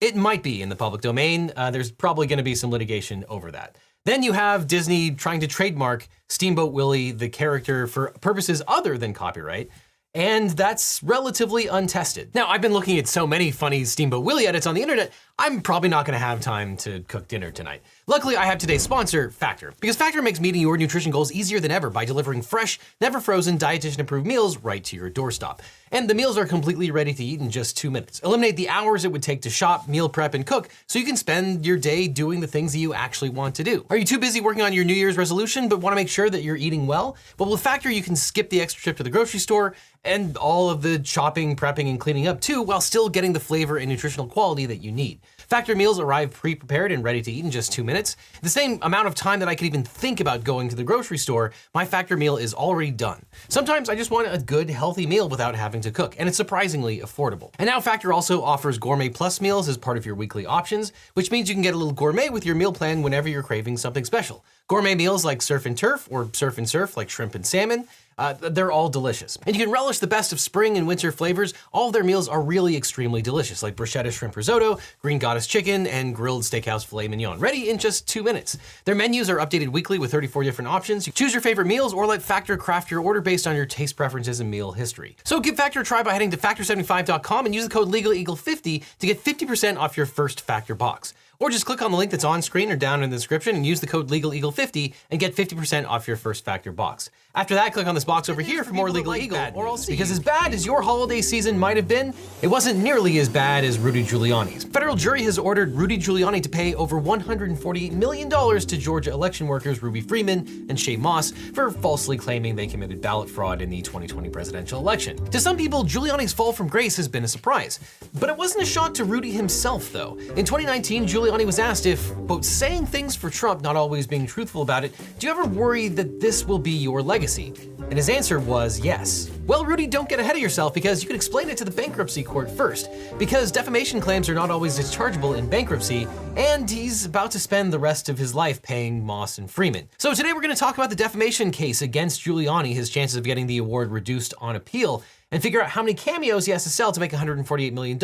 it 0.00 0.14
might 0.14 0.42
be 0.42 0.62
in 0.62 0.68
the 0.68 0.76
public 0.76 1.00
domain. 1.00 1.52
Uh, 1.56 1.70
there's 1.70 1.90
probably 1.90 2.26
going 2.26 2.38
to 2.38 2.44
be 2.44 2.54
some 2.54 2.70
litigation 2.70 3.24
over 3.28 3.50
that. 3.50 3.76
Then 4.04 4.22
you 4.22 4.32
have 4.32 4.66
Disney 4.66 5.10
trying 5.10 5.40
to 5.40 5.46
trademark 5.46 6.08
Steamboat 6.28 6.72
Willie, 6.72 7.10
the 7.10 7.28
character, 7.28 7.86
for 7.86 8.12
purposes 8.20 8.62
other 8.66 8.96
than 8.96 9.12
copyright. 9.12 9.70
And 10.14 10.50
that's 10.50 11.02
relatively 11.02 11.66
untested. 11.66 12.34
Now, 12.34 12.48
I've 12.48 12.62
been 12.62 12.72
looking 12.72 12.98
at 12.98 13.06
so 13.06 13.26
many 13.26 13.50
funny 13.50 13.84
Steamboat 13.84 14.24
Willie 14.24 14.46
edits 14.46 14.66
on 14.66 14.74
the 14.74 14.82
internet, 14.82 15.12
I'm 15.38 15.60
probably 15.60 15.90
not 15.90 16.06
gonna 16.06 16.18
have 16.18 16.40
time 16.40 16.76
to 16.78 17.00
cook 17.08 17.28
dinner 17.28 17.50
tonight. 17.50 17.82
Luckily, 18.08 18.38
I 18.38 18.46
have 18.46 18.56
today's 18.56 18.80
sponsor, 18.80 19.30
Factor, 19.30 19.74
because 19.80 19.94
Factor 19.94 20.22
makes 20.22 20.40
meeting 20.40 20.62
your 20.62 20.78
nutrition 20.78 21.12
goals 21.12 21.30
easier 21.30 21.60
than 21.60 21.70
ever 21.70 21.90
by 21.90 22.06
delivering 22.06 22.40
fresh, 22.40 22.80
never 23.02 23.20
frozen, 23.20 23.58
dietitian 23.58 23.98
approved 23.98 24.26
meals 24.26 24.56
right 24.56 24.82
to 24.84 24.96
your 24.96 25.10
doorstep. 25.10 25.60
And 25.92 26.08
the 26.08 26.14
meals 26.14 26.38
are 26.38 26.46
completely 26.46 26.90
ready 26.90 27.12
to 27.12 27.22
eat 27.22 27.38
in 27.38 27.50
just 27.50 27.76
two 27.76 27.90
minutes. 27.90 28.20
Eliminate 28.20 28.56
the 28.56 28.70
hours 28.70 29.04
it 29.04 29.12
would 29.12 29.22
take 29.22 29.42
to 29.42 29.50
shop, 29.50 29.88
meal 29.88 30.08
prep, 30.08 30.32
and 30.32 30.46
cook 30.46 30.70
so 30.86 30.98
you 30.98 31.04
can 31.04 31.18
spend 31.18 31.66
your 31.66 31.76
day 31.76 32.08
doing 32.08 32.40
the 32.40 32.46
things 32.46 32.72
that 32.72 32.78
you 32.78 32.94
actually 32.94 33.28
want 33.28 33.54
to 33.56 33.62
do. 33.62 33.84
Are 33.90 33.96
you 33.98 34.06
too 34.06 34.18
busy 34.18 34.40
working 34.40 34.62
on 34.62 34.72
your 34.72 34.86
New 34.86 34.94
Year's 34.94 35.18
resolution 35.18 35.68
but 35.68 35.80
want 35.80 35.92
to 35.92 35.96
make 35.96 36.08
sure 36.08 36.30
that 36.30 36.42
you're 36.42 36.56
eating 36.56 36.86
well? 36.86 37.14
Well, 37.38 37.50
with 37.50 37.60
Factor, 37.60 37.90
you 37.90 38.02
can 38.02 38.16
skip 38.16 38.48
the 38.48 38.62
extra 38.62 38.82
trip 38.82 38.96
to 38.96 39.02
the 39.02 39.10
grocery 39.10 39.40
store 39.40 39.74
and 40.02 40.34
all 40.38 40.70
of 40.70 40.80
the 40.80 41.04
shopping, 41.04 41.56
prepping, 41.56 41.90
and 41.90 42.00
cleaning 42.00 42.26
up 42.26 42.40
too, 42.40 42.62
while 42.62 42.80
still 42.80 43.10
getting 43.10 43.34
the 43.34 43.40
flavor 43.40 43.76
and 43.76 43.90
nutritional 43.90 44.26
quality 44.26 44.64
that 44.64 44.78
you 44.78 44.92
need. 44.92 45.20
Factor 45.48 45.74
meals 45.74 45.98
arrive 45.98 46.30
pre-prepared 46.30 46.92
and 46.92 47.02
ready 47.02 47.22
to 47.22 47.32
eat 47.32 47.42
in 47.42 47.50
just 47.50 47.72
two 47.72 47.82
minutes. 47.82 48.16
The 48.42 48.50
same 48.50 48.78
amount 48.82 49.06
of 49.06 49.14
time 49.14 49.40
that 49.40 49.48
I 49.48 49.54
could 49.54 49.66
even 49.66 49.82
think 49.82 50.20
about 50.20 50.44
going 50.44 50.68
to 50.68 50.76
the 50.76 50.84
grocery 50.84 51.16
store, 51.16 51.54
my 51.72 51.86
Factor 51.86 52.18
meal 52.18 52.36
is 52.36 52.52
already 52.52 52.90
done. 52.90 53.24
Sometimes 53.48 53.88
I 53.88 53.94
just 53.94 54.10
want 54.10 54.28
a 54.30 54.36
good, 54.36 54.68
healthy 54.68 55.06
meal 55.06 55.26
without 55.26 55.54
having 55.54 55.80
to 55.80 55.90
cook, 55.90 56.16
and 56.18 56.28
it's 56.28 56.36
surprisingly 56.36 57.00
affordable. 57.00 57.54
And 57.58 57.66
now 57.66 57.80
Factor 57.80 58.12
also 58.12 58.42
offers 58.42 58.76
Gourmet 58.76 59.08
Plus 59.08 59.40
meals 59.40 59.70
as 59.70 59.78
part 59.78 59.96
of 59.96 60.04
your 60.04 60.16
weekly 60.16 60.44
options, 60.44 60.92
which 61.14 61.30
means 61.30 61.48
you 61.48 61.54
can 61.54 61.62
get 61.62 61.72
a 61.72 61.78
little 61.78 61.94
gourmet 61.94 62.28
with 62.28 62.44
your 62.44 62.54
meal 62.54 62.74
plan 62.74 63.00
whenever 63.00 63.26
you're 63.26 63.42
craving 63.42 63.78
something 63.78 64.04
special. 64.04 64.44
Gourmet 64.68 64.94
meals 64.94 65.24
like 65.24 65.40
surf 65.40 65.64
and 65.64 65.78
turf 65.78 66.06
or 66.10 66.28
surf 66.34 66.58
and 66.58 66.68
surf 66.68 66.94
like 66.94 67.08
shrimp 67.08 67.34
and 67.34 67.46
salmon, 67.46 67.88
uh, 68.18 68.34
they're 68.34 68.70
all 68.70 68.90
delicious. 68.90 69.38
And 69.46 69.56
you 69.56 69.64
can 69.64 69.72
relish 69.72 69.98
the 69.98 70.06
best 70.06 70.30
of 70.30 70.40
spring 70.40 70.76
and 70.76 70.86
winter 70.86 71.10
flavors. 71.10 71.54
All 71.72 71.86
of 71.86 71.94
their 71.94 72.04
meals 72.04 72.28
are 72.28 72.42
really 72.42 72.76
extremely 72.76 73.22
delicious, 73.22 73.62
like 73.62 73.76
bruschetta 73.76 74.12
shrimp 74.12 74.36
risotto, 74.36 74.78
green 75.00 75.18
goddess 75.18 75.46
chicken, 75.46 75.86
and 75.86 76.14
grilled 76.14 76.42
steakhouse 76.42 76.84
filet 76.84 77.08
mignon, 77.08 77.38
ready 77.38 77.70
in 77.70 77.78
just 77.78 78.06
two 78.06 78.22
minutes. 78.22 78.58
Their 78.84 78.94
menus 78.94 79.30
are 79.30 79.38
updated 79.38 79.68
weekly 79.68 79.98
with 79.98 80.10
34 80.10 80.42
different 80.42 80.68
options. 80.68 81.06
You 81.06 81.14
choose 81.14 81.32
your 81.32 81.40
favorite 81.40 81.66
meals 81.66 81.94
or 81.94 82.04
let 82.04 82.20
Factor 82.20 82.58
craft 82.58 82.90
your 82.90 83.00
order 83.00 83.22
based 83.22 83.46
on 83.46 83.56
your 83.56 83.66
taste 83.66 83.96
preferences 83.96 84.40
and 84.40 84.50
meal 84.50 84.72
history. 84.72 85.16
So 85.24 85.40
give 85.40 85.56
Factor 85.56 85.80
a 85.80 85.84
try 85.84 86.02
by 86.02 86.12
heading 86.12 86.30
to 86.32 86.36
factor75.com 86.36 87.46
and 87.46 87.54
use 87.54 87.64
the 87.64 87.70
code 87.70 87.88
LegalEagle50 87.88 88.84
to 88.98 89.06
get 89.06 89.24
50% 89.24 89.78
off 89.78 89.96
your 89.96 90.06
first 90.06 90.42
Factor 90.42 90.74
box. 90.74 91.14
Or 91.40 91.50
just 91.50 91.66
click 91.66 91.82
on 91.82 91.92
the 91.92 91.96
link 91.96 92.10
that's 92.10 92.24
on 92.24 92.42
screen 92.42 92.72
or 92.72 92.76
down 92.76 93.02
in 93.02 93.10
the 93.10 93.16
description 93.16 93.54
and 93.54 93.64
use 93.64 93.80
the 93.80 93.86
code 93.86 94.08
LegalEagle50 94.08 94.92
and 95.08 95.20
get 95.20 95.36
50% 95.36 95.86
off 95.86 96.08
your 96.08 96.16
first 96.16 96.44
factor 96.44 96.72
box. 96.72 97.10
After 97.38 97.54
that, 97.54 97.72
click 97.72 97.86
on 97.86 97.94
this 97.94 98.04
box 98.04 98.28
over 98.28 98.42
here 98.42 98.64
for 98.64 98.72
more 98.72 98.90
Legal 98.90 99.14
Eagle, 99.14 99.38
or 99.54 99.68
else 99.68 99.86
because 99.86 100.10
as 100.10 100.18
bad 100.18 100.52
as 100.52 100.66
your 100.66 100.82
holiday 100.82 101.20
season 101.20 101.56
might 101.56 101.76
have 101.76 101.86
been, 101.86 102.12
it 102.42 102.48
wasn't 102.48 102.80
nearly 102.80 103.20
as 103.20 103.28
bad 103.28 103.62
as 103.62 103.78
Rudy 103.78 104.02
Giuliani's. 104.02 104.64
Federal 104.64 104.96
jury 104.96 105.22
has 105.22 105.38
ordered 105.38 105.72
Rudy 105.72 105.98
Giuliani 105.98 106.42
to 106.42 106.48
pay 106.48 106.74
over 106.74 107.00
$148 107.00 107.92
million 107.92 108.28
to 108.28 108.76
Georgia 108.76 109.12
election 109.12 109.46
workers 109.46 109.84
Ruby 109.84 110.00
Freeman 110.00 110.40
and 110.68 110.72
Shaye 110.72 110.98
Moss 110.98 111.30
for 111.30 111.70
falsely 111.70 112.16
claiming 112.16 112.56
they 112.56 112.66
committed 112.66 113.00
ballot 113.00 113.30
fraud 113.30 113.62
in 113.62 113.70
the 113.70 113.82
2020 113.82 114.28
presidential 114.30 114.80
election. 114.80 115.24
To 115.26 115.38
some 115.38 115.56
people, 115.56 115.84
Giuliani's 115.84 116.32
fall 116.32 116.52
from 116.52 116.66
grace 116.66 116.96
has 116.96 117.06
been 117.06 117.22
a 117.22 117.28
surprise. 117.28 117.78
But 118.18 118.30
it 118.30 118.36
wasn't 118.36 118.64
a 118.64 118.66
shock 118.66 118.94
to 118.94 119.04
Rudy 119.04 119.30
himself, 119.30 119.92
though. 119.92 120.16
In 120.34 120.44
2019, 120.44 121.06
Giuliani 121.06 121.46
was 121.46 121.60
asked 121.60 121.86
if, 121.86 122.12
quote, 122.26 122.44
saying 122.44 122.86
things 122.86 123.14
for 123.14 123.30
Trump, 123.30 123.62
not 123.62 123.76
always 123.76 124.08
being 124.08 124.26
truthful 124.26 124.62
about 124.62 124.82
it, 124.82 124.92
do 125.20 125.28
you 125.28 125.32
ever 125.32 125.44
worry 125.44 125.86
that 125.86 126.18
this 126.18 126.44
will 126.44 126.58
be 126.58 126.72
your 126.72 127.00
legacy? 127.00 127.27
And 127.36 127.94
his 127.94 128.08
answer 128.08 128.40
was 128.40 128.80
yes. 128.80 129.30
Well, 129.46 129.64
Rudy, 129.64 129.86
don't 129.86 130.08
get 130.08 130.20
ahead 130.20 130.36
of 130.36 130.42
yourself 130.42 130.74
because 130.74 131.02
you 131.02 131.06
can 131.06 131.16
explain 131.16 131.48
it 131.48 131.56
to 131.58 131.64
the 131.64 131.70
bankruptcy 131.70 132.22
court 132.22 132.50
first. 132.50 132.90
Because 133.18 133.52
defamation 133.52 134.00
claims 134.00 134.28
are 134.28 134.34
not 134.34 134.50
always 134.50 134.78
dischargeable 134.78 135.36
in 135.36 135.48
bankruptcy, 135.48 136.06
and 136.36 136.70
he's 136.70 137.04
about 137.04 137.30
to 137.30 137.38
spend 137.38 137.72
the 137.72 137.78
rest 137.78 138.08
of 138.08 138.18
his 138.18 138.34
life 138.34 138.60
paying 138.62 139.04
Moss 139.04 139.38
and 139.38 139.50
Freeman. 139.50 139.88
So 139.98 140.12
today 140.14 140.32
we're 140.32 140.42
going 140.42 140.54
to 140.54 140.60
talk 140.60 140.76
about 140.76 140.90
the 140.90 140.96
defamation 140.96 141.50
case 141.50 141.82
against 141.82 142.22
Giuliani, 142.22 142.74
his 142.74 142.90
chances 142.90 143.16
of 143.16 143.24
getting 143.24 143.46
the 143.46 143.58
award 143.58 143.90
reduced 143.90 144.34
on 144.38 144.56
appeal, 144.56 145.02
and 145.30 145.42
figure 145.42 145.60
out 145.60 145.70
how 145.70 145.82
many 145.82 145.94
cameos 145.94 146.46
he 146.46 146.52
has 146.52 146.62
to 146.64 146.70
sell 146.70 146.92
to 146.92 147.00
make 147.00 147.12
$148 147.12 147.72
million. 147.72 147.98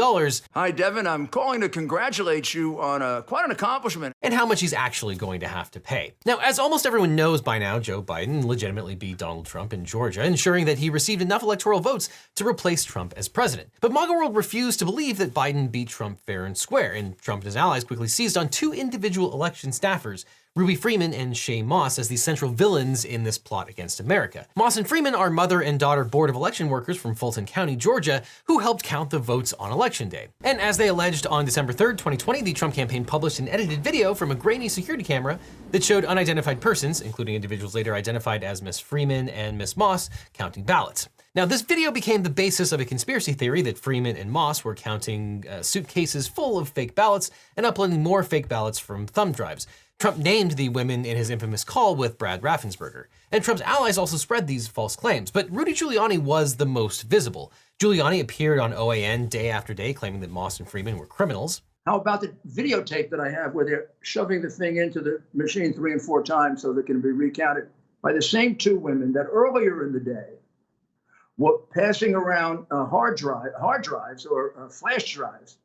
Hi, 0.52 0.70
Devin. 0.70 1.06
I'm 1.06 1.26
calling 1.26 1.60
to 1.62 1.68
congratulate 1.68 2.52
you 2.52 2.80
on 2.80 3.02
a, 3.02 3.22
quite 3.22 3.44
an 3.44 3.50
accomplishment. 3.50 4.14
And 4.22 4.34
how 4.34 4.46
much 4.46 4.60
he's 4.60 4.72
actually 4.72 5.16
going 5.16 5.40
to 5.40 5.48
have 5.48 5.70
to 5.72 5.80
pay. 5.80 6.14
Now, 6.26 6.38
as 6.38 6.58
almost 6.58 6.86
everyone 6.86 7.16
knows 7.16 7.40
by 7.40 7.58
now, 7.58 7.78
Joe 7.78 8.02
Biden 8.02 8.44
legitimately 8.44 8.94
beat 8.94 9.18
Donald 9.18 9.46
Trump 9.46 9.72
in 9.72 9.84
Georgia, 9.84 10.24
ensuring 10.24 10.66
that 10.66 10.78
he 10.78 10.90
received 10.90 11.22
enough 11.22 11.42
electoral 11.42 11.80
votes 11.80 12.08
to 12.36 12.46
replace 12.46 12.84
Trump 12.84 13.14
as 13.16 13.28
president. 13.28 13.70
But 13.80 13.92
MAGA 13.92 14.12
World 14.12 14.36
refused 14.36 14.78
to 14.80 14.84
believe 14.84 15.18
that 15.18 15.34
Biden 15.34 15.70
beat 15.70 15.88
Trump 15.88 16.20
fair 16.20 16.44
and 16.44 16.56
square, 16.56 16.92
and 16.92 17.18
Trump 17.18 17.42
and 17.42 17.46
his 17.46 17.56
allies 17.56 17.84
quickly 17.84 18.08
seized 18.08 18.36
on 18.36 18.48
two 18.48 18.72
individual 18.72 19.32
election 19.32 19.70
staffers 19.70 20.24
Ruby 20.56 20.76
Freeman 20.76 21.12
and 21.12 21.34
Shaye 21.34 21.64
Moss 21.64 21.98
as 21.98 22.06
the 22.06 22.16
central 22.16 22.48
villains 22.48 23.04
in 23.04 23.24
this 23.24 23.38
plot 23.38 23.68
against 23.68 23.98
America. 23.98 24.46
Moss 24.54 24.76
and 24.76 24.88
Freeman 24.88 25.12
are 25.12 25.28
mother 25.28 25.60
and 25.60 25.80
daughter 25.80 26.04
Board 26.04 26.30
of 26.30 26.36
Election 26.36 26.68
workers 26.68 26.96
from 26.96 27.16
Fulton 27.16 27.44
County, 27.44 27.74
Georgia, 27.74 28.22
who 28.44 28.60
helped 28.60 28.84
count 28.84 29.10
the 29.10 29.18
votes 29.18 29.52
on 29.54 29.72
Election 29.72 30.08
Day. 30.08 30.28
And 30.44 30.60
as 30.60 30.76
they 30.76 30.86
alleged 30.86 31.26
on 31.26 31.44
December 31.44 31.72
3rd, 31.72 31.98
2020, 31.98 32.42
the 32.42 32.52
Trump 32.52 32.72
campaign 32.72 33.04
published 33.04 33.40
an 33.40 33.48
edited 33.48 33.82
video 33.82 34.14
from 34.14 34.30
a 34.30 34.36
grainy 34.36 34.68
security 34.68 35.02
camera 35.02 35.40
that 35.72 35.82
showed 35.82 36.04
unidentified 36.04 36.60
persons, 36.60 37.00
including 37.00 37.34
individuals 37.34 37.74
later 37.74 37.92
identified 37.92 38.44
as 38.44 38.62
Miss 38.62 38.78
Freeman 38.78 39.28
and 39.30 39.58
Miss 39.58 39.76
Moss, 39.76 40.08
counting 40.34 40.62
ballots. 40.62 41.08
Now, 41.34 41.46
this 41.46 41.62
video 41.62 41.90
became 41.90 42.22
the 42.22 42.30
basis 42.30 42.70
of 42.70 42.78
a 42.78 42.84
conspiracy 42.84 43.32
theory 43.32 43.60
that 43.62 43.76
Freeman 43.76 44.16
and 44.16 44.30
Moss 44.30 44.62
were 44.62 44.76
counting 44.76 45.44
uh, 45.50 45.62
suitcases 45.62 46.28
full 46.28 46.60
of 46.60 46.68
fake 46.68 46.94
ballots 46.94 47.32
and 47.56 47.66
uploading 47.66 48.04
more 48.04 48.22
fake 48.22 48.48
ballots 48.48 48.78
from 48.78 49.08
thumb 49.08 49.32
drives. 49.32 49.66
Trump 49.98 50.18
named 50.18 50.52
the 50.52 50.68
women 50.68 51.04
in 51.04 51.16
his 51.16 51.30
infamous 51.30 51.64
call 51.64 51.96
with 51.96 52.18
Brad 52.18 52.42
Raffensperger. 52.42 53.06
And 53.32 53.42
Trump's 53.42 53.62
allies 53.62 53.96
also 53.96 54.16
spread 54.16 54.46
these 54.46 54.68
false 54.68 54.96
claims, 54.96 55.30
but 55.30 55.50
Rudy 55.50 55.72
Giuliani 55.72 56.18
was 56.18 56.56
the 56.56 56.66
most 56.66 57.02
visible. 57.02 57.52
Giuliani 57.80 58.20
appeared 58.20 58.58
on 58.58 58.72
OAN 58.72 59.28
day 59.30 59.50
after 59.50 59.72
day 59.72 59.94
claiming 59.94 60.20
that 60.20 60.30
Moss 60.30 60.58
and 60.58 60.68
Freeman 60.68 60.98
were 60.98 61.06
criminals. 61.06 61.62
How 61.86 61.98
about 61.98 62.20
the 62.20 62.34
videotape 62.48 63.10
that 63.10 63.20
I 63.20 63.30
have 63.30 63.54
where 63.54 63.64
they're 63.64 63.86
shoving 64.02 64.42
the 64.42 64.50
thing 64.50 64.76
into 64.76 65.00
the 65.00 65.22
machine 65.32 65.72
three 65.72 65.92
and 65.92 66.02
four 66.02 66.22
times 66.22 66.62
so 66.62 66.72
that 66.72 66.80
it 66.80 66.86
can 66.86 67.00
be 67.00 67.12
recounted 67.12 67.68
by 68.02 68.12
the 68.12 68.22
same 68.22 68.56
two 68.56 68.78
women 68.78 69.12
that 69.12 69.26
earlier 69.30 69.86
in 69.86 69.92
the 69.92 70.00
day 70.00 70.34
were 71.36 71.58
passing 71.74 72.14
around 72.14 72.66
uh, 72.70 72.84
hard 72.86 73.16
drive, 73.16 73.52
hard 73.58 73.82
drives 73.82 74.24
or 74.24 74.54
uh, 74.58 74.68
flash 74.68 75.12
drives 75.12 75.58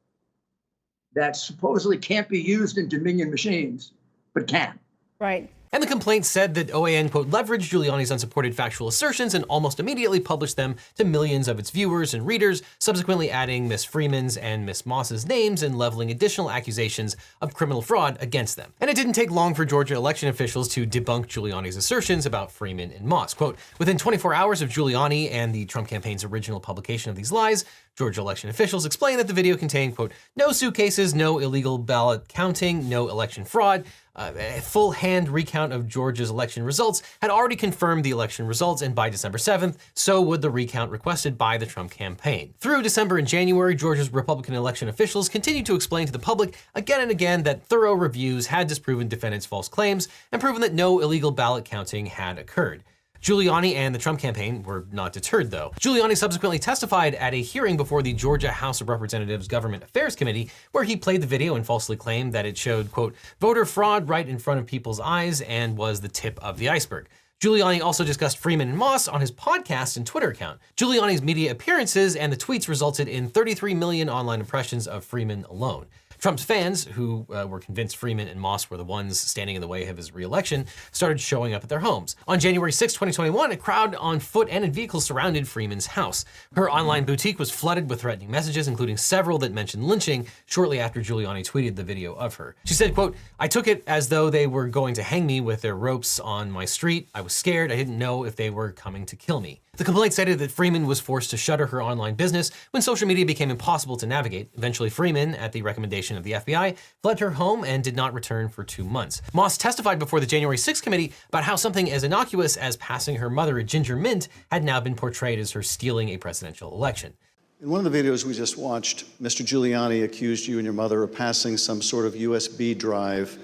that 1.14 1.36
supposedly 1.36 1.98
can't 1.98 2.30
be 2.30 2.40
used 2.40 2.78
in 2.78 2.88
Dominion 2.88 3.30
machines 3.30 3.94
but 4.34 4.48
can. 4.48 4.80
Right. 5.20 5.50
And 5.72 5.84
the 5.84 5.88
complaint 5.88 6.26
said 6.26 6.56
that 6.56 6.72
OAN, 6.72 7.12
quote, 7.12 7.30
leveraged 7.30 7.70
Giuliani's 7.70 8.10
unsupported 8.10 8.56
factual 8.56 8.88
assertions 8.88 9.36
and 9.36 9.46
almost 9.46 9.80
immediately 9.80 10.20
published 10.20 10.56
them 10.56 10.76
to 10.96 11.06
millions 11.06 11.48
of 11.48 11.60
its 11.60 11.70
viewers 11.70 12.16
and 12.16 12.26
readers, 12.26 12.64
subsequently 12.80 13.30
adding 13.30 13.68
Miss 13.68 13.84
Freeman's 13.86 14.36
and 14.38 14.66
Miss 14.66 14.84
Moss's 14.88 15.28
names 15.28 15.62
and 15.62 15.78
leveling 15.78 16.10
additional 16.10 16.50
accusations 16.50 17.16
of 17.42 17.54
criminal 17.54 17.84
fraud 17.84 18.18
against 18.20 18.56
them. 18.56 18.74
And 18.82 18.90
it 18.90 18.96
didn't 18.96 19.14
take 19.14 19.30
long 19.30 19.54
for 19.54 19.64
Georgia 19.64 19.94
election 19.94 20.28
officials 20.28 20.70
to 20.70 20.88
debunk 20.88 21.28
Giuliani's 21.28 21.78
assertions 21.78 22.26
about 22.26 22.52
Freeman 22.52 22.92
and 22.92 23.06
Moss. 23.06 23.36
Quote, 23.36 23.60
within 23.78 23.98
24 23.98 24.34
hours 24.34 24.64
of 24.64 24.70
Giuliani 24.70 25.32
and 25.32 25.54
the 25.54 25.66
Trump 25.66 25.88
campaign's 25.88 26.24
original 26.24 26.60
publication 26.60 27.12
of 27.12 27.16
these 27.16 27.32
lies, 27.32 27.64
Georgia 27.96 28.22
election 28.22 28.50
officials 28.50 28.86
explained 28.86 29.20
that 29.20 29.28
the 29.28 29.34
video 29.34 29.56
contained, 29.56 29.96
quote, 29.96 30.14
no 30.36 30.52
suitcases, 30.52 31.14
no 31.14 31.38
illegal 31.38 31.78
ballot 31.78 32.28
counting, 32.28 32.90
no 32.90 33.10
election 33.10 33.44
fraud. 33.44 33.86
Uh, 34.20 34.34
a 34.38 34.60
full 34.60 34.92
hand 34.92 35.30
recount 35.30 35.72
of 35.72 35.88
Georgia's 35.88 36.30
election 36.30 36.62
results 36.62 37.02
had 37.22 37.32
already 37.32 37.56
confirmed 37.56 38.04
the 38.04 38.10
election 38.10 38.46
results, 38.46 38.82
and 38.82 38.94
by 38.94 39.10
December 39.10 39.38
7th, 39.38 39.78
so 39.94 40.22
would 40.22 40.42
the 40.42 40.50
recount 40.50 40.92
requested 40.92 41.38
by 41.38 41.58
the 41.58 41.66
Trump 41.66 41.90
campaign. 41.90 42.54
Through 42.58 42.82
December 42.82 43.18
and 43.18 43.26
January, 43.26 43.76
Georgia's 43.76 44.12
Republican 44.12 44.56
election 44.56 44.90
officials 44.90 45.30
continued 45.30 45.66
to 45.68 45.76
explain 45.76 46.06
to 46.06 46.12
the 46.12 46.20
public 46.20 46.58
again 46.76 47.00
and 47.00 47.12
again 47.12 47.44
that 47.44 47.64
thorough 47.64 47.94
reviews 47.94 48.48
had 48.48 48.68
disproven 48.68 49.08
defendants' 49.08 49.46
false 49.46 49.70
claims 49.70 50.10
and 50.34 50.42
proven 50.42 50.60
that 50.60 50.74
no 50.74 51.00
illegal 51.00 51.32
ballot 51.32 51.64
counting 51.64 52.08
had 52.08 52.38
occurred. 52.38 52.84
Giuliani 53.22 53.76
and 53.76 53.94
the 53.94 54.00
Trump 54.00 54.20
campaign 54.20 54.64
were 54.64 54.86
not 54.92 55.12
deterred, 55.14 55.52
though. 55.52 55.72
Giuliani 55.80 56.16
subsequently 56.16 56.58
testified 56.58 57.16
at 57.16 57.34
a 57.34 57.42
hearing 57.42 57.76
before 57.76 58.02
the 58.02 58.14
Georgia 58.14 58.52
House 58.52 58.80
of 58.82 58.90
Representatives 58.90 59.48
Government 59.48 59.84
Affairs 59.84 60.16
Committee, 60.16 60.50
where 60.72 60.84
he 60.84 60.96
played 60.96 61.22
the 61.22 61.28
video 61.28 61.56
and 61.56 61.66
falsely 61.66 61.98
claimed 61.98 62.34
that 62.34 62.46
it 62.46 62.58
showed, 62.58 62.92
quote, 62.92 63.16
voter 63.40 63.66
fraud 63.66 64.08
right 64.08 64.28
in 64.28 64.40
front 64.40 64.60
of 64.60 64.66
people's 64.66 65.00
eyes 65.00 65.42
and 65.42 65.78
was 65.78 66.00
the 66.00 66.08
tip 66.08 66.40
of 66.42 66.58
the 66.58 66.70
iceberg. 66.70 67.10
Giuliani 67.42 67.82
also 67.82 68.04
discussed 68.04 68.38
Freeman 68.38 68.68
and 68.70 68.78
Moss 68.78 69.08
on 69.08 69.22
his 69.22 69.32
podcast 69.32 69.96
and 69.96 70.06
Twitter 70.06 70.30
account. 70.30 70.60
Giuliani's 70.76 71.22
media 71.22 71.52
appearances 71.52 72.18
and 72.18 72.34
the 72.34 72.38
tweets 72.38 72.68
resulted 72.68 73.08
in 73.08 73.30
33 73.30 73.74
million 73.74 74.10
online 74.10 74.42
impressions 74.42 74.88
of 74.88 75.06
Freeman 75.06 75.46
alone. 75.50 75.86
Trump's 76.20 76.44
fans, 76.44 76.84
who 76.84 77.26
uh, 77.34 77.48
were 77.48 77.60
convinced 77.60 77.96
Freeman 77.96 78.28
and 78.28 78.40
Moss 78.40 78.70
were 78.70 78.76
the 78.76 78.84
ones 78.84 79.18
standing 79.20 79.56
in 79.56 79.62
the 79.62 79.68
way 79.68 79.88
of 79.88 79.96
his 79.96 80.14
reelection, 80.14 80.66
started 80.92 81.20
showing 81.20 81.54
up 81.54 81.64
at 81.64 81.70
their 81.70 81.80
homes. 81.80 82.18
On 82.28 82.40
January 82.40 82.74
6, 82.74 82.94
2021, 82.94 83.54
a 83.54 83.58
crowd 83.58 83.96
on 83.96 84.20
foot 84.20 84.50
and 84.52 84.66
in 84.66 84.72
vehicles 84.72 85.06
surrounded 85.06 85.48
Freeman's 85.48 85.88
house. 85.88 86.26
Her 86.56 86.70
online 86.70 87.06
boutique 87.06 87.40
was 87.40 87.52
flooded 87.52 87.90
with 87.90 88.02
threatening 88.02 88.30
messages, 88.30 88.68
including 88.68 88.98
several 88.98 89.38
that 89.40 89.54
mentioned 89.54 89.86
lynching 89.86 90.28
shortly 90.46 90.80
after 90.80 91.00
Giuliani 91.00 91.50
tweeted 91.50 91.76
the 91.76 91.84
video 91.84 92.14
of 92.16 92.36
her. 92.36 92.56
She 92.66 92.74
said, 92.74 92.94
quote, 92.94 93.16
I 93.40 93.48
took 93.48 93.68
it 93.68 93.84
as 93.88 94.10
though 94.10 94.30
they 94.30 94.46
were 94.46 94.68
going 94.68 94.96
to 94.96 95.04
hang 95.04 95.26
me 95.26 95.40
with 95.40 95.62
their 95.62 95.76
ropes 95.76 96.20
on 96.20 96.52
my 96.52 96.66
street. 96.66 97.10
I 97.16 97.22
was 97.22 97.32
scared. 97.32 97.72
I 97.72 97.78
didn't 97.78 97.98
know 97.98 98.26
if 98.26 98.36
they 98.36 98.50
were 98.50 98.72
coming 98.74 99.06
to 99.06 99.16
kill 99.16 99.40
me. 99.40 99.62
The 99.80 99.86
complaint 99.86 100.12
stated 100.12 100.40
that 100.40 100.52
Freeman 100.52 100.88
was 100.88 101.00
forced 101.00 101.30
to 101.30 101.38
shutter 101.38 101.66
her 101.68 101.82
online 101.82 102.16
business 102.16 102.52
when 102.72 102.82
social 102.82 103.08
media 103.08 103.26
became 103.26 103.50
impossible 103.50 103.96
to 103.96 104.06
navigate. 104.06 104.50
Eventually, 104.58 104.90
Freeman, 104.90 105.36
at 105.36 105.54
the 105.54 105.62
recommendation 105.62 106.18
of 106.18 106.26
the 106.26 106.34
FBI, 106.34 106.76
fled 107.02 107.22
her 107.22 107.30
home 107.30 107.64
and 107.64 107.82
did 107.82 107.96
not 107.96 108.14
return 108.14 108.50
for 108.50 108.66
two 108.66 108.84
months. 108.84 109.22
Moss 109.34 109.58
testified 109.58 109.98
before 109.98 110.20
the 110.20 110.26
January 110.26 110.58
6th 110.58 110.84
committee 110.84 111.14
about 111.30 111.46
how 111.46 111.56
something 111.56 111.90
as 111.90 112.04
innocuous 112.04 112.58
as 112.58 112.76
passing 112.76 113.16
her 113.16 113.30
mother 113.30 113.58
a 113.58 113.64
ginger 113.64 113.96
mint 113.96 114.28
had 114.52 114.66
now 114.66 114.82
been 114.82 114.96
portrayed 114.96 115.40
as 115.40 115.52
her 115.52 115.64
stealing 115.64 116.10
a 116.10 116.18
presidential 116.18 116.74
election. 116.74 117.14
In 117.62 117.70
one 117.70 117.86
of 117.86 117.90
the 117.90 117.98
videos 118.04 118.26
we 118.26 118.34
just 118.34 118.58
watched, 118.58 119.06
Mr. 119.24 119.46
Giuliani 119.46 120.04
accused 120.04 120.46
you 120.46 120.58
and 120.58 120.66
your 120.66 120.74
mother 120.74 121.04
of 121.04 121.16
passing 121.16 121.56
some 121.56 121.82
sort 121.82 122.06
of 122.06 122.16
USB 122.16 122.78
drive 122.78 123.40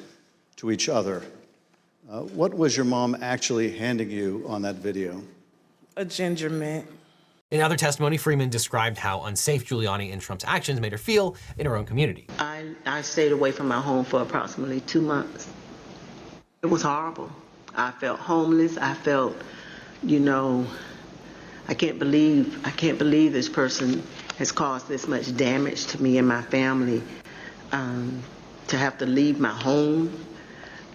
to 0.57 0.69
each 0.69 0.89
other. 0.89 1.23
Uh, 2.11 2.23
what 2.23 2.53
was 2.53 2.75
your 2.75 2.85
mom 2.85 3.15
actually 3.21 3.71
handing 3.71 4.11
you 4.11 4.43
on 4.49 4.61
that 4.63 4.75
video? 4.75 5.23
A 5.95 6.05
ginger 6.05 6.49
mint. 6.49 6.87
In 7.51 7.61
other 7.61 7.77
testimony, 7.77 8.17
Freeman 8.17 8.49
described 8.49 8.97
how 8.97 9.21
unsafe 9.23 9.67
Giuliani 9.67 10.11
and 10.11 10.21
Trump's 10.21 10.43
actions 10.45 10.79
made 10.79 10.91
her 10.91 10.97
feel 10.97 11.35
in 11.57 11.65
her 11.65 11.75
own 11.75 11.85
community. 11.85 12.27
I, 12.39 12.75
I 12.85 13.01
stayed 13.01 13.31
away 13.31 13.51
from 13.51 13.67
my 13.67 13.79
home 13.79 14.03
for 14.03 14.21
approximately 14.21 14.81
two 14.81 15.01
months. 15.01 15.47
It 16.63 16.67
was 16.67 16.81
horrible. 16.81 17.31
I 17.75 17.91
felt 17.91 18.19
homeless. 18.19 18.77
I 18.77 18.93
felt, 18.93 19.35
you 20.01 20.19
know, 20.19 20.65
I 21.67 21.73
can't 21.73 21.99
believe 21.99 22.65
I 22.65 22.71
can't 22.71 22.97
believe 22.97 23.33
this 23.33 23.49
person 23.49 24.03
has 24.37 24.51
caused 24.51 24.87
this 24.87 25.07
much 25.07 25.35
damage 25.35 25.85
to 25.87 26.01
me 26.01 26.17
and 26.17 26.27
my 26.27 26.41
family. 26.41 27.01
Um, 27.71 28.21
to 28.67 28.77
have 28.77 28.97
to 28.97 29.05
leave 29.05 29.39
my 29.39 29.49
home 29.49 30.25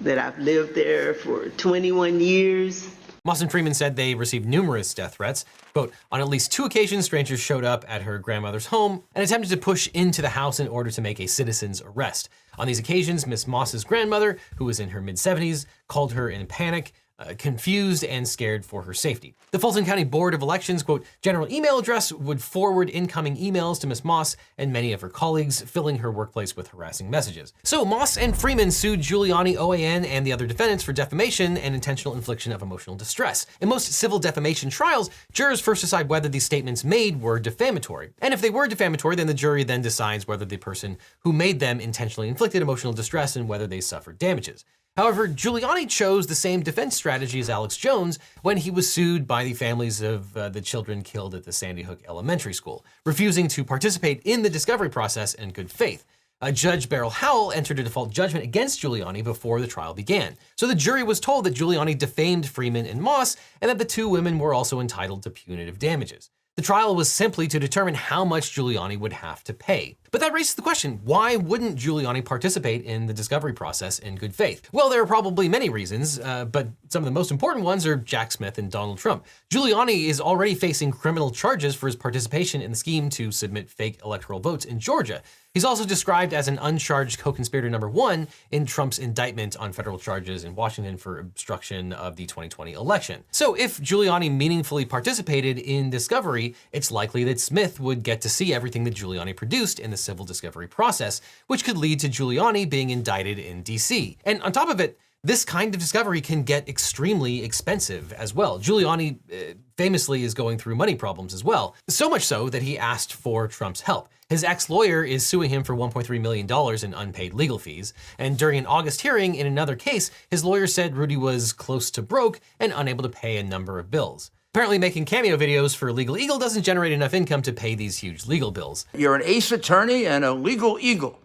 that 0.01 0.19
I've 0.19 0.39
lived 0.39 0.75
there 0.75 1.15
for 1.15 1.49
21 1.51 2.21
years 2.21 2.89
Moss 3.23 3.43
and 3.43 3.51
Freeman 3.51 3.75
said 3.75 3.97
they 3.97 4.15
received 4.15 4.47
numerous 4.47 4.95
death 4.95 5.15
threats. 5.15 5.45
Quote, 5.73 5.93
on 6.11 6.21
at 6.21 6.29
least 6.29 6.53
two 6.53 6.65
occasions, 6.65 7.05
strangers 7.05 7.41
showed 7.41 7.65
up 7.65 7.85
at 7.87 8.03
her 8.03 8.19
grandmother's 8.19 8.67
home 8.67 9.03
and 9.15 9.23
attempted 9.23 9.51
to 9.51 9.57
push 9.57 9.89
into 9.93 10.23
the 10.23 10.31
house 10.31 10.59
in 10.59 10.69
order 10.69 10.91
to 10.91 11.03
make 11.03 11.21
a 11.21 11.27
citizen's 11.27 11.83
arrest. 11.83 12.31
On 12.59 12.67
these 12.67 12.79
occasions, 12.79 13.27
Miss 13.27 13.47
Moss's 13.47 13.85
grandmother, 13.85 14.39
who 14.57 14.65
was 14.65 14.81
in 14.81 14.91
her 14.91 15.01
mid 15.01 15.17
70s, 15.17 15.67
called 15.87 16.13
her 16.13 16.31
in 16.31 16.47
panic 16.47 16.93
uh, 17.21 17.35
confused 17.37 18.03
and 18.03 18.27
scared 18.27 18.65
for 18.65 18.83
her 18.83 18.95
safety. 18.95 19.35
The 19.51 19.59
Fulton 19.59 19.85
County 19.85 20.05
Board 20.05 20.35
of 20.35 20.43
Elections, 20.43 20.83
quote, 20.83 21.05
general 21.23 21.51
email 21.53 21.79
address 21.79 22.13
would 22.13 22.43
forward 22.43 22.89
incoming 22.89 23.37
emails 23.37 23.79
to 23.81 23.87
Miss 23.87 24.03
Moss 24.03 24.37
and 24.57 24.73
many 24.73 24.93
of 24.93 25.01
her 25.03 25.09
colleagues, 25.09 25.61
filling 25.61 25.99
her 25.99 26.11
workplace 26.11 26.57
with 26.57 26.69
harassing 26.69 27.11
messages. 27.11 27.53
So 27.63 27.85
Moss 27.85 28.17
and 28.17 28.37
Freeman 28.37 28.71
sued 28.71 29.01
Giuliani, 29.01 29.57
OAN, 29.57 30.07
and 30.07 30.27
the 30.27 30.33
other 30.33 30.47
defendants 30.47 30.83
for 30.83 30.93
defamation 30.93 31.57
and 31.59 31.75
intentional 31.75 32.15
infliction 32.15 32.53
of 32.53 32.63
emotional 32.63 32.97
distress. 32.97 33.47
In 33.61 33.69
most 33.69 33.93
civil 33.93 34.19
defamation 34.19 34.71
trials, 34.71 35.11
jurors 35.33 35.61
first 35.61 35.83
decide 35.83 36.09
whether 36.09 36.29
these 36.29 36.45
statements 36.45 36.85
made 36.85 37.21
were 37.21 37.39
defamatory. 37.39 38.13
And 38.21 38.33
if 38.33 38.41
they 38.41 38.51
were 38.51 38.67
defamatory, 38.67 39.17
then 39.17 39.27
the 39.27 39.35
jury 39.35 39.65
then 39.65 39.83
decides 39.83 40.27
whether 40.27 40.45
the 40.45 40.57
person 40.57 40.97
who 41.21 41.33
made 41.33 41.61
them 41.61 41.81
intentionally 41.81 42.29
inflicted 42.29 42.63
emotional 42.63 42.93
distress 42.93 43.37
and 43.37 43.49
whether 43.49 43.67
they 43.67 43.81
suffered 43.81 44.19
damages. 44.19 44.65
However, 45.01 45.27
Giuliani 45.27 45.89
chose 45.89 46.27
the 46.27 46.35
same 46.35 46.61
defense 46.61 46.95
strategy 46.95 47.41
as 47.41 47.49
Alex 47.49 47.75
Jones 47.79 48.19
when 48.43 48.59
he 48.59 48.71
was 48.71 48.93
sued 48.93 49.27
by 49.27 49.45
the 49.45 49.55
families 49.55 50.03
of 50.03 50.37
uh, 50.37 50.51
the 50.51 50.61
children 50.61 51.01
killed 51.01 51.35
at 51.35 51.45
the 51.45 51.53
Sandy 51.53 51.81
Hook 51.81 52.03
Elementary 52.07 52.53
School, 52.53 52.85
refusing 53.07 53.49
to 53.49 53.65
participate 53.65 54.21
in 54.27 54.43
the 54.43 54.51
discovery 54.51 54.91
process 54.91 55.33
in 55.33 55.53
good 55.53 55.71
faith. 55.71 56.05
Uh, 56.43 56.53
Judge 56.53 56.91
Beryl 56.91 57.09
Howell 57.09 57.53
entered 57.53 57.79
a 57.79 57.83
default 57.83 58.11
judgment 58.11 58.45
against 58.45 58.83
Giuliani 58.83 59.25
before 59.25 59.59
the 59.63 59.67
trial 59.67 59.95
began. 59.95 60.37
So 60.57 60.67
the 60.67 60.75
jury 60.75 61.03
was 61.03 61.19
told 61.19 61.47
that 61.47 61.55
Giuliani 61.55 61.97
defamed 61.97 62.47
Freeman 62.47 62.85
and 62.85 63.01
Moss 63.01 63.39
and 63.63 63.71
that 63.71 63.79
the 63.79 63.87
two 63.87 64.07
women 64.07 64.39
were 64.39 64.53
also 64.53 64.81
entitled 64.81 65.23
to 65.23 65.31
punitive 65.31 65.79
damages. 65.79 66.29
The 66.57 66.63
trial 66.63 66.95
was 66.95 67.11
simply 67.11 67.49
to 67.49 67.59
determine 67.59 67.95
how 67.95 68.27
much 68.27 68.55
Giuliani 68.55 68.99
would 68.99 69.15
have 69.15 69.43
to 69.45 69.55
pay. 69.55 69.97
But 70.11 70.21
that 70.23 70.33
raises 70.33 70.55
the 70.55 70.63
question, 70.63 71.01
why 71.05 71.37
wouldn't 71.37 71.79
Giuliani 71.79 72.25
participate 72.25 72.85
in 72.85 73.07
the 73.07 73.15
discovery 73.15 73.53
process 73.53 73.99
in 73.99 74.17
good 74.17 74.35
faith? 74.35 74.69
Well, 74.73 74.89
there 74.89 75.01
are 75.03 75.07
probably 75.07 75.49
many 75.49 75.69
reasons, 75.69 76.19
uh, 76.19 76.47
but 76.47 76.69
some 76.89 77.03
of 77.03 77.05
the 77.05 77.13
most 77.13 77.31
important 77.31 77.65
ones 77.65 77.87
are 77.87 77.97
Jack 77.97 78.33
Smith 78.33 78.59
and 78.59 78.71
Donald 78.71 78.99
Trump. 78.99 79.25
Giuliani 79.51 80.07
is 80.07 80.21
already 80.21 80.55
facing 80.55 80.91
criminal 80.91 81.31
charges 81.31 81.75
for 81.77 81.87
his 81.87 81.97
participation 81.97 82.61
in 82.61 82.71
the 82.73 82.77
scheme 82.77 83.09
to 83.11 83.31
submit 83.31 83.71
fake 83.71 84.01
electoral 84.05 84.41
votes 84.41 84.65
in 84.65 84.81
Georgia. 84.81 85.23
He's 85.53 85.65
also 85.65 85.85
described 85.85 86.33
as 86.33 86.47
an 86.47 86.61
uncharged 86.63 87.19
co-conspirator 87.19 87.69
number 87.69 87.89
one 87.89 88.29
in 88.53 88.67
Trump's 88.67 89.01
indictment 89.01 89.57
on 89.57 89.73
federal 89.73 89.99
charges 89.99 90.45
in 90.45 90.55
Washington 90.55 90.97
for 90.97 91.19
obstruction 91.19 91.93
of 91.93 92.15
the 92.15 92.27
2020 92.27 92.73
election. 92.73 93.25
So 93.33 93.55
if 93.55 93.81
Giuliani 93.81 94.31
meaningfully 94.31 94.85
participated 94.85 95.59
in 95.59 95.91
discovery, 95.91 96.55
it's 96.71 96.93
likely 96.93 97.25
that 97.25 97.41
Smith 97.41 97.81
would 97.81 98.05
get 98.05 98.21
to 98.21 98.29
see 98.29 98.55
everything 98.55 98.85
that 98.85 98.95
Giuliani 98.95 99.35
produced 99.35 99.81
in 99.81 99.91
the 99.91 99.97
civil 100.01 100.25
discovery 100.25 100.69
process, 100.69 101.21
which 101.47 101.65
could 101.65 101.77
lead 101.77 102.01
to 102.01 102.09
Giuliani 102.09 102.69
being 102.69 102.91
indicted 102.91 103.39
in 103.39 103.63
DC. 103.63 104.17
And 104.25 104.43
on 104.43 104.53
top 104.53 104.69
of 104.69 104.81
it, 104.81 104.99
this 105.23 105.45
kind 105.45 105.75
of 105.75 105.81
discovery 105.81 106.23
can 106.23 106.45
get 106.45 106.67
extremely 106.67 107.45
expensive 107.45 108.11
as 108.15 108.35
well. 108.35 108.59
Giuliani 108.59 109.19
uh, 109.31 109.55
famously 109.77 110.23
is 110.25 110.33
going 110.33 110.57
through 110.57 110.77
money 110.77 110.95
problems 110.95 111.35
as 111.35 111.45
well, 111.45 111.77
so 111.89 112.09
much 112.09 112.23
so 112.23 112.49
that 112.49 112.63
he 112.63 112.79
asked 112.79 113.13
for 113.13 113.47
Trump's 113.47 113.83
help. 113.83 114.09
His 114.31 114.45
ex-lawyer 114.45 115.05
is 115.05 115.27
suing 115.27 115.51
him 115.51 115.63
for 115.63 115.75
$1.3 115.75 116.21
million 116.21 116.47
in 116.85 116.95
unpaid 116.95 117.35
legal 117.35 117.59
fees, 117.59 117.93
and 118.19 118.39
during 118.39 118.61
an 118.61 118.67
August 118.67 119.03
hearing 119.03 119.35
in 119.35 119.47
another 119.47 119.77
case, 119.77 120.11
his 120.31 120.45
lawyer 120.45 120.67
said 120.67 120.97
Rudy 120.97 121.19
was 121.19 121.53
close 121.53 121.91
to 121.91 122.03
broke 122.03 122.41
and 122.59 122.73
unable 122.75 123.03
to 123.03 123.11
pay 123.11 123.37
a 123.37 123.43
number 123.43 123.79
of 123.79 123.91
bills. 123.91 124.31
Apparently 124.53 124.79
making 124.79 125.05
cameo 125.05 125.37
videos 125.37 125.77
for 125.77 125.93
Legal 125.93 126.19
Eagle 126.19 126.37
doesn't 126.37 126.65
generate 126.65 126.91
enough 126.91 127.15
income 127.15 127.41
to 127.41 127.53
pay 127.53 127.77
these 127.77 127.99
huge 127.99 128.27
legal 128.27 128.51
bills. 128.51 128.85
You're 128.93 129.15
an 129.15 129.23
ace 129.25 129.53
attorney 129.53 130.07
and 130.07 130.25
a 130.25 130.33
legal 130.33 130.77
eagle, 130.81 131.21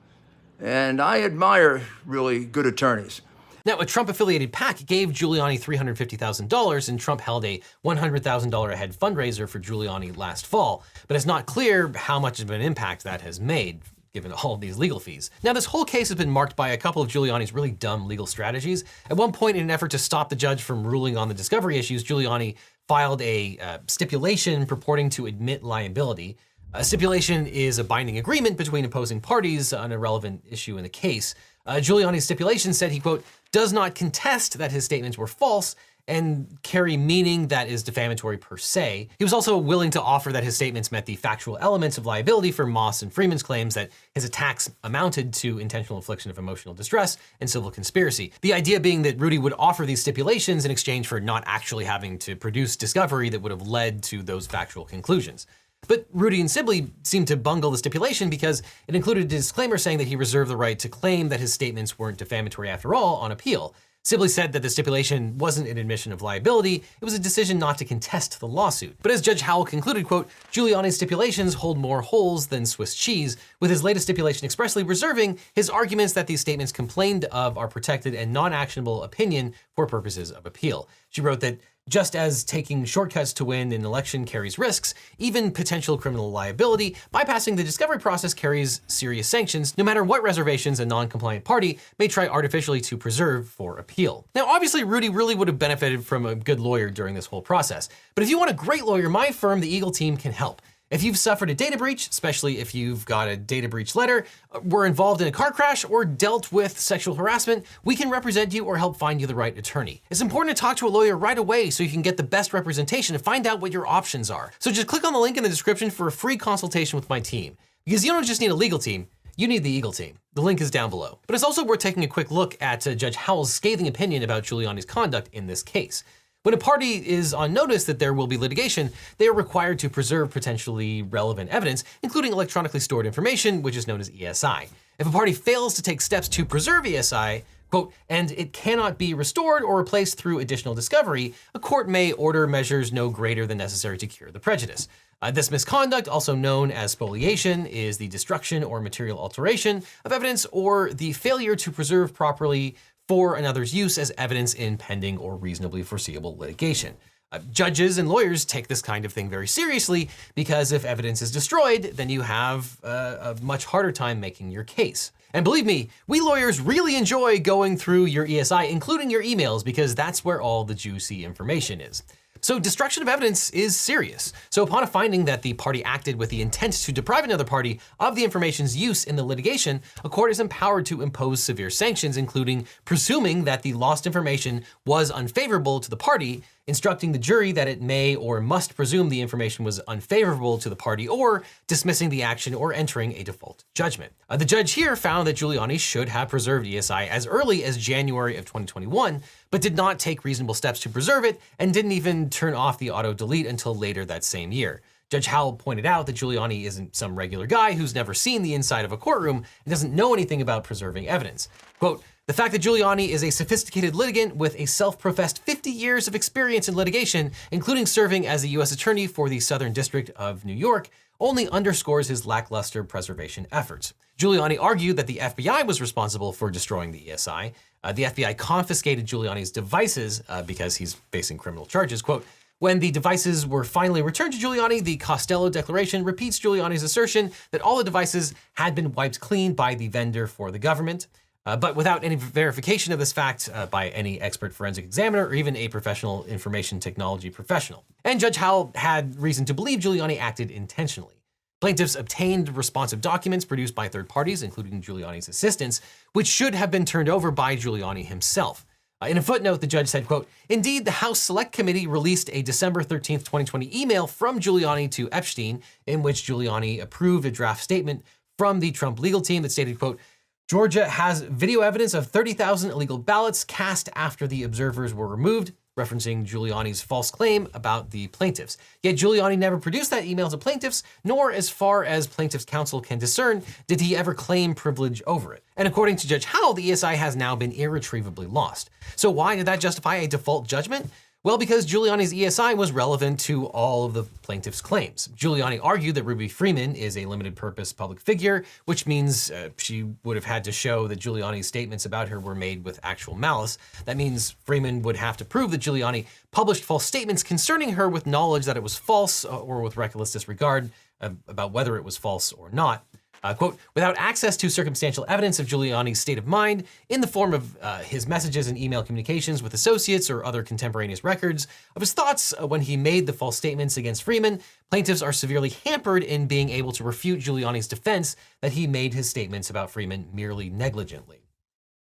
and 0.59 1.01
I 1.01 1.23
admire 1.23 1.81
really 2.05 2.45
good 2.45 2.67
attorneys. 2.67 3.21
Now, 3.65 3.79
a 3.79 3.85
Trump 3.87 4.09
affiliated 4.09 4.53
PAC 4.53 4.85
gave 4.85 5.09
Giuliani 5.09 5.59
$350,000, 5.59 6.87
and 6.87 6.99
Trump 6.99 7.19
held 7.19 7.45
a 7.45 7.59
$100,000 7.83 8.71
a 8.71 8.75
head 8.75 8.95
fundraiser 8.95 9.49
for 9.49 9.59
Giuliani 9.59 10.15
last 10.15 10.45
fall, 10.45 10.83
but 11.07 11.17
it's 11.17 11.25
not 11.25 11.47
clear 11.47 11.91
how 11.95 12.19
much 12.19 12.39
of 12.41 12.51
an 12.51 12.61
impact 12.61 13.03
that 13.05 13.21
has 13.21 13.39
made 13.39 13.81
given 14.13 14.31
all 14.31 14.53
of 14.53 14.61
these 14.61 14.77
legal 14.77 14.99
fees. 14.99 15.29
Now, 15.43 15.51
this 15.51 15.65
whole 15.65 15.83
case 15.83 16.07
has 16.07 16.17
been 16.17 16.29
marked 16.31 16.55
by 16.55 16.69
a 16.69 16.77
couple 16.77 17.01
of 17.01 17.09
Giuliani's 17.09 17.51
really 17.51 17.71
dumb 17.71 18.07
legal 18.07 18.25
strategies. 18.25 18.85
At 19.09 19.17
one 19.17 19.33
point, 19.33 19.57
in 19.57 19.63
an 19.63 19.71
effort 19.71 19.91
to 19.91 19.97
stop 19.97 20.29
the 20.29 20.37
judge 20.37 20.61
from 20.61 20.87
ruling 20.87 21.17
on 21.17 21.27
the 21.27 21.33
discovery 21.33 21.77
issues, 21.77 22.01
Giuliani 22.01 22.55
filed 22.87 23.21
a 23.21 23.57
uh, 23.59 23.77
stipulation 23.87 24.65
purporting 24.65 25.09
to 25.11 25.25
admit 25.25 25.63
liability. 25.63 26.37
A 26.73 26.83
stipulation 26.83 27.47
is 27.47 27.79
a 27.79 27.83
binding 27.83 28.17
agreement 28.17 28.57
between 28.57 28.85
opposing 28.85 29.21
parties 29.21 29.73
on 29.73 29.91
a 29.91 29.97
relevant 29.97 30.43
issue 30.49 30.77
in 30.77 30.83
the 30.83 30.89
case. 30.89 31.33
Uh, 31.65 31.75
Giuliani's 31.75 32.25
stipulation 32.25 32.73
said 32.73 32.91
he, 32.91 32.99
quote, 32.99 33.25
does 33.51 33.73
not 33.73 33.95
contest 33.95 34.57
that 34.57 34.71
his 34.71 34.83
statements 34.83 35.17
were 35.17 35.27
false 35.27 35.75
and 36.07 36.57
carry 36.61 36.97
meaning 36.97 37.47
that 37.47 37.67
is 37.67 37.83
defamatory 37.83 38.37
per 38.37 38.57
se. 38.57 39.09
He 39.17 39.23
was 39.23 39.33
also 39.33 39.57
willing 39.57 39.91
to 39.91 40.01
offer 40.01 40.31
that 40.31 40.43
his 40.43 40.55
statements 40.55 40.91
met 40.91 41.05
the 41.05 41.15
factual 41.15 41.57
elements 41.59 41.97
of 41.97 42.05
liability 42.05 42.51
for 42.51 42.65
Moss 42.65 43.01
and 43.01 43.11
Freeman's 43.11 43.43
claims 43.43 43.73
that 43.73 43.89
his 44.13 44.23
attacks 44.23 44.71
amounted 44.83 45.33
to 45.35 45.59
intentional 45.59 45.97
infliction 45.97 46.29
of 46.29 46.37
emotional 46.37 46.73
distress 46.73 47.17
and 47.39 47.49
civil 47.49 47.71
conspiracy. 47.71 48.31
The 48.41 48.53
idea 48.53 48.79
being 48.79 49.01
that 49.03 49.19
Rudy 49.19 49.37
would 49.37 49.53
offer 49.57 49.85
these 49.85 50.01
stipulations 50.01 50.65
in 50.65 50.71
exchange 50.71 51.07
for 51.07 51.19
not 51.19 51.43
actually 51.47 51.85
having 51.85 52.19
to 52.19 52.35
produce 52.35 52.75
discovery 52.75 53.29
that 53.29 53.41
would 53.41 53.51
have 53.51 53.67
led 53.67 54.03
to 54.03 54.21
those 54.21 54.47
factual 54.47 54.85
conclusions. 54.85 55.47
But 55.87 56.07
Rudy 56.13 56.41
and 56.41 56.49
Sibley 56.49 56.87
seemed 57.03 57.27
to 57.27 57.37
bungle 57.37 57.71
the 57.71 57.77
stipulation 57.77 58.29
because 58.29 58.63
it 58.87 58.95
included 58.95 59.25
a 59.25 59.27
disclaimer 59.27 59.77
saying 59.77 59.99
that 59.99 60.07
he 60.07 60.15
reserved 60.15 60.49
the 60.49 60.57
right 60.57 60.79
to 60.79 60.89
claim 60.89 61.29
that 61.29 61.39
his 61.39 61.53
statements 61.53 61.99
weren't 61.99 62.17
defamatory 62.17 62.69
after 62.69 62.95
all 62.95 63.17
on 63.17 63.31
appeal. 63.31 63.75
Sibley 64.05 64.27
said 64.27 64.53
that 64.53 64.61
the 64.61 64.69
stipulation 64.69 65.35
wasn't 65.39 65.67
an 65.67 65.79
admission 65.79 66.13
of 66.13 66.21
liability, 66.21 66.75
it 66.75 67.03
was 67.03 67.15
a 67.15 67.19
decision 67.19 67.57
not 67.57 67.79
to 67.79 67.85
contest 67.85 68.39
the 68.39 68.47
lawsuit. 68.47 68.95
But 69.01 69.11
as 69.11 69.19
Judge 69.19 69.41
Howell 69.41 69.65
concluded, 69.65 70.05
quote, 70.05 70.29
Giuliani's 70.51 70.93
stipulations 70.93 71.55
hold 71.55 71.79
more 71.79 72.03
holes 72.03 72.45
than 72.45 72.67
Swiss 72.67 72.93
cheese, 72.93 73.35
with 73.59 73.71
his 73.71 73.83
latest 73.83 74.05
stipulation 74.05 74.45
expressly 74.45 74.83
reserving 74.83 75.39
his 75.55 75.71
arguments 75.71 76.13
that 76.13 76.27
these 76.27 76.39
statements 76.39 76.71
complained 76.71 77.25
of 77.25 77.57
are 77.57 77.67
protected 77.67 78.13
and 78.13 78.31
non-actionable 78.31 79.01
opinion 79.01 79.55
for 79.75 79.87
purposes 79.87 80.29
of 80.29 80.45
appeal. 80.45 80.87
She 81.09 81.21
wrote 81.21 81.39
that 81.39 81.57
just 81.87 82.15
as 82.15 82.43
taking 82.43 82.83
shortcuts 82.83 83.31
to 83.33 83.45
win 83.45 83.71
an 83.71 83.85
election 83.85 84.25
carries 84.25 84.57
risks, 84.57 84.95
even 85.19 85.51
potential 85.51 85.97
criminal 85.97 86.31
liability, 86.31 86.95
bypassing 87.13 87.55
the 87.55 87.63
discovery 87.63 87.99
process 87.99 88.33
carries 88.33 88.81
serious 88.87 89.27
sanctions, 89.27 89.77
no 89.77 89.83
matter 89.83 90.03
what 90.03 90.23
reservations 90.23 90.79
a 90.79 90.85
non-compliant 90.85 91.45
party 91.45 91.79
may 91.99 92.07
try 92.07 92.27
artificially 92.27 92.81
to 92.81 92.97
preserve 92.97 93.47
for 93.47 93.77
appeal. 93.77 94.25
Now, 94.33 94.47
obviously, 94.47 94.83
Rudy 94.83 95.09
really 95.09 95.35
would 95.35 95.47
have 95.47 95.59
benefited 95.59 96.03
from 96.05 96.25
a 96.25 96.33
good 96.33 96.59
lawyer 96.59 96.89
during 96.89 97.13
this 97.13 97.27
whole 97.27 97.41
process. 97.41 97.87
But 98.15 98.23
if 98.23 98.29
you 98.29 98.39
want 98.39 98.49
a 98.49 98.55
great 98.55 98.85
lawyer, 98.85 99.09
my 99.09 99.31
firm, 99.31 99.59
the 99.59 99.69
Eagle 99.69 99.91
team, 99.91 100.17
can 100.17 100.31
help. 100.31 100.61
If 100.95 101.03
you've 101.03 101.19
suffered 101.19 101.49
a 101.49 101.53
data 101.53 101.77
breach, 101.77 102.07
especially 102.07 102.59
if 102.59 102.73
you've 102.73 103.03
got 103.05 103.27
a 103.27 103.35
data 103.35 103.67
breach 103.67 103.97
letter, 103.97 104.25
uh, 104.53 104.61
were 104.61 104.85
involved 104.85 105.19
in 105.19 105.27
a 105.27 105.31
car 105.31 105.51
crash, 105.51 105.83
or 105.83 106.05
dealt 106.05 106.53
with 106.53 106.79
sexual 106.79 107.15
harassment, 107.15 107.65
we 107.83 107.97
can 107.97 108.09
represent 108.09 108.53
you 108.53 108.63
or 108.63 108.77
help 108.77 108.95
find 108.95 109.19
you 109.19 109.27
the 109.27 109.35
right 109.35 109.57
attorney. 109.57 110.01
It's 110.09 110.21
important 110.21 110.55
to 110.55 110.61
talk 110.61 110.77
to 110.77 110.87
a 110.87 110.95
lawyer 110.97 111.17
right 111.17 111.37
away 111.37 111.69
so 111.69 111.83
you 111.83 111.89
can 111.89 112.01
get 112.01 112.15
the 112.15 112.23
best 112.23 112.53
representation 112.53 113.13
and 113.13 113.21
find 113.21 113.45
out 113.45 113.59
what 113.59 113.73
your 113.73 113.85
options 113.85 114.31
are. 114.31 114.53
So 114.59 114.71
just 114.71 114.87
click 114.87 115.03
on 115.03 115.11
the 115.11 115.19
link 115.19 115.35
in 115.35 115.43
the 115.43 115.49
description 115.49 115.89
for 115.89 116.07
a 116.07 116.13
free 116.13 116.37
consultation 116.37 116.95
with 116.97 117.09
my 117.09 117.19
team. 117.19 117.57
Because 117.83 118.05
you 118.05 118.13
don't 118.13 118.25
just 118.25 118.39
need 118.39 118.51
a 118.51 118.55
legal 118.55 118.79
team, 118.79 119.07
you 119.35 119.49
need 119.49 119.63
the 119.63 119.69
Eagle 119.69 119.91
team. 119.91 120.17
The 120.33 120.43
link 120.43 120.61
is 120.61 120.71
down 120.71 120.89
below. 120.89 121.19
But 121.27 121.33
it's 121.33 121.43
also 121.43 121.65
worth 121.65 121.79
taking 121.79 122.05
a 122.05 122.07
quick 122.07 122.31
look 122.31 122.55
at 122.61 122.87
uh, 122.87 122.95
Judge 122.95 123.17
Howell's 123.17 123.51
scathing 123.51 123.89
opinion 123.89 124.23
about 124.23 124.43
Giuliani's 124.43 124.85
conduct 124.85 125.27
in 125.33 125.45
this 125.45 125.61
case. 125.61 126.05
When 126.45 126.53
a 126.53 126.57
party 126.57 127.03
is 127.03 127.33
on 127.33 127.53
notice 127.53 127.85
that 127.85 127.97
there 127.97 128.13
will 128.13 128.27
be 128.27 128.37
litigation, 128.37 128.91
they 129.17 129.25
are 129.25 129.33
required 129.33 129.79
to 129.79 129.89
preserve 129.89 130.29
potentially 130.29 131.01
relevant 131.01 131.49
evidence, 131.49 131.83
including 132.03 132.33
electronically 132.33 132.81
stored 132.81 133.07
information, 133.07 133.63
which 133.63 133.75
is 133.75 133.87
known 133.87 133.99
as 133.99 134.11
ESI. 134.11 134.67
If 134.99 135.07
a 135.07 135.09
party 135.09 135.33
fails 135.33 135.73
to 135.73 135.81
take 135.81 136.01
steps 136.01 136.27
to 136.27 136.45
preserve 136.45 136.83
ESI, 136.83 137.41
quote, 137.71 137.91
and 138.09 138.29
it 138.29 138.53
cannot 138.53 138.99
be 138.99 139.15
restored 139.15 139.63
or 139.63 139.75
replaced 139.75 140.19
through 140.19 140.37
additional 140.37 140.75
discovery, 140.75 141.33
a 141.55 141.59
court 141.59 141.89
may 141.89 142.11
order 142.11 142.45
measures 142.45 142.93
no 142.93 143.09
greater 143.09 143.47
than 143.47 143.57
necessary 143.57 143.97
to 143.97 144.05
cure 144.05 144.29
the 144.29 144.39
prejudice. 144.39 144.87
Uh, 145.23 145.31
this 145.31 145.49
misconduct, 145.49 146.07
also 146.07 146.35
known 146.35 146.69
as 146.69 146.91
spoliation, 146.91 147.65
is 147.65 147.97
the 147.97 148.07
destruction 148.09 148.63
or 148.63 148.79
material 148.79 149.17
alteration 149.17 149.81
of 150.03 150.11
evidence 150.11 150.45
or 150.51 150.93
the 150.93 151.11
failure 151.13 151.55
to 151.55 151.71
preserve 151.71 152.13
properly 152.13 152.75
for 153.07 153.35
another's 153.35 153.73
use 153.73 153.97
as 153.97 154.11
evidence 154.17 154.53
in 154.53 154.77
pending 154.77 155.17
or 155.17 155.35
reasonably 155.35 155.83
foreseeable 155.83 156.37
litigation. 156.37 156.95
Uh, 157.31 157.39
judges 157.51 157.97
and 157.97 158.07
lawyers 158.07 158.45
take 158.45 158.67
this 158.67 158.81
kind 158.81 159.03
of 159.03 159.11
thing 159.11 159.29
very 159.29 159.47
seriously 159.47 160.09
because 160.35 160.71
if 160.71 160.85
evidence 160.85 161.21
is 161.21 161.31
destroyed, 161.31 161.91
then 161.95 162.09
you 162.09 162.21
have 162.21 162.77
uh, 162.83 163.33
a 163.35 163.43
much 163.43 163.65
harder 163.65 163.91
time 163.91 164.19
making 164.19 164.51
your 164.51 164.63
case. 164.63 165.11
And 165.33 165.43
believe 165.43 165.65
me, 165.65 165.89
we 166.07 166.21
lawyers 166.21 166.61
really 166.61 166.95
enjoy 166.95 167.39
going 167.39 167.77
through 167.77 168.05
your 168.05 168.25
ESI, 168.25 168.69
including 168.69 169.09
your 169.09 169.21
emails, 169.21 169.65
because 169.65 169.93
that's 169.93 170.23
where 170.23 170.41
all 170.41 170.63
the 170.63 170.75
juicy 170.75 171.25
information 171.25 171.81
is. 171.81 172.03
So 172.45 172.59
destruction 172.59 173.01
of 173.01 173.09
evidence 173.09 173.49
is 173.49 173.75
serious. 173.75 174.31
So 174.51 174.61
upon 174.61 174.83
a 174.83 174.87
finding 174.87 175.25
that 175.25 175.41
the 175.41 175.53
party 175.53 175.83
acted 175.83 176.15
with 176.15 176.29
the 176.29 176.43
intent 176.43 176.73
to 176.73 176.91
deprive 176.91 177.23
another 177.23 177.43
party 177.43 177.79
of 177.99 178.15
the 178.15 178.23
information's 178.23 178.77
use 178.77 179.03
in 179.03 179.15
the 179.15 179.23
litigation, 179.23 179.81
a 180.03 180.09
court 180.09 180.29
is 180.29 180.39
empowered 180.39 180.85
to 180.85 181.01
impose 181.01 181.41
severe 181.41 181.71
sanctions, 181.71 182.17
including 182.17 182.67
presuming 182.85 183.45
that 183.45 183.63
the 183.63 183.73
lost 183.73 184.05
information 184.05 184.63
was 184.85 185.09
unfavorable 185.09 185.79
to 185.79 185.89
the 185.89 185.97
party, 185.97 186.43
instructing 186.67 187.11
the 187.11 187.17
jury 187.17 187.51
that 187.51 187.67
it 187.67 187.81
may 187.81 188.15
or 188.15 188.39
must 188.41 188.75
presume 188.75 189.09
the 189.09 189.21
information 189.21 189.65
was 189.65 189.79
unfavorable 189.87 190.59
to 190.59 190.69
the 190.69 190.75
party, 190.75 191.07
or 191.07 191.41
dismissing 191.65 192.09
the 192.09 192.21
action 192.21 192.53
or 192.53 192.73
entering 192.73 193.13
a 193.13 193.23
default 193.23 193.63
judgment. 193.73 194.13
Uh, 194.29 194.37
the 194.37 194.45
judge 194.45 194.73
here 194.73 194.95
found 194.95 195.27
that 195.27 195.35
Giuliani 195.35 195.79
should 195.79 196.09
have 196.09 196.29
preserved 196.29 196.67
ESI 196.67 197.07
as 197.07 197.25
early 197.25 197.63
as 197.63 197.75
January 197.75 198.37
of 198.37 198.45
2021, 198.45 199.23
but 199.51 199.61
did 199.61 199.75
not 199.75 199.99
take 199.99 200.25
reasonable 200.25 200.53
steps 200.53 200.79
to 200.81 200.89
preserve 200.89 201.23
it 201.23 201.39
and 201.59 201.73
didn't 201.73 201.91
even 201.91 202.29
turn 202.29 202.53
off 202.53 202.77
the 202.77 202.91
auto 202.91 203.13
delete 203.13 203.45
until 203.45 203.75
later 203.75 204.05
that 204.05 204.23
same 204.23 204.51
year. 204.51 204.81
Judge 205.09 205.27
Howell 205.27 205.53
pointed 205.53 205.85
out 205.85 206.07
that 206.07 206.15
Giuliani 206.15 206.63
isn't 206.65 206.95
some 206.95 207.15
regular 207.15 207.45
guy 207.45 207.73
who's 207.73 207.93
never 207.93 208.13
seen 208.13 208.41
the 208.41 208.55
inside 208.55 208.85
of 208.85 208.91
a 208.91 208.97
courtroom 208.97 209.37
and 209.37 209.69
doesn't 209.69 209.93
know 209.93 210.13
anything 210.13 210.41
about 210.41 210.63
preserving 210.63 211.07
evidence. 211.07 211.47
Quote, 211.79 212.03
the 212.27 212.33
fact 212.33 212.53
that 212.53 212.61
Giuliani 212.63 213.09
is 213.09 213.23
a 213.23 213.29
sophisticated 213.29 213.93
litigant 213.93 214.35
with 214.35 214.59
a 214.59 214.65
self 214.65 214.97
professed 214.97 215.43
50 215.43 215.69
years 215.69 216.07
of 216.07 216.15
experience 216.15 216.67
in 216.67 216.75
litigation, 216.75 217.31
including 217.51 217.85
serving 217.85 218.25
as 218.25 218.43
a 218.43 218.47
U.S. 218.47 218.71
Attorney 218.71 219.05
for 219.05 219.29
the 219.29 219.39
Southern 219.39 219.73
District 219.73 220.09
of 220.15 220.43
New 220.43 220.53
York, 220.53 220.89
only 221.19 221.47
underscores 221.49 222.07
his 222.07 222.25
lackluster 222.25 222.83
preservation 222.83 223.45
efforts. 223.51 223.93
Giuliani 224.17 224.57
argued 224.59 224.97
that 224.97 225.07
the 225.07 225.17
FBI 225.17 225.67
was 225.67 225.81
responsible 225.81 226.33
for 226.33 226.49
destroying 226.49 226.91
the 226.91 227.05
ESI. 227.09 227.53
Uh, 227.85 227.91
the 227.91 228.03
FBI 228.03 228.35
confiscated 228.35 229.05
Giuliani's 229.05 229.51
devices 229.51 230.23
uh, 230.27 230.41
because 230.41 230.75
he's 230.75 230.95
facing 231.11 231.37
criminal 231.37 231.67
charges. 231.67 232.01
Quote, 232.01 232.25
when 232.57 232.79
the 232.79 232.89
devices 232.89 233.45
were 233.45 233.63
finally 233.63 234.01
returned 234.01 234.33
to 234.33 234.39
Giuliani, 234.39 234.83
the 234.83 234.97
Costello 234.97 235.49
Declaration 235.49 236.03
repeats 236.03 236.39
Giuliani's 236.39 236.81
assertion 236.81 237.31
that 237.51 237.61
all 237.61 237.77
the 237.77 237.83
devices 237.83 238.33
had 238.53 238.73
been 238.73 238.91
wiped 238.93 239.19
clean 239.19 239.53
by 239.53 239.75
the 239.75 239.87
vendor 239.87 240.25
for 240.25 240.49
the 240.49 240.57
government. 240.57 241.05
Uh, 241.45 241.55
but 241.55 241.75
without 241.75 242.03
any 242.03 242.15
verification 242.15 242.91
of 242.91 242.97
this 242.97 243.13
fact 243.13 243.49
uh, 243.53 243.67
by 243.67 243.89
any 243.89 244.19
expert 244.19 244.51
forensic 244.51 244.83
examiner 244.83 245.27
or 245.27 245.35
even 245.35 245.55
a 245.55 245.67
professional 245.67 246.25
information 246.25 246.79
technology 246.79 247.29
professional. 247.29 247.85
And 248.03 248.19
Judge 248.19 248.37
Howell 248.37 248.71
had 248.73 249.15
reason 249.21 249.45
to 249.45 249.53
believe 249.53 249.79
Giuliani 249.79 250.19
acted 250.19 250.49
intentionally. 250.49 251.13
Plaintiffs 251.61 251.95
obtained 251.95 252.55
responsive 252.55 253.01
documents 253.01 253.45
produced 253.45 253.75
by 253.75 253.87
third 253.87 254.09
parties, 254.09 254.43
including 254.43 254.81
Giuliani's 254.81 255.29
assistants, 255.29 255.81
which 256.13 256.27
should 256.27 256.53
have 256.53 256.69
been 256.69 256.85
turned 256.85 257.09
over 257.09 257.31
by 257.31 257.55
Giuliani 257.55 258.05
himself. 258.05 258.65
Uh, 259.01 259.07
in 259.07 259.17
a 259.17 259.21
footnote, 259.21 259.61
the 259.61 259.67
judge 259.67 259.87
said, 259.87 260.07
quote, 260.07 260.27
Indeed, 260.49 260.85
the 260.85 260.91
House 260.91 261.19
Select 261.19 261.51
Committee 261.51 261.87
released 261.87 262.29
a 262.31 262.41
December 262.41 262.83
13th, 262.83 263.19
2020 263.19 263.81
email 263.81 264.07
from 264.07 264.39
Giuliani 264.39 264.89
to 264.91 265.07
Epshteyn 265.09 265.61
in 265.85 266.01
which 266.01 266.23
Giuliani 266.23 266.81
approved 266.81 267.25
a 267.25 267.31
draft 267.31 267.61
statement 267.61 268.03
from 268.37 268.59
the 268.59 268.71
Trump 268.71 268.99
legal 268.99 269.21
team 269.21 269.43
that 269.43 269.51
stated, 269.51 269.79
quote, 269.79 269.99
Georgia 270.47 270.87
has 270.87 271.21
video 271.21 271.61
evidence 271.61 271.93
of 271.93 272.07
30,000 272.07 272.71
illegal 272.71 272.99
ballots 272.99 273.43
cast 273.43 273.89
after 273.95 274.27
the 274.27 274.43
observers 274.43 274.93
were 274.93 275.07
removed, 275.07 275.53
referencing 275.77 276.25
Giuliani's 276.25 276.81
false 276.81 277.11
claim 277.11 277.47
about 277.53 277.91
the 277.91 278.07
plaintiffs. 278.07 278.57
Yet 278.81 278.95
Giuliani 278.95 279.37
never 279.37 279.57
produced 279.57 279.91
that 279.91 280.05
email 280.05 280.29
to 280.29 280.37
plaintiffs, 280.37 280.83
nor, 281.03 281.31
as 281.31 281.49
far 281.49 281.83
as 281.83 282.07
plaintiffs' 282.07 282.45
counsel 282.45 282.81
can 282.81 282.97
discern, 282.97 283.43
did 283.67 283.81
he 283.81 283.95
ever 283.95 284.13
claim 284.13 284.55
privilege 284.55 285.01
over 285.05 285.33
it. 285.33 285.43
And 285.57 285.67
according 285.67 285.97
to 285.97 286.07
Judge 286.07 286.25
Howell, 286.25 286.53
the 286.53 286.69
ESI 286.69 286.95
has 286.95 287.15
now 287.15 287.35
been 287.35 287.51
irretrievably 287.51 288.27
lost. 288.27 288.69
So 288.95 289.11
why 289.11 289.35
did 289.35 289.47
that 289.47 289.59
justify 289.59 289.95
a 289.95 290.07
default 290.07 290.47
judgment? 290.47 290.89
Well, 291.25 291.39
because 291.39 291.65
Giuliani's 291.65 292.13
ESI 292.13 292.55
was 292.55 292.71
relevant 292.71 293.19
to 293.21 293.47
all 293.47 293.83
of 293.83 293.95
the 293.95 294.03
plaintiff's 294.03 294.61
claims. 294.61 295.09
Giuliani 295.15 295.59
argued 295.59 295.95
that 295.95 296.03
Ruby 296.03 296.27
Freeman 296.27 296.75
is 296.75 296.99
a 296.99 297.07
limited 297.07 297.35
purpose 297.35 297.73
public 297.73 297.99
figure, 297.99 298.45
which 298.65 298.85
means 298.85 299.31
uh, 299.31 299.49
she 299.57 299.87
would 300.03 300.17
have 300.17 300.25
had 300.25 300.43
to 300.43 300.51
show 300.51 300.87
that 300.87 300.99
Giuliani's 300.99 301.47
statements 301.47 301.87
about 301.87 302.09
her 302.09 302.19
were 302.19 302.35
made 302.35 302.63
with 302.63 302.79
actual 302.83 303.15
malice. 303.15 303.57
That 303.85 303.97
means 303.97 304.35
Freeman 304.43 304.83
would 304.83 304.97
have 304.97 305.17
to 305.17 305.25
prove 305.25 305.49
that 305.49 305.61
Giuliani 305.61 306.05
published 306.29 306.63
false 306.63 306.85
statements 306.85 307.23
concerning 307.23 307.71
her 307.71 307.89
with 307.89 308.05
knowledge 308.05 308.45
that 308.45 308.55
it 308.55 308.61
was 308.61 308.75
false 308.75 309.25
uh, 309.25 309.35
or 309.35 309.61
with 309.61 309.77
reckless 309.77 310.11
disregard 310.11 310.69
uh, 311.01 311.09
about 311.27 311.51
whether 311.51 311.75
it 311.75 311.83
was 311.83 311.97
false 311.97 312.33
or 312.33 312.51
not. 312.51 312.85
Uh, 313.25 313.33
quote, 313.33 313.57
without 313.73 313.95
access 313.97 314.37
to 314.37 314.51
circumstantial 314.51 315.03
evidence 315.07 315.39
of 315.39 315.47
Giuliani's 315.47 315.99
state 315.99 316.19
of 316.19 316.27
mind 316.27 316.63
in 316.89 317.01
the 317.01 317.07
form 317.07 317.33
of 317.33 317.57
uh, 317.57 317.79
his 317.79 318.05
messages 318.05 318.47
and 318.47 318.55
email 318.55 318.83
communications 318.83 319.41
with 319.41 319.55
associates 319.55 320.11
or 320.11 320.23
other 320.23 320.43
contemporaneous 320.43 321.03
records 321.03 321.47
of 321.75 321.81
his 321.81 321.91
thoughts 321.91 322.35
uh, 322.39 322.45
when 322.45 322.61
he 322.61 322.77
made 322.77 323.07
the 323.07 323.13
false 323.13 323.35
statements 323.35 323.77
against 323.77 324.03
Freeman, 324.03 324.41
plaintiffs 324.69 325.01
are 325.01 325.11
severely 325.11 325.49
hampered 325.65 326.03
in 326.03 326.27
being 326.27 326.51
able 326.51 326.71
to 326.73 326.83
refute 326.83 327.19
Giuliani's 327.19 327.67
defense 327.67 328.15
that 328.41 328.51
he 328.51 328.67
made 328.67 328.93
his 328.93 329.09
statements 329.09 329.49
about 329.49 329.71
Freeman 329.71 330.07
merely 330.13 330.51
negligently. 330.51 331.24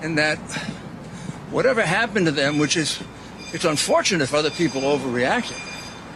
and 0.00 0.16
that 0.16 0.38
whatever 1.50 1.82
happened 1.82 2.26
to 2.26 2.32
them, 2.32 2.58
which 2.58 2.76
is, 2.76 3.02
it's 3.52 3.64
unfortunate 3.64 4.22
if 4.22 4.32
other 4.32 4.50
people 4.50 4.82
overreacted, 4.82 5.60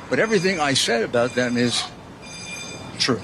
but 0.09 0.19
everything 0.19 0.61
I 0.61 0.75
said 0.75 1.03
about 1.03 1.35
them 1.35 1.57
is 1.57 1.83
true. 2.99 3.21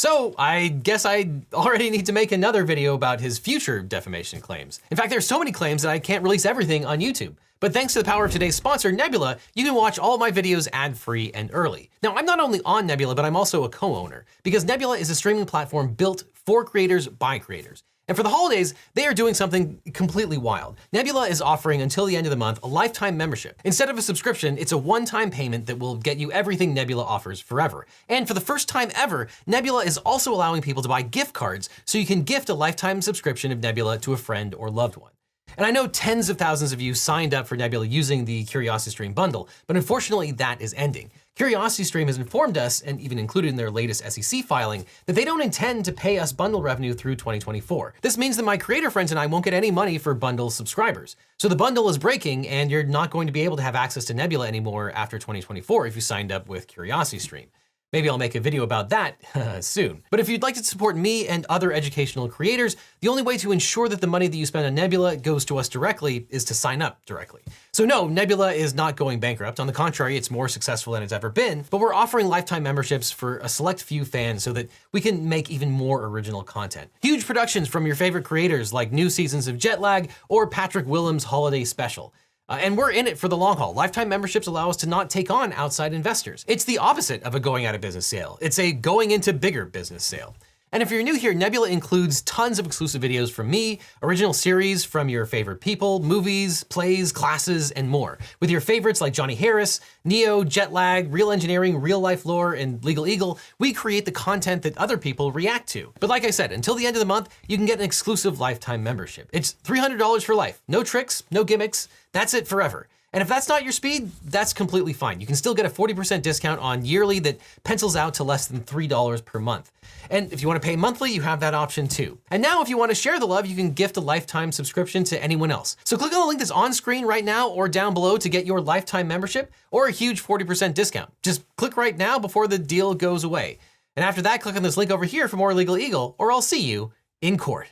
So 0.00 0.34
I 0.38 0.68
guess 0.68 1.04
I 1.04 1.28
already 1.52 1.90
need 1.90 2.06
to 2.06 2.12
make 2.12 2.32
another 2.32 2.64
video 2.64 2.94
about 2.94 3.20
his 3.20 3.38
future 3.38 3.82
defamation 3.82 4.40
claims. 4.40 4.80
In 4.90 4.96
fact, 4.96 5.10
there's 5.10 5.26
so 5.26 5.38
many 5.38 5.52
claims 5.52 5.82
that 5.82 5.90
I 5.90 5.98
can't 5.98 6.24
release 6.24 6.46
everything 6.46 6.86
on 6.86 7.00
YouTube. 7.00 7.34
But 7.60 7.74
thanks 7.74 7.92
to 7.92 7.98
the 7.98 8.06
power 8.06 8.24
of 8.24 8.32
today's 8.32 8.56
sponsor, 8.56 8.90
Nebula, 8.90 9.36
you 9.54 9.62
can 9.62 9.74
watch 9.74 9.98
all 9.98 10.16
my 10.16 10.30
videos 10.30 10.68
ad-free 10.72 11.32
and 11.34 11.50
early. 11.52 11.90
Now, 12.02 12.16
I'm 12.16 12.24
not 12.24 12.40
only 12.40 12.62
on 12.64 12.86
Nebula, 12.86 13.14
but 13.14 13.26
I'm 13.26 13.36
also 13.36 13.64
a 13.64 13.68
co-owner, 13.68 14.24
because 14.42 14.64
Nebula 14.64 14.96
is 14.96 15.10
a 15.10 15.14
streaming 15.14 15.44
platform 15.44 15.92
built 15.92 16.24
for 16.32 16.64
creators 16.64 17.06
by 17.06 17.38
creators. 17.38 17.82
And 18.10 18.16
for 18.16 18.24
the 18.24 18.28
holidays, 18.28 18.74
they 18.94 19.06
are 19.06 19.14
doing 19.14 19.34
something 19.34 19.80
completely 19.94 20.36
wild. 20.36 20.76
Nebula 20.92 21.28
is 21.28 21.40
offering 21.40 21.80
until 21.80 22.06
the 22.06 22.16
end 22.16 22.26
of 22.26 22.32
the 22.32 22.36
month 22.36 22.58
a 22.64 22.66
lifetime 22.66 23.16
membership. 23.16 23.60
Instead 23.64 23.88
of 23.88 23.96
a 23.96 24.02
subscription, 24.02 24.58
it's 24.58 24.72
a 24.72 24.76
one-time 24.76 25.30
payment 25.30 25.66
that 25.66 25.78
will 25.78 25.94
get 25.94 26.16
you 26.16 26.32
everything 26.32 26.74
Nebula 26.74 27.04
offers 27.04 27.38
forever. 27.38 27.86
And 28.08 28.26
for 28.26 28.34
the 28.34 28.40
first 28.40 28.68
time 28.68 28.90
ever, 28.96 29.28
Nebula 29.46 29.84
is 29.84 29.96
also 29.98 30.34
allowing 30.34 30.60
people 30.60 30.82
to 30.82 30.88
buy 30.88 31.02
gift 31.02 31.34
cards 31.34 31.70
so 31.84 31.98
you 31.98 32.06
can 32.06 32.24
gift 32.24 32.48
a 32.48 32.54
lifetime 32.54 33.00
subscription 33.00 33.52
of 33.52 33.60
Nebula 33.60 33.96
to 33.98 34.12
a 34.12 34.16
friend 34.16 34.56
or 34.56 34.70
loved 34.70 34.96
one. 34.96 35.12
And 35.56 35.64
I 35.64 35.70
know 35.70 35.86
tens 35.86 36.28
of 36.28 36.36
thousands 36.36 36.72
of 36.72 36.80
you 36.80 36.94
signed 36.94 37.32
up 37.32 37.46
for 37.46 37.54
Nebula 37.54 37.86
using 37.86 38.24
the 38.24 38.44
CuriosityStream 38.44 39.14
bundle, 39.14 39.48
but 39.68 39.76
unfortunately 39.76 40.32
that 40.32 40.60
is 40.60 40.74
ending. 40.76 41.12
CuriosityStream 41.40 42.06
has 42.06 42.18
informed 42.18 42.58
us, 42.58 42.82
and 42.82 43.00
even 43.00 43.18
included 43.18 43.48
in 43.48 43.56
their 43.56 43.70
latest 43.70 44.04
SEC 44.12 44.44
filing, 44.44 44.84
that 45.06 45.14
they 45.14 45.24
don't 45.24 45.40
intend 45.40 45.86
to 45.86 45.90
pay 45.90 46.18
us 46.18 46.34
bundle 46.34 46.60
revenue 46.60 46.92
through 46.92 47.16
2024. 47.16 47.94
This 48.02 48.18
means 48.18 48.36
that 48.36 48.42
my 48.42 48.58
creator 48.58 48.90
friends 48.90 49.10
and 49.10 49.18
I 49.18 49.24
won't 49.24 49.46
get 49.46 49.54
any 49.54 49.70
money 49.70 49.96
for 49.96 50.12
bundle 50.12 50.50
subscribers. 50.50 51.16
So 51.38 51.48
the 51.48 51.56
bundle 51.56 51.88
is 51.88 51.96
breaking, 51.96 52.46
and 52.46 52.70
you're 52.70 52.82
not 52.82 53.08
going 53.08 53.26
to 53.26 53.32
be 53.32 53.40
able 53.40 53.56
to 53.56 53.62
have 53.62 53.74
access 53.74 54.04
to 54.06 54.14
Nebula 54.14 54.48
anymore 54.48 54.92
after 54.94 55.18
2024 55.18 55.86
if 55.86 55.94
you 55.94 56.02
signed 56.02 56.30
up 56.30 56.46
with 56.46 56.68
CuriosityStream. 56.68 57.46
Maybe 57.92 58.08
I'll 58.08 58.18
make 58.18 58.36
a 58.36 58.40
video 58.40 58.62
about 58.62 58.90
that 58.90 59.16
soon. 59.64 60.04
But 60.10 60.20
if 60.20 60.28
you'd 60.28 60.42
like 60.42 60.54
to 60.54 60.62
support 60.62 60.96
me 60.96 61.26
and 61.26 61.44
other 61.48 61.72
educational 61.72 62.28
creators, 62.28 62.76
the 63.00 63.08
only 63.08 63.22
way 63.22 63.36
to 63.38 63.50
ensure 63.50 63.88
that 63.88 64.00
the 64.00 64.06
money 64.06 64.28
that 64.28 64.36
you 64.36 64.46
spend 64.46 64.64
on 64.64 64.76
Nebula 64.76 65.16
goes 65.16 65.44
to 65.46 65.58
us 65.58 65.68
directly 65.68 66.24
is 66.30 66.44
to 66.44 66.54
sign 66.54 66.82
up 66.82 67.04
directly. 67.04 67.40
So 67.72 67.84
no, 67.84 68.06
Nebula 68.06 68.52
is 68.52 68.74
not 68.74 68.96
going 68.96 69.18
bankrupt. 69.18 69.58
On 69.58 69.66
the 69.66 69.72
contrary, 69.72 70.16
it's 70.16 70.30
more 70.30 70.48
successful 70.48 70.92
than 70.92 71.02
it's 71.02 71.12
ever 71.12 71.30
been, 71.30 71.64
but 71.68 71.78
we're 71.78 71.92
offering 71.92 72.28
lifetime 72.28 72.62
memberships 72.62 73.10
for 73.10 73.38
a 73.38 73.48
select 73.48 73.82
few 73.82 74.04
fans 74.04 74.44
so 74.44 74.52
that 74.52 74.70
we 74.92 75.00
can 75.00 75.28
make 75.28 75.50
even 75.50 75.68
more 75.68 76.04
original 76.04 76.44
content. 76.44 76.90
Huge 77.02 77.26
productions 77.26 77.66
from 77.66 77.86
your 77.86 77.96
favorite 77.96 78.24
creators 78.24 78.72
like 78.72 78.92
new 78.92 79.10
seasons 79.10 79.48
of 79.48 79.56
Jetlag 79.56 80.10
or 80.28 80.46
Patrick 80.46 80.86
Willems' 80.86 81.24
Holiday 81.24 81.64
Special. 81.64 82.14
Uh, 82.50 82.58
and 82.60 82.76
we're 82.76 82.90
in 82.90 83.06
it 83.06 83.16
for 83.16 83.28
the 83.28 83.36
long 83.36 83.56
haul. 83.56 83.72
Lifetime 83.72 84.08
memberships 84.08 84.48
allow 84.48 84.68
us 84.68 84.76
to 84.78 84.88
not 84.88 85.08
take 85.08 85.30
on 85.30 85.52
outside 85.52 85.94
investors. 85.94 86.44
It's 86.48 86.64
the 86.64 86.78
opposite 86.78 87.22
of 87.22 87.36
a 87.36 87.40
going 87.40 87.64
out 87.64 87.76
of 87.76 87.80
business 87.80 88.08
sale. 88.08 88.38
It's 88.42 88.58
a 88.58 88.72
going 88.72 89.12
into 89.12 89.32
bigger 89.32 89.64
business 89.64 90.02
sale. 90.02 90.34
And 90.72 90.84
if 90.84 90.90
you're 90.92 91.02
new 91.02 91.16
here, 91.16 91.34
Nebula 91.34 91.68
includes 91.68 92.22
tons 92.22 92.60
of 92.60 92.66
exclusive 92.66 93.02
videos 93.02 93.28
from 93.28 93.50
me, 93.50 93.80
original 94.04 94.32
series 94.32 94.84
from 94.84 95.08
your 95.08 95.26
favorite 95.26 95.60
people, 95.60 96.00
movies, 96.00 96.62
plays, 96.62 97.10
classes, 97.10 97.72
and 97.72 97.88
more. 97.88 98.18
With 98.38 98.50
your 98.50 98.60
favorites 98.60 99.00
like 99.00 99.12
Johnny 99.12 99.34
Harris, 99.34 99.80
Neo, 100.04 100.44
Jetlag, 100.44 101.08
Real 101.10 101.32
Engineering, 101.32 101.80
Real 101.80 101.98
Life 101.98 102.24
Lore, 102.24 102.52
and 102.52 102.84
Legal 102.84 103.08
Eagle, 103.08 103.40
we 103.58 103.72
create 103.72 104.04
the 104.04 104.12
content 104.12 104.62
that 104.62 104.78
other 104.78 104.96
people 104.96 105.32
react 105.32 105.68
to. 105.70 105.92
But 105.98 106.08
like 106.08 106.24
I 106.24 106.30
said, 106.30 106.52
until 106.52 106.76
the 106.76 106.86
end 106.86 106.94
of 106.94 107.00
the 107.00 107.06
month, 107.06 107.30
you 107.48 107.56
can 107.56 107.66
get 107.66 107.80
an 107.80 107.84
exclusive 107.84 108.38
lifetime 108.38 108.84
membership. 108.84 109.28
It's 109.32 109.56
$300 109.64 110.22
for 110.22 110.36
life. 110.36 110.62
No 110.68 110.84
tricks, 110.84 111.24
no 111.32 111.42
gimmicks. 111.42 111.88
That's 112.12 112.32
it 112.32 112.46
forever. 112.46 112.86
And 113.12 113.20
if 113.22 113.28
that's 113.28 113.48
not 113.48 113.64
your 113.64 113.72
speed, 113.72 114.10
that's 114.24 114.52
completely 114.52 114.92
fine. 114.92 115.20
You 115.20 115.26
can 115.26 115.34
still 115.34 115.54
get 115.54 115.66
a 115.66 115.70
40% 115.70 116.22
discount 116.22 116.60
on 116.60 116.84
yearly 116.84 117.18
that 117.20 117.40
pencils 117.64 117.96
out 117.96 118.14
to 118.14 118.24
less 118.24 118.46
than 118.46 118.60
$3 118.60 119.24
per 119.24 119.40
month. 119.40 119.72
And 120.10 120.32
if 120.32 120.42
you 120.42 120.48
want 120.48 120.62
to 120.62 120.66
pay 120.66 120.76
monthly, 120.76 121.12
you 121.12 121.20
have 121.22 121.40
that 121.40 121.52
option 121.52 121.88
too. 121.88 122.18
And 122.30 122.40
now 122.40 122.62
if 122.62 122.68
you 122.68 122.78
want 122.78 122.92
to 122.92 122.94
share 122.94 123.18
the 123.18 123.26
love, 123.26 123.46
you 123.46 123.56
can 123.56 123.72
gift 123.72 123.96
a 123.96 124.00
lifetime 124.00 124.52
subscription 124.52 125.02
to 125.04 125.20
anyone 125.22 125.50
else. 125.50 125.76
So 125.84 125.96
click 125.96 126.12
on 126.12 126.20
the 126.20 126.26
link 126.26 126.38
that's 126.38 126.52
on 126.52 126.72
screen 126.72 127.04
right 127.04 127.24
now 127.24 127.48
or 127.48 127.68
down 127.68 127.94
below 127.94 128.16
to 128.16 128.28
get 128.28 128.46
your 128.46 128.60
lifetime 128.60 129.08
membership 129.08 129.52
or 129.72 129.88
a 129.88 129.92
huge 129.92 130.22
40% 130.22 130.74
discount. 130.74 131.10
Just 131.22 131.44
click 131.56 131.76
right 131.76 131.96
now 131.96 132.18
before 132.18 132.46
the 132.46 132.58
deal 132.58 132.94
goes 132.94 133.24
away. 133.24 133.58
And 133.96 134.04
after 134.04 134.22
that, 134.22 134.40
click 134.40 134.54
on 134.54 134.62
this 134.62 134.76
link 134.76 134.92
over 134.92 135.04
here 135.04 135.26
for 135.26 135.36
more 135.36 135.52
Legal 135.52 135.76
Eagle, 135.76 136.14
or 136.18 136.30
I'll 136.30 136.42
see 136.42 136.62
you 136.62 136.92
in 137.20 137.38
court. 137.38 137.70